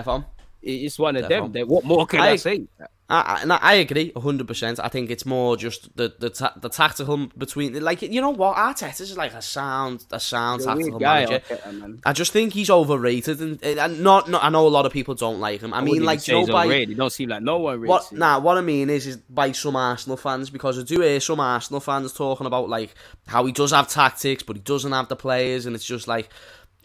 it's 0.62 0.98
one 0.98 1.16
of 1.18 1.26
Defo. 1.26 1.30
them. 1.30 1.52
That- 1.52 1.68
What 1.68 1.84
more 1.84 2.06
can 2.08 2.20
I, 2.22 2.32
I- 2.32 2.36
say? 2.38 2.66
I, 3.10 3.44
I, 3.50 3.60
I 3.62 3.74
agree 3.76 4.14
hundred 4.16 4.48
percent. 4.48 4.80
I 4.80 4.88
think 4.88 5.12
it's 5.12 5.26
more 5.26 5.58
just 5.58 5.96
the 5.98 6.14
the 6.20 6.30
ta- 6.30 6.54
the 6.56 6.70
tactical 6.70 7.28
between 7.38 7.80
like 7.82 8.02
you 8.02 8.22
know 8.22 8.30
what 8.30 8.56
Arteta 8.56 9.02
is 9.02 9.18
like 9.18 9.34
a 9.34 9.42
sound 9.42 10.06
a 10.12 10.20
sound 10.20 10.62
a 10.62 10.66
tactical 10.66 11.00
manager. 11.00 11.42
Man. 11.72 12.00
I 12.06 12.14
just 12.14 12.32
think 12.32 12.54
he's 12.54 12.70
overrated 12.70 13.42
and, 13.42 13.62
and 13.62 14.02
not, 14.02 14.30
not 14.30 14.44
I 14.44 14.50
know 14.50 14.66
a 14.66 14.70
lot 14.70 14.86
of 14.86 14.94
people 14.94 15.16
don't 15.16 15.42
like 15.42 15.62
him. 15.62 15.74
I, 15.74 15.82
mean 15.82 16.04
like 16.04 16.26
you 16.28 16.34
know 16.34 16.46
by. 16.48 16.66
It 16.68 16.96
don't 16.96 17.12
seem 17.12 17.30
like 17.30 17.44
no 17.44 17.58
one 17.58 17.86
what 17.86 18.10
him. 18.10 18.20
nah 18.20 18.40
what 18.40 18.58
I 18.58 18.62
mean 18.62 18.90
is 18.90 19.06
is 19.06 19.18
by 19.18 19.52
some 19.52 19.76
Arsenal 19.76 20.16
fans 20.16 20.50
because 20.50 20.80
I 20.80 20.84
do 20.84 21.02
hear 21.02 21.20
some 21.20 21.42
Arsenal 21.42 21.82
fans 21.82 22.14
talking 22.14 22.48
about 22.48 22.70
like 22.70 22.96
how 23.28 23.46
he 23.46 23.52
does 23.52 23.72
have 23.72 23.90
tactics 23.90 24.44
but 24.44 24.56
he 24.56 24.62
doesn't 24.62 24.94
have 24.94 25.10
the 25.10 25.18
players 25.18 25.66
and 25.66 25.76
it's 25.76 25.86
just 25.86 26.08
like 26.08 26.30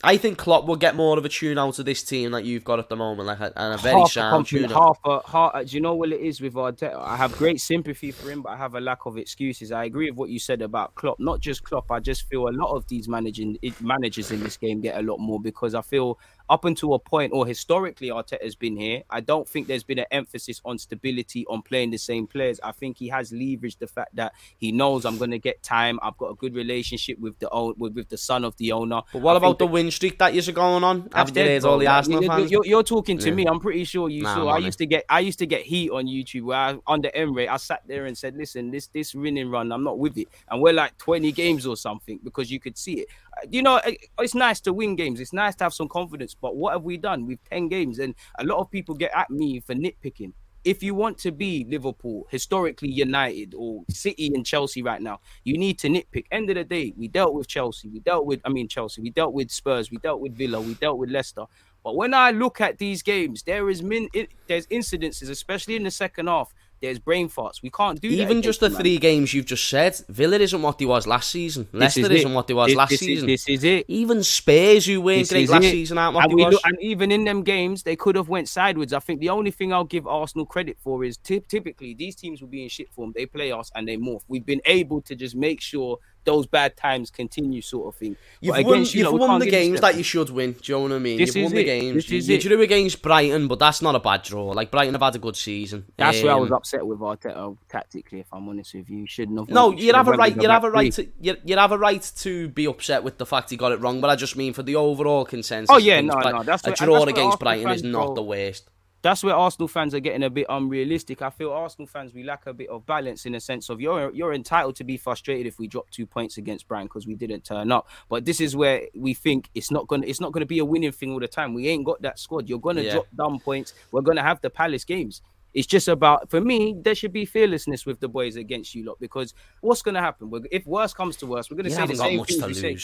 I 0.05 0.17
think 0.17 0.39
Klopp 0.39 0.67
will 0.67 0.77
get 0.77 0.95
more 0.95 1.19
of 1.19 1.25
a 1.25 1.29
tune 1.29 1.59
out 1.59 1.79
of 1.79 1.85
this 1.85 2.05
team 2.05 2.31
that 2.31 2.45
you've 2.45 2.63
got 2.63 2.79
at 2.79 2.89
the 2.89 2.95
moment, 2.95 3.27
like 3.27 3.41
a, 3.41 3.53
and 3.57 3.75
a 3.75 3.79
very 3.79 3.99
half 3.99 4.13
sound 4.13 4.47
tune. 4.47 4.71
half 4.71 4.99
a 5.05 5.21
half. 5.29 5.67
Do 5.67 5.75
you 5.75 5.81
know 5.81 5.95
what 5.95 6.13
it 6.13 6.21
is 6.21 6.41
with 6.41 6.55
Arteta? 6.55 6.97
I 6.97 7.17
have 7.17 7.37
great 7.37 7.61
sympathy 7.61 8.13
for 8.13 8.31
him, 8.31 8.43
but 8.43 8.51
I 8.51 8.57
have 8.57 8.77
a 8.77 8.81
lack 8.81 9.07
of 9.07 9.19
excuses. 9.19 9.73
I 9.73 9.85
agree 9.85 10.11
with 10.11 10.19
what 10.19 10.31
you 10.31 10.39
said 10.39 10.63
about 10.63 10.95
Klopp. 10.95 11.19
Not 11.19 11.41
just 11.41 11.65
Klopp. 11.65 11.91
I 11.91 11.99
just 11.99 12.29
feel 12.29 12.49
a 12.49 12.51
lot 12.51 12.77
of 12.77 12.87
these 12.87 13.09
managing 13.09 13.59
managers 13.81 14.31
in 14.31 14.43
this 14.43 14.57
game 14.57 14.81
get 14.81 14.97
a 14.99 15.03
lot 15.03 15.19
more 15.19 15.41
because 15.41 15.75
I 15.75 15.83
feel 15.83 16.19
up 16.51 16.65
until 16.65 16.95
a 16.95 16.99
point, 16.99 17.33
or 17.33 17.47
historically, 17.47 18.09
Arteta's 18.09 18.55
been 18.55 18.77
here. 18.77 19.03
I 19.11 19.21
don't 19.21 19.49
think 19.49 19.67
there's 19.67 19.83
been 19.83 19.99
an 19.99 20.07
emphasis 20.11 20.61
on 20.65 20.79
stability 20.79 21.45
on 21.47 21.63
playing 21.63 21.91
the 21.91 21.99
same 21.99 22.27
players. 22.27 22.59
I 22.63 22.73
think 22.73 22.97
he 22.99 23.09
has 23.09 23.33
leveraged 23.33 23.79
the 23.79 23.87
fact 23.87 24.17
that 24.17 24.33
he 24.59 24.73
knows 24.73 25.05
I'm 25.05 25.19
going 25.19 25.31
to 25.33 25.39
get 25.39 25.63
time. 25.63 25.99
I've 26.03 26.17
got 26.17 26.31
a 26.31 26.35
good 26.35 26.55
relationship 26.55 27.19
with 27.19 27.39
the 27.39 27.51
own 27.51 27.75
with, 27.79 27.95
with 27.95 28.09
the 28.09 28.17
son 28.19 28.45
of 28.45 28.57
the 28.57 28.73
owner. 28.73 29.03
But 29.13 29.23
what 29.23 29.35
I 29.35 29.39
about 29.39 29.59
the 29.59 29.67
that- 29.67 29.73
win 29.73 29.91
streak 29.91 30.19
that 30.19 30.35
you're 30.35 30.55
going 30.55 30.85
on? 30.85 31.03
after 31.13 31.17
Have 31.19 31.29
you 31.29 31.35
dead, 31.35 31.47
heard 31.49 31.63
bro. 31.63 31.71
all 31.73 31.79
the 31.79 31.87
Arsenal 31.87 32.23
you're, 32.23 32.33
fans? 32.33 32.51
You're, 32.51 32.65
you're 32.67 32.83
talking 32.83 33.19
to 33.19 33.29
Yeah. 33.29 33.35
me. 33.35 33.47
I'm 33.47 33.61
pretty 33.61 33.85
sure 33.85 34.09
you 34.09 34.23
Nah, 34.23 34.35
saw. 34.35 34.49
I 34.49 34.59
used 34.59 34.79
to 34.79 34.87
get. 34.87 35.05
I 35.09 35.21
used 35.21 35.39
to 35.41 35.47
get 35.47 35.63
heat 35.63 35.91
on 35.91 36.07
YouTube 36.07 36.43
where 36.43 36.57
I, 36.59 36.79
under 36.87 37.11
Emery, 37.15 37.49
I 37.49 37.57
sat 37.59 37.83
there 37.87 38.07
and 38.07 38.17
said, 38.17 38.37
"Listen, 38.37 38.71
this 38.71 38.87
this 38.89 39.15
winning 39.15 39.51
run, 39.51 39.71
I'm 39.73 39.85
not 39.85 39.99
with 39.99 40.17
it." 40.19 40.29
And 40.51 40.61
we're 40.63 40.73
like 40.73 40.97
20 40.99 41.33
games 41.33 41.67
or 41.67 41.77
something 41.77 42.19
because 42.25 42.51
you 42.51 42.59
could 42.61 42.79
see 42.79 43.01
it. 43.01 43.09
You 43.51 43.63
know, 43.63 43.81
it's 44.19 44.35
nice 44.35 44.61
to 44.63 44.73
win 44.73 44.97
games. 44.97 45.21
It's 45.21 45.33
nice 45.33 45.55
to 45.57 45.65
have 45.65 45.75
some 45.75 45.89
confidence. 45.89 46.35
But 46.35 46.57
what 46.57 46.73
have 46.73 46.83
we 46.83 46.97
done 46.97 47.27
with 47.27 47.39
10 47.51 47.69
games? 47.69 47.99
And 47.99 48.15
a 48.39 48.45
lot 48.45 48.59
of 48.59 48.71
people 48.71 48.95
get 48.95 49.13
at 49.15 49.31
me 49.31 49.61
for 49.61 49.75
nitpicking. 49.75 50.33
If 50.65 50.83
you 50.83 50.95
want 50.95 51.19
to 51.19 51.31
be 51.31 51.65
Liverpool, 51.69 52.27
historically 52.31 52.91
United, 52.91 53.55
or 53.55 53.85
City 53.89 54.33
and 54.35 54.45
Chelsea 54.45 54.83
right 54.83 55.01
now, 55.01 55.21
you 55.45 55.57
need 55.57 55.79
to 55.79 55.89
nitpick. 55.89 56.27
End 56.31 56.51
of 56.51 56.57
the 56.57 56.65
day, 56.65 56.93
we 56.97 57.09
dealt 57.09 57.33
with 57.33 57.47
Chelsea, 57.47 57.89
we 57.89 58.01
dealt 58.01 58.27
with, 58.27 58.41
I 58.45 58.49
mean, 58.49 58.69
Chelsea, 58.69 59.01
we 59.01 59.11
dealt 59.11 59.33
with 59.33 59.51
Spurs, 59.51 59.91
we 59.91 59.99
dealt 59.99 60.21
with 60.21 60.37
Villa, 60.37 60.61
we 60.61 60.75
dealt 60.75 60.99
with 60.99 61.11
Leicester. 61.11 61.45
But 61.85 61.97
when 61.97 62.13
I 62.13 62.33
look 62.33 62.61
at 62.61 62.77
these 62.77 63.03
games, 63.03 63.45
there 63.45 63.71
is 63.71 63.83
min, 63.83 64.09
it, 64.13 64.31
there's 64.47 64.67
incidences, 64.67 65.31
especially 65.31 65.77
in 65.77 65.85
the 65.85 65.91
second 65.91 66.27
half. 66.27 66.53
There's 66.81 66.99
brain 66.99 67.29
farts. 67.29 67.63
We 67.63 67.71
can't 67.71 68.01
do 68.01 68.09
that 68.09 68.23
Even 68.23 68.41
just 68.43 68.61
the 68.61 68.71
man. 68.71 68.81
three 68.81 68.99
games 68.99 69.35
you've 69.35 69.47
just 69.47 69.69
said, 69.69 69.97
Villa 70.09 70.37
isn't 70.39 70.63
what 70.63 70.79
they 70.79 70.85
was 70.87 71.07
last 71.07 71.31
season. 71.31 71.67
Leicester 71.73 72.01
is 72.03 72.11
isn't 72.11 72.31
it. 72.31 72.35
what 72.35 72.47
they 72.47 72.55
was 72.55 72.69
This- 72.69 72.77
last 72.77 72.91
this 72.91 73.03
is- 73.03 73.07
season. 73.07 73.27
this 73.27 73.49
is 73.49 73.65
it. 73.65 73.85
Even 73.89 74.23
Spurs, 74.23 74.87
who 74.87 75.01
weren't 75.01 75.29
great 75.29 75.43
is 75.45 75.51
last 75.51 75.65
it. 75.65 75.71
season, 75.73 75.99
aren't 75.99 76.15
what 76.15 76.25
and, 76.25 76.31
they 76.31 76.35
we 76.37 76.45
was. 76.45 76.55
look, 76.55 76.63
and 76.65 76.77
even 76.81 77.11
in 77.11 77.25
them 77.25 77.43
games, 77.43 77.83
they 77.83 77.97
could 77.97 78.15
have 78.15 78.29
went 78.29 78.49
sideways. 78.49 78.93
I 78.93 79.01
think 79.01 79.21
the 79.21 79.31
only 79.31 79.51
thing 79.51 79.73
I'll 79.73 79.85
give 79.85 80.07
Arsenal 80.07 80.47
credit 80.47 80.77
for 80.79 81.03
is 81.05 81.19
typ- 81.19 81.49
typically 81.49 81.95
these 81.95 82.15
teams 82.15 82.41
will 82.41 82.49
be 82.49 82.63
in 82.63 82.69
shit 82.69 82.91
form. 82.93 83.13
They 83.15 83.27
play 83.27 83.51
us 83.51 83.71
and 83.75 83.89
they 83.89 83.97
morph. 83.97 84.23
We've 84.29 84.47
been 84.47 84.63
able 84.65 85.01
to 85.03 85.15
just 85.17 85.35
make 85.35 85.61
sure 85.61 85.99
those 86.29 86.47
bad 86.47 86.77
times 86.77 87.11
continue, 87.11 87.61
sort 87.63 87.93
of 87.95 87.99
thing. 87.99 88.17
You've 88.41 88.55
But 88.55 88.65
won, 88.65 88.75
against, 88.75 88.95
you 88.95 89.05
you've 89.05 89.13
know, 89.13 89.27
won 89.27 89.41
the 89.41 89.51
games 89.51 89.81
that 89.81 89.97
you 89.97 90.03
should 90.03 90.31
win. 90.31 90.53
Do 90.53 90.73
you 90.73 90.79
know 90.79 90.83
what 90.85 90.93
I 90.93 90.99
mean? 90.99 91.19
This 91.19 91.35
you've 91.35 91.37
is 91.37 91.43
won 91.45 91.55
the 91.55 91.61
it. 91.63 91.65
games. 91.65 91.95
This 91.95 92.11
You, 92.11 92.19
is 92.19 92.29
you 92.29 92.39
drew 92.39 92.61
against 92.61 93.03
Brighton, 93.03 93.49
but 93.49 93.59
that's 93.59 93.81
not 93.83 93.95
a 93.95 93.99
bad 94.01 94.23
draw. 94.23 94.47
Like 94.51 94.71
Brighton 94.71 94.95
have 94.95 95.03
had 95.03 95.17
a 95.17 95.19
good 95.19 95.37
season. 95.37 95.87
That's 95.97 96.23
where 96.23 96.33
I 96.33 96.35
Um, 96.37 96.43
was 96.43 96.53
upset 96.53 96.87
with 96.87 96.99
Arteta 97.01 97.57
tactically. 97.69 98.21
If 98.21 98.27
I'm 98.33 98.49
honest 98.49 98.75
with 98.75 98.89
you, 98.91 99.07
shouldn't 99.07 99.39
have. 99.39 99.49
No, 99.49 99.73
you'd 99.73 99.95
have 99.95 100.09
a 100.09 100.13
right. 100.13 100.35
You'd 100.37 100.51
have 100.51 100.65
a 100.65 100.71
right 100.71 100.93
to. 100.93 101.09
You'd, 101.21 101.41
you'd 101.45 101.59
have 101.59 101.73
a 101.73 101.79
right 101.79 102.03
to 102.19 102.49
be 102.49 102.67
upset 102.67 103.03
with 103.03 103.19
the 103.19 103.27
fact 103.27 103.51
he 103.51 103.57
got 103.57 103.73
it 103.73 103.81
wrong. 103.81 104.01
But 104.01 104.11
I 104.11 104.17
just 104.17 104.37
mean 104.37 104.53
for 104.53 104.63
the 104.63 104.77
overall 104.77 105.25
consensus. 105.25 105.71
Oh, 105.75 105.79
yeah, 105.79 106.01
no, 106.01 106.15
no, 106.19 106.43
that's 106.43 106.67
a 106.67 106.73
draw 106.73 107.05
against 107.05 107.39
Brighton 107.39 107.71
is 107.71 107.83
not 107.83 108.15
the 108.15 108.23
worst. 108.23 108.69
That's 109.03 109.23
where 109.23 109.35
Arsenal 109.35 109.69
fans 109.69 109.95
are 109.95 110.01
getting 110.01 110.25
a 110.25 110.31
bit 110.31 110.47
unrealistic. 110.49 111.23
I 111.23 111.31
feel 111.31 111.53
Arsenal 111.53 111.87
fans 111.87 112.13
we 112.13 112.25
lack 112.25 112.47
a 112.47 112.53
bit 112.53 112.69
of 112.69 112.85
balance 112.85 113.27
in 113.27 113.35
a 113.37 113.41
sense 113.41 113.69
of 113.69 113.81
you're 113.81 114.11
you're 114.13 114.33
entitled 114.35 114.77
to 114.77 114.85
be 114.85 114.97
frustrated 114.97 115.47
if 115.47 115.59
we 115.59 115.69
drop 115.69 115.89
two 115.91 116.07
points 116.07 116.37
against 116.37 116.67
Brighton 116.69 116.87
because 116.89 117.07
we 117.07 117.15
didn't 117.15 117.45
turn 117.45 117.71
up. 117.71 117.89
But 118.09 118.25
this 118.25 118.41
is 118.41 118.57
where 118.57 118.83
we 118.97 119.15
think 119.15 119.51
it's 119.55 119.71
not 119.71 119.87
gonna 119.87 120.07
it's 120.07 120.21
not 120.21 120.33
gonna 120.33 120.47
be 120.47 120.59
a 120.59 120.65
winning 120.65 120.93
thing 120.93 121.13
all 121.13 121.21
the 121.21 121.29
time. 121.29 121.55
We 121.55 121.69
ain't 121.69 121.85
got 121.85 122.03
that 122.03 122.19
squad. 122.19 122.49
You're 122.49 122.59
gonna 122.61 122.83
Yeah. 122.83 122.93
drop 122.95 123.07
down 123.17 123.39
points. 123.41 123.75
We're 123.93 124.03
gonna 124.03 124.23
have 124.23 124.41
the 124.41 124.51
Palace 124.51 124.85
games. 124.85 125.23
It's 125.55 125.67
just 125.67 125.89
about 125.89 126.29
for 126.29 126.41
me. 126.41 126.75
There 126.83 126.95
should 126.95 127.13
be 127.13 127.25
fearlessness 127.25 127.87
with 127.87 128.01
the 128.01 128.09
boys 128.09 128.37
against 128.37 128.75
you 128.75 128.85
lot 128.85 128.99
because 129.01 129.33
what's 129.61 129.81
gonna 129.83 130.01
happen? 130.01 130.29
We're, 130.31 130.43
if 130.51 130.67
worse 130.67 130.93
comes 130.93 131.17
to 131.19 131.27
worse, 131.27 131.51
we're 131.51 131.57
gonna 131.57 131.71
You 131.71 131.75
say 131.77 131.87
the 131.87 131.97
same 131.97 132.25
things 132.25 132.41
to 132.41 132.47
we 132.49 132.55
say. 132.55 132.77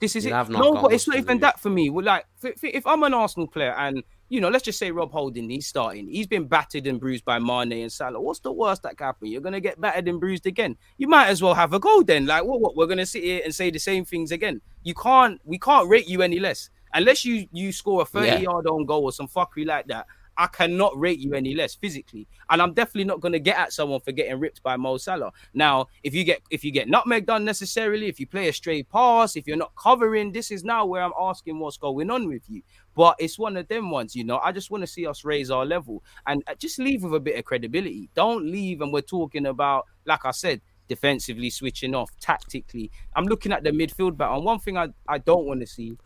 This 0.00 0.16
is 0.16 0.24
You 0.24 0.30
it. 0.30 0.34
have 0.34 0.48
not 0.48 0.60
no, 0.60 0.82
but 0.82 0.92
it's 0.92 1.06
not 1.06 1.16
even 1.18 1.36
lose. 1.36 1.40
that 1.42 1.60
for 1.60 1.68
me. 1.70 1.90
Well, 1.90 2.04
Like, 2.04 2.24
f- 2.42 2.52
f- 2.62 2.70
if 2.74 2.86
I'm 2.86 3.02
an 3.02 3.12
Arsenal 3.14 3.46
player 3.46 3.74
and 3.76 4.02
you 4.30 4.40
know, 4.40 4.48
let's 4.48 4.64
just 4.64 4.78
say 4.78 4.90
Rob 4.90 5.10
Holding, 5.12 5.50
he's 5.50 5.66
starting. 5.66 6.08
He's 6.08 6.26
been 6.26 6.46
battered 6.46 6.86
and 6.86 6.98
bruised 6.98 7.24
by 7.24 7.38
Mane 7.38 7.72
and 7.82 7.92
Salah. 7.92 8.20
What's 8.20 8.40
the 8.40 8.52
worst 8.52 8.84
that 8.84 8.96
can 8.96 9.06
happen? 9.06 9.28
You're 9.28 9.42
gonna 9.42 9.60
get 9.60 9.78
battered 9.80 10.08
and 10.08 10.18
bruised 10.18 10.46
again. 10.46 10.78
You 10.96 11.08
might 11.08 11.26
as 11.26 11.42
well 11.42 11.52
have 11.54 11.74
a 11.74 11.78
goal 11.80 12.02
then. 12.04 12.24
Like, 12.26 12.44
what? 12.44 12.60
What? 12.60 12.76
We're 12.76 12.86
gonna 12.86 13.04
sit 13.04 13.24
here 13.24 13.42
and 13.44 13.54
say 13.54 13.70
the 13.70 13.78
same 13.78 14.04
things 14.06 14.32
again. 14.32 14.62
You 14.84 14.94
can't. 14.94 15.40
We 15.44 15.58
can't 15.58 15.88
rate 15.90 16.08
you 16.08 16.22
any 16.22 16.38
less 16.38 16.70
unless 16.94 17.24
you 17.24 17.46
you 17.52 17.72
score 17.72 18.02
a 18.02 18.04
30 18.04 18.26
Yeah. 18.26 18.38
yard 18.38 18.66
on 18.66 18.86
goal 18.86 19.04
or 19.04 19.12
some 19.12 19.28
fuckery 19.28 19.66
like 19.66 19.86
that. 19.88 20.06
I 20.40 20.46
cannot 20.46 20.98
rate 20.98 21.18
you 21.18 21.34
any 21.34 21.54
less 21.54 21.74
physically, 21.74 22.26
and 22.48 22.62
I'm 22.62 22.72
definitely 22.72 23.04
not 23.04 23.20
going 23.20 23.34
to 23.34 23.38
get 23.38 23.58
at 23.58 23.74
someone 23.74 24.00
for 24.00 24.10
getting 24.10 24.40
ripped 24.40 24.62
by 24.62 24.74
Mo 24.78 24.96
Salah. 24.96 25.32
Now, 25.52 25.88
if 26.02 26.14
you 26.14 26.24
get 26.24 26.40
if 26.50 26.64
you 26.64 26.72
get 26.72 26.88
nutmeg 26.88 27.26
done 27.26 27.44
necessarily, 27.44 28.06
if 28.06 28.18
you 28.18 28.26
play 28.26 28.48
a 28.48 28.52
stray 28.54 28.82
pass, 28.82 29.36
if 29.36 29.46
you're 29.46 29.58
not 29.58 29.74
covering, 29.76 30.32
this 30.32 30.50
is 30.50 30.64
now 30.64 30.86
where 30.86 31.02
I'm 31.02 31.12
asking 31.20 31.58
what's 31.58 31.76
going 31.76 32.10
on 32.10 32.26
with 32.26 32.48
you. 32.48 32.62
But 32.96 33.16
it's 33.18 33.38
one 33.38 33.58
of 33.58 33.68
them 33.68 33.90
ones, 33.90 34.16
you 34.16 34.24
know. 34.24 34.38
I 34.38 34.50
just 34.50 34.70
want 34.70 34.80
to 34.80 34.86
see 34.86 35.06
us 35.06 35.26
raise 35.26 35.50
our 35.50 35.66
level 35.66 36.02
and 36.26 36.42
uh, 36.46 36.54
just 36.54 36.78
leave 36.78 37.02
with 37.02 37.12
a 37.12 37.20
bit 37.20 37.38
of 37.38 37.44
credibility. 37.44 38.08
Don't 38.14 38.46
leave, 38.46 38.80
and 38.80 38.94
we're 38.94 39.02
talking 39.02 39.44
about, 39.44 39.84
like 40.06 40.24
I 40.24 40.30
said, 40.30 40.62
defensively 40.88 41.50
switching 41.50 41.94
off, 41.94 42.10
tactically. 42.18 42.90
I'm 43.14 43.26
looking 43.26 43.52
at 43.52 43.62
the 43.62 43.72
midfield 43.72 44.16
battle, 44.16 44.36
and 44.36 44.44
one 44.46 44.58
thing 44.58 44.78
I, 44.78 44.88
I 45.06 45.18
don't 45.18 45.44
want 45.44 45.60
to 45.60 45.66
see 45.66 45.98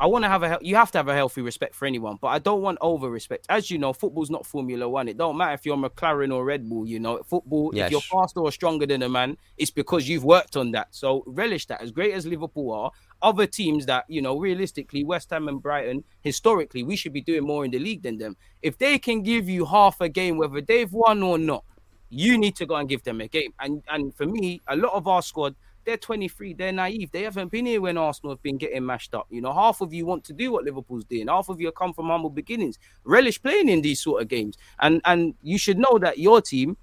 I 0.00 0.06
want 0.06 0.24
to 0.24 0.28
have 0.28 0.42
a 0.42 0.58
you 0.60 0.74
have 0.74 0.90
to 0.92 0.98
have 0.98 1.08
a 1.08 1.14
healthy 1.14 1.40
respect 1.40 1.74
for 1.74 1.86
anyone, 1.86 2.18
but 2.20 2.28
I 2.28 2.38
don't 2.38 2.62
want 2.62 2.78
over 2.80 3.08
respect. 3.08 3.46
As 3.48 3.70
you 3.70 3.78
know, 3.78 3.92
football's 3.92 4.30
not 4.30 4.44
Formula 4.44 4.88
One. 4.88 5.08
It 5.08 5.16
don't 5.16 5.36
matter 5.36 5.54
if 5.54 5.64
you're 5.64 5.76
McLaren 5.76 6.34
or 6.34 6.44
Red 6.44 6.68
Bull. 6.68 6.86
You 6.86 6.98
know, 6.98 7.22
football. 7.22 7.70
Yes. 7.72 7.86
If 7.86 7.92
you're 7.92 8.00
faster 8.00 8.40
or 8.40 8.50
stronger 8.50 8.86
than 8.86 9.02
a 9.02 9.08
man, 9.08 9.36
it's 9.56 9.70
because 9.70 10.08
you've 10.08 10.24
worked 10.24 10.56
on 10.56 10.72
that. 10.72 10.88
So 10.90 11.22
relish 11.26 11.66
that. 11.66 11.80
As 11.80 11.92
great 11.92 12.12
as 12.12 12.26
Liverpool 12.26 12.72
are, 12.72 12.90
other 13.22 13.46
teams 13.46 13.86
that 13.86 14.04
you 14.08 14.20
know, 14.20 14.38
realistically, 14.38 15.04
West 15.04 15.30
Ham 15.30 15.46
and 15.48 15.62
Brighton, 15.62 16.02
historically, 16.22 16.82
we 16.82 16.96
should 16.96 17.12
be 17.12 17.22
doing 17.22 17.44
more 17.44 17.64
in 17.64 17.70
the 17.70 17.78
league 17.78 18.02
than 18.02 18.18
them. 18.18 18.36
If 18.62 18.78
they 18.78 18.98
can 18.98 19.22
give 19.22 19.48
you 19.48 19.64
half 19.64 20.00
a 20.00 20.08
game, 20.08 20.38
whether 20.38 20.60
they've 20.60 20.92
won 20.92 21.22
or 21.22 21.38
not, 21.38 21.64
you 22.10 22.36
need 22.36 22.56
to 22.56 22.66
go 22.66 22.76
and 22.76 22.88
give 22.88 23.02
them 23.04 23.20
a 23.20 23.28
game. 23.28 23.52
And 23.60 23.82
and 23.88 24.14
for 24.14 24.26
me, 24.26 24.60
a 24.66 24.76
lot 24.76 24.92
of 24.94 25.06
our 25.06 25.22
squad, 25.22 25.54
they're 25.84 25.96
23, 25.96 26.54
they're 26.54 26.72
naive. 26.72 27.10
They 27.10 27.22
haven't 27.22 27.50
been 27.50 27.66
here 27.66 27.80
when 27.80 27.96
Arsenal 27.96 28.32
have 28.32 28.42
been 28.42 28.56
getting 28.56 28.84
mashed 28.84 29.14
up. 29.14 29.26
You 29.30 29.40
know, 29.40 29.52
half 29.52 29.80
of 29.80 29.92
you 29.92 30.06
want 30.06 30.24
to 30.24 30.32
do 30.32 30.52
what 30.52 30.64
Liverpool's 30.64 31.04
doing. 31.04 31.28
Half 31.28 31.48
of 31.48 31.60
you 31.60 31.70
come 31.72 31.92
from 31.92 32.06
humble 32.06 32.30
beginnings. 32.30 32.78
Relish 33.04 33.42
playing 33.42 33.68
in 33.68 33.82
these 33.82 34.00
sort 34.00 34.22
of 34.22 34.28
games. 34.28 34.56
And 34.80 35.00
and 35.04 35.34
you 35.42 35.58
should 35.58 35.78
know 35.78 35.98
that 35.98 36.18
your 36.18 36.40
team, 36.40 36.76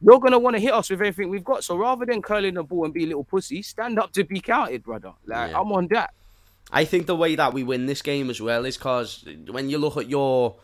you're 0.00 0.20
gonna 0.20 0.38
want 0.38 0.56
to 0.56 0.60
hit 0.60 0.72
us 0.72 0.90
with 0.90 1.00
everything 1.00 1.30
we've 1.30 1.44
got. 1.44 1.64
So 1.64 1.76
rather 1.76 2.04
than 2.04 2.22
curling 2.22 2.54
the 2.54 2.62
ball 2.62 2.84
and 2.84 2.94
be 2.94 3.04
a 3.04 3.06
little 3.06 3.24
pussy, 3.24 3.62
stand 3.62 3.98
up 3.98 4.12
to 4.12 4.24
be 4.24 4.40
counted, 4.40 4.82
brother. 4.82 5.12
Like 5.26 5.50
Yeah. 5.50 5.60
I'm 5.60 5.72
on 5.72 5.88
that. 5.88 6.12
I 6.70 6.84
think 6.84 7.06
the 7.06 7.16
way 7.16 7.34
that 7.34 7.52
we 7.52 7.62
win 7.64 7.86
this 7.86 8.02
game 8.02 8.30
as 8.30 8.40
well 8.40 8.64
is 8.64 8.76
because 8.76 9.24
when 9.50 9.68
you 9.68 9.78
look 9.78 9.96
at 9.96 10.08
your 10.08 10.56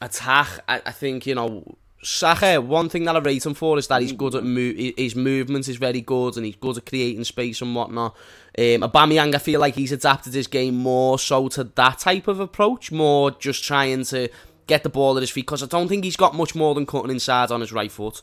attack, 0.00 0.48
I, 0.68 0.82
I 0.86 0.92
think 0.92 1.26
you 1.26 1.34
know 1.34 1.78
Saka. 2.02 2.60
One 2.60 2.88
thing 2.88 3.04
that 3.04 3.16
I 3.16 3.18
rate 3.18 3.44
him 3.44 3.54
for 3.54 3.78
is 3.78 3.86
that 3.88 4.02
he's 4.02 4.12
good 4.12 4.34
at 4.34 4.44
move. 4.44 4.76
His 4.96 5.16
movement 5.16 5.68
is 5.68 5.76
very 5.76 6.00
good, 6.00 6.36
and 6.36 6.46
he's 6.46 6.56
good 6.56 6.76
at 6.78 6.86
creating 6.86 7.24
space 7.24 7.60
and 7.60 7.74
whatnot. 7.74 8.14
Um, 8.56 8.82
Aubameyang, 8.82 9.34
I 9.34 9.38
feel 9.38 9.60
like 9.60 9.74
he's 9.74 9.92
adapted 9.92 10.32
his 10.34 10.46
game 10.46 10.76
more 10.76 11.18
so 11.18 11.48
to 11.48 11.64
that 11.64 11.98
type 11.98 12.28
of 12.28 12.40
approach, 12.40 12.92
more 12.92 13.30
just 13.32 13.64
trying 13.64 14.04
to 14.04 14.28
get 14.66 14.82
the 14.82 14.88
ball 14.88 15.16
at 15.16 15.22
his 15.22 15.30
feet. 15.30 15.46
Because 15.46 15.62
I 15.62 15.66
don't 15.66 15.88
think 15.88 16.04
he's 16.04 16.16
got 16.16 16.34
much 16.34 16.54
more 16.54 16.74
than 16.74 16.86
cutting 16.86 17.10
inside 17.10 17.50
on 17.50 17.60
his 17.60 17.72
right 17.72 17.90
foot. 17.90 18.22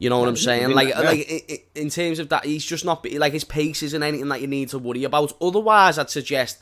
You 0.00 0.10
know 0.10 0.20
what 0.20 0.28
I'm 0.28 0.36
saying? 0.36 0.70
Like, 0.70 0.94
like 0.94 1.04
like 1.04 1.26
i- 1.28 1.52
i- 1.54 1.62
in 1.74 1.90
terms 1.90 2.20
of 2.20 2.28
that, 2.28 2.44
he's 2.44 2.64
just 2.64 2.84
not 2.84 3.04
like 3.14 3.32
his 3.32 3.42
pace 3.42 3.82
isn't 3.82 4.02
anything 4.02 4.28
that 4.28 4.40
you 4.40 4.46
need 4.46 4.68
to 4.68 4.78
worry 4.78 5.02
about. 5.02 5.32
Otherwise, 5.40 5.98
I'd 5.98 6.08
suggest 6.10 6.58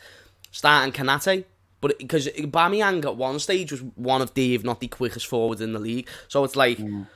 starting 0.52 0.92
Konaté. 0.92 1.44
But 1.86 1.98
because 1.98 2.26
Bamiyang 2.28 3.04
at 3.04 3.16
one 3.16 3.38
stage 3.38 3.70
was 3.70 3.82
one 3.94 4.22
of 4.22 4.34
the, 4.34 4.54
if 4.54 4.64
not 4.64 4.80
the 4.80 4.88
quickest 4.88 5.26
forward 5.26 5.60
in 5.60 5.72
the 5.72 5.78
league, 5.78 6.08
so 6.28 6.42
it's 6.44 6.56
like 6.56 6.78
Mm. 6.78 7.06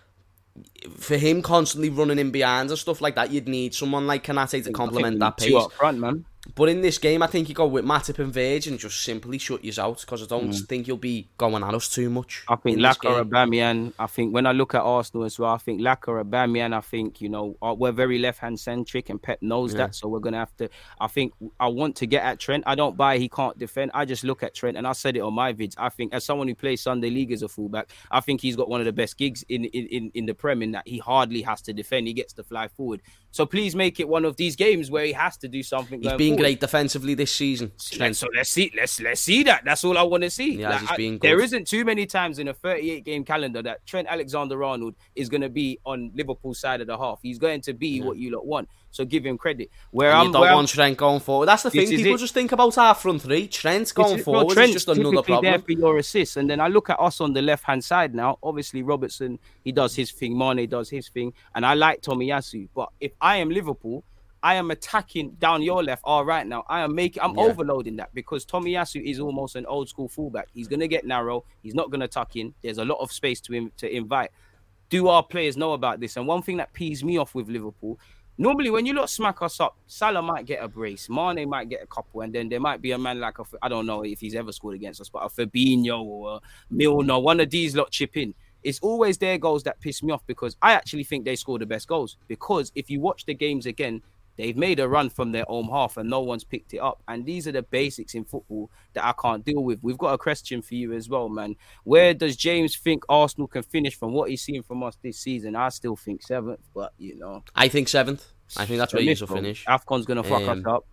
for 0.96 1.16
him 1.16 1.42
constantly 1.42 1.90
running 1.90 2.18
in 2.18 2.30
behind 2.30 2.70
and 2.70 2.78
stuff 2.78 3.00
like 3.00 3.14
that, 3.16 3.30
you'd 3.30 3.48
need 3.48 3.74
someone 3.74 4.06
like 4.06 4.24
Konaté 4.24 4.62
to 4.64 4.72
complement 4.72 5.18
that 5.20 5.36
pace. 5.36 5.48
Two 5.48 5.58
up 5.58 5.72
front, 5.72 5.98
man. 5.98 6.24
But 6.54 6.68
in 6.68 6.80
this 6.80 6.98
game, 6.98 7.22
I 7.22 7.26
think 7.26 7.48
you 7.48 7.54
go 7.54 7.66
with 7.66 7.84
Matip 7.84 8.18
and 8.18 8.32
Verge 8.32 8.66
and 8.66 8.78
just 8.78 9.02
simply 9.02 9.38
shut 9.38 9.64
you 9.64 9.72
out 9.78 10.00
because 10.00 10.22
I 10.22 10.26
don't 10.26 10.48
Mm. 10.50 10.66
think 10.68 10.88
you'll 10.88 10.96
be 10.96 11.28
going 11.38 11.62
at 11.62 11.74
us 11.74 11.88
too 11.88 12.10
much. 12.10 12.44
I 12.48 12.56
think 12.56 12.78
Laka. 12.78 13.24
Aubameyang. 13.24 13.92
I 13.98 14.06
think 14.06 14.32
when 14.34 14.46
I 14.46 14.52
look 14.52 14.74
at 14.74 14.82
Arsenal 14.82 15.24
as 15.24 15.38
well, 15.38 15.52
I 15.54 15.58
think 15.58 15.80
Laka 15.80 16.22
Aubameyang. 16.24 16.72
I 16.74 16.80
think 16.80 17.20
you 17.20 17.28
know 17.28 17.56
uh, 17.62 17.74
we're 17.78 17.92
very 17.92 18.18
left 18.18 18.38
hand 18.40 18.58
centric, 18.58 19.10
and 19.10 19.20
Pep 19.20 19.40
knows 19.42 19.72
Yeah. 19.72 19.78
that. 19.78 19.94
So 19.94 20.08
we're 20.08 20.20
gonna 20.20 20.38
have 20.38 20.56
to. 20.56 20.68
I 21.00 21.06
think 21.06 21.32
I 21.58 21.68
want 21.68 21.96
to 21.96 22.06
get 22.06 22.22
at 22.24 22.40
Trent. 22.40 22.64
I 22.66 22.74
don't 22.74 22.96
buy 22.96 23.18
he 23.18 23.28
can't 23.28 23.58
defend. 23.58 23.90
I 23.94 24.04
just 24.04 24.24
look 24.24 24.42
at 24.42 24.54
Trent, 24.54 24.76
and 24.76 24.86
I 24.86 24.92
said 24.92 25.16
it 25.16 25.20
on 25.20 25.34
my 25.34 25.52
vids. 25.52 25.74
I 25.78 25.88
think 25.88 26.12
as 26.14 26.24
someone 26.24 26.48
who 26.48 26.54
plays 26.54 26.80
Sunday 26.80 27.10
League 27.10 27.32
as 27.32 27.42
a 27.42 27.48
fullback, 27.48 27.90
I 28.10 28.20
think 28.20 28.40
he's 28.40 28.56
got 28.56 28.68
one 28.68 28.80
of 28.80 28.86
the 28.86 28.92
best 28.92 29.16
gigs 29.18 29.44
in 29.48 29.64
in 29.66 29.86
in, 29.86 30.10
in 30.14 30.26
the 30.26 30.34
Prem 30.34 30.62
in 30.62 30.72
that 30.72 30.86
he 30.86 30.98
hardly 30.98 31.42
has 31.42 31.60
to 31.62 31.72
defend. 31.72 32.06
He 32.06 32.12
gets 32.12 32.32
to 32.34 32.42
fly 32.44 32.68
forward. 32.68 33.02
So 33.32 33.46
please 33.46 33.76
make 33.76 34.00
it 34.00 34.08
one 34.08 34.24
of 34.24 34.36
these 34.36 34.56
games 34.56 34.90
where 34.90 35.04
he 35.04 35.12
has 35.12 35.36
to 35.38 35.48
do 35.48 35.62
something. 35.62 36.02
He's 36.02 36.12
been 36.14 36.30
forward. 36.32 36.38
great 36.42 36.60
defensively 36.60 37.14
this 37.14 37.32
season. 37.32 37.70
Trent. 37.80 38.16
So 38.16 38.26
let's 38.34 38.50
see, 38.50 38.72
let's 38.76 39.00
let's 39.00 39.20
see 39.20 39.44
that. 39.44 39.62
That's 39.64 39.84
all 39.84 39.96
I 39.96 40.02
want 40.02 40.24
to 40.24 40.30
see. 40.30 40.56
Yeah, 40.56 40.70
Like, 40.70 40.80
he's 40.80 40.90
I- 40.90 41.18
there 41.22 41.36
good. 41.36 41.44
isn't 41.44 41.68
too 41.68 41.84
many 41.84 42.06
times 42.06 42.38
in 42.40 42.48
a 42.48 42.54
38 42.54 43.04
game 43.04 43.24
calendar 43.24 43.62
that 43.62 43.86
Trent 43.86 44.08
Alexander-Arnold 44.08 44.94
is 45.14 45.28
going 45.28 45.42
to 45.42 45.48
be 45.48 45.78
on 45.84 46.10
Liverpool's 46.14 46.58
side 46.58 46.80
of 46.80 46.86
the 46.88 46.98
half. 46.98 47.20
He's 47.22 47.38
going 47.38 47.60
to 47.62 47.72
be 47.72 48.00
what 48.02 48.16
you 48.16 48.32
lot 48.34 48.46
want. 48.46 48.68
So 48.92 49.04
give 49.04 49.24
him 49.24 49.38
credit. 49.38 49.70
Where 49.92 50.10
And 50.10 50.18
I'm, 50.18 50.26
you 50.26 50.32
don't 50.32 50.40
where 50.42 50.50
I'm- 50.50 50.66
Trent 50.66 50.96
going 50.96 51.20
forward. 51.20 51.46
That's 51.46 51.62
the 51.62 51.70
thing. 51.70 51.88
People 51.88 52.14
it. 52.14 52.18
just 52.18 52.34
think 52.34 52.50
about 52.52 52.76
our 52.76 52.94
front 52.94 53.22
three. 53.22 53.46
Trent 53.46 53.92
going 53.94 54.14
It's- 54.14 54.26
well, 54.26 54.40
forward 54.40 54.50
is 54.50 54.54
Trent's 54.56 54.72
just 54.72 54.88
another 54.88 55.22
problem. 55.22 55.44
there 55.44 55.58
for 55.60 55.72
your 55.72 55.98
assists, 55.98 56.36
and 56.36 56.50
then 56.50 56.60
I 56.60 56.68
look 56.68 56.90
at 56.90 56.98
us 56.98 57.20
on 57.20 57.32
the 57.32 57.40
left 57.42 57.64
hand 57.64 57.84
side 57.84 58.14
now. 58.14 58.38
Obviously, 58.42 58.82
Robertson 58.82 59.38
he 59.64 59.72
does 59.72 59.94
his 59.94 60.10
thing, 60.10 60.36
Mane 60.36 60.68
does 60.68 60.90
his 60.90 61.08
thing, 61.08 61.32
and 61.54 61.64
I 61.64 61.74
like 61.74 62.02
Tomiyasu. 62.02 62.68
But 62.74 62.88
if 63.00 63.12
I 63.20 63.36
am 63.36 63.50
Liverpool, 63.50 64.02
I 64.42 64.54
am 64.54 64.70
attacking 64.70 65.32
down 65.32 65.62
your 65.62 65.84
left. 65.84 66.00
All 66.04 66.24
right, 66.24 66.46
now 66.46 66.64
I 66.66 66.80
am 66.80 66.94
making, 66.94 67.22
I'm 67.22 67.36
Yeah. 67.36 67.44
overloading 67.44 67.96
that 67.96 68.12
because 68.14 68.44
Tomiyasu 68.46 69.04
is 69.04 69.20
almost 69.20 69.54
an 69.54 69.66
old 69.66 69.88
school 69.88 70.08
fullback. 70.08 70.48
He's 70.54 70.66
gonna 70.66 70.88
get 70.88 71.06
narrow. 71.06 71.44
He's 71.62 71.74
not 71.74 71.90
gonna 71.90 72.08
tuck 72.08 72.34
in. 72.36 72.54
There's 72.62 72.78
a 72.78 72.84
lot 72.84 72.98
of 73.00 73.12
space 73.12 73.40
to 73.42 73.52
him 73.52 73.70
to 73.76 73.94
invite. 73.94 74.30
Do 74.88 75.06
our 75.08 75.22
players 75.22 75.56
know 75.56 75.74
about 75.74 76.00
this? 76.00 76.16
And 76.16 76.26
one 76.26 76.42
thing 76.42 76.56
that 76.56 76.72
pees 76.72 77.04
me 77.04 77.16
off 77.18 77.34
with 77.34 77.48
Liverpool. 77.48 77.98
Normally, 78.40 78.70
when 78.70 78.86
you 78.86 78.94
lot 78.94 79.10
smack 79.10 79.42
us 79.42 79.60
up, 79.60 79.76
Salah 79.86 80.22
might 80.22 80.46
get 80.46 80.64
a 80.64 80.66
brace, 80.66 81.10
Mane 81.10 81.46
might 81.46 81.68
get 81.68 81.82
a 81.82 81.86
couple, 81.86 82.22
and 82.22 82.34
then 82.34 82.48
there 82.48 82.58
might 82.58 82.80
be 82.80 82.92
a 82.92 82.96
man 82.96 83.20
like 83.20 83.38
a, 83.38 83.44
I 83.60 83.68
don't 83.68 83.84
know 83.84 84.02
if 84.02 84.18
he's 84.18 84.34
ever 84.34 84.50
scored 84.50 84.76
against 84.76 84.98
us, 84.98 85.10
but 85.10 85.18
a 85.18 85.28
Fabinho 85.28 86.02
or 86.02 86.36
a 86.36 86.40
Milner, 86.70 87.18
one 87.18 87.38
of 87.40 87.50
these 87.50 87.76
lot 87.76 87.90
chip 87.90 88.16
in. 88.16 88.32
It's 88.62 88.78
always 88.80 89.18
their 89.18 89.36
goals 89.36 89.62
that 89.64 89.78
piss 89.80 90.02
me 90.02 90.10
off 90.10 90.26
because 90.26 90.56
I 90.62 90.72
actually 90.72 91.04
think 91.04 91.26
they 91.26 91.36
score 91.36 91.58
the 91.58 91.66
best 91.66 91.86
goals. 91.86 92.16
Because 92.28 92.72
if 92.74 92.88
you 92.88 92.98
watch 92.98 93.26
the 93.26 93.34
games 93.34 93.66
again, 93.66 94.00
they've 94.40 94.56
made 94.56 94.80
a 94.80 94.88
run 94.88 95.10
from 95.10 95.32
their 95.32 95.44
own 95.48 95.68
half 95.68 95.96
and 95.96 96.08
no 96.08 96.20
one's 96.20 96.44
picked 96.44 96.72
it 96.74 96.78
up. 96.78 97.02
And 97.06 97.24
these 97.26 97.46
are 97.46 97.52
the 97.52 97.62
basics 97.62 98.14
in 98.14 98.24
football 98.24 98.70
that 98.94 99.04
I 99.04 99.12
can't 99.12 99.44
deal 99.44 99.62
with. 99.62 99.78
We've 99.82 99.98
got 99.98 100.14
a 100.14 100.18
question 100.18 100.62
for 100.62 100.74
you 100.74 100.92
as 100.94 101.08
well, 101.08 101.28
man. 101.28 101.56
Where 101.84 102.14
does 102.14 102.36
James 102.36 102.76
think 102.76 103.04
Arsenal 103.08 103.46
can 103.48 103.62
finish 103.62 103.94
from 103.94 104.12
what 104.12 104.30
he's 104.30 104.42
seen 104.42 104.62
from 104.62 104.82
us 104.82 104.96
this 105.02 105.18
season? 105.18 105.54
I 105.56 105.68
still 105.68 105.96
think 105.96 106.22
seventh, 106.22 106.66
but 106.74 106.92
you 106.98 107.16
know, 107.18 107.44
I 107.54 107.68
think 107.68 107.88
seventh. 107.88 108.26
I 108.56 108.66
think 108.66 108.78
that's 108.78 108.92
where 108.92 109.02
you 109.02 109.10
miss, 109.10 109.20
will 109.20 109.28
finish. 109.28 109.64
Afcon's 109.66 110.06
gonna 110.06 110.24
fuck 110.24 110.42
Um, 110.42 110.60
us 110.60 110.66
up. 110.66 110.84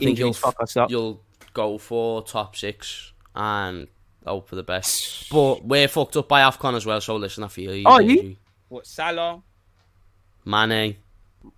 I 0.00 0.04
think 0.04 0.18
you'll 0.18 0.32
fuck 0.32 0.56
us 0.60 0.76
up. 0.76 0.90
You'll 0.90 1.20
go 1.52 1.78
for 1.78 2.22
top 2.22 2.56
six 2.56 3.12
and 3.36 3.86
hope 4.26 4.48
for 4.48 4.56
the 4.56 4.62
best. 4.64 5.30
But 5.30 5.64
we're 5.64 5.86
fucked 5.88 6.16
up 6.16 6.28
by 6.28 6.40
Afcon 6.40 6.74
as 6.74 6.84
well. 6.86 7.00
So 7.00 7.16
listen, 7.16 7.44
I 7.44 7.48
feel 7.48 7.74
you. 7.74 7.84
Oh, 7.86 8.00
you? 8.00 8.36
What 8.68 8.86
Salah? 8.86 9.42
Mane. 10.44 10.96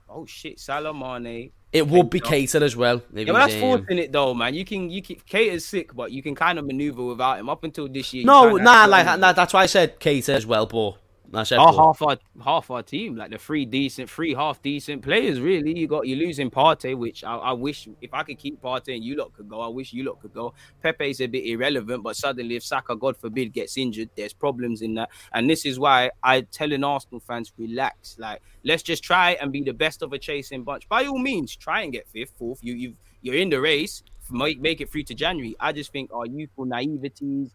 Oh 0.09 0.27
shit, 0.27 0.61
Salah 0.61 0.95
Mane. 0.95 1.51
It 1.73 1.87
would 1.87 2.11
be 2.11 2.21
Keita 2.21 2.63
as 2.63 2.77
well. 2.77 3.03
If 3.13 3.27
Yeah, 3.27 3.33
but 3.33 3.49
that's 3.51 3.55
it 3.99 4.13
though, 4.13 4.33
man. 4.35 4.55
You 4.55 4.65
can 4.65 4.89
you 4.89 5.03
can 5.03 5.17
Keita's 5.17 5.67
sick, 5.67 5.95
but 5.95 6.13
you 6.13 6.23
can 6.23 6.35
kind 6.35 6.59
of 6.59 6.65
maneuver 6.65 7.05
without 7.05 7.39
him 7.39 7.51
up 7.51 7.65
until 7.65 7.89
this 7.89 8.15
year. 8.15 8.25
No, 8.25 8.57
nah, 8.57 8.87
like 8.87 9.19
nah, 9.19 9.33
that's 9.33 9.53
why 9.53 9.65
I 9.65 9.67
said 9.67 10.01
Keita 10.01 10.31
as 10.31 10.47
well, 10.47 10.67
but 10.67 10.97
Said 11.45 11.59
our 11.59 11.73
half 11.73 12.01
our 12.03 12.17
half 12.43 12.71
our 12.71 12.83
team, 12.83 13.17
like 13.17 13.31
the 13.31 13.39
three 13.39 13.65
decent, 13.67 14.09
three 14.09 14.33
half 14.33 14.63
decent 14.63 15.03
players. 15.03 15.41
Really, 15.41 15.77
you 15.77 15.87
got 15.89 16.07
you 16.07 16.17
losing 16.17 16.51
Partey, 16.51 16.97
which 16.97 17.25
I, 17.25 17.37
I 17.37 17.53
wish 17.53 17.89
if 18.01 18.15
I 18.15 18.23
could 18.23 18.39
keep 18.39 18.63
Partey 18.63 18.95
and 18.95 19.05
you 19.05 19.17
lot 19.17 19.33
could 19.35 19.49
go. 19.49 19.61
I 19.61 19.69
wish 19.69 19.93
you 19.93 20.05
lot 20.05 20.21
could 20.21 20.33
go. 20.33 20.55
Pepe's 20.85 21.21
a 21.21 21.27
bit 21.27 21.45
irrelevant, 21.45 22.05
but 22.05 22.17
suddenly 22.17 22.57
if 22.57 22.65
Saka, 22.65 22.95
God 22.95 23.17
forbid, 23.17 23.53
gets 23.53 23.77
injured, 23.77 24.09
there's 24.17 24.33
problems 24.33 24.83
in 24.83 24.95
that. 24.95 25.11
And 25.33 25.51
this 25.51 25.67
is 25.67 25.79
why 25.79 26.11
I 26.23 26.43
telling 26.43 26.85
Arsenal 26.85 27.21
fans 27.21 27.53
relax. 27.59 28.17
Like 28.19 28.41
let's 28.65 28.83
just 28.83 29.03
try 29.03 29.33
and 29.33 29.53
be 29.53 29.63
the 29.63 29.75
best 29.75 30.03
of 30.03 30.13
a 30.13 30.19
chasing 30.19 30.63
bunch. 30.63 30.89
By 30.89 31.07
all 31.07 31.19
means, 31.19 31.55
try 31.57 31.83
and 31.83 31.93
get 31.93 32.09
fifth, 32.09 32.33
fourth. 32.39 32.61
You 32.63 32.75
you 32.75 32.95
you're 33.21 33.35
in 33.35 33.51
the 33.51 33.61
race. 33.61 34.03
Make 34.31 34.61
make 34.61 34.81
it 34.81 34.91
through 34.91 35.05
to 35.05 35.15
January. 35.15 35.57
I 35.61 35.73
just 35.73 35.93
think 35.93 36.13
our 36.13 36.27
youthful 36.27 36.67
naiveties 36.67 37.51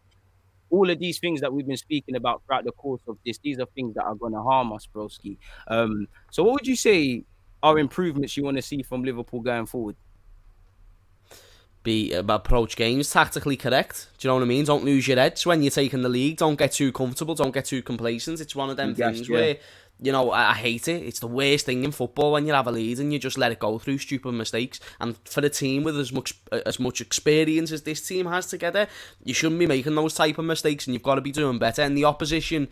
all 0.71 0.89
of 0.89 0.97
these 0.99 1.19
things 1.19 1.41
that 1.41 1.53
we've 1.53 1.67
been 1.67 1.77
speaking 1.77 2.15
about 2.15 2.41
throughout 2.45 2.63
the 2.63 2.71
course 2.71 3.01
of 3.07 3.17
this, 3.25 3.37
these 3.43 3.59
are 3.59 3.67
things 3.75 3.93
that 3.95 4.03
are 4.03 4.15
going 4.15 4.33
to 4.33 4.41
harm 4.41 4.73
us, 4.73 4.87
broski. 4.93 5.37
Um, 5.67 6.07
so, 6.31 6.43
what 6.43 6.53
would 6.53 6.67
you 6.67 6.75
say 6.75 7.23
are 7.61 7.77
improvements 7.77 8.35
you 8.35 8.43
want 8.43 8.57
to 8.57 8.63
see 8.63 8.81
from 8.81 9.03
Liverpool 9.03 9.41
going 9.41 9.67
forward? 9.67 9.95
be 11.83 12.13
uh, 12.13 12.23
approach 12.29 12.75
games 12.75 13.09
tactically 13.09 13.57
correct. 13.57 14.07
Do 14.17 14.27
you 14.27 14.29
know 14.29 14.35
what 14.35 14.43
I 14.43 14.47
mean? 14.47 14.65
Don't 14.65 14.83
lose 14.83 15.07
your 15.07 15.17
heads 15.17 15.45
when 15.45 15.61
you're 15.63 15.71
taking 15.71 16.01
the 16.01 16.09
league. 16.09 16.37
Don't 16.37 16.55
get 16.55 16.73
too 16.73 16.91
comfortable. 16.91 17.35
Don't 17.35 17.53
get 17.53 17.65
too 17.65 17.81
complacent. 17.81 18.39
It's 18.39 18.55
one 18.55 18.69
of 18.69 18.77
them 18.77 18.93
Yes, 18.95 19.15
things 19.15 19.29
yeah. 19.29 19.35
where 19.35 19.57
you 20.01 20.11
know 20.11 20.31
I, 20.31 20.53
hate 20.53 20.87
it. 20.87 21.03
It's 21.03 21.19
the 21.19 21.27
worst 21.27 21.65
thing 21.67 21.83
in 21.83 21.91
football 21.91 22.31
when 22.33 22.47
you 22.47 22.53
have 22.53 22.67
a 22.67 22.71
lead 22.71 22.99
and 22.99 23.13
you 23.13 23.19
just 23.19 23.37
let 23.37 23.51
it 23.51 23.59
go 23.59 23.77
through 23.77 23.99
stupid 23.99 24.31
mistakes. 24.33 24.79
And 24.99 25.15
for 25.25 25.41
a 25.45 25.49
team 25.49 25.83
with 25.83 25.97
as 25.99 26.11
much 26.11 26.33
uh, 26.51 26.59
as 26.65 26.79
much 26.79 27.01
experience 27.01 27.71
as 27.71 27.83
this 27.83 28.05
team 28.07 28.25
has 28.25 28.47
together, 28.47 28.87
you 29.23 29.33
shouldn't 29.33 29.59
be 29.59 29.67
making 29.67 29.95
those 29.95 30.13
type 30.15 30.37
of 30.37 30.45
mistakes, 30.45 30.87
and 30.87 30.93
you've 30.93 31.03
got 31.03 31.15
to 31.15 31.21
be 31.21 31.31
doing 31.31 31.59
better. 31.59 31.81
And 31.83 31.97
the 31.97 32.05
opposition. 32.05 32.67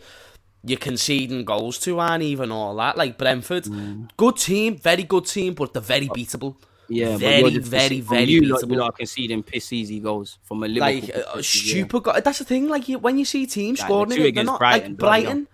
You're 0.62 0.78
conceding 0.78 1.46
goals 1.46 1.78
to 1.78 1.98
aren't 2.00 2.22
even 2.22 2.52
all 2.52 2.76
that. 2.76 2.94
Like 2.98 3.16
Brentford, 3.16 3.64
Mm. 3.64 4.10
good 4.18 4.36
team, 4.36 4.76
very 4.76 5.04
good 5.04 5.24
team, 5.24 5.54
but 5.54 5.72
they're 5.72 5.80
very 5.80 6.06
beatable. 6.08 6.56
Yeah, 6.86 7.16
very, 7.16 7.56
very, 7.56 8.00
very 8.00 8.24
you 8.24 8.42
beatable. 8.42 8.68
you 8.72 8.76
lot 8.76 8.88
are 8.88 8.92
conceding 8.92 9.42
piss 9.42 9.72
easy 9.72 10.00
goals 10.00 10.36
from 10.42 10.62
a 10.62 10.68
Liverpool. 10.68 11.00
like 11.00 11.16
uh, 11.16 11.32
perspective, 11.36 11.76
yeah. 11.94 12.00
Go- 12.00 12.20
That's 12.20 12.40
the 12.40 12.44
thing. 12.44 12.68
Like 12.68 12.90
you, 12.90 12.98
when 12.98 13.16
you 13.16 13.24
see 13.24 13.46
teams 13.46 13.78
Like, 13.78 13.88
scoring, 13.88 14.08
the 14.10 14.26
it, 14.26 14.34
they're 14.34 14.44
not 14.44 14.58
Brighton, 14.58 14.90
like 14.90 14.98
Brighton. 14.98 15.48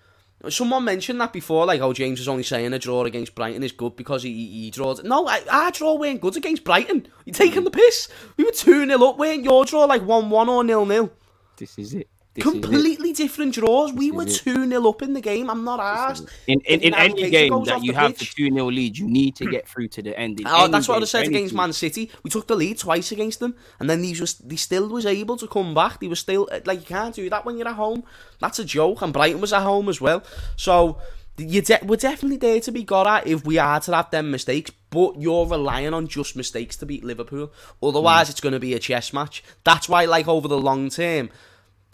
Someone 0.50 0.84
mentioned 0.84 1.20
that 1.20 1.32
before, 1.32 1.66
like, 1.66 1.80
oh, 1.80 1.92
James 1.92 2.20
is 2.20 2.28
only 2.28 2.42
saying 2.42 2.72
a 2.72 2.78
draw 2.78 3.04
against 3.04 3.34
Brighton 3.34 3.62
is 3.62 3.72
good 3.72 3.96
because 3.96 4.22
he, 4.22 4.32
he, 4.32 4.46
he 4.64 4.70
draws. 4.70 5.02
No, 5.02 5.26
I, 5.26 5.42
our 5.50 5.70
draw 5.70 5.94
weren't 5.94 6.20
good 6.20 6.36
against 6.36 6.64
Brighton. 6.64 7.08
You're 7.24 7.34
taking 7.34 7.62
mm. 7.62 7.64
the 7.64 7.70
piss. 7.70 8.08
We 8.36 8.44
were 8.44 8.52
2 8.52 8.86
0 8.86 9.04
up, 9.04 9.18
weren't 9.18 9.44
your 9.44 9.64
draw 9.64 9.84
like 9.84 10.02
1 10.02 10.30
1 10.30 10.48
or 10.48 10.66
0 10.66 10.86
0? 10.86 11.10
This 11.56 11.78
is 11.78 11.94
it. 11.94 12.08
This 12.36 12.44
is. 12.44 12.52
Completely 12.52 13.12
different 13.12 13.54
draws. 13.54 13.92
We 13.92 14.10
were 14.10 14.26
2 14.26 14.68
0 14.68 14.88
up 14.88 15.02
in 15.02 15.14
the 15.14 15.20
game. 15.20 15.50
I'm 15.50 15.64
not 15.64 15.80
asked. 15.80 16.28
In, 16.46 16.60
in, 16.60 16.80
in 16.80 16.94
any 16.94 17.30
game 17.30 17.64
that 17.64 17.82
you 17.82 17.94
have 17.94 18.16
pitch. 18.16 18.34
the 18.34 18.48
2 18.48 18.54
0 18.54 18.66
lead, 18.66 18.96
you 18.98 19.08
need 19.08 19.36
to 19.36 19.46
get 19.46 19.66
through 19.68 19.88
to 19.88 20.02
the 20.02 20.18
end. 20.18 20.40
In 20.40 20.46
Oh, 20.50 20.68
that's 20.68 20.86
what 20.86 20.94
I 20.94 20.96
game, 20.96 21.00
would 21.00 21.02
have 21.02 21.08
said 21.08 21.24
for 21.24 21.30
against 21.30 21.54
Man 21.54 21.72
City. 21.72 22.10
We 22.22 22.30
took 22.30 22.46
the 22.46 22.56
lead 22.56 22.78
twice 22.78 23.10
against 23.10 23.40
them, 23.40 23.56
and 23.80 23.88
then 23.88 24.02
he 24.02 24.12
just 24.12 24.42
he 24.50 24.56
still 24.56 24.88
was 24.88 25.06
able 25.06 25.36
to 25.38 25.46
come 25.46 25.74
back. 25.74 26.00
He 26.00 26.08
was 26.08 26.20
still 26.20 26.48
like 26.64 26.80
you 26.80 26.86
can't 26.86 27.14
do 27.14 27.28
that 27.30 27.44
when 27.44 27.58
you're 27.58 27.68
at 27.68 27.74
home. 27.74 28.04
That's 28.38 28.58
a 28.58 28.64
joke. 28.64 29.02
And 29.02 29.12
Brighton 29.12 29.40
was 29.40 29.52
at 29.52 29.62
home 29.62 29.88
as 29.88 30.00
well. 30.00 30.22
So 30.56 31.00
you 31.38 31.62
de- 31.62 31.80
we're 31.82 31.96
definitely 31.96 32.38
there 32.38 32.60
to 32.60 32.72
be 32.72 32.82
got 32.82 33.06
at 33.06 33.26
if 33.26 33.44
we 33.44 33.58
are 33.58 33.80
to 33.80 33.94
have 33.94 34.10
them 34.10 34.30
mistakes. 34.30 34.70
But 34.90 35.20
you're 35.20 35.46
relying 35.46 35.92
on 35.92 36.06
just 36.06 36.36
mistakes 36.36 36.76
to 36.76 36.86
beat 36.86 37.04
Liverpool. 37.04 37.52
Otherwise, 37.82 38.28
hmm. 38.28 38.30
it's 38.32 38.40
going 38.40 38.54
to 38.54 38.60
be 38.60 38.74
a 38.74 38.78
chess 38.78 39.12
match. 39.12 39.42
That's 39.64 39.88
why, 39.88 40.04
like 40.04 40.28
over 40.28 40.48
the 40.48 40.58
long 40.58 40.90
term, 40.90 41.30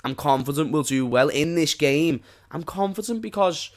I'm 0.04 0.14
confident 0.14 0.72
we'll 0.72 0.82
do 0.82 1.06
well 1.06 1.28
in 1.28 1.54
this 1.54 1.74
game. 1.74 2.22
I'm 2.50 2.64
confident 2.64 3.22
because 3.22 3.70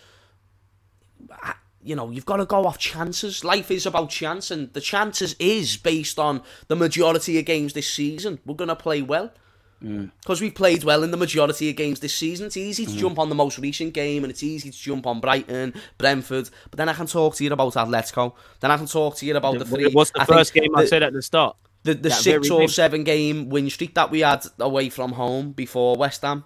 you 1.85 1.95
know, 1.95 2.09
you've 2.09 2.25
got 2.25 2.37
to 2.37 2.45
go 2.45 2.65
off 2.65 2.79
chances. 2.79 3.43
Life 3.43 3.69
is 3.69 3.85
about 3.85 4.09
chance, 4.09 4.49
and 4.49 4.73
the 4.73 4.81
chances 4.81 5.35
is 5.37 5.77
based 5.77 6.17
on 6.17 6.41
the 6.67 6.75
majority 6.75 7.37
of 7.37 7.45
games 7.45 7.73
this 7.73 7.87
season. 7.87 8.39
We're 8.43 8.55
going 8.55 8.69
to 8.69 8.75
play 8.75 9.03
well. 9.03 9.31
Mm. 9.83 10.11
Because 10.19 10.41
we've 10.41 10.55
played 10.55 10.83
well 10.83 11.03
in 11.03 11.11
the 11.11 11.17
majority 11.17 11.69
of 11.69 11.75
games 11.75 11.99
this 11.99 12.15
season. 12.15 12.47
It's 12.47 12.57
easy 12.57 12.85
to 12.85 12.91
mm-hmm. 12.91 12.99
jump 12.99 13.19
on 13.19 13.29
the 13.29 13.35
most 13.35 13.59
recent 13.59 13.93
game, 13.93 14.23
and 14.23 14.31
it's 14.31 14.41
easy 14.41 14.71
to 14.71 14.77
jump 14.77 15.05
on 15.05 15.19
Brighton, 15.19 15.75
Brentford. 15.99 16.49
But 16.71 16.77
then 16.77 16.89
I 16.89 16.93
can 16.93 17.05
talk 17.05 17.35
to 17.35 17.43
you 17.43 17.53
about 17.53 17.73
Atletico. 17.73 18.33
Then 18.61 18.71
I 18.71 18.77
can 18.77 18.87
talk 18.87 19.17
to 19.17 19.25
you 19.25 19.37
about 19.37 19.59
the 19.59 19.65
three. 19.65 19.91
What's 19.91 20.09
the 20.09 20.21
I 20.21 20.25
first 20.25 20.55
game 20.55 20.75
I 20.75 20.85
said 20.85 21.03
at 21.03 21.13
the 21.13 21.21
start? 21.21 21.55
The, 21.85 21.93
the 21.93 22.09
That 22.09 22.11
six 22.13 22.49
or 22.49 22.59
game. 22.59 22.67
seven 22.67 23.03
game 23.03 23.49
win 23.49 23.69
streak 23.69 23.93
that 23.95 24.11
we 24.11 24.19
had 24.21 24.45
away 24.59 24.89
from 24.89 25.13
home 25.13 25.51
before 25.51 25.95
West 25.95 26.21
Ham. 26.23 26.43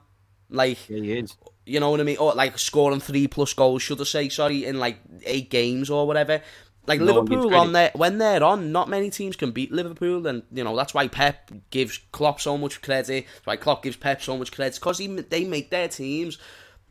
Like, 0.49 0.77
Yeah, 0.89 1.21
you 1.65 1.79
know 1.79 1.91
what 1.91 1.99
I 1.99 2.03
mean? 2.03 2.17
Or 2.17 2.33
like 2.33 2.57
scoring 2.59 2.99
three 2.99 3.27
plus 3.27 3.53
goals, 3.53 3.81
should 3.81 4.01
I 4.01 4.03
say? 4.03 4.29
Sorry, 4.29 4.65
in 4.65 4.79
like 4.79 4.97
eight 5.25 5.49
games 5.49 5.89
or 5.89 6.05
whatever. 6.05 6.41
Like 6.87 6.99
No 6.99 7.19
Liverpool 7.21 7.53
on 7.55 7.71
there 7.73 7.91
when 7.93 8.17
they're 8.17 8.43
on, 8.43 8.71
not 8.71 8.89
many 8.89 9.11
teams 9.11 9.35
can 9.35 9.51
beat 9.51 9.71
Liverpool, 9.71 10.25
and 10.25 10.41
you 10.51 10.63
know 10.63 10.75
that's 10.75 10.93
why 10.93 11.07
Pep 11.07 11.51
gives 11.69 11.99
Klopp 12.11 12.41
so 12.41 12.57
much 12.57 12.81
credit. 12.81 13.25
That's 13.27 13.45
why 13.45 13.57
Klopp 13.57 13.83
gives 13.83 13.95
Pep 13.97 14.21
so 14.23 14.37
much 14.37 14.51
credit 14.51 14.75
because 14.75 14.97
they 14.97 15.45
make 15.45 15.69
their 15.69 15.87
teams 15.87 16.39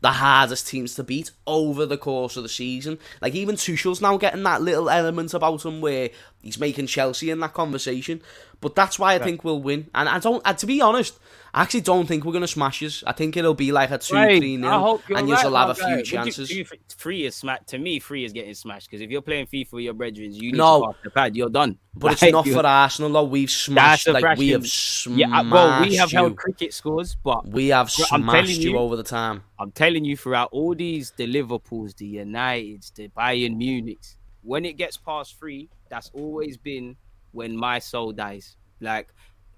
the 0.01 0.11
hardest 0.11 0.67
teams 0.67 0.95
to 0.95 1.03
beat 1.03 1.31
over 1.45 1.85
the 1.85 1.97
course 1.97 2.37
of 2.37 2.43
the 2.43 2.49
season. 2.49 2.97
Like 3.21 3.35
even 3.35 3.55
Tuchel's 3.55 4.01
now 4.01 4.17
getting 4.17 4.43
that 4.43 4.61
little 4.61 4.89
element 4.89 5.33
about 5.33 5.65
him 5.65 5.81
where 5.81 6.09
he's 6.41 6.59
making 6.59 6.87
Chelsea 6.87 7.29
in 7.29 7.39
that 7.39 7.53
conversation. 7.53 8.21
But 8.61 8.75
that's 8.75 8.97
why 8.97 9.15
I 9.15 9.19
think 9.19 9.43
we'll 9.43 9.61
win. 9.61 9.89
And 9.93 10.07
I 10.07 10.19
don't, 10.19 10.41
uh, 10.45 10.53
to 10.53 10.65
be 10.65 10.81
honest, 10.81 11.19
I 11.53 11.63
actually 11.63 11.81
don't 11.81 12.05
think 12.05 12.25
we're 12.25 12.31
going 12.31 12.41
to 12.43 12.47
smash 12.47 12.83
us. 12.83 13.03
I 13.07 13.11
think 13.13 13.35
it'll 13.35 13.53
be 13.53 13.71
like 13.71 13.89
a 13.91 13.97
2 13.97 14.13
Right, 14.13 14.37
3 14.39 14.53
I 14.53 14.55
nil, 14.57 15.01
and 15.15 15.29
right, 15.29 15.43
you'll 15.43 15.55
have 15.55 15.69
a 15.69 15.75
few. 15.75 16.03
Chances. 16.03 16.51
You, 16.51 16.65
free 16.95 17.25
is 17.25 17.35
smacked. 17.35 17.69
To 17.69 17.77
me, 17.79 17.99
free 17.99 18.23
is 18.23 18.33
getting 18.33 18.53
smashed 18.53 18.87
because 18.89 19.01
if 19.01 19.09
you're 19.09 19.21
playing 19.23 19.47
FIFA 19.47 19.73
with 19.73 19.83
your 19.83 19.93
brethren, 19.95 20.31
you 20.33 20.51
need 20.51 20.57
No. 20.57 20.81
to 20.81 20.87
pass 20.87 20.95
the 21.03 21.09
pad. 21.09 21.35
You're 21.35 21.49
done. 21.49 21.77
but 21.95 22.13
it's 22.13 22.21
not 22.31 22.47
for 22.47 22.65
Arsenal, 22.65 23.11
though. 23.11 23.23
We've 23.23 23.49
smashed, 23.49 24.07
like, 24.07 24.37
we 24.37 24.49
have 24.49 24.67
smashed 24.67 25.17
Yeah, 25.19 25.39
uh, 25.39 25.49
well, 25.49 25.81
we 25.81 25.95
have 25.95 26.11
you. 26.11 26.17
held 26.19 26.37
cricket 26.37 26.73
scores, 26.73 27.15
but 27.23 27.47
We 27.47 27.69
have 27.69 27.89
smashed 27.89 28.59
you 28.59 28.71
you- 28.71 28.77
over 28.77 28.95
the 28.95 29.03
time. 29.03 29.43
I'm 29.57 29.71
telling 29.71 30.05
you, 30.05 30.15
throughout 30.15 30.49
all 30.51 30.75
these, 30.75 31.11
the 31.17 31.25
Liverpools, 31.27 31.93
the 31.95 32.15
Uniteds, 32.17 32.93
the 32.93 33.09
Bayern 33.09 33.55
Munichs, 33.57 34.15
when 34.41 34.65
it 34.65 34.77
gets 34.77 34.97
past 34.97 35.37
three, 35.37 35.69
that's 35.89 36.11
always 36.13 36.57
been 36.57 36.95
when 37.31 37.55
my 37.57 37.79
soul 37.79 38.11
dies. 38.11 38.55
Like, 38.79 39.09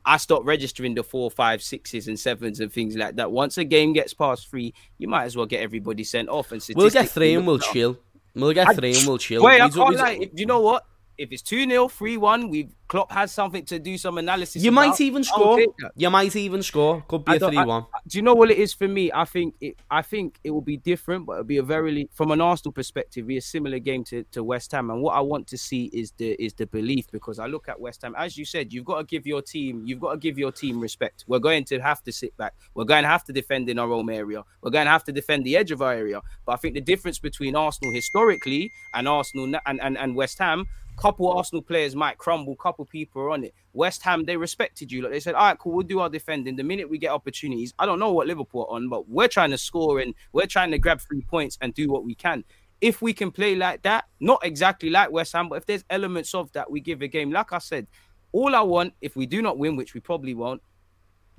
I 0.06 0.18
stop 0.18 0.44
registering 0.46 0.96
the 0.96 1.04
four, 1.04 1.30
five, 1.30 1.62
sixes, 1.62 2.08
and 2.08 2.20
sevens 2.20 2.60
and 2.60 2.72
things 2.72 2.96
like 2.96 3.16
that. 3.18 3.32
Once 3.32 3.58
a 3.58 3.64
game 3.64 3.94
gets 3.94 4.14
past 4.14 4.50
three, 4.50 4.74
you 4.98 5.08
might 5.08 5.26
as 5.26 5.36
well 5.36 5.46
get 5.46 5.62
everybody 5.62 6.04
sent 6.04 6.30
off. 6.30 6.52
And 6.52 6.64
We'll 6.76 6.90
get 6.90 7.10
three 7.10 7.36
and 7.36 7.46
we'll 7.46 7.60
chill. 7.60 7.98
We'll 8.34 8.54
get 8.54 8.70
I- 8.70 8.74
three 8.74 8.98
and 8.98 9.08
we'll 9.08 9.18
chill. 9.18 9.44
Wait, 9.44 9.62
I 9.62 9.70
can't 9.70 9.96
lie. 9.96 10.30
You 10.34 10.46
know 10.46 10.62
what? 10.62 10.86
If 11.18 11.32
it's 11.32 11.42
2 11.42 11.68
0, 11.68 11.88
3 11.88 12.18
1, 12.18 12.50
we 12.50 12.70
Klopp 12.92 13.10
has 13.14 13.32
something 13.32 13.64
to 13.68 13.80
do 13.80 13.98
some 13.98 14.18
analysis. 14.18 14.62
You 14.62 14.70
about, 14.70 14.90
might 14.90 15.00
even 15.00 15.24
score. 15.24 15.66
You 15.96 16.10
might 16.10 16.36
even 16.36 16.62
score. 16.62 17.02
Could 17.08 17.24
be 17.24 17.32
I 17.32 17.36
a 17.36 17.40
3 17.40 17.64
1. 17.64 17.86
do 18.08 18.18
you 18.18 18.22
know 18.22 18.34
what 18.34 18.52
it 18.52 18.58
is 18.58 18.74
for 18.74 18.86
me? 18.86 19.10
I 19.14 19.24
think 19.24 19.56
it. 19.62 19.78
I 19.90 20.02
think 20.02 20.40
it 20.44 20.52
will 20.52 20.60
be 20.60 20.76
different, 20.76 21.26
but 21.26 21.34
it'll 21.34 21.46
be 21.46 21.56
a 21.56 21.64
very, 21.64 22.10
from 22.14 22.32
an 22.32 22.42
Arsenal 22.42 22.74
perspective, 22.74 23.28
be 23.28 23.38
a 23.38 23.42
similar 23.42 23.80
game 23.80 24.04
to, 24.06 24.26
to 24.34 24.44
West 24.44 24.74
Ham. 24.74 24.90
And 24.90 25.02
what 25.02 25.16
I 25.16 25.22
want 25.22 25.48
to 25.48 25.58
see 25.58 25.86
is 25.94 26.12
the 26.18 26.32
is 26.32 26.54
the 26.54 26.66
belief 26.66 27.10
because 27.12 27.40
I 27.40 27.46
look 27.46 27.70
at 27.70 27.80
West 27.80 28.02
Ham, 28.02 28.14
as 28.18 28.38
you 28.38 28.44
said, 28.44 28.74
you've 28.74 28.84
got 28.84 28.98
to 28.98 29.06
give 29.06 29.26
your 29.26 29.42
team, 29.42 29.84
you've 29.86 30.02
got 30.02 30.12
to 30.12 30.18
give 30.18 30.38
your 30.38 30.52
team 30.52 30.82
respect. 30.82 31.24
We're 31.28 31.40
going 31.40 31.64
to 31.66 31.80
have 31.80 32.04
to 32.04 32.12
sit 32.12 32.36
back. 32.36 32.56
We're 32.74 32.84
going 32.84 33.04
to 33.04 33.10
have 33.10 33.24
to 33.24 33.32
defend 33.32 33.70
in 33.70 33.80
our 33.80 33.94
own 33.94 34.10
area. 34.10 34.44
We're 34.62 34.72
going 34.72 34.86
to 34.88 34.92
have 34.92 35.06
to 35.06 35.14
defend 35.14 35.46
the 35.46 35.56
edge 35.56 35.72
of 35.72 35.82
our 35.82 35.94
area. 35.94 36.20
But 36.46 36.52
I 36.52 36.56
think 36.58 36.74
the 36.74 36.82
difference 36.82 37.20
between 37.20 37.56
Arsenal 37.56 37.94
historically 37.94 38.70
and 38.94 39.08
Arsenal 39.08 39.46
and 39.66 39.80
and, 39.82 39.98
and 39.98 40.14
West 40.14 40.38
Ham. 40.40 40.68
Couple 41.02 41.32
Arsenal 41.32 41.64
players 41.64 41.96
might 41.96 42.20
crumble, 42.20 42.56
couple 42.56 42.86
people 42.86 43.24
are 43.24 43.32
on 43.32 43.44
it. 43.44 43.56
West 43.74 44.04
Ham, 44.04 44.24
they 44.24 44.38
respected 44.38 44.92
you. 44.92 45.02
Like 45.02 45.12
they 45.12 45.20
said, 45.20 45.34
all 45.34 45.48
right, 45.48 45.58
cool, 45.58 45.74
we'll 45.74 45.88
do 45.88 46.00
our 46.00 46.10
defending. 46.10 46.56
The 46.56 46.64
minute 46.64 46.88
we 46.88 47.00
get 47.00 47.10
opportunities, 47.10 47.74
I 47.80 47.88
don't 47.88 47.98
know 47.98 48.12
what 48.12 48.28
Liverpool 48.28 48.68
are 48.70 48.76
on, 48.76 48.88
but 48.88 49.10
we're 49.10 49.28
trying 49.28 49.50
to 49.50 49.58
score 49.58 50.00
and 50.00 50.14
we're 50.32 50.46
trying 50.46 50.70
to 50.70 50.78
grab 50.78 51.02
three 51.02 51.22
points 51.22 51.58
and 51.60 51.74
do 51.74 51.90
what 51.90 52.06
we 52.06 52.14
can. 52.14 52.44
If 52.82 53.02
we 53.02 53.14
can 53.14 53.32
play 53.32 53.56
like 53.56 53.82
that, 53.82 54.06
not 54.20 54.46
exactly 54.46 54.92
like 54.92 55.12
West 55.12 55.34
Ham, 55.34 55.50
but 55.50 55.56
if 55.56 55.66
there's 55.66 55.84
elements 55.90 56.36
of 56.36 56.52
that, 56.52 56.70
we 56.70 56.80
give 56.80 57.02
a 57.02 57.08
game. 57.08 57.32
Like 57.32 57.52
I 57.52 57.58
said, 57.58 57.88
all 58.32 58.56
I 58.56 58.62
want, 58.62 58.94
if 59.02 59.16
we 59.16 59.26
do 59.26 59.42
not 59.42 59.58
win, 59.58 59.76
which 59.76 59.96
we 59.96 60.02
probably 60.02 60.36
won't, 60.36 60.62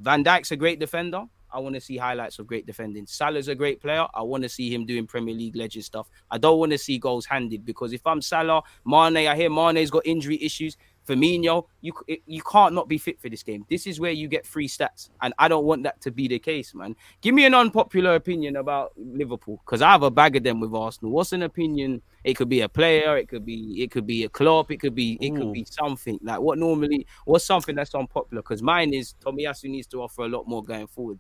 Van 0.00 0.24
Dijk's 0.24 0.50
a 0.50 0.56
great 0.56 0.80
defender. 0.80 1.22
I 1.52 1.58
want 1.58 1.74
to 1.74 1.80
see 1.80 1.96
highlights 1.96 2.38
of 2.38 2.46
great 2.46 2.66
defending. 2.66 3.06
Salah's 3.06 3.48
a 3.48 3.54
great 3.54 3.80
player. 3.80 4.06
I 4.14 4.22
want 4.22 4.42
to 4.42 4.48
see 4.48 4.72
him 4.72 4.86
doing 4.86 5.06
Premier 5.06 5.34
League 5.34 5.56
legend 5.56 5.84
stuff. 5.84 6.08
I 6.30 6.38
don't 6.38 6.58
want 6.58 6.72
to 6.72 6.78
see 6.78 6.98
goals 6.98 7.26
handed 7.26 7.64
because 7.64 7.92
if 7.92 8.06
I'm 8.06 8.20
Salah, 8.20 8.62
Mane, 8.84 9.28
I 9.28 9.36
hear 9.36 9.50
Mane's 9.50 9.90
got 9.90 10.06
injury 10.06 10.42
issues. 10.42 10.76
Firmino, 11.06 11.66
you 11.80 11.92
you 12.26 12.42
can't 12.42 12.74
not 12.74 12.88
be 12.88 12.98
fit 12.98 13.20
for 13.20 13.28
this 13.28 13.42
game. 13.42 13.66
This 13.68 13.86
is 13.86 13.98
where 13.98 14.12
you 14.12 14.28
get 14.28 14.46
free 14.46 14.68
stats, 14.68 15.10
and 15.20 15.34
I 15.38 15.48
don't 15.48 15.64
want 15.64 15.82
that 15.82 16.00
to 16.02 16.10
be 16.10 16.28
the 16.28 16.38
case, 16.38 16.74
man. 16.74 16.94
Give 17.20 17.34
me 17.34 17.44
an 17.44 17.54
unpopular 17.54 18.14
opinion 18.14 18.56
about 18.56 18.92
Liverpool 18.96 19.60
because 19.64 19.82
I 19.82 19.90
have 19.90 20.02
a 20.04 20.10
bag 20.10 20.36
of 20.36 20.44
them 20.44 20.60
with 20.60 20.72
Arsenal. 20.74 21.12
What's 21.12 21.32
an 21.32 21.42
opinion? 21.42 22.02
It 22.24 22.34
could 22.34 22.48
be 22.48 22.60
a 22.60 22.68
player, 22.68 23.16
it 23.16 23.28
could 23.28 23.44
be 23.44 23.82
it 23.82 23.90
could 23.90 24.06
be 24.06 24.24
a 24.24 24.28
club, 24.28 24.70
it 24.70 24.78
could 24.78 24.94
be 24.94 25.18
it 25.20 25.32
Ooh. 25.32 25.38
could 25.38 25.52
be 25.52 25.66
something 25.68 26.20
like 26.22 26.40
what 26.40 26.58
normally 26.58 27.06
what's 27.24 27.44
something 27.44 27.74
that's 27.74 27.94
unpopular. 27.94 28.42
Because 28.42 28.62
mine 28.62 28.94
is 28.94 29.14
Tomiyasu 29.24 29.64
needs 29.64 29.88
to 29.88 30.02
offer 30.02 30.22
a 30.22 30.28
lot 30.28 30.46
more 30.46 30.62
going 30.62 30.86
forward. 30.86 31.18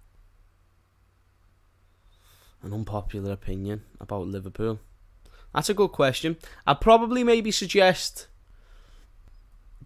An 2.62 2.72
unpopular 2.72 3.32
opinion 3.32 3.82
about 4.00 4.26
Liverpool. 4.26 4.78
That's 5.54 5.68
a 5.68 5.74
good 5.74 5.90
question. 5.92 6.36
I'd 6.66 6.80
probably 6.80 7.24
maybe 7.24 7.50
suggest 7.50 8.28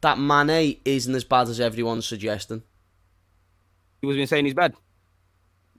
that 0.03 0.19
Mane 0.19 0.77
isn't 0.85 1.15
as 1.15 1.25
bad 1.25 1.49
as 1.49 1.59
everyone's 1.61 2.07
suggesting. 2.07 2.63
He 4.01 4.07
was 4.07 4.17
been 4.17 4.27
saying 4.27 4.45
he's 4.45 4.55
bad. 4.55 4.75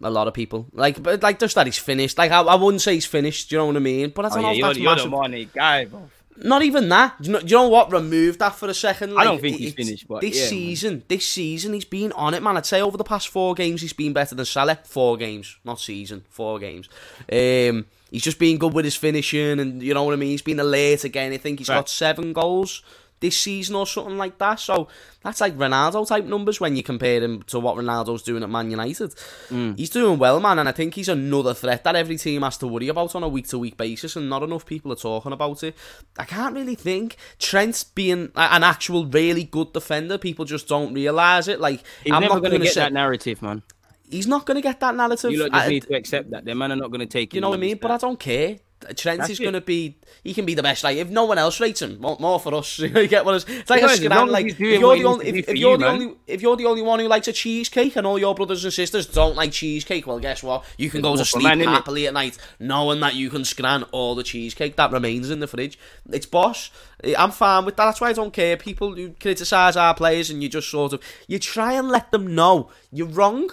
A 0.01 0.09
lot 0.11 0.27
of 0.27 0.33
people 0.35 0.67
like, 0.73 1.01
but 1.01 1.23
like 1.23 1.39
just 1.39 1.55
that 1.55 1.65
he's 1.65 1.77
finished. 1.77 2.17
Like 2.17 2.31
I, 2.31 2.41
I 2.41 2.55
wouldn't 2.55 2.81
say 2.81 2.93
he's 2.95 3.05
finished. 3.05 3.49
Do 3.49 3.55
you 3.55 3.59
know 3.59 3.65
what 3.67 3.75
I 3.77 3.79
mean? 3.79 4.09
But 4.11 4.25
I 4.25 4.29
don't 4.29 4.37
Oh, 4.39 4.41
know 4.41 4.51
yeah, 4.51 4.53
if 4.71 4.77
you're, 4.77 4.95
that's 4.95 5.03
you're 5.05 5.09
massive. 5.11 5.31
the 5.31 5.37
Mane 5.37 5.49
guy, 5.53 5.85
bro. 5.85 6.09
Not 6.43 6.61
even 6.63 6.87
that. 6.89 7.19
Do 7.21 7.27
you 7.27 7.33
know, 7.33 7.39
do 7.39 7.45
you 7.47 7.55
know 7.55 7.67
what? 7.69 7.91
Remove 7.91 8.37
that 8.37 8.55
for 8.55 8.67
a 8.69 8.73
second. 8.73 9.17
I 9.17 9.23
don't 9.23 9.41
think 9.41 9.57
he's 9.57 9.73
finished, 9.73 10.07
but 10.07 10.21
this 10.21 10.35
yeah, 10.35 10.41
man. 10.43 10.49
season, 10.49 11.03
this 11.07 11.27
season, 11.27 11.73
he's 11.73 11.85
been 11.85 12.11
on 12.13 12.33
it, 12.33 12.43
man. 12.43 12.57
I'd 12.57 12.65
say 12.65 12.81
over 12.81 12.95
the 12.97 13.03
past 13.03 13.29
four 13.29 13.55
games, 13.55 13.81
he's 13.81 13.93
been 13.93 14.13
better 14.13 14.35
than 14.35 14.45
Salah. 14.45 14.79
Four 14.83 15.17
games, 15.17 15.57
not 15.63 15.79
season. 15.79 16.25
Four 16.29 16.59
games. 16.59 16.89
Um, 17.31 17.85
he's 18.11 18.21
just 18.23 18.37
been 18.39 18.57
good 18.57 18.73
with 18.73 18.85
his 18.85 18.95
finishing, 18.95 19.59
and 19.59 19.81
you 19.81 19.93
know 19.93 20.03
what 20.03 20.13
I 20.13 20.17
mean. 20.17 20.29
He's 20.29 20.41
been 20.41 20.59
alert 20.59 21.03
again. 21.03 21.33
I 21.33 21.37
think 21.37 21.59
he's 21.59 21.69
Right. 21.69 21.77
got 21.77 21.89
seven 21.89 22.33
goals 22.33 22.83
this 23.19 23.37
season 23.37 23.75
or 23.75 23.87
something 23.87 24.17
like 24.17 24.37
that. 24.37 24.59
So 24.59 24.87
that's 25.23 25.41
like 25.41 25.57
Ronaldo 25.57 26.07
type 26.07 26.25
numbers 26.25 26.59
when 26.61 26.75
you 26.75 26.83
compare 26.83 27.21
him 27.21 27.41
to 27.43 27.59
what 27.59 27.75
Ronaldo's 27.75 28.21
doing 28.23 28.43
at 28.43 28.49
Man 28.49 28.69
United. 28.69 29.11
Mm. 29.49 29.77
He's 29.77 29.89
doing 29.89 30.19
well, 30.19 30.39
man, 30.39 30.59
and 30.59 30.69
I 30.69 30.71
think 30.71 30.93
he's 30.93 31.09
another 31.09 31.53
threat 31.53 31.83
that 31.83 31.95
every 31.95 32.17
team 32.17 32.43
has 32.43 32.57
to 32.59 32.67
worry 32.67 32.87
about 32.89 33.15
on 33.15 33.23
a 33.23 33.27
week 33.27 33.47
to 33.47 33.57
week 33.57 33.75
basis, 33.77 34.15
and 34.15 34.29
not 34.29 34.43
enough 34.43 34.65
people 34.65 34.91
are 34.91 34.95
talking 34.95 35.31
about 35.31 35.63
it. 35.63 35.75
I 36.17 36.25
can't 36.25 36.53
really 36.55 36.75
think 36.75 37.17
Trent's 37.39 37.83
being 37.83 38.31
an 38.35 38.63
actual 38.63 39.05
really 39.07 39.43
good 39.45 39.73
defender. 39.73 40.17
People 40.17 40.45
just 40.45 40.67
don't 40.67 40.93
realise 40.93 41.47
it. 41.47 41.59
Like 41.59 41.83
He's 42.03 42.13
I'm 42.13 42.21
never 42.21 42.35
not 42.35 42.39
going 42.43 42.53
to 42.53 42.59
get 42.59 42.73
say 42.73 42.81
that 42.81 42.93
narrative, 42.93 43.41
man. 43.41 43.63
he's 44.09 44.27
not 44.27 44.45
going 44.45 44.55
to 44.55 44.61
get 44.61 44.79
that 44.79 44.95
narrative. 44.95 45.31
You 45.31 45.39
just 45.39 45.53
I- 45.53 45.67
need 45.67 45.83
to 45.87 45.95
accept 45.95 46.29
that. 46.31 46.45
The 46.45 46.53
man 46.55 46.71
are 46.71 46.75
not 46.75 46.91
going 46.91 46.99
to 47.01 47.05
take 47.07 47.33
you 47.33 47.41
know 47.41 47.49
what 47.49 47.57
I 47.57 47.61
mean? 47.61 47.77
But 47.81 47.91
I 47.91 47.97
don't 47.97 48.19
care. 48.19 48.57
Trent 48.95 49.19
That's 49.19 49.31
is 49.31 49.39
going 49.39 49.53
to 49.53 49.61
be. 49.61 49.97
He 50.23 50.33
can 50.33 50.45
be 50.45 50.53
the 50.53 50.63
best. 50.63 50.83
Like 50.83 50.97
if 50.97 51.09
no 51.09 51.25
one 51.25 51.37
else 51.37 51.59
rates 51.59 51.81
him, 51.81 51.99
more, 51.99 52.17
more 52.19 52.39
for 52.39 52.53
us. 52.53 52.77
you 52.79 53.07
get 53.07 53.25
what 53.25 53.35
it's, 53.35 53.45
it's 53.47 53.69
like 53.69 53.81
Yeah, 53.81 53.87
a 53.87 53.91
as 53.91 53.99
scram. 53.99 54.29
Like 54.29 54.47
if 54.47 54.59
you're 54.59 54.95
the 54.95 55.03
only, 55.03 55.27
if, 55.27 55.35
if 55.49 55.57
you're 55.57 55.71
you, 55.71 55.77
the 55.77 55.85
man. 55.85 55.93
only, 56.01 56.15
if 56.27 56.41
you're 56.41 56.55
the 56.55 56.65
only 56.65 56.81
one 56.81 56.99
who 56.99 57.07
likes 57.07 57.27
a 57.27 57.33
cheesecake 57.33 57.95
and 57.95 58.05
all 58.05 58.19
your 58.19 58.35
brothers 58.35 58.63
and 58.63 58.73
sisters 58.73 59.07
don't 59.07 59.35
like 59.35 59.51
cheesecake, 59.51 60.05
well, 60.05 60.19
guess 60.19 60.43
what? 60.43 60.63
You 60.77 60.89
can 60.89 61.01
go 61.01 61.15
to 61.15 61.25
sleep 61.25 61.43
man, 61.43 61.59
happily 61.61 62.07
at 62.07 62.13
night 62.13 62.37
knowing 62.59 62.99
that 62.99 63.15
you 63.15 63.29
can 63.29 63.45
scran 63.45 63.83
all 63.91 64.15
the 64.15 64.23
cheesecake 64.23 64.75
that 64.75 64.91
remains 64.91 65.29
in 65.29 65.39
the 65.39 65.47
fridge. 65.47 65.79
It's 66.11 66.25
boss. 66.25 66.69
I'm 67.17 67.31
fine 67.31 67.65
with 67.65 67.77
that. 67.77 67.85
That's 67.85 68.01
why 68.01 68.09
I 68.09 68.13
don't 68.13 68.33
care. 68.33 68.57
People 68.57 68.95
who 68.95 69.11
criticise 69.19 69.75
our 69.75 69.93
players 69.95 70.29
and 70.29 70.43
you 70.43 70.49
just 70.49 70.69
sort 70.69 70.93
of 70.93 71.01
you 71.27 71.39
try 71.39 71.73
and 71.73 71.89
let 71.89 72.11
them 72.11 72.35
know 72.35 72.69
you're 72.91 73.07
wrong. 73.07 73.49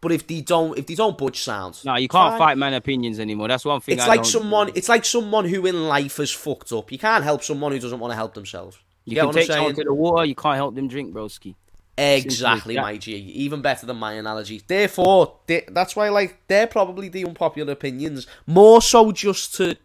But 0.00 0.12
if 0.12 0.26
they 0.26 0.40
don't, 0.40 0.78
if 0.78 0.86
they 0.86 0.94
don't 0.94 1.18
budge, 1.18 1.40
sounds. 1.40 1.84
No, 1.84 1.96
you 1.96 2.08
can't 2.08 2.32
Fine. 2.32 2.38
fight 2.38 2.58
man 2.58 2.72
opinions 2.74 3.20
anymore. 3.20 3.48
That's 3.48 3.64
one 3.66 3.80
thing. 3.82 3.94
It's 3.96 4.04
I 4.04 4.08
like 4.08 4.22
don't- 4.22 4.32
someone. 4.32 4.70
It's 4.74 4.88
like 4.88 5.04
someone 5.04 5.44
who 5.44 5.66
in 5.66 5.88
life 5.88 6.16
has 6.16 6.30
fucked 6.30 6.72
up. 6.72 6.90
You 6.90 6.98
can't 6.98 7.22
help 7.22 7.42
someone 7.44 7.72
who 7.72 7.78
doesn't 7.78 7.98
want 7.98 8.12
to 8.12 8.16
help 8.16 8.32
themselves. 8.34 8.78
You 9.04 9.14
get 9.14 9.20
can 9.20 9.26
what 9.28 9.34
take 9.34 9.46
someone 9.48 9.64
saying? 9.66 9.76
to 9.76 9.84
the 9.84 9.94
water. 9.94 10.24
You 10.24 10.34
can't 10.34 10.56
help 10.56 10.74
them 10.74 10.88
drink, 10.88 11.12
broski. 11.12 11.54
Exactly, 11.98 12.76
my 12.76 12.96
G. 12.96 13.12
Even 13.16 13.60
better 13.60 13.84
than 13.84 13.98
my 13.98 14.14
analogy. 14.14 14.62
Therefore, 14.66 15.36
they, 15.46 15.64
that's 15.68 15.94
why 15.94 16.08
like 16.08 16.38
they're 16.48 16.66
probably 16.66 17.10
the 17.10 17.26
unpopular 17.26 17.72
opinions. 17.72 18.26
More 18.46 18.80
so 18.80 19.12
just 19.12 19.54
to 19.56 19.76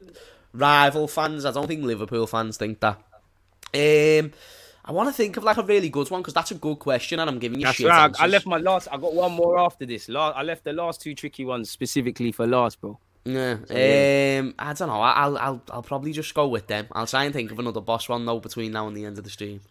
rival 0.53 1.09
fans. 1.09 1.43
I 1.45 1.51
don't 1.51 1.67
think 1.67 1.83
Liverpool 1.83 2.25
fans 2.25 2.55
think 2.55 2.79
that. 2.79 3.01
Um, 3.73 4.31
I 4.87 4.91
want 4.91 5.09
to 5.09 5.13
think 5.13 5.35
of 5.35 5.43
like 5.43 5.57
a 5.57 5.63
really 5.63 5.89
good 5.89 6.09
one 6.11 6.21
because 6.21 6.35
that's 6.35 6.51
a 6.51 6.55
good 6.55 6.77
question, 6.77 7.19
and 7.19 7.27
I'm 7.29 7.39
giving 7.39 7.59
you 7.59 7.65
That's 7.65 7.77
shit 7.77 7.87
right. 7.87 8.15
I- 8.19 8.25
I 8.25 8.27
left 8.27 8.45
my 8.45 8.57
last. 8.57 8.87
I 8.91 8.97
got 8.97 9.13
one 9.15 9.31
more 9.31 9.57
after 9.57 9.85
this. 9.85 10.07
Last, 10.07 10.35
I 10.37 10.43
left 10.43 10.63
the 10.63 10.73
last 10.73 11.01
two 11.01 11.15
tricky 11.15 11.43
ones 11.43 11.71
specifically 11.71 12.31
for 12.31 12.45
last, 12.45 12.79
bro. 12.79 12.99
Yeah. 13.25 13.57
yeah. 13.71 14.37
Um, 14.41 14.53
I 14.59 14.73
don't 14.73 14.87
know. 14.87 15.01
I'll 15.01 15.37
I'll 15.39 15.61
I'll 15.71 15.81
probably 15.81 16.11
just 16.13 16.31
go 16.35 16.47
with 16.47 16.67
them. 16.67 16.87
I'll 16.91 17.07
try 17.07 17.23
and 17.23 17.33
think 17.33 17.51
of 17.51 17.57
another 17.57 17.81
boss 17.81 18.07
one 18.07 18.23
though 18.25 18.39
between 18.39 18.71
now 18.73 18.87
and 18.87 18.95
the 18.95 19.05
end 19.05 19.17
of 19.17 19.23
the 19.23 19.31
stream. 19.31 19.61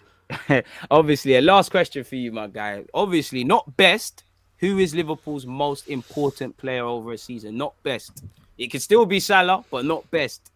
Obviously, 0.90 1.36
a 1.36 1.40
last 1.40 1.70
question 1.70 2.02
for 2.02 2.16
you, 2.16 2.32
my 2.32 2.48
guy. 2.48 2.82
Obviously, 2.92 3.44
not 3.44 3.76
best. 3.76 4.24
Who 4.58 4.78
is 4.78 4.94
Liverpool's 4.94 5.46
most 5.46 5.88
important 5.88 6.56
player 6.56 6.84
over 6.84 7.12
a 7.12 7.18
season? 7.18 7.56
Not 7.56 7.80
best. 7.84 8.24
It 8.58 8.68
could 8.68 8.82
still 8.82 9.06
be 9.06 9.20
Salah, 9.20 9.64
but 9.70 9.84
not 9.84 10.10
best. 10.10 10.50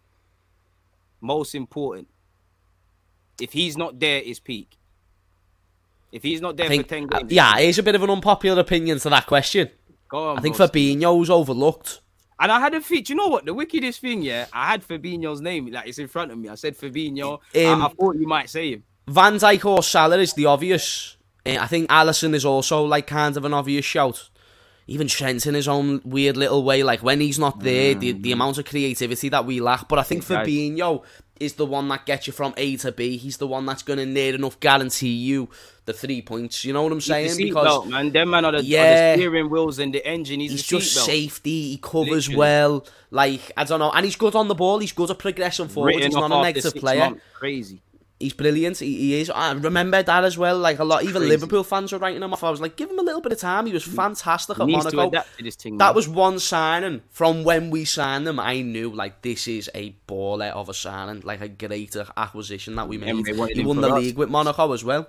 Most 1.21 1.55
important. 1.55 2.07
If 3.41 3.53
he's 3.53 3.77
not 3.77 3.99
there, 3.99 4.21
is 4.21 4.39
peak. 4.39 4.77
If 6.11 6.23
he's 6.23 6.41
not 6.41 6.57
there 6.57 6.65
I 6.65 6.69
think, 6.69 6.83
for 6.83 6.89
ten 6.89 7.03
uh, 7.11 7.19
games, 7.19 7.31
yeah, 7.31 7.57
here's 7.57 7.77
a 7.77 7.83
bit 7.83 7.95
of 7.95 8.03
an 8.03 8.09
unpopular 8.09 8.59
opinion 8.59 8.99
to 8.99 9.09
that 9.09 9.27
question. 9.27 9.69
go 10.07 10.29
on. 10.29 10.37
I 10.39 10.41
think 10.41 10.57
bro. 10.57 10.67
Fabinho's 10.67 11.29
overlooked. 11.29 12.01
And 12.39 12.51
I 12.51 12.59
had 12.59 12.73
a 12.73 12.81
feat. 12.81 13.09
You 13.09 13.15
know 13.15 13.27
what? 13.27 13.45
The 13.45 13.53
wickedest 13.53 13.99
thing, 13.99 14.21
yeah, 14.21 14.45
I 14.53 14.71
had 14.71 14.87
Fabinho's 14.87 15.41
name. 15.41 15.67
Like 15.67 15.87
it's 15.87 15.99
in 15.99 16.07
front 16.07 16.31
of 16.31 16.37
me. 16.37 16.49
I 16.49 16.55
said 16.55 16.77
Fabinho. 16.77 17.33
Um, 17.33 17.81
I, 17.81 17.85
I 17.85 17.89
thought 17.89 18.15
you 18.15 18.27
might 18.27 18.49
say 18.49 18.71
him. 18.71 18.83
Van 19.07 19.35
Dijk 19.35 19.65
or 19.65 19.83
Salah 19.83 20.17
is 20.19 20.33
the 20.33 20.45
obvious. 20.45 21.17
Uh, 21.45 21.57
I 21.59 21.67
think 21.67 21.89
Alisson 21.89 22.33
is 22.33 22.45
also 22.45 22.83
like 22.83 23.07
kind 23.07 23.35
of 23.35 23.45
an 23.45 23.53
obvious 23.53 23.85
shout. 23.85 24.29
Even 24.87 25.07
Trent 25.07 25.45
in 25.45 25.53
his 25.53 25.67
own 25.67 26.01
weird 26.03 26.35
little 26.35 26.63
way, 26.63 26.81
like 26.81 27.03
when 27.03 27.19
he's 27.19 27.37
not 27.37 27.59
there, 27.59 27.93
the, 27.93 28.13
the 28.13 28.31
amount 28.31 28.57
of 28.57 28.65
creativity 28.65 29.29
that 29.29 29.45
we 29.45 29.59
lack. 29.59 29.87
But 29.87 29.99
I 29.99 30.03
think. 30.03 30.23
Fabinho 30.23 31.03
is 31.39 31.53
the 31.53 31.65
one 31.65 31.87
that 31.89 32.05
gets 32.05 32.27
you 32.27 32.33
from 32.33 32.53
A 32.57 32.75
to 32.77 32.91
B. 32.91 33.17
He's 33.17 33.37
the 33.37 33.47
one 33.47 33.65
that's 33.65 33.83
going 33.83 33.99
to 33.99 34.05
near 34.05 34.35
enough 34.35 34.59
guarantee 34.59 35.09
you 35.09 35.49
the 35.85 35.93
three 35.93 36.21
points. 36.21 36.65
You 36.65 36.73
know 36.73 36.83
what 36.83 36.91
I'm 36.91 37.01
saying? 37.01 37.37
Because 37.37 37.65
belt, 37.65 37.87
man, 37.87 38.11
them 38.11 38.29
man 38.29 38.45
are 38.45 38.51
the, 38.51 38.63
Yeah. 38.63 39.13
are 39.13 39.17
the 39.17 39.21
steering 39.21 39.49
wheels 39.49 39.79
and 39.79 39.93
the 39.93 40.05
engine. 40.05 40.39
He's, 40.39 40.51
he's 40.51 40.63
just 40.63 40.97
seatbelt. 40.97 41.05
safety. 41.05 41.69
He 41.71 41.77
covers 41.81 42.27
Literally. 42.27 42.35
well. 42.37 42.87
Like 43.11 43.51
I 43.57 43.63
don't 43.63 43.79
know, 43.79 43.91
and 43.91 44.05
he's 44.05 44.15
good 44.15 44.35
on 44.35 44.47
the 44.47 44.55
ball. 44.55 44.79
He's 44.79 44.91
good 44.91 45.09
at 45.09 45.17
progressing 45.17 45.67
forward. 45.69 45.95
Written 45.95 46.03
He's 46.11 46.15
not 46.15 46.25
a 46.31 46.41
negative 46.43 46.65
negative 46.65 46.81
player. 46.81 46.99
months. 46.99 47.21
Crazy. 47.33 47.81
He's 48.19 48.33
brilliant. 48.33 48.77
He, 48.79 48.97
he 48.97 49.21
is. 49.21 49.29
I 49.29 49.53
remember 49.53 50.03
that 50.03 50.23
as 50.25 50.37
well. 50.37 50.57
Like 50.57 50.79
a 50.79 50.83
lot, 50.83 51.03
even 51.03 51.21
Crazy. 51.21 51.29
Liverpool 51.29 51.63
fans 51.63 51.93
were 51.93 51.99
writing 51.99 52.21
him 52.21 52.33
off. 52.33 52.43
I 52.43 52.49
was 52.49 52.59
like, 52.59 52.75
give 52.75 52.89
him 52.91 52.99
a 52.99 53.01
little 53.01 53.21
bit 53.21 53.31
of 53.31 53.39
time. 53.39 53.65
He 53.65 53.71
was 53.71 53.83
fantastic 53.85 54.57
He 54.57 54.63
at 54.63 54.67
Monaco. 54.69 55.07
adapt 55.07 55.37
to 55.37 55.43
this 55.43 55.55
thing. 55.55 55.77
That 55.77 55.85
man. 55.85 55.95
was 55.95 56.09
one 56.09 56.39
signing 56.39 57.01
from 57.09 57.45
when 57.45 57.69
we 57.69 57.85
signed 57.85 58.27
him. 58.27 58.37
I 58.37 58.61
knew 58.61 58.89
like 58.89 59.21
this 59.21 59.47
is 59.47 59.69
a 59.73 59.95
baller 60.05 60.51
of 60.51 60.67
a 60.67 60.73
signing, 60.73 61.21
like 61.21 61.39
a 61.39 61.47
greater 61.47 62.07
acquisition 62.17 62.75
that 62.75 62.89
we 62.89 62.97
made. 62.97 63.13
Wanted 63.37 63.55
He 63.55 63.63
won 63.63 63.79
the 63.79 63.89
us. 63.89 64.01
league 64.03 64.17
with 64.17 64.29
Monaco 64.29 64.73
as 64.73 64.83
well. 64.83 65.07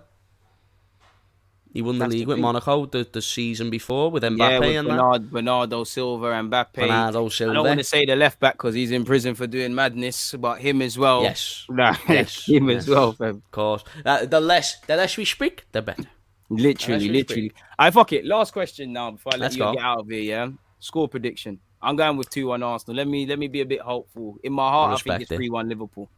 He 1.72 1.82
won 1.82 1.98
the 1.98 2.04
That's 2.04 2.12
the 2.12 2.18
league 2.18 2.28
with 2.28 2.36
thing. 2.36 2.42
Monaco 2.42 2.86
the, 2.86 3.06
the 3.12 3.22
season 3.22 3.70
before 3.70 4.10
with 4.10 4.24
Mbappe 4.24 4.38
yeah, 4.38 4.58
with 4.58 4.76
and 4.76 4.88
that. 4.88 5.30
Bernardo 5.30 5.84
Silva 5.84 6.32
and 6.32 6.50
Mbappe. 6.50 6.72
Bernardo 6.74 7.26
I 7.26 7.52
don't 7.54 7.64
want 7.64 7.78
to 7.78 7.84
say 7.84 8.04
the 8.04 8.16
left 8.16 8.40
back 8.40 8.54
because 8.54 8.74
he's 8.74 8.90
in 8.90 9.04
prison 9.04 9.34
for 9.36 9.46
doing 9.46 9.72
madness, 9.74 10.34
but 10.38 10.60
him 10.60 10.82
as 10.82 10.98
well. 10.98 11.22
Yes, 11.22 11.66
Nah, 11.70 11.94
Yes, 12.08 12.46
him 12.48 12.68
yes. 12.70 12.78
as 12.82 12.88
well, 12.88 13.12
fam. 13.12 13.28
of 13.36 13.50
course. 13.52 13.84
Uh, 14.04 14.26
the 14.26 14.40
less 14.40 14.80
the 14.80 14.96
less 14.96 15.16
we 15.16 15.24
speak, 15.24 15.64
the 15.70 15.82
better. 15.82 16.04
Literally, 16.48 17.06
really 17.08 17.18
literally. 17.20 17.52
I 17.78 17.90
fuck 17.92 18.12
it. 18.12 18.24
Last 18.24 18.52
question 18.52 18.92
now 18.92 19.12
before 19.12 19.32
I 19.34 19.36
let 19.36 19.40
Let's 19.42 19.56
you 19.56 19.62
go. 19.62 19.74
get 19.74 19.82
out 19.84 20.00
of 20.00 20.08
here. 20.08 20.22
Yeah, 20.22 20.48
score 20.80 21.08
prediction. 21.08 21.60
I'm 21.80 21.94
going 21.94 22.16
with 22.16 22.28
two 22.30 22.48
one 22.48 22.62
Arsenal. 22.64 22.96
Let 22.96 23.06
me 23.06 23.26
let 23.26 23.38
me 23.38 23.46
be 23.46 23.60
a 23.60 23.66
bit 23.66 23.80
hopeful. 23.80 24.38
In 24.42 24.52
my 24.52 24.68
heart, 24.68 24.94
I, 24.94 24.96
think 25.02 25.22
it's 25.22 25.30
it. 25.30 25.36
three 25.36 25.48
one 25.50 25.68
Liverpool. 25.68 26.10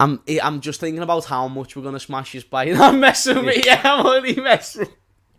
I'm 0.00 0.22
I'm 0.42 0.60
just 0.62 0.80
thinking 0.80 1.02
about 1.02 1.26
how 1.26 1.46
much 1.46 1.76
we're 1.76 1.82
gonna 1.82 2.00
smash 2.00 2.32
this 2.32 2.42
by. 2.42 2.64
I'm 2.72 2.98
messing 3.00 3.44
with 3.44 3.64
you. 3.64 3.72
I'm 3.84 4.06
only 4.06 4.34
messing. 4.34 4.88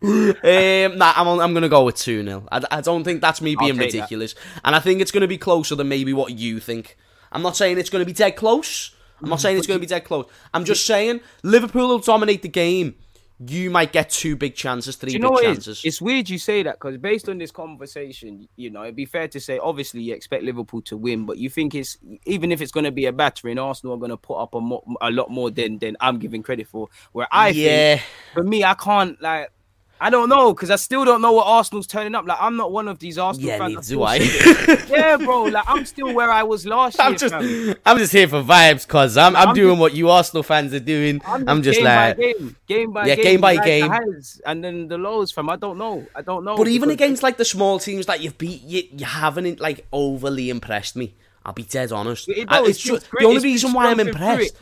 um, 0.04 0.98
nah, 0.98 1.14
I'm 1.16 1.28
I'm 1.28 1.54
gonna 1.54 1.68
go 1.68 1.84
with 1.84 1.96
two 1.96 2.24
0 2.24 2.48
I, 2.52 2.62
I 2.70 2.82
don't 2.82 3.04
think 3.04 3.22
that's 3.22 3.42
me 3.42 3.56
being 3.56 3.78
take 3.78 3.92
that. 3.92 3.98
ridiculous, 3.98 4.36
and 4.64 4.76
I 4.76 4.80
think 4.80 5.02
it's 5.02 5.12
gonna 5.12 5.28
be 5.28 5.40
closer 5.40 5.76
than 5.76 5.90
maybe 5.90 6.14
what 6.14 6.38
you 6.38 6.60
think. 6.60 6.96
I'm 7.32 7.42
not 7.42 7.58
saying 7.58 7.80
it's 7.80 7.90
gonna 7.90 8.06
be 8.06 8.14
dead 8.14 8.36
close. 8.36 8.96
I'm 9.22 9.30
not 9.30 9.40
saying 9.42 9.58
it's 9.58 9.68
gonna 9.68 9.80
be 9.80 9.88
dead 9.88 10.04
close. 10.04 10.26
I'm 10.54 10.64
just 10.64 10.86
saying 10.86 11.22
Liverpool 11.44 11.88
will 11.88 12.00
dominate 12.00 12.44
the 12.44 12.50
game. 12.50 12.96
You 13.48 13.72
might 13.72 13.92
get 13.92 14.10
two 14.10 14.36
big 14.36 14.56
chances, 14.56 14.96
three 14.98 15.12
Do 15.12 15.14
you 15.14 15.20
big 15.20 15.32
know 15.32 15.38
it 15.38 15.44
chances. 15.44 15.82
It's 15.84 16.00
weird 16.00 16.30
you 16.30 16.38
say 16.38 16.62
that 16.64 16.76
because 16.76 16.98
based 16.98 17.28
on 17.28 17.40
this 17.40 17.52
conversation, 17.52 18.48
you 18.56 18.70
know, 18.70 18.84
it'd 18.84 18.96
be 18.96 19.06
fair 19.06 19.28
to 19.30 19.40
say 19.40 19.58
obviously 19.58 20.02
you 20.02 20.14
expect 20.14 20.44
Liverpool 20.44 20.82
to 20.84 20.98
win, 20.98 21.26
but 21.26 21.38
you 21.38 21.50
think 21.50 21.74
it's 21.74 21.98
even 22.26 22.52
if 22.52 22.62
it's 22.62 22.72
going 22.72 22.84
to 22.84 22.92
be 22.92 23.06
a 23.06 23.12
battering, 23.12 23.58
Arsenal 23.58 23.96
are 23.96 24.00
going 24.00 24.12
to 24.12 24.18
put 24.18 24.36
up 24.36 24.54
a, 24.54 24.62
mo- 24.62 24.84
a 25.02 25.10
lot 25.10 25.32
more 25.32 25.50
than 25.50 25.80
than 25.80 25.98
I'm 26.00 26.20
giving 26.20 26.44
credit 26.44 26.68
for. 26.68 26.90
Where 27.14 27.28
I 27.32 27.50
yeah, 27.50 27.96
think 27.96 28.08
for 28.34 28.44
me, 28.44 28.64
I 28.64 28.76
can't 28.76 29.20
like. 29.22 29.52
I 30.04 30.10
don't 30.10 30.30
know 30.30 30.52
because 30.52 30.72
I 30.72 30.78
still 30.78 31.06
don't 31.06 31.22
know 31.22 31.32
what 31.32 31.46
Arsenal's 31.46 31.86
turning 31.86 32.16
up. 32.16 32.26
Like 32.26 32.40
I'm 32.42 32.58
not 32.58 32.72
one 32.72 32.88
of 32.88 32.98
these 32.98 33.20
Arsenal 33.20 33.50
yeah, 33.50 33.58
fans. 33.60 33.88
do 33.88 34.02
I. 34.02 34.16
yeah, 34.90 35.16
bro. 35.18 35.44
Like 35.44 35.64
I'm 35.68 35.86
still 35.86 36.12
where 36.16 36.32
I 36.32 36.42
was 36.42 36.66
last 36.66 37.00
I'm 37.00 37.12
year. 37.12 37.18
just, 37.20 37.34
fam. 37.36 37.76
I'm 37.86 37.98
just 38.00 38.12
here 38.12 38.28
for 38.28 38.42
vibes, 38.42 38.88
cause 38.88 39.16
I'm, 39.16 39.36
I'm, 39.36 39.50
I'm 39.50 39.56
doing 39.56 39.74
just- 39.76 39.80
what 39.82 39.94
you 39.94 40.10
Arsenal 40.10 40.42
fans 40.42 40.74
are 40.74 40.80
doing. 40.80 41.22
I'm 41.24 41.62
just, 41.62 41.78
game 41.78 41.86
like, 41.86 42.18
by 42.18 42.24
game, 42.24 42.56
game 42.68 42.92
by 42.92 43.06
Yeah, 43.06 43.16
game, 43.16 43.24
game 43.26 43.42
by 43.42 43.54
like 43.54 43.64
the 43.64 43.70
game. 43.70 43.90
highs 43.92 44.42
and 44.46 44.64
then 44.64 44.88
the 44.88 44.98
lows, 44.98 45.32
fam. 45.32 45.50
I 45.52 45.56
don't 45.56 45.78
know. 45.78 46.06
I 46.16 46.24
don't 46.24 46.44
know. 46.44 46.58
But 46.58 46.68
even 46.68 46.90
against 46.90 47.22
like 47.22 47.38
the 47.38 47.46
small 47.46 47.78
teams 47.78 48.08
that 48.08 48.22
you've 48.22 48.40
beat, 48.40 48.64
you, 48.64 48.84
you 48.92 49.06
haven't 49.06 49.60
like 49.60 49.86
overly 49.94 50.50
impressed 50.50 50.96
me. 50.96 51.14
I'll 51.46 51.54
be 51.54 51.64
dead 51.64 51.92
honest. 51.92 52.28
It- 52.28 52.48
I- 52.52 52.60
it's 52.62 52.70
it's 52.70 52.80
ju- 52.80 52.92
been 52.94 53.02
great. 53.12 53.20
the 53.22 53.26
only 53.28 53.36
It's 53.38 53.44
reason 53.44 53.74
why 53.74 53.92
I'm 53.92 54.00
impressed. 54.00 54.56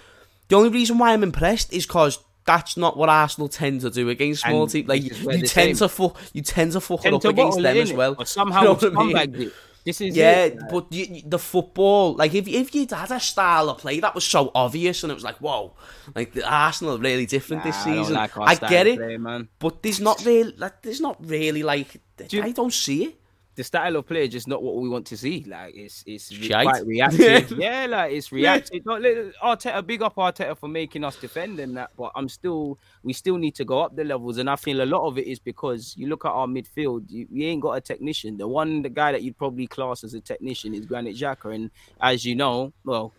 The 0.49 0.55
only 0.57 0.69
reason 0.69 0.97
why 0.97 1.13
I'm 1.13 1.23
impressed 1.23 1.71
is 1.71 1.85
because 1.85 2.19
that's 2.51 2.75
not 2.83 2.93
what 2.99 3.09
Arsenal 3.09 3.47
tend 3.47 3.81
to 3.81 3.89
do 3.99 4.09
against 4.15 4.41
small 4.41 4.65
teams. 4.67 4.87
Like 4.87 5.03
this 5.03 5.19
you 5.21 5.41
tend 5.57 5.75
to 5.77 5.87
fuck, 5.97 6.13
you 6.33 6.41
tend 6.41 6.71
to 6.73 6.81
fuck 6.81 7.05
it 7.05 7.13
up 7.13 7.23
against 7.33 7.61
them 7.61 7.77
as 7.77 7.93
well. 7.93 8.15
Or 8.17 8.25
somehow 8.25 8.61
You 8.61 8.89
know 8.91 9.05
what 9.07 9.15
I 9.17 9.27
mean? 9.27 9.51
This 9.85 10.01
is 10.01 10.15
Yeah, 10.15 10.43
it. 10.45 10.59
but 10.69 10.91
you, 10.91 11.21
the 11.25 11.39
football, 11.39 12.13
like 12.21 12.33
if 12.35 12.47
if 12.47 12.75
you'd 12.75 12.91
had 12.91 13.11
a 13.11 13.19
style 13.19 13.69
of 13.69 13.77
play 13.83 13.99
that 14.01 14.13
was 14.13 14.25
so 14.35 14.51
obvious 14.53 15.03
and 15.03 15.11
it 15.11 15.15
was 15.15 15.23
like, 15.29 15.37
whoa, 15.37 15.73
like 16.15 16.33
the 16.33 16.43
Arsenal 16.65 16.95
are 16.95 16.99
really 17.09 17.25
different 17.25 17.63
this 17.63 17.75
Nah, 17.85 17.91
I 17.91 17.95
season. 17.97 18.13
like 18.15 18.37
I 18.37 18.55
get 18.55 18.87
it, 18.87 18.97
play, 18.99 19.17
man. 19.17 19.47
but 19.57 19.81
there's 19.83 20.01
not 20.01 20.17
really, 20.25 20.53
like, 20.57 20.81
there's 20.81 20.99
not 21.01 21.17
really 21.25 21.63
like, 21.63 21.89
you- 22.29 22.43
I 22.43 22.51
don't 22.51 22.73
see 22.73 23.03
it. 23.05 23.18
The 23.59 23.63
style 23.65 23.97
of 23.97 24.07
play 24.07 24.23
is 24.23 24.29
just 24.29 24.47
not 24.47 24.63
what 24.63 24.77
we 24.77 24.87
want 24.87 25.05
to 25.05 25.17
see. 25.17 25.43
Like 25.45 25.75
it's 25.75 26.01
it's 26.07 26.31
Shite. 26.31 26.65
quite 26.65 26.85
reactive. 26.85 27.51
yeah, 27.57 27.87
like 27.89 28.13
it's 28.13 28.31
reactive. 28.31 28.85
Not 28.85 29.01
Arteta, 29.01 29.85
big 29.85 30.01
up 30.01 30.15
Arteta 30.15 30.57
for 30.57 30.69
making 30.69 31.03
us 31.03 31.17
defend 31.17 31.59
and 31.59 31.75
that, 31.75 31.91
but 31.97 32.13
I'm 32.15 32.29
still 32.29 32.79
we 33.03 33.11
still 33.11 33.35
need 33.35 33.55
to 33.55 33.65
go 33.65 33.81
up 33.81 33.97
the 33.97 34.05
levels, 34.05 34.37
and 34.37 34.49
I 34.49 34.55
feel 34.55 34.81
a 34.81 34.85
lot 34.85 35.05
of 35.05 35.17
it 35.17 35.27
is 35.27 35.39
because 35.39 35.93
you 35.97 36.07
look 36.07 36.23
at 36.23 36.29
our 36.29 36.47
midfield, 36.47 37.11
you, 37.11 37.27
we 37.29 37.47
ain't 37.47 37.61
got 37.61 37.73
a 37.73 37.81
technician. 37.81 38.37
The 38.37 38.47
one, 38.47 38.81
the 38.81 38.87
guy 38.89 39.11
that 39.11 39.23
you'd 39.23 39.37
probably 39.37 39.67
class 39.67 40.05
as 40.05 40.13
a 40.13 40.21
technician 40.21 40.73
is 40.73 40.85
Granit 40.85 41.17
Xhaka, 41.17 41.53
and 41.53 41.69
as 41.99 42.23
you 42.23 42.35
know, 42.35 42.71
well. 42.85 43.11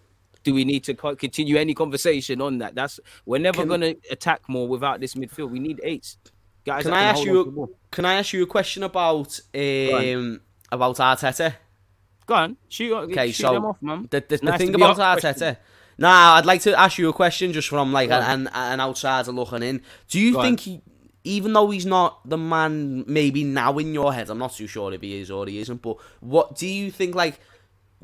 Do 0.43 0.55
we 0.55 0.65
need 0.65 0.85
to 0.85 0.95
continue 0.95 1.59
any 1.59 1.75
conversation 1.75 2.41
on 2.41 2.57
that? 2.59 2.75
That's 2.75 2.99
we're 3.27 3.37
never 3.37 3.67
going 3.67 3.83
to 3.83 3.95
attack 4.11 4.41
more 4.49 4.67
without 4.67 4.99
this 4.99 5.13
midfield. 5.15 5.51
We 5.51 5.59
need 5.59 5.83
eights. 5.85 6.17
Guys, 6.65 6.83
Can 6.85 6.93
I 6.93 7.03
ask 7.05 7.25
you 7.25 7.31
on 7.39 7.45
to 7.45 7.51
the 7.51 7.57
ball. 7.57 7.71
Can 7.91 8.05
I 8.05 8.15
ask 8.15 8.33
you 8.33 8.43
a 8.43 8.47
question 8.47 8.83
about 8.83 9.41
on. 9.55 10.15
um 10.15 10.41
about 10.71 10.97
Arteta? 10.97 11.55
Go 12.27 12.35
on, 12.35 12.57
shoot, 12.69 12.95
Okay, 12.95 13.33
shoot 13.33 13.43
so 13.47 13.53
them 13.55 13.65
off, 13.65 13.77
man. 13.83 14.07
the 14.11 14.21
the, 14.29 14.37
the 14.37 14.45
nice 14.47 14.59
thing 14.59 14.75
about 14.75 14.99
asked 15.01 15.25
Arteta. 15.25 15.39
questions. 15.39 15.57
Nah, 15.99 16.35
I'd 16.37 16.47
like 16.47 16.63
to 16.63 16.79
ask 16.79 16.97
you 16.99 17.09
a 17.09 17.13
question 17.13 17.53
just 17.53 17.69
from 17.69 17.93
like 17.93 18.09
Go 18.09 18.15
an, 18.17 18.47
an 18.47 18.51
an 18.55 18.81
outsider 18.81 19.33
looking 19.33 19.63
in. 19.63 19.83
Do 20.09 20.19
you 20.21 20.33
Go 20.35 20.39
on. 20.39 20.45
think 20.45 20.61
he, 20.61 20.83
even 21.25 21.53
though 21.53 21.71
he's 21.71 21.85
not 21.87 22.27
the 22.29 22.39
man, 22.39 23.05
maybe 23.07 23.45
now 23.45 23.77
in 23.79 23.93
your 23.93 24.13
head, 24.15 24.31
I'm 24.31 24.39
not 24.39 24.53
too 24.55 24.67
sure 24.67 24.93
if 24.95 25.01
he 25.03 25.21
is 25.21 25.31
or 25.31 25.47
he 25.47 25.59
isn't. 25.59 25.83
But 25.83 25.97
what 26.21 26.57
do 26.57 26.67
you 26.67 26.91
think? 26.91 27.15
Like 27.15 27.41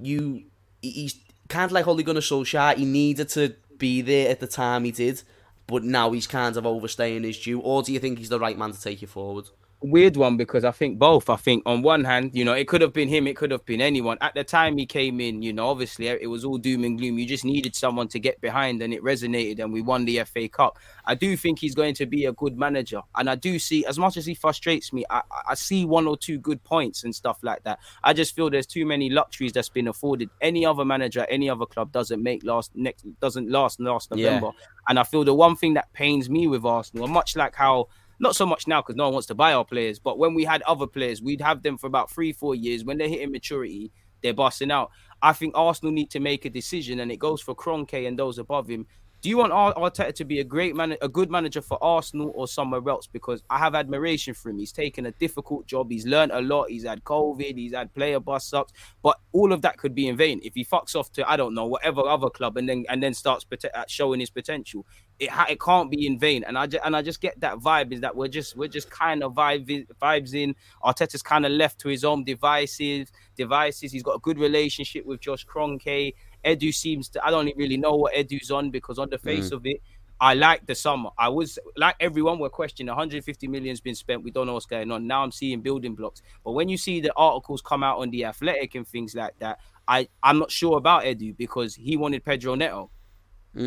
you, 0.01 0.45
he's 0.83 1.15
kind 1.49 1.65
of 1.65 1.73
like 1.73 1.87
Ole 1.87 2.03
Gunnar 2.03 2.21
Solskjaer. 2.21 2.77
He 2.77 2.85
needed 2.85 3.29
to 3.31 3.55
be 3.79 4.03
there 4.03 4.31
at 4.31 4.41
the 4.41 4.47
time 4.47 4.85
he 4.85 4.91
did, 4.91 5.23
but 5.67 5.83
now 5.85 6.13
he's 6.13 6.27
kind 6.27 6.57
of 6.57 6.67
overstaying 6.67 7.25
his 7.25 7.39
due. 7.39 7.61
Or 7.61 7.83
do 7.83 7.93
you 7.93 7.99
think 7.99 8.19
he's 8.19 8.29
the 8.29 8.41
right 8.41 8.59
man 8.59 8.73
to 8.73 8.81
take 8.81 9.03
you 9.03 9.09
forward? 9.09 9.47
Weird 9.81 10.17
one 10.17 10.37
because 10.37 10.65
I 10.65 10.71
think 10.71 10.99
both. 10.99 11.29
I 11.29 11.37
think 11.37 11.63
on 11.67 11.83
one 11.83 12.05
hand, 12.05 12.31
you 12.35 12.45
know, 12.45 12.53
it 12.53 12.67
could 12.67 12.81
have 12.81 12.93
been 12.93 13.09
him, 13.09 13.27
it 13.27 13.37
could 13.37 13.51
have 13.51 13.65
been 13.65 13.81
anyone. 13.81 14.19
At 14.21 14.35
the 14.35 14.45
time 14.45 14.77
he 14.79 14.87
came 14.87 15.21
in, 15.21 15.43
you 15.43 15.53
know, 15.53 15.69
obviously 15.69 16.09
it 16.09 16.29
was 16.29 16.45
all 16.45 16.59
doom 16.59 16.85
and 16.85 16.99
gloom. 16.99 17.19
You 17.19 17.27
just 17.27 17.45
needed 17.45 17.75
someone 17.77 18.09
to 18.09 18.19
get 18.19 18.41
behind, 18.41 18.83
and 18.83 18.93
it 18.93 19.03
resonated, 19.03 19.61
and 19.61 19.73
we 19.73 19.83
won 19.83 20.05
the 20.05 20.23
FA 20.25 20.49
Cup. 20.49 20.79
I 21.05 21.15
do 21.15 21.37
think 21.37 21.59
he's 21.59 21.75
going 21.75 21.95
to 21.97 22.07
be 22.07 22.25
a 22.25 22.33
good 22.33 22.59
manager, 22.59 23.03
and 23.15 23.29
I 23.29 23.35
do 23.35 23.59
see 23.59 23.85
as 23.87 23.99
much 23.99 24.17
as 24.17 24.27
he 24.27 24.35
frustrates 24.35 24.93
me, 24.93 25.05
I, 25.11 25.23
I 25.49 25.55
see 25.55 25.85
one 25.85 26.07
or 26.07 26.17
two 26.17 26.39
good 26.39 26.63
points 26.65 27.05
and 27.05 27.15
stuff 27.15 27.39
like 27.43 27.63
that. 27.65 27.79
I 28.03 28.13
just 28.13 28.35
feel 28.35 28.51
there's 28.51 28.67
too 28.67 28.87
many 28.87 29.11
luxuries 29.11 29.53
that's 29.53 29.69
been 29.69 29.89
afforded. 29.89 30.31
Any 30.41 30.65
other 30.65 30.85
manager, 30.85 31.27
any 31.31 31.51
other 31.51 31.67
club 31.67 31.93
doesn't 31.93 32.23
make 32.23 32.45
last 32.45 32.73
next 32.75 33.05
doesn't 33.21 33.51
last 33.51 33.81
last 33.81 34.11
Yeah. 34.15 34.27
November. 34.35 34.51
And 34.89 34.99
I 34.99 35.03
feel 35.03 35.25
the 35.25 35.35
one 35.35 35.57
thing 35.57 35.75
that 35.75 35.93
pains 35.93 36.31
me 36.31 36.47
with 36.47 36.65
Arsenal, 36.65 37.09
much 37.09 37.35
like 37.37 37.55
how 37.57 37.89
not 38.19 38.37
so 38.37 38.47
much 38.47 38.67
now 38.67 38.81
because 38.81 38.97
no 38.97 39.05
one 39.05 39.15
wants 39.15 39.29
to 39.29 39.35
buy 39.35 39.53
our 39.53 39.65
players, 39.65 39.99
but 39.99 40.19
when 40.19 40.35
we 40.35 40.45
had 40.45 40.63
other 40.63 40.87
players, 40.87 41.23
we'd 41.23 41.41
have 41.41 41.63
them 41.63 41.77
for 41.77 41.87
about 41.87 42.11
three, 42.11 42.33
four 42.33 42.55
years. 42.55 42.85
When 42.85 42.99
they're 42.99 43.09
hitting 43.09 43.33
maturity, 43.33 43.93
they're 44.23 44.35
busting 44.35 44.71
out. 44.71 44.91
I 45.23 45.33
think 45.33 45.57
Arsenal 45.57 45.93
need 45.93 46.11
to 46.11 46.21
make 46.21 46.45
a 46.45 46.51
decision, 46.51 47.01
and 47.01 47.11
it 47.11 47.19
goes 47.19 47.41
for 47.41 47.55
Kroenke 47.55 48.07
and 48.07 48.19
those 48.19 48.39
above 48.39 48.69
him. 48.69 48.87
Do 49.23 49.31
you 49.31 49.39
want 49.39 49.53
Ar- 49.53 49.75
Arteta 49.75 50.15
to 50.15 50.25
be 50.25 50.41
a 50.41 50.45
great 50.45 50.77
man, 50.77 50.97
a 51.01 51.09
good 51.09 51.31
manager 51.31 51.63
for 51.63 51.83
Arsenal 51.83 52.33
or 52.35 52.47
somewhere 52.47 52.87
else? 52.87 53.07
Because 53.07 53.43
I 53.49 53.59
have 53.59 53.75
admiration 53.75 54.35
for 54.35 54.51
him. 54.51 54.59
He's 54.59 54.73
taken 54.73 55.07
a 55.07 55.11
difficult 55.13 55.67
job. 55.67 55.91
He's 55.91 56.07
learned 56.07 56.33
a 56.33 56.41
lot. 56.41 56.69
He's 56.69 56.85
had 56.85 57.03
COVID. 57.03 57.57
He's 57.57 57.75
had 57.75 57.93
player 57.95 58.21
bust 58.21 58.53
ups. 58.53 58.73
But 59.03 59.19
all 59.33 59.53
of 59.53 59.63
that 59.63 59.79
could 59.79 59.95
be 59.95 60.07
in 60.09 60.17
vain 60.17 60.41
if 60.45 60.55
he 60.55 60.65
fucks 60.65 60.95
off 60.95 61.11
to 61.13 61.29
I 61.29 61.37
don't 61.37 61.55
know 61.55 61.67
whatever 61.67 62.03
other 62.03 62.29
club 62.29 62.57
and 62.57 62.69
then 62.69 62.85
and 62.89 63.03
then 63.03 63.15
starts 63.15 63.47
uh, 63.53 63.85
showing 63.89 64.21
his 64.21 64.31
potential. 64.31 64.87
It 65.19 65.31
ha- 65.31 65.47
it 65.49 65.61
can't 65.61 65.91
be 65.91 66.07
in 66.07 66.19
vain. 66.19 66.45
And 66.45 66.59
I 66.59 66.67
just, 66.67 66.85
and 66.85 66.95
I 66.95 67.03
just 67.03 67.21
get 67.21 67.41
that 67.41 67.59
vibe 67.59 67.93
is 67.93 68.01
that 68.01 68.15
we're 68.15 68.29
just 68.29 68.57
we're 68.57 68.69
just 68.69 68.91
kind 68.91 69.23
of 69.23 69.33
vibe 69.33 69.87
vibes 70.01 70.35
in. 70.35 70.55
Arteta's 70.85 71.23
kind 71.23 71.47
of 71.47 71.53
left 71.53 71.81
to 71.81 71.89
his 71.89 72.05
own 72.05 72.25
devices. 72.25 73.11
Devices. 73.37 73.93
He's 73.93 74.03
got 74.03 74.17
a 74.17 74.21
good 74.21 74.39
relationship 74.39 75.07
with 75.07 75.21
Josh 75.21 75.47
Kroenke. 75.47 76.15
Edu 76.45 76.75
seems 76.75 77.09
to. 77.11 77.25
I 77.25 77.31
don't 77.31 77.51
really 77.57 77.77
know 77.77 77.95
what 77.95 78.15
Edu's 78.15 78.51
on 78.51 78.71
because 78.71 78.99
on 78.99 79.11
the 79.11 79.19
mm. 79.19 79.25
face 79.25 79.53
of 79.53 79.67
it, 79.67 79.81
I 80.21 80.35
like 80.35 80.67
the 80.67 80.75
summer. 80.75 81.11
I 81.19 81.29
was 81.29 81.59
like 81.77 81.97
everyone. 82.01 82.39
We're 82.39 82.49
questioning 82.49 82.89
150 82.89 83.49
million's 83.49 83.81
been 83.81 83.95
spent. 83.95 84.23
We 84.23 84.31
don't 84.31 84.47
know 84.47 84.55
what's 84.55 84.67
going 84.67 84.91
on. 84.91 85.07
Now 85.07 85.23
I'm 85.23 85.33
seeing 85.33 85.61
building 85.61 85.95
blocks. 85.95 86.23
But 86.45 86.53
when 86.53 86.69
you 86.69 86.79
see 86.79 87.01
the 87.01 87.13
articles 87.17 87.61
come 87.61 87.83
out 87.83 87.99
on 87.99 88.11
the 88.11 88.25
Athletic 88.25 88.75
and 88.75 88.87
things 88.87 89.15
like 89.15 89.39
that, 89.41 89.59
I 89.87 90.09
I'm 90.23 90.39
not 90.39 90.51
sure 90.51 90.79
about 90.79 91.03
Edu 91.03 91.37
because 91.37 91.75
he 91.75 91.97
wanted 91.97 92.25
Pedro 92.25 92.55
Neto. 92.55 92.91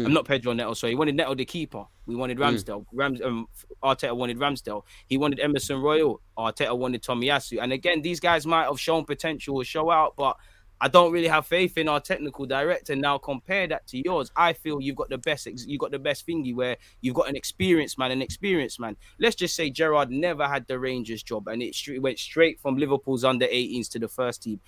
I'm 0.06 0.14
not 0.14 0.26
Pedro 0.26 0.54
Neto, 0.54 0.74
sorry. 0.74 0.92
He 0.92 0.96
wanted 0.96 1.16
Neto 1.16 1.36
the 1.36 1.46
keeper. 1.46 1.86
We 2.06 2.16
wanted 2.16 2.38
Ramsdale. 2.38 2.86
Rams, 2.94 3.22
um, 3.22 3.48
Arteta 3.84 4.16
wanted 4.16 4.38
Ramsdale. 4.38 4.84
He 5.08 5.18
wanted 5.18 5.40
Emerson 5.40 5.82
Royal. 5.82 6.22
Arteta 6.38 6.78
wanted 6.78 7.02
Tomiyasu. 7.02 7.62
And 7.62 7.74
again, 7.74 8.02
these 8.02 8.20
guys 8.20 8.46
might 8.46 8.66
have 8.66 8.80
shown 8.80 9.06
potential 9.06 9.56
or 9.56 9.64
show 9.64 9.90
out, 9.90 10.16
but 10.16 10.38
I 10.82 10.88
don't 10.88 11.12
really 11.12 11.28
have 11.28 11.46
faith 11.46 11.78
in 11.78 11.90
our 11.90 12.00
technical 12.00 12.46
director. 12.46 12.96
Now 12.96 13.18
compare 13.18 13.68
that 13.68 13.86
to 13.88 13.98
yours. 13.98 14.32
I 14.36 14.54
feel 14.54 14.80
you've 14.80 14.96
got 14.96 15.10
the 15.10 15.18
best. 15.18 15.46
You've 15.68 15.80
got 15.80 15.92
the 15.92 16.00
best 16.00 16.26
thingy 16.26 16.56
where 16.56 16.78
you've 17.02 17.16
got 17.16 17.28
an 17.28 17.36
experienced 17.36 17.98
man, 17.98 18.12
an 18.12 18.22
experienced 18.22 18.80
man. 18.80 18.96
Let's 19.20 19.36
just 19.36 19.56
say 19.56 19.70
Gerrard 19.70 20.10
never 20.10 20.48
had 20.48 20.66
the 20.68 20.80
Rangers 20.80 21.22
job, 21.22 21.50
and 21.50 21.62
it 21.62 21.76
went 22.02 22.18
straight 22.18 22.62
from 22.62 22.78
Liverpool's 22.78 23.26
under 23.26 23.46
18s 23.46 23.90
to 23.90 24.00
the 24.00 24.08
first 24.08 24.44
team. 24.44 24.62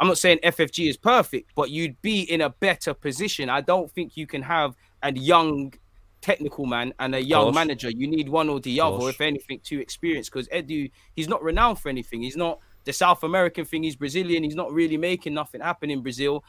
I'm 0.00 0.06
not 0.06 0.18
saying 0.18 0.38
FSG 0.44 0.88
is 0.88 0.96
perfect, 0.96 1.50
but 1.54 1.70
you'd 1.70 2.00
be 2.02 2.20
in 2.22 2.40
a 2.40 2.50
better 2.50 2.94
position. 2.94 3.48
I 3.50 3.60
don't 3.60 3.90
think 3.90 4.16
you 4.16 4.26
can 4.26 4.42
have 4.42 4.76
a 5.02 5.12
young 5.12 5.74
technical 6.20 6.66
man 6.66 6.92
and 6.98 7.14
a 7.14 7.22
young 7.22 7.54
manager. 7.54 7.90
You 7.90 8.06
need 8.06 8.28
one 8.28 8.48
or 8.48 8.60
the 8.60 8.80
other, 8.80 9.08
if 9.08 9.20
anything, 9.20 9.60
too 9.62 9.80
experienced. 9.80 10.32
Because 10.32 10.48
Edu, 10.48 10.90
he's 11.16 11.28
not 11.28 11.42
renowned 11.42 11.78
for 11.78 11.88
anything. 11.88 12.22
He's 12.22 12.36
not 12.36 12.60
the 12.84 12.92
South 12.92 13.22
American 13.24 13.64
thing. 13.64 13.82
He's 13.82 13.96
Brazilian. 13.96 14.42
He's 14.42 14.54
not 14.54 14.72
really 14.72 14.96
making 14.96 15.34
nothing 15.34 15.60
happen 15.60 15.90
in 15.90 16.00
Brazil. 16.02 16.44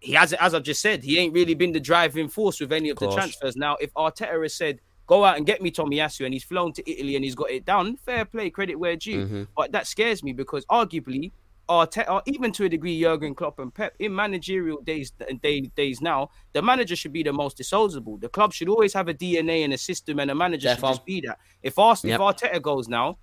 He 0.00 0.12
has, 0.12 0.32
as 0.32 0.54
I've 0.54 0.62
just 0.62 0.80
said, 0.80 1.02
he 1.04 1.18
ain't 1.18 1.34
really 1.34 1.54
been 1.54 1.72
the 1.72 1.80
driving 1.80 2.28
force 2.28 2.60
with 2.60 2.72
any 2.72 2.88
of, 2.88 2.98
the 2.98 3.10
transfers. 3.10 3.56
Now, 3.56 3.76
if 3.80 3.92
Arteta 3.94 4.40
has 4.42 4.54
said, 4.54 4.80
go 5.06 5.24
out 5.24 5.36
and 5.36 5.44
get 5.44 5.60
me 5.60 5.70
Tomiyasu 5.70 6.24
and 6.24 6.32
he's 6.32 6.44
flown 6.44 6.72
to 6.72 6.90
Italy 6.90 7.16
and 7.16 7.24
he's 7.24 7.34
got 7.34 7.50
it 7.50 7.64
done, 7.66 7.96
fair 7.98 8.24
play, 8.24 8.48
credit 8.48 8.76
where 8.76 8.96
due. 8.96 9.24
Mm-hmm. 9.24 9.42
But 9.56 9.72
that 9.72 9.86
scares 9.86 10.22
me 10.22 10.32
because 10.32 10.64
arguably 10.66 11.30
Arteta, 11.72 12.22
even 12.26 12.52
to 12.52 12.64
a 12.64 12.68
degree, 12.68 13.00
Jurgen 13.00 13.34
Klopp 13.34 13.58
and 13.58 13.72
Pep 13.72 13.94
in 13.98 14.14
managerial 14.14 14.80
days 14.82 15.12
day, 15.42 15.60
days 15.60 16.00
now, 16.00 16.30
the 16.52 16.62
manager 16.62 16.96
should 16.96 17.12
be 17.12 17.22
the 17.22 17.32
most 17.32 17.56
disposable. 17.56 18.18
The 18.18 18.28
club 18.28 18.52
should 18.52 18.68
always 18.68 18.92
have 18.92 19.08
a 19.08 19.14
DNA 19.14 19.64
and 19.64 19.72
a 19.72 19.78
system, 19.78 20.18
and 20.20 20.30
a 20.30 20.34
manager 20.34 20.68
should 20.70 20.80
just 20.80 21.04
be 21.04 21.22
that. 21.22 21.38
If 21.62 21.78
Arsenal, 21.78 22.10
yep. 22.10 22.20
if 22.20 22.50
Arteta 22.50 22.62
goes 22.62 22.88
now, 22.88 23.18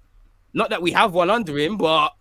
not 0.53 0.69
that 0.71 0.81
we 0.81 0.91
have 0.91 1.13
one 1.13 1.29
under 1.29 1.57
him, 1.57 1.77
but 1.77 2.13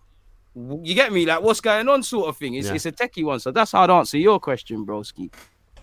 you 0.55 0.95
get 0.95 1.11
me, 1.11 1.25
like 1.25 1.41
what's 1.41 1.61
going 1.61 1.87
on, 1.87 2.03
sort 2.03 2.29
of 2.29 2.37
thing. 2.37 2.55
It's, 2.55 2.67
yeah. 2.67 2.75
it's 2.75 2.85
a 2.85 2.91
techie 2.91 3.23
one, 3.23 3.39
so 3.39 3.51
that's 3.51 3.71
how 3.71 3.83
I'd 3.83 3.89
answer 3.89 4.17
your 4.17 4.39
question, 4.39 4.85
broski. 4.85 5.31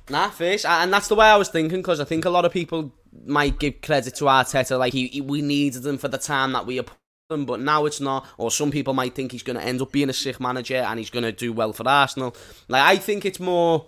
Nah, 0.08 0.30
fish, 0.30 0.64
and 0.64 0.92
that's 0.92 1.08
the 1.08 1.16
way 1.16 1.26
I 1.26 1.36
was 1.36 1.48
thinking 1.48 1.78
because 1.78 1.98
I 1.98 2.04
think 2.04 2.24
a 2.24 2.30
lot 2.30 2.44
of 2.44 2.52
people 2.52 2.92
might 3.24 3.58
give 3.58 3.80
credit 3.80 4.14
to 4.16 4.24
Arteta, 4.24 4.78
like 4.78 4.92
he, 4.92 5.08
he 5.08 5.20
we 5.20 5.42
needed 5.42 5.84
him 5.84 5.98
for 5.98 6.08
the 6.08 6.18
time 6.18 6.52
that 6.52 6.66
we 6.66 6.78
him, 6.78 6.86
but 7.28 7.60
now 7.60 7.86
it's 7.86 8.00
not. 8.00 8.26
Or 8.38 8.50
some 8.50 8.70
people 8.70 8.94
might 8.94 9.14
think 9.14 9.32
he's 9.32 9.42
going 9.42 9.58
to 9.58 9.64
end 9.64 9.82
up 9.82 9.92
being 9.92 10.10
a 10.10 10.12
sick 10.12 10.40
manager 10.40 10.76
and 10.76 10.98
he's 10.98 11.10
going 11.10 11.24
to 11.24 11.32
do 11.32 11.52
well 11.52 11.72
for 11.72 11.88
Arsenal. 11.88 12.36
Like 12.68 12.82
I 12.82 12.96
think 12.96 13.24
it's 13.24 13.40
more. 13.40 13.86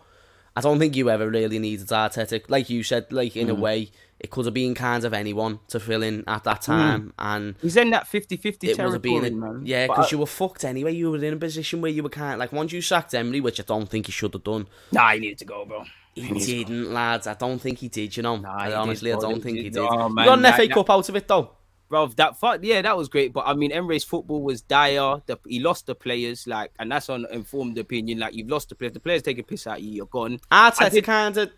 I 0.57 0.61
don't 0.61 0.81
think 0.81 0.97
you 0.97 1.09
ever 1.09 1.31
really 1.31 1.61
needed 1.61 1.87
Arteta. 1.87 2.43
Like 2.49 2.69
you 2.69 2.83
said, 2.83 3.13
like 3.13 3.37
in 3.37 3.47
mm. 3.47 3.53
a 3.53 3.55
way, 3.55 3.93
it 4.19 4.31
could 4.31 4.45
have 4.47 4.55
been 4.55 4.75
kind 4.75 5.05
of 5.05 5.15
anyone 5.15 5.61
to 5.69 5.79
fill 5.79 6.03
in 6.03 6.25
at 6.27 6.43
that 6.45 6.63
mm. 6.63 6.65
time. 6.65 7.03
Mm. 7.07 7.13
And 7.19 7.55
he's 7.63 7.77
in 7.77 7.91
that 7.91 8.07
50-50 8.07 8.75
territory, 8.75 9.29
a, 9.29 9.31
man. 9.31 9.63
Yeah, 9.65 9.87
because 9.87 10.11
you 10.11 10.19
were 10.19 10.27
fucked 10.27 10.65
anyway. 10.65 10.95
You 10.95 11.13
were 11.13 11.25
in 11.25 11.35
a 11.35 11.37
position 11.37 11.81
where 11.81 11.93
you 11.93 12.03
were 12.03 12.09
kind 12.09 12.33
of 12.33 12.39
like 12.41 12.51
once 12.51 12.73
you 12.73 12.83
sacked 12.83 13.15
Emery, 13.15 13.41
which 13.41 13.61
I 13.61 13.63
don't 13.63 13.89
think 13.89 14.07
he 14.07 14.13
should 14.13 14.33
have 14.33 14.43
done. 14.43 14.67
Nah, 14.91 15.13
he 15.13 15.21
needed 15.21 15.39
to 15.39 15.45
go, 15.45 15.65
bro. 15.65 15.85
He, 16.17 16.23
he 16.23 16.65
didn't, 16.65 16.93
lads. 16.93 17.29
I 17.29 17.35
don't 17.35 17.61
think 17.61 17.79
he 17.79 17.87
did. 17.87 18.17
You 18.17 18.25
know, 18.25 18.39
nah, 18.39 18.57
I 18.57 18.75
honestly, 18.75 19.11
did, 19.11 19.19
I 19.19 19.21
don't 19.21 19.41
think 19.41 19.59
he 19.59 19.71
did. 19.71 19.79
Oh, 19.79 20.09
man, 20.09 20.25
you 20.25 20.31
got 20.31 20.45
an 20.45 20.53
FA 20.55 20.75
Cup 20.75 20.91
out 20.91 21.09
of 21.09 21.15
it 21.15 21.29
though 21.29 21.53
bro. 21.89 22.07
That 22.09 22.39
fuck, 22.39 22.61
yeah, 22.63 22.83
that 22.83 22.97
was 22.97 23.09
great. 23.09 23.33
But 23.33 23.47
I 23.47 23.55
mean, 23.55 23.73
Emery's 23.73 24.05
football 24.05 24.43
was 24.43 24.63
dire. 24.63 25.23
The, 25.27 25.39
he 25.47 25.61
lost 25.61 25.87
the 25.87 25.95
players, 25.95 26.47
like, 26.47 26.73
and 26.79 26.91
that's 26.91 27.09
on 27.09 27.27
informed 27.31 27.79
opinion. 27.79 28.19
Like, 28.19 28.35
you've 28.35 28.49
lost 28.49 28.69
the 28.69 28.75
players. 28.75 28.93
The 28.93 29.01
players 29.01 29.23
take 29.23 29.39
a 29.39 29.43
piss 29.43 29.67
out 29.67 29.83
you. 29.83 29.91
You're 29.91 30.07
gone. 30.07 30.41
Arteta 30.51 31.03
kind 31.03 31.37
of. 31.37 31.51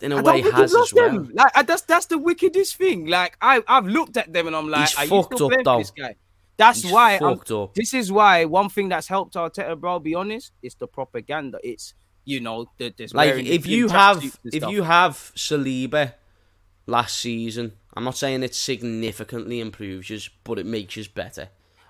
In 0.00 0.10
a 0.10 0.16
I 0.16 0.20
way, 0.22 0.40
has 0.42 0.74
as 0.74 0.92
well. 0.92 1.08
Them. 1.08 1.32
Like 1.32 1.66
that's 1.66 1.82
that's 1.82 2.06
the 2.06 2.18
wickedest 2.18 2.76
thing. 2.76 3.06
Like 3.06 3.36
I 3.40 3.62
I've 3.68 3.86
looked 3.86 4.16
at 4.16 4.32
them 4.32 4.48
and 4.48 4.56
I'm 4.56 4.68
like, 4.68 4.88
He's 4.88 5.08
fucked 5.08 5.40
up 5.40 5.52
though. 5.64 5.78
This 5.78 5.92
guy? 5.92 6.16
That's 6.56 6.82
He's 6.82 6.92
why 6.92 7.18
this 7.74 7.94
is 7.94 8.10
why 8.10 8.44
one 8.44 8.68
thing 8.68 8.88
that's 8.88 9.06
helped 9.06 9.34
Arteta, 9.34 9.78
bro. 9.78 10.00
Be 10.00 10.14
honest, 10.14 10.52
it's 10.62 10.74
the 10.74 10.88
propaganda. 10.88 11.58
It's 11.62 11.94
you 12.24 12.40
know 12.40 12.66
the 12.78 12.92
like 13.12 13.34
if 13.36 13.66
you 13.66 13.88
have 13.88 14.22
if 14.44 14.68
you 14.68 14.82
have 14.82 15.14
Saliba 15.36 16.14
last 16.86 17.18
season 17.18 17.72
I'm 17.96 18.04
not 18.04 18.16
saying 18.16 18.42
it 18.42 18.54
significantly 18.54 19.60
improves 19.60 20.10
you, 20.10 20.18
but 20.42 20.58
it 20.58 20.66
makes 20.66 20.96
you 20.96 21.04
better. 21.14 21.48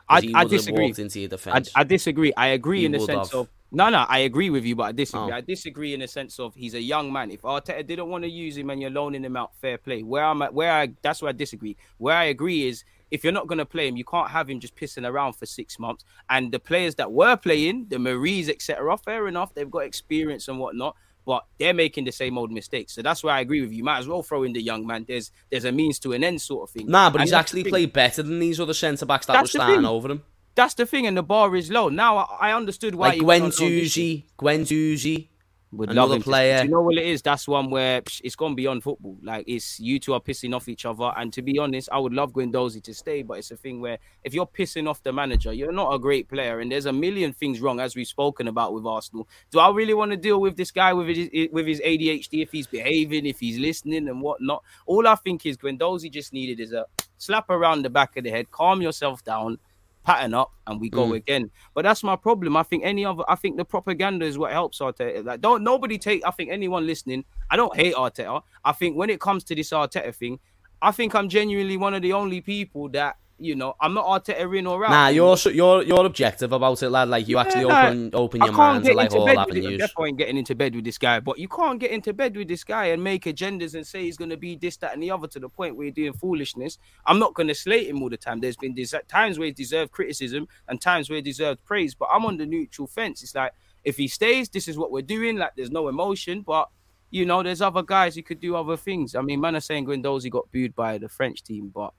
I, 0.09 0.31
I 0.35 0.44
disagree. 0.44 0.93
Into 0.97 1.20
your 1.20 1.28
defense. 1.28 1.70
I, 1.74 1.81
I 1.81 1.85
disagree. 1.85 2.32
I 2.36 2.48
agree 2.48 2.81
he 2.81 2.86
in 2.86 2.93
the 2.93 3.01
sense 3.01 3.31
have. 3.31 3.40
of 3.40 3.48
no, 3.74 3.89
no. 3.89 4.06
I 4.09 4.18
agree 4.20 4.51
with 4.51 4.64
you, 4.64 4.76
but 4.76 4.85
I 4.85 4.93
disagree. 4.93 5.32
Oh. 5.32 5.36
I 5.36 5.40
disagree 5.40 5.94
in 5.94 6.01
the 6.01 6.06
sense 6.06 6.39
of 6.39 6.55
he's 6.55 6.74
a 6.74 6.81
young 6.81 7.12
man. 7.12 7.32
If 7.32 7.43
Arteta 7.43 7.85
didn't 7.85 8.09
want 8.09 8.22
to 8.22 8.31
use 8.31 8.56
him 8.56 8.70
and 8.70 8.81
you're 8.81 8.90
loaning 8.90 9.24
him 9.24 9.36
out, 9.36 9.56
fair 9.56 9.78
play. 9.78 10.02
Where 10.02 10.24
I'm 10.24 10.43
at, 10.43 10.55
where 10.55 10.70
I 10.70 10.93
that's 11.02 11.20
where 11.20 11.31
I 11.31 11.32
disagree. 11.32 11.76
Where 11.98 12.16
I 12.16 12.24
agree 12.24 12.68
is 12.68 12.85
if 13.10 13.24
you're 13.24 13.32
not 13.32 13.48
going 13.48 13.59
to 13.59 13.66
play 13.66 13.89
him, 13.89 13.97
you 13.97 14.05
can't 14.05 14.31
have 14.31 14.48
him 14.48 14.60
just 14.60 14.76
pissing 14.76 15.09
around 15.09 15.32
for 15.32 15.47
six 15.47 15.78
months. 15.78 16.05
And 16.31 16.52
the 16.52 16.60
players 16.60 16.94
that 16.97 17.10
were 17.10 17.36
playing, 17.36 17.86
the 17.89 17.98
Maries, 17.98 18.48
etc., 18.48 18.97
fair 18.98 19.26
enough, 19.26 19.55
they've 19.55 19.70
got 19.70 19.81
experience 19.81 20.47
and 20.47 20.59
whatnot 20.60 20.94
but 21.24 21.44
they're 21.59 21.74
making 21.74 22.05
the 22.05 22.12
same 22.12 22.38
old 22.38 22.52
mistakes. 22.52 22.94
So 22.94 23.02
that's 23.02 23.22
why 23.22 23.38
I 23.38 23.40
agree 23.40 23.60
with 23.60 23.72
you. 23.72 23.82
Might 23.84 23.98
as 23.98 24.09
well 24.09 24.22
throw 24.22 24.42
in 24.42 24.52
the 24.52 24.62
young 24.62 24.86
man. 24.86 25.05
There's 25.06 25.30
there's 25.51 25.64
a 25.64 25.72
means 25.72 25.98
to 26.01 26.12
an 26.12 26.24
end 26.24 26.40
sort 26.42 26.68
of 26.68 26.74
thing. 26.74 26.86
Nah, 26.86 27.10
but 27.10 27.20
and 27.20 27.28
he's 27.28 27.32
actually 27.32 27.64
played 27.64 27.92
better 27.92 28.22
than 28.22 28.38
these 28.38 28.60
other 28.60 28.74
centre 28.74 29.06
backs 29.06 29.26
that 29.26 29.40
were 29.40 29.46
starting 29.46 29.84
over 29.84 30.10
him. 30.10 30.22
That's 30.55 30.74
the 30.74 30.86
thing, 30.86 31.06
and 31.06 31.16
the 31.16 31.22
bar 31.22 31.56
is 31.56 31.70
low. 31.70 31.88
Now 31.88 32.18
I, 32.18 32.51
I 32.51 32.52
understood 32.52 32.94
why. 32.94 33.09
Like 33.09 33.18
Guendouzi, 33.20 34.24
Guendouzi, 34.38 35.28
would 35.76 35.90
Another 35.90 36.10
love 36.10 36.16
him 36.18 36.22
player. 36.22 36.59
To, 36.59 36.64
you 36.64 36.70
know 36.70 36.80
what 36.82 36.96
it 36.96 37.06
is? 37.06 37.22
That's 37.22 37.48
one 37.48 37.70
where 37.70 38.02
psh, 38.02 38.20
it's 38.24 38.36
gone 38.36 38.55
beyond 38.55 38.82
football. 38.82 39.16
Like 39.22 39.44
it's 39.46 39.80
you 39.80 39.98
two 39.98 40.14
are 40.14 40.20
pissing 40.20 40.55
off 40.55 40.68
each 40.68 40.84
other. 40.84 41.12
And 41.16 41.32
to 41.32 41.42
be 41.42 41.59
honest, 41.59 41.88
I 41.92 41.98
would 41.98 42.12
love 42.12 42.32
Guendouzi 42.32 42.82
to 42.82 42.94
stay, 42.94 43.22
but 43.22 43.38
it's 43.38 43.51
a 43.51 43.56
thing 43.56 43.80
where 43.80 43.98
if 44.22 44.34
you're 44.34 44.46
pissing 44.46 44.88
off 44.88 45.02
the 45.02 45.12
manager, 45.12 45.52
you're 45.52 45.72
not 45.72 45.92
a 45.92 45.98
great 45.98 46.28
player. 46.28 46.60
And 46.60 46.70
there's 46.70 46.86
a 46.86 46.92
million 46.92 47.32
things 47.32 47.60
wrong, 47.60 47.80
as 47.80 47.96
we've 47.96 48.06
spoken 48.06 48.48
about 48.48 48.74
with 48.74 48.86
Arsenal. 48.86 49.28
Do 49.51 49.59
I 49.59 49.70
really 49.70 49.94
want 49.94 50.10
to 50.12 50.16
deal 50.16 50.40
with 50.40 50.56
this 50.56 50.70
guy 50.70 50.92
with 50.92 51.09
his 51.09 51.28
with 51.52 51.66
his 51.66 51.80
ADHD 51.80 52.42
if 52.42 52.52
he's 52.52 52.66
behaving, 52.66 53.26
if 53.26 53.40
he's 53.40 53.59
listening 53.59 54.09
and 54.09 54.20
whatnot? 54.20 54.62
All 54.86 55.06
I 55.06 55.14
think 55.16 55.46
is 55.46 55.56
Guendouzi 55.56 56.10
just 56.10 56.32
needed 56.32 56.60
is 56.60 56.72
a 56.72 56.86
slap 57.18 57.51
around 57.51 57.82
the 57.82 57.90
back 57.90 58.16
of 58.16 58.24
the 58.24 58.30
head, 58.30 58.51
calm 58.51 58.82
yourself 58.82 59.24
down 59.24 59.59
pattern 60.05 60.35
up 60.35 60.52
and 60.66 60.81
we 60.81 60.89
go 60.89 61.09
mm. 61.09 61.16
again. 61.16 61.51
But 61.74 61.82
that's 61.82 62.02
my 62.02 62.14
problem. 62.14 62.56
I 62.56 62.62
think 62.62 62.85
any 62.85 63.05
other, 63.05 63.24
I 63.28 63.35
think 63.35 63.56
the 63.56 63.64
propaganda 63.64 64.24
is 64.26 64.39
what 64.39 64.52
helps 64.52 64.78
Arteta. 64.78 65.24
Like, 65.24 65.40
don't 65.40 65.64
nobody 65.64 65.98
take. 65.98 66.22
I 66.24 66.31
think 66.31 66.51
anyone 66.51 66.86
listening, 66.86 67.24
I 67.51 67.56
don't 67.56 67.74
hate 67.74 67.94
Arteta. 67.94 68.43
I 68.64 68.72
think 68.72 68.97
when 68.97 69.10
it 69.10 69.20
comes 69.20 69.43
to 69.44 69.55
this 69.55 69.70
Arteta 69.70 70.14
thing, 70.14 70.39
I 70.82 70.93
think 70.93 71.14
I'm 71.14 71.28
genuinely 71.28 71.76
one 71.76 71.94
of 71.94 72.02
the 72.02 72.12
only 72.12 72.40
people 72.40 72.89
that 72.90 73.16
you 73.39 73.56
know, 73.56 73.74
I'm 73.81 73.94
not 73.94 74.06
Arteta 74.06 74.59
in 74.59 74.66
or 74.66 74.85
out. 74.85 74.90
Nah, 74.90 75.09
you're 75.09 75.36
you're 75.52 75.82
you're 75.82 76.06
objective 76.06 76.52
about 76.52 76.82
it, 76.82 76.90
lad. 76.90 77.09
Like 77.09 77.27
you 77.27 77.36
yeah, 77.36 77.43
actually 77.43 77.65
open 77.65 78.11
open 78.12 78.40
your 78.43 78.52
mind 78.52 78.85
to 78.85 78.94
like 78.94 79.12
all 79.12 79.28
avenues. 79.28 79.90
Why 79.97 80.06
I'm 80.06 80.16
getting 80.16 80.36
into 80.36 80.55
bed 80.55 80.74
with 80.74 80.85
this 80.85 80.98
guy, 80.98 81.20
but 81.20 81.39
you 81.39 81.48
can't 81.48 81.81
get 81.81 81.90
into 81.90 82.12
bed 82.12 82.36
with 82.36 82.48
this 82.48 82.62
guy 82.62 82.86
and 82.86 83.02
make 83.02 83.24
agendas 83.24 83.74
and 83.74 83.86
say 83.86 84.02
he's 84.05 84.16
going 84.16 84.31
to 84.31 84.36
be 84.36 84.56
this, 84.56 84.77
that, 84.78 84.94
and 84.94 85.02
the 85.02 85.11
other 85.11 85.27
to 85.28 85.40
the 85.40 85.48
point 85.48 85.77
where 85.77 85.86
you're 85.86 85.93
doing 85.93 86.12
foolishness. 86.12 86.78
I'm 87.06 87.19
not 87.19 87.35
going 87.35 87.48
to 87.48 87.55
slate 87.55 87.89
him 87.89 88.02
all 88.02 88.11
the 88.11 88.16
time. 88.16 88.40
There's 88.40 88.56
been 88.56 88.77
times 89.09 89.39
where 89.39 89.47
he 89.47 89.52
deserved 89.52 89.90
criticism 89.90 90.47
and 90.69 90.81
times 90.81 91.11
where 91.11 91.16
he 91.16 91.23
deserved 91.23 91.65
praise, 91.65 91.94
but 91.94 92.09
I'm 92.12 92.24
on 92.24 92.36
the 92.36 92.47
neutral 92.47 92.86
fence. 92.86 93.23
It's 93.23 93.35
like 93.35 93.52
if 93.82 93.97
he 93.97 94.09
stays, 94.09 94.48
this 94.48 94.69
is 94.69 94.78
what 94.78 94.93
we're 94.93 95.02
doing. 95.02 95.36
Like 95.36 95.56
there's 95.56 95.70
no 95.70 95.89
emotion, 95.89 96.43
but 96.43 96.69
you 97.11 97.24
know, 97.24 97.43
there's 97.43 97.62
other 97.62 97.82
guys 97.82 98.15
who 98.15 98.23
could 98.23 98.40
do 98.40 98.56
other 98.56 98.77
things. 98.77 99.15
I 99.15 99.23
mean, 99.23 99.40
man 99.40 99.55
are 99.55 99.61
saying 99.61 99.86
Guendouzi 99.86 100.31
got 100.31 100.51
booed 100.51 100.74
by 100.74 100.98
the 100.98 101.09
French 101.09 101.43
team, 101.43 101.70
but 101.73 101.93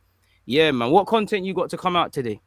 yeah, 0.46 0.72
man. 0.72 0.92
What 0.92 1.08
content 1.08 1.46
you 1.46 1.54
got 1.54 1.70
to 1.72 1.78
come 1.78 1.96
out 1.96 2.14
today? 2.14 2.40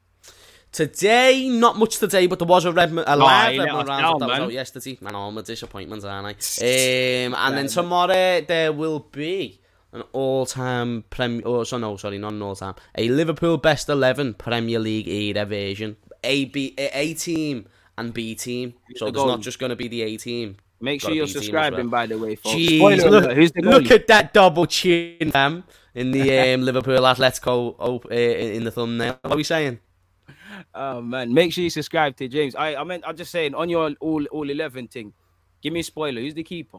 Today, 0.70 1.48
not 1.48 1.78
much 1.78 1.98
today, 1.98 2.26
but 2.26 2.38
there 2.38 2.46
was 2.46 2.66
a 2.66 2.72
red 2.72 2.90
a 2.90 3.16
live 3.16 3.58
oh, 3.58 3.64
Redmond 3.64 3.88
round 3.88 4.02
down, 4.02 4.18
that 4.18 4.26
man. 4.28 4.40
was 4.40 4.46
out 4.48 4.52
yesterday. 4.52 4.98
Man, 5.00 5.14
I'm 5.14 5.38
a 5.38 5.42
disappointment, 5.42 6.04
aren't 6.04 6.26
I? 6.26 6.30
Um, 7.26 7.34
and 7.34 7.56
then 7.56 7.68
tomorrow 7.68 8.42
there 8.42 8.72
will 8.72 9.00
be 9.00 9.60
an 9.92 10.02
all-time 10.12 11.04
Premier. 11.08 11.42
Oh, 11.46 11.64
so 11.64 11.78
no, 11.78 11.96
sorry, 11.96 12.18
not 12.18 12.32
an 12.32 12.42
all-time. 12.42 12.74
A 12.96 13.08
Liverpool 13.08 13.56
best 13.56 13.88
eleven 13.88 14.34
Premier 14.34 14.78
League 14.78 15.08
era 15.08 15.46
version. 15.46 15.96
A 16.22 16.44
B 16.46 16.74
A 16.76 17.14
team 17.14 17.66
and 17.96 18.12
B 18.12 18.34
team. 18.34 18.74
So 18.96 19.06
it's 19.06 19.16
not 19.16 19.40
just 19.40 19.58
going 19.58 19.70
to 19.70 19.76
be 19.76 19.88
the 19.88 20.02
A 20.02 20.16
team. 20.18 20.56
Make 20.80 21.00
sure 21.00 21.12
you're 21.12 21.26
subscribing, 21.26 21.90
well. 21.90 21.90
by 21.90 22.06
the 22.06 22.18
way, 22.18 22.36
folks. 22.36 22.54
Jeez, 22.54 23.10
look, 23.10 23.32
who's 23.32 23.50
the 23.52 23.62
look 23.62 23.90
at 23.90 24.06
that 24.06 24.32
double 24.32 24.66
chin, 24.66 25.32
fam 25.32 25.64
in 25.94 26.12
the 26.12 26.54
um, 26.54 26.62
Liverpool 26.62 27.00
Atletico 27.00 27.74
op- 27.78 28.06
uh, 28.06 28.14
in 28.14 28.62
the 28.62 28.70
thumbnail. 28.70 29.18
What 29.22 29.32
are 29.32 29.36
we 29.36 29.42
saying? 29.42 29.80
Oh 30.74 31.00
man, 31.00 31.34
make 31.34 31.52
sure 31.52 31.64
you 31.64 31.70
subscribe 31.70 32.16
to 32.16 32.28
James. 32.28 32.54
I 32.54 32.76
I 32.76 32.84
meant 32.84 33.04
I'm 33.06 33.16
just 33.16 33.32
saying 33.32 33.54
on 33.54 33.68
your 33.68 33.92
all 34.00 34.24
all 34.26 34.48
eleven 34.48 34.86
thing. 34.86 35.12
Give 35.62 35.72
me 35.72 35.80
a 35.80 35.84
spoiler. 35.84 36.20
Who's 36.20 36.34
the 36.34 36.44
keeper? 36.44 36.78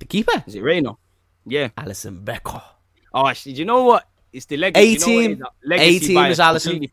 The 0.00 0.06
keeper 0.06 0.42
is 0.46 0.56
it 0.56 0.62
Reina? 0.62 0.96
Yeah, 1.46 1.68
Alisson 1.78 2.24
Becker. 2.24 2.62
Oh, 3.14 3.32
do 3.32 3.50
you 3.50 3.64
know 3.64 3.84
what? 3.84 4.08
It's 4.32 4.46
the 4.46 4.56
legacy. 4.56 4.94
18, 4.94 5.30
you 5.30 5.36
know 5.36 5.46
legacy 5.64 6.16
18 6.16 6.26
is 6.26 6.38
Alisson. 6.38 6.90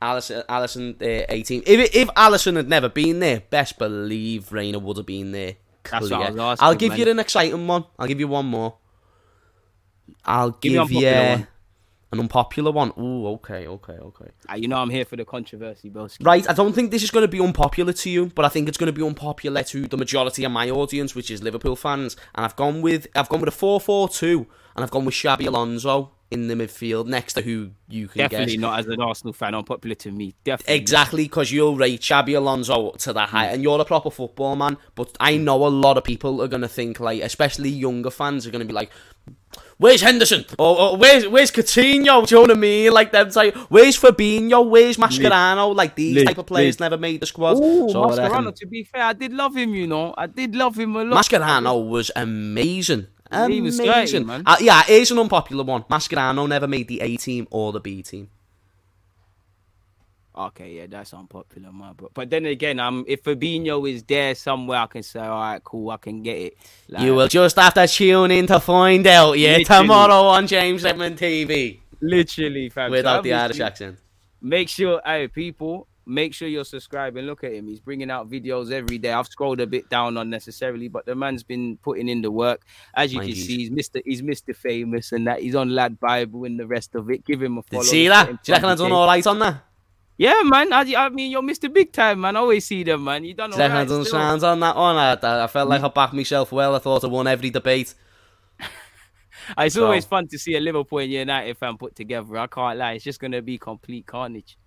Alisson, 0.00 0.46
Alisson, 0.46 1.02
uh, 1.02 1.26
18. 1.28 1.62
If 1.66 1.94
if 1.94 2.08
Alisson 2.08 2.56
had 2.56 2.68
never 2.68 2.88
been 2.88 3.18
there, 3.18 3.42
best 3.50 3.78
believe 3.78 4.52
Reina 4.52 4.78
would 4.78 4.96
have 4.96 5.06
been 5.06 5.32
there. 5.32 5.56
That's 5.90 6.10
what 6.10 6.20
I 6.22 6.30
was 6.30 6.38
asking, 6.38 6.66
I'll 6.66 6.74
give 6.74 6.90
man. 6.90 6.98
you 6.98 7.10
an 7.10 7.18
exciting 7.18 7.66
one. 7.66 7.84
I'll 7.98 8.06
give 8.06 8.20
you 8.20 8.28
one 8.28 8.46
more. 8.46 8.76
I'll 10.24 10.50
Give 10.50 10.72
give, 10.72 10.90
you 10.90 11.06
one. 11.06 11.48
an 12.12 12.20
unpopular 12.20 12.70
one. 12.70 12.92
Ooh, 12.98 13.26
okay, 13.28 13.66
okay, 13.66 13.94
okay. 13.94 14.26
Ah, 14.48 14.54
you 14.54 14.68
know 14.68 14.76
I'm 14.76 14.90
here 14.90 15.04
for 15.04 15.16
the 15.16 15.24
controversy, 15.24 15.88
bro. 15.88 16.08
Right, 16.20 16.48
I 16.48 16.52
don't 16.52 16.74
think 16.74 16.90
this 16.90 17.02
is 17.02 17.10
going 17.10 17.24
to 17.24 17.28
be 17.28 17.40
unpopular 17.40 17.92
to 17.92 18.10
you, 18.10 18.26
but 18.26 18.44
I 18.44 18.48
think 18.48 18.68
it's 18.68 18.78
going 18.78 18.92
to 18.92 18.98
be 18.98 19.04
unpopular 19.06 19.62
to 19.62 19.86
the 19.86 19.96
majority 19.96 20.44
of 20.44 20.52
my 20.52 20.70
audience, 20.70 21.14
which 21.14 21.30
is 21.30 21.42
Liverpool 21.42 21.76
fans. 21.76 22.16
And 22.34 22.44
I've 22.44 22.56
gone 22.56 22.82
with 22.82 23.06
I've 23.14 23.28
gone 23.28 23.40
with 23.40 23.48
a 23.48 23.52
four-four-two, 23.52 24.46
and 24.76 24.84
I've 24.84 24.90
gone 24.90 25.04
with 25.04 25.14
Xabi 25.14 25.46
Alonso 25.46 26.12
in 26.30 26.48
the 26.48 26.54
midfield 26.54 27.06
next 27.06 27.34
to 27.34 27.42
who 27.42 27.70
you 27.88 28.08
can 28.08 28.18
Definitely 28.18 28.56
guess. 28.56 28.60
not 28.60 28.78
as 28.80 28.86
an 28.86 29.00
Arsenal 29.00 29.32
fan, 29.32 29.54
unpopular 29.54 29.94
to 29.96 30.10
me. 30.10 30.34
Definitely. 30.44 30.74
Exactly, 30.74 31.24
because 31.24 31.50
you'll 31.50 31.76
rate 31.76 32.00
Xabi 32.00 32.36
Alonso 32.36 32.92
to 32.92 33.12
that 33.14 33.30
height, 33.30 33.50
mm. 33.50 33.54
and 33.54 33.62
you're 33.62 33.80
a 33.80 33.84
proper 33.84 34.10
football 34.10 34.54
man. 34.54 34.76
But 34.94 35.16
I 35.20 35.38
know 35.38 35.66
a 35.66 35.68
lot 35.68 35.96
of 35.96 36.04
people 36.04 36.42
are 36.42 36.48
going 36.48 36.62
to 36.62 36.68
think, 36.68 37.00
like, 37.00 37.22
especially 37.22 37.70
younger 37.70 38.10
fans, 38.10 38.46
are 38.46 38.50
going 38.50 38.60
to 38.60 38.66
be 38.66 38.74
like, 38.74 38.90
Where's 39.78 40.00
Henderson? 40.00 40.44
Or, 40.58 40.78
or 40.78 40.96
where's 40.96 41.26
where's 41.28 41.52
Coutinho? 41.52 42.26
Do 42.26 42.34
you 42.34 42.36
know 42.36 42.40
what 42.40 42.50
I 42.50 42.54
mean? 42.54 42.92
Like 42.92 43.12
them 43.12 43.30
type. 43.30 43.54
Where's 43.68 43.98
Fabinho? 43.98 44.68
Where's 44.68 44.96
Mascherano? 44.96 45.74
Like 45.74 45.94
these 45.94 46.24
type 46.24 46.38
of 46.38 46.46
players 46.46 46.80
never 46.80 46.98
made 46.98 47.20
the 47.20 47.26
squad. 47.26 47.58
Ooh, 47.58 47.88
So 47.88 48.04
Mascherano, 48.04 48.54
to 48.54 48.66
be 48.66 48.82
fair, 48.82 49.02
I 49.02 49.12
did 49.12 49.32
love 49.32 49.56
him, 49.56 49.74
you 49.74 49.86
know. 49.86 50.14
I 50.18 50.26
did 50.26 50.56
love 50.56 50.78
him 50.78 50.96
a 50.96 51.04
lot. 51.04 51.24
Mascherano 51.24 51.88
was 51.88 52.10
amazing. 52.16 53.06
He 53.30 53.60
was 53.60 53.78
Amazing. 53.78 54.24
skirting, 54.24 54.26
man. 54.26 54.42
Uh, 54.46 54.56
yeah, 54.60 54.82
here's 54.84 55.10
an 55.10 55.18
unpopular 55.18 55.64
one. 55.64 55.82
Mascherano 55.84 56.48
never 56.48 56.66
made 56.66 56.88
the 56.88 57.00
A 57.00 57.16
team 57.16 57.46
or 57.50 57.72
the 57.72 57.80
B 57.80 58.02
team. 58.02 58.30
Okay, 60.36 60.76
yeah, 60.76 60.86
that's 60.86 61.12
unpopular, 61.12 61.72
man. 61.72 61.94
But, 61.96 62.14
but 62.14 62.30
then 62.30 62.46
again, 62.46 62.78
um, 62.78 63.04
if 63.08 63.24
Fabinho 63.24 63.90
is 63.90 64.04
there 64.04 64.36
somewhere, 64.36 64.78
I 64.78 64.86
can 64.86 65.02
say, 65.02 65.18
all 65.18 65.40
right, 65.40 65.62
cool, 65.64 65.90
I 65.90 65.96
can 65.96 66.22
get 66.22 66.36
it. 66.38 66.56
Like, 66.88 67.02
you 67.02 67.14
will 67.16 67.26
just 67.26 67.56
have 67.56 67.74
to 67.74 67.88
tune 67.88 68.30
in 68.30 68.46
to 68.46 68.60
find 68.60 69.04
out, 69.08 69.32
yeah, 69.36 69.56
Literally. 69.56 69.64
tomorrow 69.82 70.22
on 70.28 70.46
James 70.46 70.84
Redmond 70.84 71.18
TV. 71.18 71.80
literally, 72.00 72.68
fam. 72.68 72.92
Without 72.92 73.16
So 73.18 73.22
the 73.22 73.32
Irish 73.32 73.44
obviously, 73.60 73.64
accent. 73.64 73.98
Make 74.40 74.68
sure, 74.68 75.00
hey, 75.04 75.26
people, 75.26 75.87
make 76.08 76.34
sure 76.34 76.48
you're 76.48 76.64
subscribing. 76.64 77.26
Look 77.26 77.44
at 77.44 77.52
him; 77.52 77.68
he's 77.68 77.80
bringing 77.80 78.10
out 78.10 78.28
videos 78.30 78.72
every 78.72 78.98
day. 78.98 79.12
I've 79.12 79.26
scrolled 79.26 79.60
a 79.60 79.66
bit 79.66 79.88
down 79.88 80.16
unnecessarily, 80.16 80.88
but 80.88 81.06
the 81.06 81.14
man's 81.14 81.42
been 81.42 81.76
putting 81.78 82.08
in 82.08 82.22
the 82.22 82.30
work. 82.30 82.62
As 82.94 83.12
you 83.12 83.18
Mind 83.18 83.30
can 83.30 83.36
you. 83.36 83.42
see, 83.44 83.58
he's 83.58 83.70
Mister, 83.70 84.00
he's 84.04 84.22
Mister 84.22 84.54
Famous, 84.54 85.12
and 85.12 85.26
that 85.26 85.40
he's 85.42 85.54
on 85.54 85.70
Lad 85.70 86.00
Bible 86.00 86.44
and 86.44 86.58
the 86.58 86.66
rest 86.66 86.94
of 86.94 87.10
it. 87.10 87.24
Give 87.24 87.42
him 87.42 87.58
a 87.58 87.62
Did 87.62 87.70
follow. 87.70 87.82
you 87.82 87.88
see 87.88 88.08
that? 88.08 88.26
Do 88.26 88.38
you 88.44 88.54
reckon 88.54 88.68
I 88.70 88.74
done 88.74 88.90
20K. 88.90 88.94
all 88.94 89.06
right 89.06 89.26
on 89.26 89.38
that? 89.40 89.64
Yeah, 90.16 90.42
man. 90.44 90.72
I, 90.72 90.94
I 90.96 91.08
mean, 91.10 91.30
you're 91.30 91.42
Mr. 91.42 91.72
Big 91.72 91.92
Time, 91.92 92.20
man. 92.22 92.34
I 92.36 92.40
always 92.40 92.66
see 92.66 92.82
them, 92.82 93.04
man. 93.04 93.24
You 93.24 93.34
done 93.34 93.50
Do 93.50 93.54
all 93.54 93.58
you 93.58 93.62
reckon 93.64 93.76
I 93.76 93.80
right. 93.80 93.88
done 93.88 94.04
sounds 94.04 94.42
on 94.42 94.58
that 94.60 94.74
one? 94.76 94.96
I, 94.96 95.44
I 95.44 95.46
felt 95.46 95.68
like 95.68 95.82
I 95.82 95.86
hmm. 95.88 95.94
backed 95.94 96.12
myself 96.12 96.50
well. 96.50 96.74
I 96.74 96.80
thought 96.80 97.04
I 97.04 97.06
won 97.06 97.26
every 97.26 97.50
debate. 97.50 97.94
It's 99.56 99.74
So- 99.76 99.84
always 99.84 100.04
fun 100.04 100.28
to 100.28 100.38
see 100.38 100.56
a 100.56 100.60
Liverpool 100.60 100.98
and 100.98 101.10
United 101.10 101.56
fan 101.56 101.78
put 101.78 101.94
together. 101.94 102.36
I 102.36 102.46
can't 102.48 102.78
lie. 102.78 102.92
It's 102.92 103.04
just 103.04 103.20
gonna 103.20 103.40
be 103.40 103.56
complete 103.56 104.04
carnage. 104.06 104.58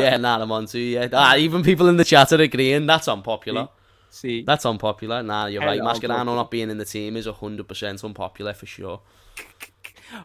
Yeah, 0.00 0.16
nah, 0.16 0.40
I'm 0.42 0.52
on 0.52 0.66
to 0.66 0.78
yeah. 0.78 1.08
Ah, 1.12 1.36
even 1.36 1.62
people 1.62 1.88
in 1.88 1.96
the 1.96 2.04
chat 2.04 2.32
are 2.32 2.40
agreeing. 2.40 2.86
That's 2.86 3.08
unpopular. 3.08 3.68
See, 4.10 4.42
That's 4.42 4.64
unpopular. 4.64 5.22
Nah, 5.24 5.46
you're 5.46 5.60
right. 5.62 5.80
Mascherano 5.80 6.36
not 6.36 6.50
being 6.50 6.70
in 6.70 6.78
the 6.78 6.84
team 6.84 7.16
is 7.16 7.26
100% 7.26 8.04
unpopular 8.04 8.54
for 8.54 8.66
sure. 8.66 9.00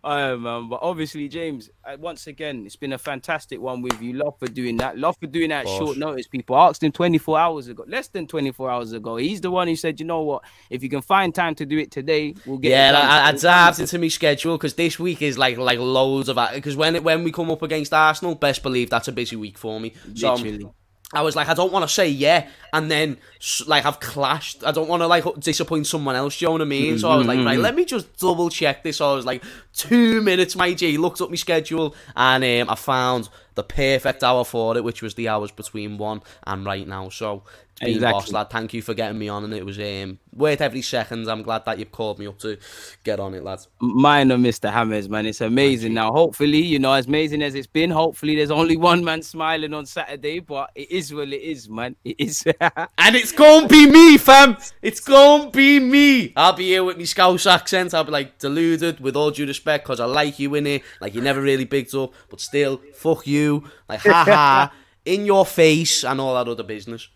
Uh, 0.04 0.36
man. 0.36 0.70
But 0.70 0.80
obviously, 0.82 1.28
James. 1.28 1.70
Uh, 1.84 1.98
once 2.00 2.28
again, 2.28 2.66
it's 2.66 2.76
been 2.76 2.94
a 2.94 2.98
fantastic 2.98 3.60
one 3.60 3.82
with 3.82 4.02
you. 4.02 4.14
Love 4.14 4.38
for 4.40 4.48
doing 4.48 4.78
that. 4.78 4.98
Love 4.98 5.18
for 5.20 5.28
doing 5.28 5.50
that 5.50 5.66
at 5.66 5.72
Of 5.72 5.78
short 5.78 5.98
notice. 5.98 6.28
People 6.28 6.58
asked 6.58 6.84
him 6.84 6.92
24 6.92 7.40
hours 7.40 7.68
ago, 7.68 7.84
less 7.88 8.08
than 8.08 8.28
24 8.28 8.70
hours 8.70 8.94
ago. 8.94 9.18
He's 9.18 9.42
the 9.42 9.52
one 9.52 9.68
who 9.68 9.76
said, 9.76 10.00
you 10.00 10.06
know 10.06 10.22
what? 10.22 10.44
If 10.70 10.84
you 10.84 10.90
can 10.90 11.02
find 11.02 11.34
time 11.34 11.56
to 11.56 11.66
do 11.66 11.78
it 11.78 11.92
today, 11.92 12.36
we'll 12.46 12.58
get. 12.58 12.72
Yeah. 12.72 13.00
I, 13.00 13.30
I 13.30 13.32
dived 13.32 13.80
into 13.80 13.98
my 14.00 14.08
schedule 14.08 14.58
because 14.58 14.76
this 14.76 15.00
week 15.00 15.22
is 15.22 15.38
like 15.38 15.58
like 15.58 15.80
loads 15.80 16.30
of 16.30 16.38
because 16.54 16.76
when 16.76 16.96
it, 16.96 17.04
when 17.04 17.24
we 17.24 17.32
come 17.32 17.52
up 17.52 17.62
against 17.62 17.94
Arsenal, 17.94 18.36
best 18.36 18.64
believe 18.64 18.90
that's 18.90 19.08
a 19.08 19.12
busy 19.12 19.36
week 19.36 19.58
for 19.58 19.80
me. 19.80 19.94
So 20.16 20.34
Literally. 20.34 20.72
I 21.12 21.22
was 21.24 21.36
like, 21.36 21.50
I 21.50 21.56
don't 21.56 21.72
want 21.74 21.88
to 21.88 21.94
say 21.94 22.08
yeah, 22.08 22.48
and 22.72 22.92
then 22.92 23.18
like 23.66 23.86
I've 23.86 24.00
clashed. 24.00 24.64
I 24.64 24.72
don't 24.72 24.88
want 24.88 25.02
to 25.02 25.08
like 25.08 25.26
disappoint 25.40 25.88
someone 25.88 26.16
else. 26.16 26.40
You 26.40 26.48
know 26.48 26.52
what 26.52 26.62
I 26.62 26.66
mean? 26.66 27.00
So 27.00 27.10
I 27.10 27.16
was 27.16 27.26
like, 27.26 27.44
right, 27.44 27.58
let 27.58 27.76
me 27.76 27.84
just 27.84 28.18
double 28.20 28.50
check 28.50 28.84
this. 28.84 28.98
So 28.98 29.12
I 29.12 29.16
was 29.16 29.26
like, 29.26 29.44
two 29.74 30.22
minutes, 30.22 30.56
my 30.56 30.74
G. 30.74 30.98
Looked 30.98 31.20
up 31.22 31.32
my 31.32 31.36
schedule, 31.36 31.96
and 32.16 32.44
um, 32.44 32.70
I 32.70 32.76
found 32.76 33.30
the 33.56 33.64
perfect 33.64 34.24
hour 34.24 34.46
for 34.46 34.78
it, 34.78 34.84
which 34.84 35.02
was 35.02 35.16
the 35.16 35.30
hours 35.30 35.52
between 35.52 35.98
one 35.98 36.22
and 36.46 36.66
right 36.66 36.88
now. 36.88 37.10
So. 37.10 37.44
Being 37.80 37.96
Exactly. 37.96 38.20
boss 38.20 38.32
lad, 38.32 38.50
thank 38.50 38.74
you 38.74 38.82
for 38.82 38.94
getting 38.94 39.18
me 39.18 39.30
on, 39.30 39.44
and 39.44 39.54
it 39.54 39.66
was 39.66 39.80
um, 39.80 40.20
worth 40.34 40.62
every 40.62 40.82
second. 40.82 41.30
I'm 41.30 41.44
glad 41.44 41.66
that 41.66 41.80
you've 41.80 41.92
called 41.92 42.20
me 42.20 42.28
up 42.28 42.38
to 42.40 42.58
get 43.04 43.20
on 43.20 43.34
it, 43.34 43.44
lads. 43.44 43.68
Mine 43.80 44.32
and 44.32 44.44
Mr. 44.46 44.72
Hammers, 44.72 45.08
man. 45.10 45.26
It's 45.26 45.42
amazing. 45.42 45.94
Now, 45.94 46.12
hopefully, 46.12 46.62
you 46.62 46.80
know, 46.80 46.94
as 46.94 47.08
amazing 47.08 47.42
as 47.42 47.56
it's 47.56 47.68
been, 47.68 47.90
hopefully 47.90 48.36
there's 48.36 48.52
only 48.52 48.76
one 48.78 49.04
man 49.04 49.22
smiling 49.22 49.74
on 49.74 49.86
Saturday, 49.86 50.40
but 50.40 50.72
it 50.76 50.92
is 50.92 51.14
what 51.14 51.30
it 51.30 51.42
is, 51.42 51.70
man. 51.70 51.96
It 52.04 52.16
is. 52.20 52.44
And 52.98 53.16
it's 53.16 53.32
gonna 53.32 53.68
be 53.68 53.90
me, 53.90 54.18
fam. 54.18 54.58
It's 54.82 55.00
gonna 55.00 55.50
be 55.50 55.80
me. 55.80 56.34
I'll 56.36 56.54
be 56.54 56.66
here 56.66 56.84
with 56.84 56.98
my 56.98 57.04
Scouse 57.06 57.46
accent. 57.48 57.94
I'll 57.94 58.04
be 58.04 58.12
like 58.12 58.38
deluded 58.40 59.00
with 59.00 59.16
all 59.16 59.32
due 59.32 59.48
respect 59.48 59.86
because 59.86 60.00
I 60.00 60.06
like 60.06 60.38
you 60.38 60.54
in 60.56 60.68
it. 60.68 60.84
Like 61.02 61.16
you 61.16 61.22
never 61.22 61.42
really 61.42 61.66
picked 61.66 61.94
up, 61.96 62.14
but 62.30 62.40
still, 62.42 62.82
fuck 62.94 63.26
you. 63.26 63.64
Like 63.88 64.02
ha 64.02 64.24
ha, 64.26 64.74
in 65.06 65.26
your 65.26 65.46
face 65.46 66.04
and 66.04 66.20
all 66.22 66.36
that 66.36 66.50
other 66.52 66.64
business. 66.64 67.08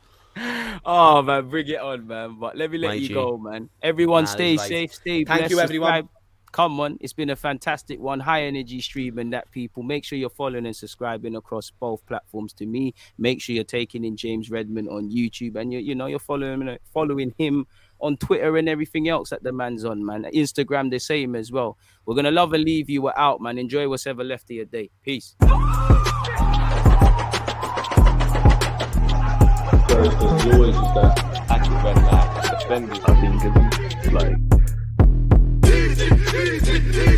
Oh, 0.86 1.22
man, 1.22 1.50
bring 1.50 1.68
it 1.68 1.80
on, 1.80 2.08
man. 2.08 2.38
But 2.40 2.58
let 2.58 2.72
me 2.72 2.78
let 2.78 2.90
My 2.90 2.94
you 2.96 3.08
G. 3.10 3.14
go, 3.14 3.38
man. 3.38 3.70
Everyone 3.82 4.24
Nah, 4.26 4.30
stay 4.30 4.58
safe, 4.58 4.94
stay 4.94 5.24
Thank 5.24 5.40
blessed, 5.40 5.52
you, 5.52 5.60
everyone. 5.60 5.88
subscribe. 5.90 6.10
Come 6.52 6.80
on, 6.80 6.98
it's 7.02 7.14
been 7.14 7.32
a 7.32 7.36
fantastic 7.36 8.00
one. 8.00 8.20
High 8.20 8.44
energy 8.44 8.80
stream 8.80 9.18
and 9.18 9.34
that 9.34 9.50
people. 9.50 9.82
Make 9.82 10.06
sure 10.06 10.20
you're 10.20 10.30
following 10.30 10.68
and 10.68 10.76
subscribing 10.76 11.36
across 11.36 11.72
both 11.72 12.06
platforms 12.06 12.54
to 12.54 12.68
me. 12.68 12.94
Make 13.18 13.42
sure 13.42 13.56
you're 13.56 13.64
taking 13.64 14.06
in 14.06 14.16
James 14.16 14.52
Redmond 14.52 14.88
on 14.88 15.10
YouTube 15.10 15.56
and 15.56 15.74
you 15.74 15.80
you 15.80 15.96
know 15.96 16.06
you're 16.06 16.20
following 16.20 16.70
uh, 16.70 16.78
following 16.94 17.34
him 17.40 17.66
on 18.00 18.18
Twitter 18.18 18.56
and 18.58 18.70
everything 18.70 19.10
else 19.10 19.32
that 19.32 19.42
the 19.42 19.52
man's 19.52 19.84
on, 19.84 20.06
man. 20.06 20.26
Instagram 20.32 20.92
the 20.92 21.00
same 21.00 21.36
as 21.36 21.52
well. 21.52 21.76
We're 22.06 22.14
gonna 22.14 22.30
love 22.30 22.54
and 22.54 22.64
leave 22.64 22.88
you. 22.88 23.02
We're 23.02 23.14
out, 23.18 23.42
man. 23.42 23.58
Enjoy 23.58 23.90
what's 23.90 24.06
ever 24.06 24.24
left 24.24 24.44
of 24.52 24.52
your 24.52 24.66
day. 24.66 24.92
Peace. 25.02 25.36
First, 29.94 30.20
there's 30.20 30.46
always 30.56 30.76
just 30.76 30.94
that 30.96 31.20
active 31.52 31.86
like 34.12 34.36